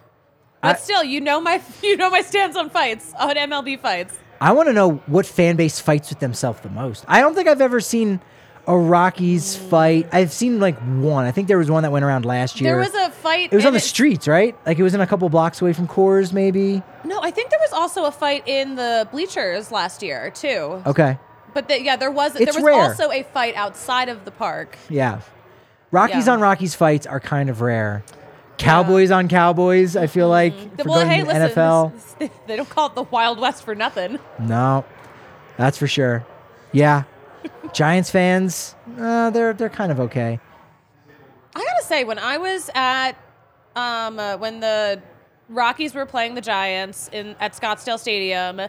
But 0.62 0.78
I- 0.78 0.80
still, 0.80 1.04
you 1.04 1.20
know 1.22 1.42
my 1.42 1.62
you 1.84 1.98
know 1.98 2.10
my 2.10 2.22
stance 2.22 2.56
on 2.56 2.70
fights 2.70 3.14
on 3.20 3.36
MLB 3.36 3.80
fights. 3.80 4.18
I 4.44 4.52
want 4.52 4.68
to 4.68 4.74
know 4.74 4.96
what 5.08 5.26
fan 5.26 5.56
base 5.56 5.80
fights 5.80 6.10
with 6.10 6.20
themselves 6.20 6.60
the 6.62 6.70
most. 6.70 7.06
I 7.08 7.22
don't 7.22 7.34
think 7.34 7.48
I've 7.48 7.62
ever 7.62 7.80
seen 7.80 8.20
a 8.68 8.78
Rockies 8.78 9.56
fight. 9.56 10.10
I've 10.12 10.32
seen 10.34 10.60
like 10.60 10.78
one. 10.80 11.26
I 11.26 11.32
think 11.32 11.48
there 11.48 11.58
was 11.58 11.72
one 11.72 11.84
that 11.84 11.92
went 11.92 12.04
around 12.04 12.26
last 12.26 12.60
year. 12.60 12.72
There 12.72 12.80
was 12.80 12.94
a 12.94 13.10
fight. 13.12 13.54
It 13.54 13.56
was 13.56 13.66
on 13.66 13.72
the 13.74 13.80
streets, 13.80 14.28
right? 14.28 14.54
Like 14.66 14.78
it 14.80 14.84
was 14.84 14.94
in 14.94 15.00
a 15.02 15.08
couple 15.08 15.30
blocks 15.30 15.62
away 15.62 15.72
from 15.72 15.88
Coors, 15.88 16.34
maybe. 16.34 16.84
No, 17.06 17.20
I 17.22 17.32
think 17.32 17.52
there 17.52 17.60
was 17.62 17.72
also 17.72 18.04
a 18.06 18.12
fight 18.12 18.46
in 18.48 18.76
the 18.76 19.08
bleachers 19.12 19.72
last 19.72 20.04
year 20.04 20.30
too. 20.32 20.82
Okay, 20.88 21.18
But 21.54 21.68
the, 21.70 21.82
yeah, 21.82 21.96
there 21.96 22.12
was 22.12 22.36
It's 22.36 22.54
there 22.54 22.64
was 22.64 22.64
rare. 22.64 22.82
also 22.84 23.12
a 23.12 23.24
fight 23.24 23.56
outside 23.56 24.10
of 24.10 24.26
the 24.26 24.32
park. 24.32 24.78
yeah. 24.90 25.22
Rockies 25.92 26.26
Yeah. 26.28 26.34
on 26.34 26.42
Rockies 26.42 26.74
fights 26.76 27.06
are 27.06 27.20
kind 27.20 27.50
of 27.50 27.62
rare. 27.62 28.04
Cowboys 28.58 29.12
on 29.12 29.28
Cowboys, 29.28 29.96
I 29.96 30.08
feel 30.08 30.30
like 30.30 30.78
The- 30.78 30.84
for 30.84 30.90
well, 30.90 31.00
going 31.00 31.10
hey, 31.12 31.22
to 31.22 31.26
listen, 31.28 31.42
NFL. 31.50 31.94
this- 31.94 32.14
this- 32.20 32.30
they 32.48 32.56
don't 32.56 32.70
call 32.70 32.88
it 32.88 32.96
the 32.96 33.04
Wild 33.04 33.40
West 33.40 33.64
for 33.64 33.76
nothing. 33.76 34.20
No, 34.40 34.86
that's 35.58 35.78
for 35.78 35.88
sure. 35.88 36.26
Yeah, 36.72 37.04
Giants 37.74 38.10
fans, 38.10 38.76
uh, 39.00 39.30
they're 39.32 39.54
they're 39.54 39.70
kind 39.70 39.92
of 39.92 40.00
okay. 40.00 40.40
I 41.56 41.60
gotta 41.60 41.84
say, 41.86 42.04
when 42.04 42.18
I 42.20 42.38
was 42.38 42.70
at 42.74 43.14
um, 43.76 44.18
uh, 44.20 44.38
when 44.38 44.60
the 44.60 45.02
Rockies 45.50 45.94
were 45.94 46.06
playing 46.06 46.36
the 46.36 46.42
Giants 46.42 47.10
in 47.12 47.36
at 47.40 47.54
Scottsdale 47.54 48.00
Stadium, 48.00 48.62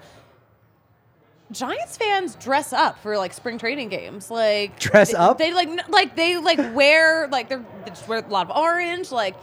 Giants 1.52 1.96
fans 1.96 2.34
dress 2.36 2.72
up 2.72 2.98
for 2.98 3.16
like 3.16 3.32
spring 3.32 3.58
training 3.58 3.88
games. 3.90 4.30
Like 4.30 4.78
Dress 4.80 5.12
they, 5.12 5.16
up? 5.18 5.38
They 5.38 5.52
like 5.52 5.88
like 5.88 6.16
they 6.16 6.36
like 6.38 6.58
wear 6.74 7.28
like 7.28 7.48
they're, 7.48 7.64
they 7.84 7.90
just 7.90 8.08
wear 8.08 8.18
a 8.18 8.28
lot 8.28 8.50
of 8.50 8.56
orange. 8.56 9.12
Like 9.12 9.36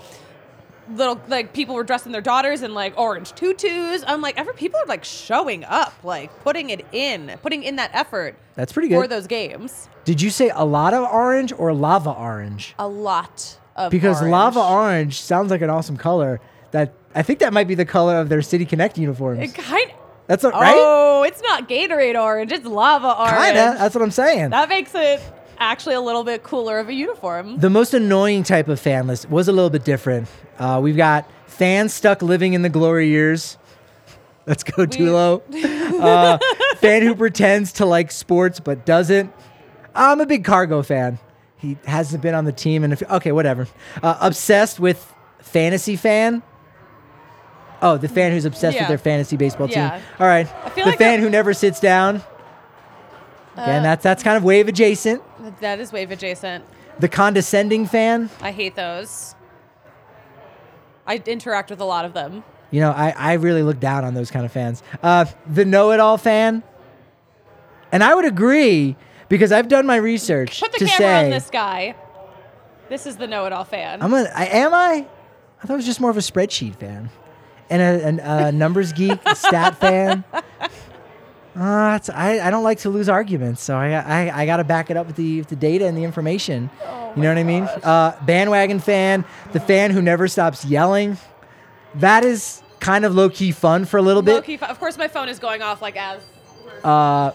little 0.96 1.20
like 1.28 1.54
people 1.54 1.76
were 1.76 1.84
dressing 1.84 2.12
their 2.12 2.22
daughters 2.22 2.62
in 2.62 2.74
like 2.74 2.98
orange 2.98 3.34
tutus. 3.34 4.04
I'm 4.08 4.22
like, 4.22 4.38
ever 4.38 4.54
people 4.54 4.80
are 4.80 4.86
like 4.86 5.04
showing 5.04 5.64
up, 5.64 5.94
like 6.04 6.38
putting 6.44 6.70
it 6.70 6.86
in, 6.92 7.38
putting 7.42 7.64
in 7.64 7.78
that 7.78 7.92
effort 7.94 8.36
That's 8.56 8.74
pretty 8.74 8.88
good 8.90 9.02
for 9.02 9.08
those 9.08 9.28
games. 9.28 9.90
Did 10.06 10.22
you 10.22 10.30
say 10.30 10.50
a 10.54 10.66
lot 10.66 10.94
of 10.94 11.04
orange 11.12 11.54
or 11.58 11.74
lava 11.74 12.12
orange? 12.12 12.74
A 12.80 12.88
lot 12.88 13.58
of 13.76 13.92
Because 13.92 14.18
orange. 14.18 14.32
lava 14.32 14.60
orange 14.62 15.22
sounds 15.22 15.52
like 15.52 15.62
an 15.62 15.70
awesome 15.70 15.98
color. 15.98 16.40
That 16.72 16.94
I 17.14 17.22
think 17.22 17.40
that 17.40 17.52
might 17.54 17.68
be 17.68 17.76
the 17.76 17.86
color 17.86 18.16
of 18.18 18.30
their 18.30 18.42
City 18.42 18.66
Connect 18.66 18.98
uniforms. 18.98 19.42
It 19.42 19.54
kind 19.54 19.92
That's 20.28 20.44
what, 20.44 20.54
right? 20.54 20.76
Oh, 20.78 21.24
it's 21.24 21.42
not 21.42 21.68
Gatorade 21.68 22.20
orange. 22.20 22.52
It's 22.52 22.66
lava 22.66 23.14
orange. 23.20 23.38
Kinda. 23.38 23.76
That's 23.78 23.94
what 23.94 24.02
I'm 24.02 24.12
saying. 24.12 24.52
That 24.52 24.70
makes 24.70 24.96
it 24.96 25.22
actually 25.62 25.96
a 25.96 26.02
little 26.02 26.24
bit 26.24 26.44
cooler 26.44 26.80
of 26.80 26.90
a 26.90 26.94
uniform. 26.94 27.58
the 27.60 27.70
most 27.70 27.94
annoying 27.94 28.44
type 28.44 28.68
of 28.68 28.80
fan 28.80 29.08
list 29.08 29.30
was 29.30 29.48
a 29.48 29.52
little 29.52 29.70
bit 29.70 29.86
different. 29.86 30.28
Uh, 30.58 30.80
we've 30.82 30.98
got 30.98 31.30
fans 31.46 31.94
stuck 31.94 32.22
living 32.22 32.54
in 32.54 32.64
the 32.64 32.70
glory 32.70 33.08
years. 33.08 33.58
Let's 34.48 34.64
go 34.64 34.86
Tulo. 34.88 35.42
uh, 36.02 36.40
fan 36.78 37.04
who 37.04 37.16
pretends 37.16 37.74
to 37.74 37.86
like 37.86 38.12
sports 38.12 38.60
but 38.60 38.86
doesn't. 38.86 39.32
I'm 39.94 40.20
a 40.20 40.26
big 40.26 40.44
Cargo 40.44 40.82
fan. 40.82 41.20
He 41.58 41.78
hasn't 41.86 42.24
been 42.24 42.34
on 42.34 42.46
the 42.46 42.52
team 42.52 42.84
and 42.84 43.02
okay, 43.04 43.32
whatever. 43.32 43.68
Uh, 44.02 44.18
obsessed 44.20 44.80
with 44.80 45.14
fantasy 45.40 45.96
fan. 45.96 46.42
Oh, 47.84 47.98
the 47.98 48.08
fan 48.08 48.32
who's 48.32 48.46
obsessed 48.46 48.76
Yeah. 48.76 48.84
with 48.84 48.88
their 48.90 48.98
fantasy 48.98 49.38
baseball 49.38 49.68
Yeah. 49.70 49.98
team. 49.98 50.02
All 50.20 50.28
right. 50.28 50.48
the 50.76 50.84
like 50.86 50.98
fan 50.98 51.20
who 51.20 51.30
never 51.30 51.54
sits 51.54 51.80
down. 51.80 52.24
Again, 53.54 53.80
Uh, 53.80 53.84
that's 53.84 54.04
that's 54.04 54.24
kind 54.24 54.38
of 54.38 54.44
wave 54.44 54.68
adjacent. 54.68 55.22
That 55.60 55.80
is 55.80 55.92
wave 55.92 56.12
adjacent. 56.12 56.64
The 57.00 57.10
condescending 57.10 57.86
fan. 57.88 58.30
I 58.42 58.52
hate 58.52 58.76
those. 58.76 59.36
I 61.06 61.22
interact 61.26 61.70
with 61.70 61.82
a 61.82 61.86
lot 61.86 62.06
of 62.06 62.14
them. 62.14 62.44
You 62.70 62.80
know, 62.80 62.92
I, 62.92 63.10
I 63.18 63.34
really 63.34 63.64
look 63.64 63.80
down 63.80 64.06
on 64.06 64.14
those 64.14 64.32
kind 64.32 64.46
of 64.46 64.52
fans. 64.52 64.82
Uh, 65.04 65.26
the 65.48 65.66
know 65.66 65.92
it 65.92 66.00
all 66.00 66.18
fan. 66.18 66.64
And 67.92 68.04
I 68.04 68.16
would 68.16 68.24
agree 68.26 68.96
because 69.28 69.52
I've 69.52 69.68
done 69.68 69.86
my 69.86 69.98
research 69.98 70.62
Put 70.62 70.72
the 70.72 70.80
to 70.80 70.86
camera 70.86 70.98
say 70.98 71.24
on 71.26 71.30
this 71.32 71.50
guy. 71.50 71.96
This 72.88 73.06
is 73.06 73.18
the 73.18 73.28
know-it-all 73.28 73.64
fan. 73.66 74.02
I'm 74.02 74.14
a, 74.14 74.24
I 74.36 74.46
am 74.46 74.74
I? 74.74 75.08
I 75.64 75.68
thought 75.68 75.74
I 75.74 75.76
was 75.78 75.86
just 75.86 76.00
more 76.02 76.10
of 76.10 76.18
a 76.18 76.22
spreadsheet 76.22 76.76
fan. 76.76 77.10
And 77.70 77.82
a, 77.82 78.06
an- 78.06 78.20
a 78.20 78.52
numbers 78.52 78.92
geek, 78.94 79.20
a 79.26 79.34
stat 79.36 79.78
fan. 79.78 80.24
Uh, 81.56 82.00
I, 82.14 82.40
I 82.40 82.50
don't 82.50 82.64
like 82.64 82.80
to 82.80 82.90
lose 82.90 83.10
arguments, 83.10 83.62
so 83.62 83.76
I, 83.76 83.90
I, 83.92 84.42
I 84.42 84.46
got 84.46 84.58
to 84.58 84.64
back 84.64 84.90
it 84.90 84.96
up 84.98 85.06
with 85.08 85.18
the, 85.18 85.40
with 85.40 85.50
the 85.50 85.56
data 85.58 85.86
and 85.86 85.98
the 85.98 86.04
information. 86.04 86.70
Oh 86.84 87.12
you 87.16 87.24
know 87.24 87.30
what 87.30 87.38
I 87.38 87.44
mean? 87.44 87.64
Uh, 87.64 88.16
bandwagon 88.26 88.80
fan, 88.80 89.26
the 89.52 89.60
fan 89.60 89.92
who 89.92 90.02
never 90.02 90.28
stops 90.30 90.64
yelling. 90.64 91.18
That 91.96 92.24
is 92.24 92.62
kind 92.80 93.04
of 93.04 93.14
low 93.14 93.30
key 93.30 93.52
fun 93.52 93.84
for 93.84 93.98
a 93.98 94.02
little 94.02 94.22
bit. 94.22 94.36
Low-key 94.36 94.58
fu- 94.58 94.66
of 94.66 94.80
course, 94.80 94.98
my 94.98 95.10
phone 95.10 95.28
is 95.28 95.40
going 95.40 95.62
off 95.62 95.82
like 95.82 95.98
as. 95.98 96.22
Uh, 96.84 97.32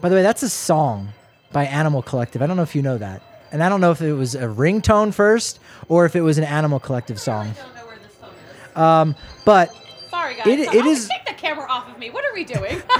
by 0.00 0.08
the 0.08 0.14
way, 0.14 0.22
that's 0.22 0.44
a 0.44 0.48
song 0.48 1.08
by 1.52 1.64
Animal 1.64 2.02
Collective. 2.02 2.42
I 2.42 2.46
don't 2.46 2.56
know 2.56 2.62
if 2.62 2.76
you 2.76 2.82
know 2.82 2.96
that. 2.98 3.22
And 3.50 3.60
I 3.62 3.68
don't 3.68 3.80
know 3.80 3.90
if 3.90 4.00
it 4.00 4.12
was 4.12 4.36
a 4.36 4.44
ringtone 4.44 5.12
first 5.12 5.58
or 5.88 6.06
if 6.06 6.14
it 6.14 6.20
was 6.20 6.38
an 6.38 6.44
Animal 6.44 6.78
Collective 6.78 7.20
song. 7.20 7.48
I 7.48 7.52
don't 7.64 7.74
know 7.74 7.86
where 7.86 7.98
this 7.98 8.14
phone 8.14 8.30
is. 8.70 8.76
Um, 8.76 9.16
but 9.44 9.74
Sorry, 10.10 10.36
guys. 10.36 10.46
It- 10.46 10.74
it 10.74 10.86
is- 10.86 11.10
camera 11.40 11.66
off 11.70 11.88
of 11.90 11.98
me. 11.98 12.10
What 12.10 12.24
are 12.24 12.34
we 12.34 12.44
doing? 12.44 12.82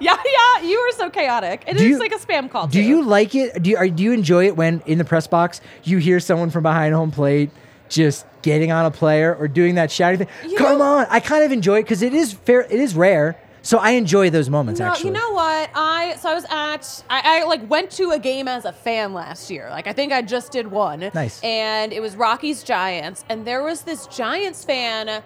yeah, 0.00 0.16
yeah. 0.24 0.62
You 0.62 0.78
are 0.78 0.92
so 0.92 1.10
chaotic. 1.10 1.62
It 1.66 1.76
is 1.76 1.82
Do 1.82 1.88
you- 1.88 1.98
like 1.98 2.12
a 2.12 2.18
spam 2.18 2.50
call. 2.50 2.66
do 2.66 2.80
too. 2.82 2.86
you 2.88 3.02
like 3.02 3.34
it? 3.34 3.62
Do 3.62 3.70
you, 3.70 3.76
are, 3.76 3.88
do 3.88 4.02
you 4.02 4.12
enjoy 4.12 4.46
it 4.46 4.56
when 4.56 4.82
in 4.86 4.98
the 4.98 5.04
press 5.04 5.26
box 5.26 5.60
you 5.84 5.98
hear 5.98 6.20
someone 6.20 6.50
from 6.50 6.62
behind 6.62 6.94
home 6.94 7.10
plate 7.10 7.50
just 7.88 8.24
getting 8.42 8.70
on 8.72 8.86
a 8.86 8.90
player 8.90 9.34
or 9.34 9.48
doing 9.48 9.76
that 9.76 9.90
shouting 9.90 10.26
thing? 10.26 10.50
You 10.50 10.56
Come 10.56 10.78
know- 10.78 10.84
on! 10.98 11.06
I 11.10 11.20
kind 11.20 11.44
of 11.44 11.52
enjoy 11.52 11.78
it 11.78 11.82
because 11.82 12.02
it 12.02 12.14
is 12.14 12.32
fair. 12.32 12.62
It 12.62 12.72
is 12.80 12.94
rare. 12.94 13.36
So 13.62 13.76
I 13.76 13.90
enjoy 13.90 14.30
those 14.30 14.48
moments 14.48 14.80
No, 14.80 14.86
actually. 14.86 15.08
you 15.08 15.12
know 15.12 15.32
what? 15.32 15.68
I 15.74 16.16
so 16.18 16.30
I 16.30 16.34
was 16.34 16.46
at 16.48 17.04
I, 17.10 17.42
I 17.42 17.44
like 17.44 17.68
went 17.68 17.90
to 17.92 18.10
a 18.12 18.18
game 18.18 18.48
as 18.48 18.64
a 18.64 18.72
fan 18.72 19.12
last 19.12 19.50
year. 19.50 19.68
Like 19.68 19.86
I 19.86 19.92
think 19.92 20.14
I 20.14 20.22
just 20.22 20.50
did 20.50 20.68
one. 20.68 21.10
Nice. 21.12 21.42
And 21.44 21.92
it 21.92 22.00
was 22.00 22.16
Rockies 22.16 22.62
Giants, 22.62 23.22
and 23.28 23.44
there 23.46 23.62
was 23.62 23.82
this 23.82 24.06
Giants 24.06 24.64
fan 24.64 25.22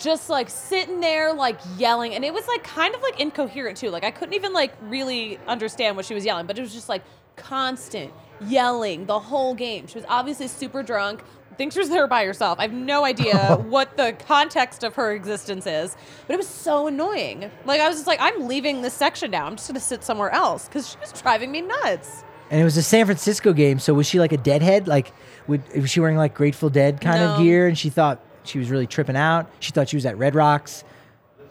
just 0.00 0.30
like 0.30 0.48
sitting 0.48 1.00
there 1.00 1.32
like 1.32 1.60
yelling 1.76 2.14
and 2.14 2.24
it 2.24 2.32
was 2.32 2.46
like 2.48 2.64
kind 2.64 2.94
of 2.94 3.02
like 3.02 3.20
incoherent 3.20 3.76
too. 3.76 3.90
Like 3.90 4.02
i 4.04 4.10
couldn't 4.10 4.34
even 4.34 4.52
like 4.52 4.72
really 4.82 5.38
understand 5.46 5.96
what 5.96 6.06
she 6.06 6.14
was 6.14 6.24
yelling 6.24 6.46
but 6.46 6.58
it 6.58 6.62
was 6.62 6.72
just 6.72 6.88
like 6.88 7.02
constant 7.36 8.12
yelling 8.46 9.06
the 9.06 9.18
whole 9.18 9.54
game. 9.54 9.86
She 9.86 9.96
was 9.96 10.06
obviously 10.08 10.48
super 10.48 10.82
drunk 10.82 11.22
thinks 11.58 11.74
she 11.74 11.80
was 11.80 11.90
there 11.90 12.06
by 12.06 12.24
herself. 12.24 12.58
I 12.58 12.62
have 12.62 12.72
no 12.72 13.04
idea 13.04 13.56
what 13.68 13.98
the 13.98 14.16
context 14.26 14.82
of 14.82 14.94
her 14.94 15.12
existence 15.12 15.66
is 15.66 15.94
but 16.26 16.34
it 16.34 16.36
was 16.38 16.48
so 16.48 16.86
annoying. 16.86 17.50
Like 17.66 17.80
i 17.80 17.88
was 17.88 17.98
just 17.98 18.06
like 18.06 18.20
i'm 18.20 18.48
leaving 18.48 18.82
this 18.82 18.94
section 18.94 19.30
now. 19.30 19.46
I'm 19.46 19.56
just 19.56 19.68
gonna 19.68 19.80
sit 19.80 20.02
somewhere 20.02 20.30
else 20.30 20.66
because 20.66 20.90
she 20.90 20.98
was 20.98 21.12
driving 21.12 21.52
me 21.52 21.60
nuts. 21.60 22.24
And 22.50 22.60
it 22.60 22.64
was 22.64 22.76
a 22.76 22.82
San 22.82 23.06
Francisco 23.06 23.52
game, 23.52 23.78
so 23.78 23.94
was 23.94 24.08
she 24.08 24.18
like 24.18 24.32
a 24.32 24.36
deadhead? 24.36 24.88
Like, 24.88 25.12
would, 25.46 25.62
was 25.72 25.88
she 25.88 26.00
wearing 26.00 26.16
like 26.16 26.34
Grateful 26.34 26.68
Dead 26.68 27.00
kind 27.00 27.22
of 27.22 27.38
gear? 27.38 27.68
And 27.68 27.78
she 27.78 27.90
thought 27.90 28.20
she 28.44 28.58
was 28.58 28.70
really 28.70 28.86
tripping 28.86 29.16
out. 29.16 29.50
She 29.60 29.72
thought 29.72 29.88
she 29.88 29.96
was 29.96 30.06
at 30.06 30.16
Red 30.18 30.34
Rocks. 30.34 30.84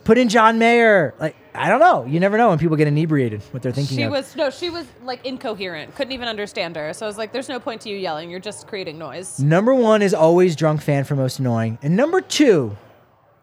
Put 0.05 0.17
in 0.17 0.29
John 0.29 0.57
Mayer. 0.57 1.13
Like, 1.19 1.35
I 1.53 1.69
don't 1.69 1.79
know. 1.81 2.05
You 2.05 2.19
never 2.19 2.37
know 2.37 2.49
when 2.49 2.57
people 2.57 2.77
get 2.77 2.87
inebriated 2.87 3.41
what 3.51 3.61
they're 3.61 3.71
thinking 3.71 3.97
she 3.97 4.03
of. 4.03 4.11
was 4.11 4.35
no 4.35 4.49
she 4.49 4.69
was 4.69 4.85
like 5.03 5.23
incoherent 5.25 5.93
couldn't 5.95 6.13
even 6.13 6.27
understand 6.27 6.75
her 6.77 6.93
so 6.93 7.05
i 7.05 7.07
was 7.07 7.17
like 7.17 7.33
there's 7.33 7.49
no 7.49 7.59
point 7.59 7.81
to 7.81 7.89
you 7.89 7.97
yelling 7.97 8.29
you're 8.29 8.39
just 8.39 8.65
creating 8.67 8.97
noise 8.97 9.39
Number 9.39 9.73
one 9.73 10.01
is 10.01 10.13
always 10.13 10.55
drunk 10.55 10.81
fan 10.81 11.03
for 11.03 11.15
most 11.15 11.39
annoying, 11.39 11.77
and 11.81 11.95
number 11.97 12.21
two, 12.21 12.77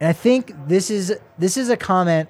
and 0.00 0.08
I 0.08 0.12
think 0.12 0.52
this 0.66 0.90
is 0.90 1.14
this 1.38 1.56
is 1.56 1.68
a 1.68 1.76
comment 1.76 2.28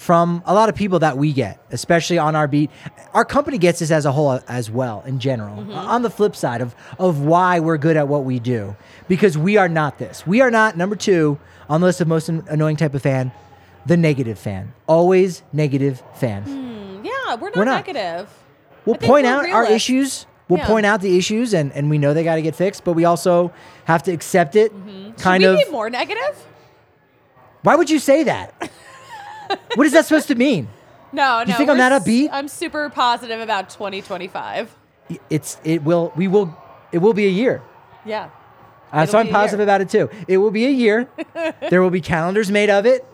from 0.00 0.42
a 0.46 0.54
lot 0.54 0.70
of 0.70 0.74
people 0.74 0.98
that 1.00 1.18
we 1.18 1.30
get, 1.30 1.62
especially 1.70 2.16
on 2.16 2.34
our 2.34 2.48
beat. 2.48 2.70
Our 3.12 3.22
company 3.26 3.58
gets 3.58 3.80
this 3.80 3.90
as 3.90 4.06
a 4.06 4.12
whole 4.12 4.40
as 4.48 4.70
well 4.70 5.02
in 5.04 5.18
general. 5.18 5.58
Mm-hmm. 5.58 5.72
On 5.72 6.00
the 6.00 6.08
flip 6.08 6.34
side 6.34 6.62
of 6.62 6.74
of 6.98 7.20
why 7.20 7.60
we're 7.60 7.76
good 7.76 7.98
at 7.98 8.08
what 8.08 8.24
we 8.24 8.38
do, 8.38 8.74
because 9.08 9.36
we 9.36 9.58
are 9.58 9.68
not 9.68 9.98
this. 9.98 10.26
We 10.26 10.40
are 10.40 10.50
not 10.50 10.74
number 10.74 10.96
two 10.96 11.38
on 11.68 11.82
the 11.82 11.86
list 11.86 12.00
of 12.00 12.08
most 12.08 12.30
annoying 12.30 12.76
type 12.76 12.94
of 12.94 13.02
fan, 13.02 13.30
the 13.84 13.98
negative 13.98 14.38
fan. 14.38 14.72
Always 14.86 15.42
negative 15.52 16.02
fan. 16.14 16.44
Hmm, 16.44 17.04
yeah 17.04 17.34
we're 17.34 17.48
not, 17.50 17.56
We're 17.56 17.64
not. 17.66 17.86
negative 17.86 18.30
We'll 18.86 18.96
point 18.96 19.26
out 19.26 19.50
our 19.50 19.66
issues. 19.66 20.24
We'll 20.48 20.60
Yeah. 20.60 20.66
point 20.66 20.86
out 20.86 21.02
the 21.02 21.18
issues, 21.18 21.52
and, 21.52 21.72
and 21.74 21.90
we 21.90 21.98
know 21.98 22.14
they 22.14 22.24
got 22.24 22.36
to 22.36 22.42
get 22.42 22.56
fixed, 22.56 22.84
but 22.84 22.94
we 22.94 23.04
also 23.04 23.52
have 23.84 24.02
to 24.04 24.12
accept 24.12 24.56
it. 24.56 24.72
Mm-hmm. 24.74 25.10
Kind 25.12 25.42
Should 25.42 25.56
we 25.56 25.62
of. 25.62 25.68
be 25.68 25.72
more 25.72 25.90
negative 25.90 26.42
Why 27.62 27.76
would 27.76 27.90
you 27.90 27.98
say 27.98 28.24
that? 28.24 28.54
what 29.74 29.86
is 29.86 29.92
that 29.92 30.06
supposed 30.06 30.28
to 30.28 30.34
mean? 30.34 30.68
no 31.12 31.42
no 31.42 31.48
You 31.50 31.54
think 31.54 31.68
I'm 31.70 31.78
that 31.78 32.02
upbeat? 32.02 32.28
i'm 32.32 32.48
super 32.48 32.88
positive 32.90 33.40
about 33.40 33.68
2025 33.70 34.74
It's 35.28 35.58
it 35.64 35.82
will 35.82 36.12
we 36.16 36.28
will 36.28 36.56
it 36.92 36.98
will 36.98 37.14
be 37.14 37.26
a 37.26 37.30
year. 37.30 37.62
yeah 38.04 38.30
Uh, 38.92 39.06
so 39.06 39.18
I'm 39.18 39.26
a 39.26 39.28
year. 39.28 39.34
positive 39.34 39.60
about 39.62 39.80
it 39.80 39.88
too. 39.88 40.08
It 40.26 40.38
will 40.38 40.50
be 40.50 40.66
a 40.66 40.70
year. 40.70 41.08
there 41.70 41.80
will 41.80 41.90
be 41.90 42.00
calendars 42.00 42.50
made 42.50 42.70
of 42.70 42.86
it, 42.86 43.04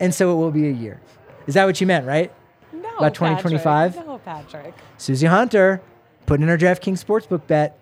and 0.00 0.14
so 0.14 0.32
it 0.32 0.36
will 0.36 0.50
be 0.50 0.66
a 0.66 0.72
year. 0.72 1.00
Is 1.46 1.52
that 1.54 1.66
what 1.66 1.78
you 1.80 1.86
meant, 1.86 2.06
right? 2.06 2.32
no 2.72 2.88
About 2.96 3.12
2025? 3.14 3.92
Patrick. 3.92 4.06
no 4.06 4.18
patrick 4.18 4.74
Susie 4.96 5.26
Hunter 5.26 5.82
putting 6.24 6.42
in 6.44 6.48
her 6.48 6.56
DraftKings 6.58 7.04
sportsbook 7.04 7.46
bet. 7.46 7.78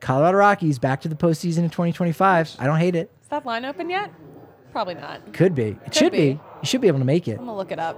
Colorado 0.00 0.36
Rockies 0.38 0.78
back 0.80 1.00
to 1.02 1.08
the 1.08 1.14
postseason 1.14 1.58
in 1.64 1.70
2025. 1.70 2.56
I 2.58 2.66
don't 2.66 2.78
hate 2.78 2.94
it. 2.96 3.10
is 3.22 3.28
that 3.28 3.46
line 3.46 3.64
open 3.64 3.88
yet 3.88 4.10
probably 4.76 4.94
not 4.94 5.32
Could 5.32 5.54
be. 5.54 5.74
It 5.86 5.94
should 5.94 6.12
be. 6.12 6.18
be. 6.34 6.40
You 6.60 6.66
should 6.66 6.82
be 6.82 6.88
able 6.88 6.98
to 6.98 7.04
make 7.06 7.28
it. 7.28 7.38
i'm 7.38 7.46
gonna 7.46 7.56
look 7.56 7.72
it 7.72 7.78
up 7.78 7.96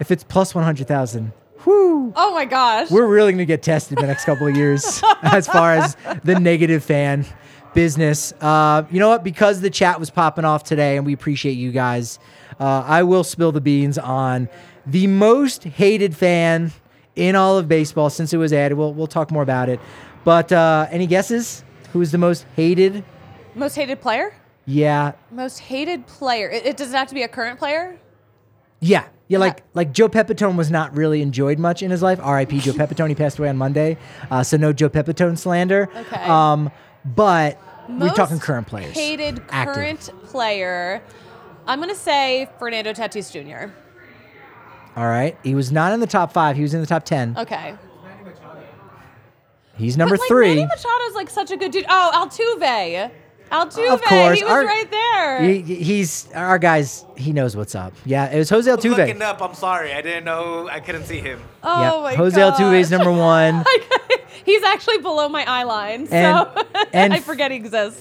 If 0.00 0.10
it's 0.10 0.24
plus 0.24 0.56
100,000, 0.56 1.32
whoo, 1.64 2.12
oh 2.16 2.34
my 2.34 2.44
gosh 2.46 2.90
we're 2.90 3.06
really 3.06 3.30
going 3.30 3.38
to 3.38 3.46
get 3.46 3.62
tested 3.62 3.96
the 3.96 4.08
next 4.08 4.24
couple 4.24 4.48
of 4.48 4.56
years 4.56 5.00
as 5.22 5.46
far 5.46 5.72
as 5.74 5.96
the 6.24 6.40
negative 6.40 6.82
fan 6.82 7.24
business. 7.74 8.32
Uh, 8.40 8.82
you 8.90 8.98
know 8.98 9.08
what? 9.08 9.22
Because 9.22 9.60
the 9.60 9.70
chat 9.70 10.00
was 10.00 10.10
popping 10.10 10.44
off 10.44 10.64
today 10.64 10.96
and 10.96 11.06
we 11.06 11.12
appreciate 11.12 11.52
you 11.52 11.70
guys, 11.70 12.18
uh, 12.58 12.82
I 12.84 13.04
will 13.04 13.22
spill 13.22 13.52
the 13.52 13.60
beans 13.60 13.96
on 13.96 14.48
the 14.84 15.06
most 15.06 15.62
hated 15.62 16.16
fan 16.16 16.72
in 17.14 17.36
all 17.36 17.56
of 17.56 17.68
baseball 17.68 18.10
since 18.10 18.32
it 18.32 18.38
was 18.38 18.52
added. 18.52 18.76
We'll, 18.76 18.92
we'll 18.92 19.06
talk 19.06 19.30
more 19.30 19.44
about 19.44 19.68
it. 19.68 19.78
But 20.24 20.50
uh, 20.50 20.88
any 20.90 21.06
guesses? 21.06 21.62
Who's 21.92 22.10
the 22.10 22.18
most 22.18 22.46
hated? 22.56 23.04
most 23.54 23.76
hated 23.76 24.00
player 24.00 24.34
Yeah. 24.70 25.12
most 25.30 25.58
hated 25.58 26.06
player 26.06 26.48
it, 26.50 26.64
it 26.66 26.76
does 26.76 26.92
it 26.92 26.96
have 26.96 27.08
to 27.08 27.14
be 27.14 27.22
a 27.22 27.28
current 27.28 27.58
player 27.58 27.98
Yeah. 28.80 29.06
Yeah, 29.28 29.38
like 29.38 29.62
like 29.74 29.92
Joe 29.92 30.08
Pepitone 30.08 30.56
was 30.56 30.72
not 30.72 30.96
really 30.96 31.22
enjoyed 31.22 31.60
much 31.60 31.84
in 31.84 31.92
his 31.92 32.02
life. 32.02 32.18
R.I.P. 32.20 32.58
Joe 32.58 32.72
Pepitone. 32.82 33.10
He 33.10 33.14
passed 33.14 33.38
away 33.38 33.48
on 33.48 33.56
Monday, 33.56 33.96
uh, 34.28 34.42
so 34.42 34.56
no 34.56 34.72
Joe 34.72 34.88
Pepitone 34.88 35.38
slander. 35.38 35.88
Okay. 35.94 36.24
Um, 36.24 36.68
but 37.04 37.56
we're 37.88 37.94
Most 37.94 38.16
talking 38.16 38.40
current 38.40 38.66
players. 38.66 38.92
Hated 38.92 39.40
Active. 39.50 39.74
current 39.76 40.10
player. 40.24 41.00
I'm 41.68 41.78
gonna 41.78 41.94
say 41.94 42.48
Fernando 42.58 42.92
Tatis 42.92 43.30
Jr. 43.30 43.72
All 44.96 45.06
right. 45.06 45.38
He 45.44 45.54
was 45.54 45.70
not 45.70 45.92
in 45.92 46.00
the 46.00 46.08
top 46.08 46.32
five. 46.32 46.56
He 46.56 46.62
was 46.62 46.74
in 46.74 46.80
the 46.80 46.86
top 46.88 47.04
ten. 47.04 47.36
Okay. 47.38 47.76
He's 49.76 49.96
number 49.96 50.16
but, 50.16 50.22
like, 50.22 50.28
three. 50.28 50.54
Manny 50.56 50.66
Machado's 50.66 51.14
like 51.14 51.30
such 51.30 51.52
a 51.52 51.56
good 51.56 51.70
dude. 51.70 51.86
Oh, 51.88 52.10
Altuve. 52.28 53.12
Altuve. 53.50 53.90
Of 53.92 54.02
course, 54.02 54.38
He 54.38 54.44
was 54.44 54.52
our- 54.52 54.64
right 54.64 54.90
there. 54.90 55.42
He- 55.42 55.60
he's 55.62 56.28
our 56.34 56.58
guys. 56.58 57.04
He 57.16 57.32
knows 57.32 57.56
what's 57.56 57.74
up. 57.74 57.92
Yeah, 58.04 58.26
it 58.30 58.38
was 58.38 58.48
Jose 58.50 58.70
I 58.70 58.74
was 58.74 58.84
looking 58.84 59.20
up. 59.22 59.42
I'm 59.42 59.54
sorry. 59.54 59.92
I 59.92 60.02
didn't 60.02 60.24
know. 60.24 60.68
I 60.70 60.80
couldn't 60.80 61.04
see 61.04 61.18
him. 61.20 61.40
oh 61.62 61.82
Yeah, 61.82 62.02
my 62.02 62.14
Jose 62.14 62.36
gosh. 62.36 62.58
Altuve's 62.60 62.90
number 62.90 63.10
one. 63.36 63.64
He's 64.44 64.62
actually 64.62 64.98
below 64.98 65.28
my 65.28 65.44
eye 65.46 65.64
line, 65.64 66.06
so 66.06 66.14
And- 66.14 66.66
and- 66.92 67.12
I 67.12 67.20
forget 67.20 67.50
he 67.50 67.56
exists. 67.58 68.00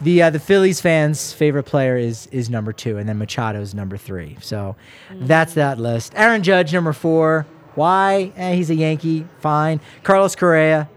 The 0.00 0.22
uh, 0.22 0.30
the 0.30 0.40
Phillies 0.40 0.80
fans' 0.80 1.32
favorite 1.32 1.62
player 1.64 1.96
is 1.96 2.26
is 2.32 2.50
number 2.50 2.72
two, 2.72 2.98
and 2.98 3.08
then 3.08 3.18
Machado's 3.20 3.72
number 3.74 3.96
three. 3.96 4.36
So 4.40 4.74
that's 5.12 5.54
that 5.54 5.78
list. 5.78 6.12
Aaron 6.16 6.42
Judge 6.42 6.72
number 6.72 6.92
four. 6.92 7.46
Why? 7.76 8.32
Eh, 8.36 8.54
he's 8.54 8.68
a 8.70 8.74
Yankee. 8.74 9.26
Fine. 9.38 9.80
Carlos 10.02 10.34
Correa 10.34 10.88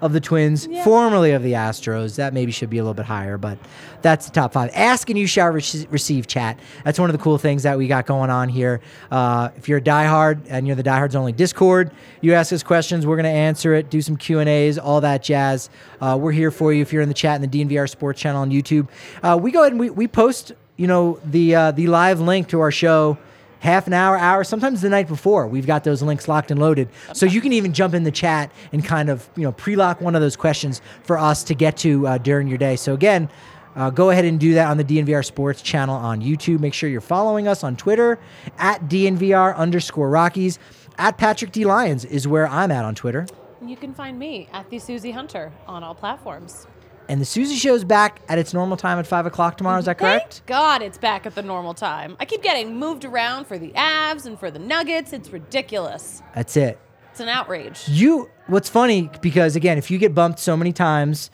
of 0.00 0.12
the 0.12 0.20
Twins, 0.20 0.66
formerly 0.84 1.32
of 1.32 1.42
the 1.42 1.52
Astros. 1.52 2.16
That 2.16 2.32
maybe 2.32 2.52
should 2.52 2.70
be 2.70 2.78
a 2.78 2.82
little 2.82 2.94
bit 2.94 3.06
higher, 3.06 3.38
but 3.38 3.58
that's 4.02 4.26
the 4.26 4.32
top 4.32 4.52
five. 4.52 4.70
Ask 4.74 5.10
and 5.10 5.18
you 5.18 5.26
shall 5.26 5.50
rec- 5.50 5.86
receive 5.90 6.26
chat. 6.26 6.58
That's 6.84 6.98
one 6.98 7.10
of 7.10 7.16
the 7.16 7.22
cool 7.22 7.38
things 7.38 7.64
that 7.64 7.76
we 7.76 7.88
got 7.88 8.06
going 8.06 8.30
on 8.30 8.48
here. 8.48 8.80
Uh, 9.10 9.50
if 9.56 9.68
you're 9.68 9.78
a 9.78 9.82
diehard 9.82 10.40
and 10.48 10.66
you're 10.66 10.76
the 10.76 10.82
diehards 10.82 11.16
only 11.16 11.32
Discord, 11.32 11.90
you 12.20 12.34
ask 12.34 12.52
us 12.52 12.62
questions, 12.62 13.06
we're 13.06 13.16
going 13.16 13.24
to 13.24 13.30
answer 13.30 13.74
it, 13.74 13.90
do 13.90 14.00
some 14.00 14.16
Q 14.16 14.38
and 14.38 14.48
A's, 14.48 14.78
all 14.78 15.00
that 15.00 15.22
jazz. 15.22 15.70
Uh, 16.00 16.16
we're 16.20 16.32
here 16.32 16.50
for 16.50 16.72
you 16.72 16.82
if 16.82 16.92
you're 16.92 17.02
in 17.02 17.08
the 17.08 17.14
chat 17.14 17.42
in 17.42 17.48
the 17.48 17.64
DNVR 17.64 17.88
Sports 17.88 18.20
channel 18.20 18.42
on 18.42 18.50
YouTube. 18.50 18.88
Uh, 19.22 19.38
we 19.40 19.50
go 19.50 19.62
ahead 19.62 19.72
and 19.72 19.80
we, 19.80 19.90
we 19.90 20.06
post, 20.06 20.52
you 20.76 20.86
know, 20.86 21.18
the 21.24 21.54
uh, 21.54 21.70
the 21.72 21.86
live 21.86 22.20
link 22.20 22.48
to 22.48 22.60
our 22.60 22.70
show 22.70 23.18
half 23.60 23.86
an 23.86 23.92
hour, 23.92 24.16
hour, 24.16 24.44
sometimes 24.44 24.80
the 24.80 24.88
night 24.88 25.08
before. 25.08 25.46
We've 25.46 25.66
got 25.66 25.84
those 25.84 26.02
links 26.02 26.28
locked 26.28 26.50
and 26.50 26.60
loaded. 26.60 26.88
So 27.12 27.26
you 27.26 27.40
can 27.40 27.52
even 27.52 27.72
jump 27.72 27.94
in 27.94 28.04
the 28.04 28.10
chat 28.10 28.52
and 28.72 28.84
kind 28.84 29.10
of, 29.10 29.28
you 29.36 29.42
know, 29.42 29.52
pre-lock 29.52 30.00
one 30.00 30.14
of 30.14 30.20
those 30.20 30.36
questions 30.36 30.80
for 31.02 31.18
us 31.18 31.44
to 31.44 31.54
get 31.54 31.76
to 31.78 32.06
uh, 32.06 32.18
during 32.18 32.48
your 32.48 32.58
day. 32.58 32.76
So 32.76 32.94
again, 32.94 33.28
uh, 33.76 33.90
go 33.90 34.10
ahead 34.10 34.24
and 34.24 34.40
do 34.40 34.54
that 34.54 34.68
on 34.68 34.76
the 34.76 34.84
DNVR 34.84 35.24
Sports 35.24 35.62
channel 35.62 35.94
on 35.94 36.20
YouTube. 36.20 36.60
Make 36.60 36.74
sure 36.74 36.88
you're 36.88 37.00
following 37.00 37.46
us 37.46 37.62
on 37.62 37.76
Twitter 37.76 38.18
at 38.58 38.88
DNVR 38.88 39.56
underscore 39.56 40.10
Rockies. 40.10 40.58
At 40.98 41.16
Patrick 41.16 41.52
D. 41.52 41.64
Lyons 41.64 42.04
is 42.04 42.26
where 42.26 42.48
I'm 42.48 42.72
at 42.72 42.84
on 42.84 42.96
Twitter. 42.96 43.26
You 43.64 43.76
can 43.76 43.94
find 43.94 44.18
me 44.18 44.48
at 44.52 44.68
the 44.68 44.80
Susie 44.80 45.12
Hunter 45.12 45.52
on 45.68 45.84
all 45.84 45.94
platforms. 45.94 46.66
And 47.08 47.20
the 47.20 47.24
Susie 47.24 47.56
Show's 47.56 47.84
back 47.84 48.20
at 48.28 48.38
its 48.38 48.52
normal 48.52 48.76
time 48.76 48.98
at 48.98 49.06
5 49.06 49.26
o'clock 49.26 49.56
tomorrow. 49.56 49.78
Is 49.78 49.86
that 49.86 49.96
correct? 49.98 50.34
Thank 50.34 50.46
God 50.46 50.82
it's 50.82 50.98
back 50.98 51.24
at 51.24 51.34
the 51.34 51.42
normal 51.42 51.72
time. 51.72 52.16
I 52.20 52.26
keep 52.26 52.42
getting 52.42 52.76
moved 52.76 53.04
around 53.06 53.46
for 53.46 53.58
the 53.58 53.70
Avs 53.70 54.26
and 54.26 54.38
for 54.38 54.50
the 54.50 54.58
Nuggets. 54.58 55.12
It's 55.14 55.30
ridiculous. 55.30 56.22
That's 56.34 56.56
it. 56.56 56.78
It's 57.10 57.20
an 57.20 57.28
outrage. 57.28 57.88
You 57.88 58.30
what's 58.46 58.68
funny 58.68 59.10
because 59.22 59.56
again, 59.56 59.78
if 59.78 59.90
you 59.90 59.98
get 59.98 60.14
bumped 60.14 60.38
so 60.38 60.56
many 60.56 60.72
times, 60.72 61.30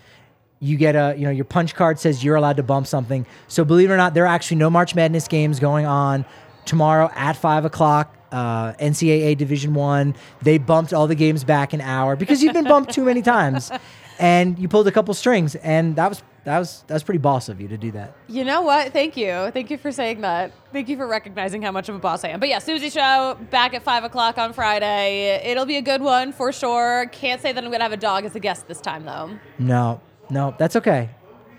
you 0.61 0.79
get 0.79 0.95
a 0.97 1.14
you 1.18 1.25
know 1.25 1.31
your 1.31 1.45
punch 1.45 1.75
card 1.75 1.99
says 1.99 2.25
you're 2.25 2.37
allowed 2.37 2.57
to 2.57 2.62
bump 2.62 2.87
something. 2.87 3.27
So 3.49 3.64
believe 3.66 3.91
it 3.91 3.93
or 3.93 3.99
not, 3.99 4.14
there 4.14 4.25
are 4.25 4.35
actually 4.35 4.57
no 4.59 4.70
March 4.70 4.95
Madness 4.95 5.29
games 5.29 5.61
going 5.61 5.85
on 5.85 6.25
tomorrow 6.64 7.11
at 7.14 7.37
five 7.37 7.64
o'clock. 7.64 8.16
Uh, 8.33 8.72
NCAA 8.75 9.37
Division 9.37 9.75
One. 9.75 10.16
They 10.43 10.59
bumped 10.59 10.93
all 10.93 11.07
the 11.07 11.14
games 11.14 11.45
back 11.45 11.72
an 11.72 11.81
hour 11.81 12.16
because 12.16 12.43
you've 12.43 12.55
been 12.55 12.64
bumped 12.64 12.93
too 12.93 13.05
many 13.05 13.22
times, 13.22 13.70
and 14.18 14.58
you 14.58 14.68
pulled 14.68 14.86
a 14.88 14.92
couple 14.92 15.12
strings, 15.14 15.54
and 15.56 15.96
that 15.96 16.08
was 16.08 16.22
that 16.44 16.58
was 16.58 16.84
that 16.88 16.94
was 16.94 17.02
pretty 17.02 17.18
boss 17.18 17.48
of 17.48 17.60
you 17.60 17.68
to 17.68 17.76
do 17.78 17.90
that. 17.92 18.14
You 18.28 18.44
know 18.44 18.60
what? 18.62 18.92
Thank 18.92 19.16
you. 19.16 19.50
Thank 19.52 19.70
you 19.70 19.78
for 19.78 19.90
saying 19.90 20.20
that. 20.20 20.52
Thank 20.72 20.88
you 20.88 20.96
for 20.96 21.06
recognizing 21.06 21.62
how 21.62 21.72
much 21.72 21.88
of 21.88 21.94
a 21.94 21.98
boss 21.98 22.22
I 22.24 22.28
am. 22.28 22.40
But 22.40 22.48
yeah, 22.50 22.58
Susie 22.58 22.90
Show 22.90 23.38
back 23.50 23.72
at 23.74 23.82
five 23.82 24.04
o'clock 24.04 24.36
on 24.38 24.52
Friday. 24.52 25.40
It'll 25.44 25.66
be 25.66 25.76
a 25.76 25.82
good 25.82 26.02
one 26.02 26.32
for 26.32 26.52
sure. 26.52 27.06
Can't 27.12 27.40
say 27.40 27.52
that 27.52 27.64
I'm 27.64 27.70
gonna 27.70 27.82
have 27.84 27.92
a 27.92 27.96
dog 27.96 28.24
as 28.24 28.34
a 28.36 28.40
guest 28.40 28.68
this 28.68 28.80
time 28.80 29.04
though. 29.04 29.30
No, 29.58 30.00
no, 30.30 30.54
that's 30.58 30.76
okay. 30.76 31.08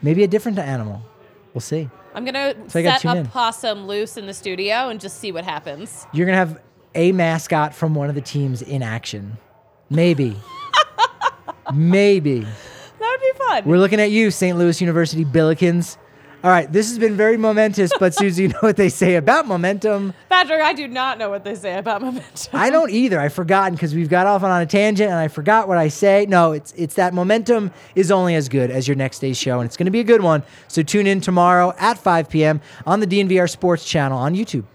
Maybe 0.02 0.24
a 0.24 0.28
different 0.28 0.60
animal. 0.60 1.02
We'll 1.54 1.62
see. 1.62 1.90
I'm 2.14 2.24
gonna 2.24 2.54
So 2.70 2.82
set 2.82 3.04
a 3.06 3.18
in. 3.18 3.26
possum 3.26 3.88
loose 3.88 4.18
in 4.18 4.28
the 4.28 4.34
studio 4.34 4.90
and 4.90 5.02
just 5.02 5.20
see 5.20 5.32
what 5.32 5.44
happens. 5.46 6.06
You're 6.14 6.26
gonna 6.26 6.38
have 6.38 6.62
a 6.94 7.12
mascot 7.12 7.74
from 7.74 7.94
one 7.96 8.08
of 8.08 8.16
the 8.16 8.22
teams 8.22 8.62
in 8.62 8.82
action. 8.84 9.38
Maybe. 9.90 10.38
Maybe. 11.74 12.40
That 12.42 13.18
would 13.20 13.22
be 13.22 13.44
fun. 13.46 13.64
We're 13.66 13.78
looking 13.78 14.00
at 14.00 14.12
you, 14.12 14.32
St. 14.32 14.58
Louis 14.58 14.80
University 14.82 15.26
Billikens. 15.26 15.98
All 16.46 16.52
right, 16.52 16.72
this 16.72 16.90
has 16.90 17.00
been 17.00 17.18
very 17.18 17.38
momentous, 17.38 17.92
but 18.00 18.14
Susie, 18.14 18.44
you 18.44 18.50
know 18.50 18.60
what 18.60 18.78
they 18.78 18.90
say 18.90 19.16
about 19.16 19.48
momentum. 19.48 20.14
Patrick, 20.30 20.62
I 20.62 20.74
do 20.74 20.88
not 20.88 21.18
know 21.18 21.32
what 21.32 21.44
they 21.44 21.56
say 21.56 21.76
about 21.76 22.04
momentum. 22.04 22.52
I 22.54 22.70
don't 22.70 22.92
either. 22.92 23.20
I've 23.20 23.34
forgotten 23.34 23.74
because 23.74 23.96
we've 23.96 24.10
got 24.10 24.28
off 24.28 24.44
on 24.44 24.62
a 24.62 24.66
tangent 24.68 25.10
and 25.10 25.18
I 25.18 25.28
forgot 25.28 25.68
what 25.68 25.80
I 25.80 25.88
say. 25.88 26.28
No, 26.30 26.52
it's 26.52 26.72
it's 26.74 26.94
that 26.96 27.16
momentum 27.16 27.72
is 27.96 28.12
only 28.12 28.36
as 28.36 28.48
good 28.48 28.70
as 28.70 28.88
your 28.88 28.94
next 28.96 29.20
day's 29.20 29.38
show, 29.38 29.60
and 29.60 29.66
it's 29.66 29.76
going 29.76 29.86
to 29.86 29.92
be 29.92 30.02
a 30.02 30.04
good 30.04 30.22
one. 30.22 30.44
So 30.68 30.84
tune 30.84 31.08
in 31.08 31.20
tomorrow 31.20 31.74
at 31.80 31.98
5 31.98 32.30
p.m. 32.30 32.62
on 32.86 33.00
the 33.00 33.08
DNVR 33.08 33.50
Sports 33.50 33.84
channel 33.84 34.20
on 34.20 34.36
YouTube. 34.36 34.66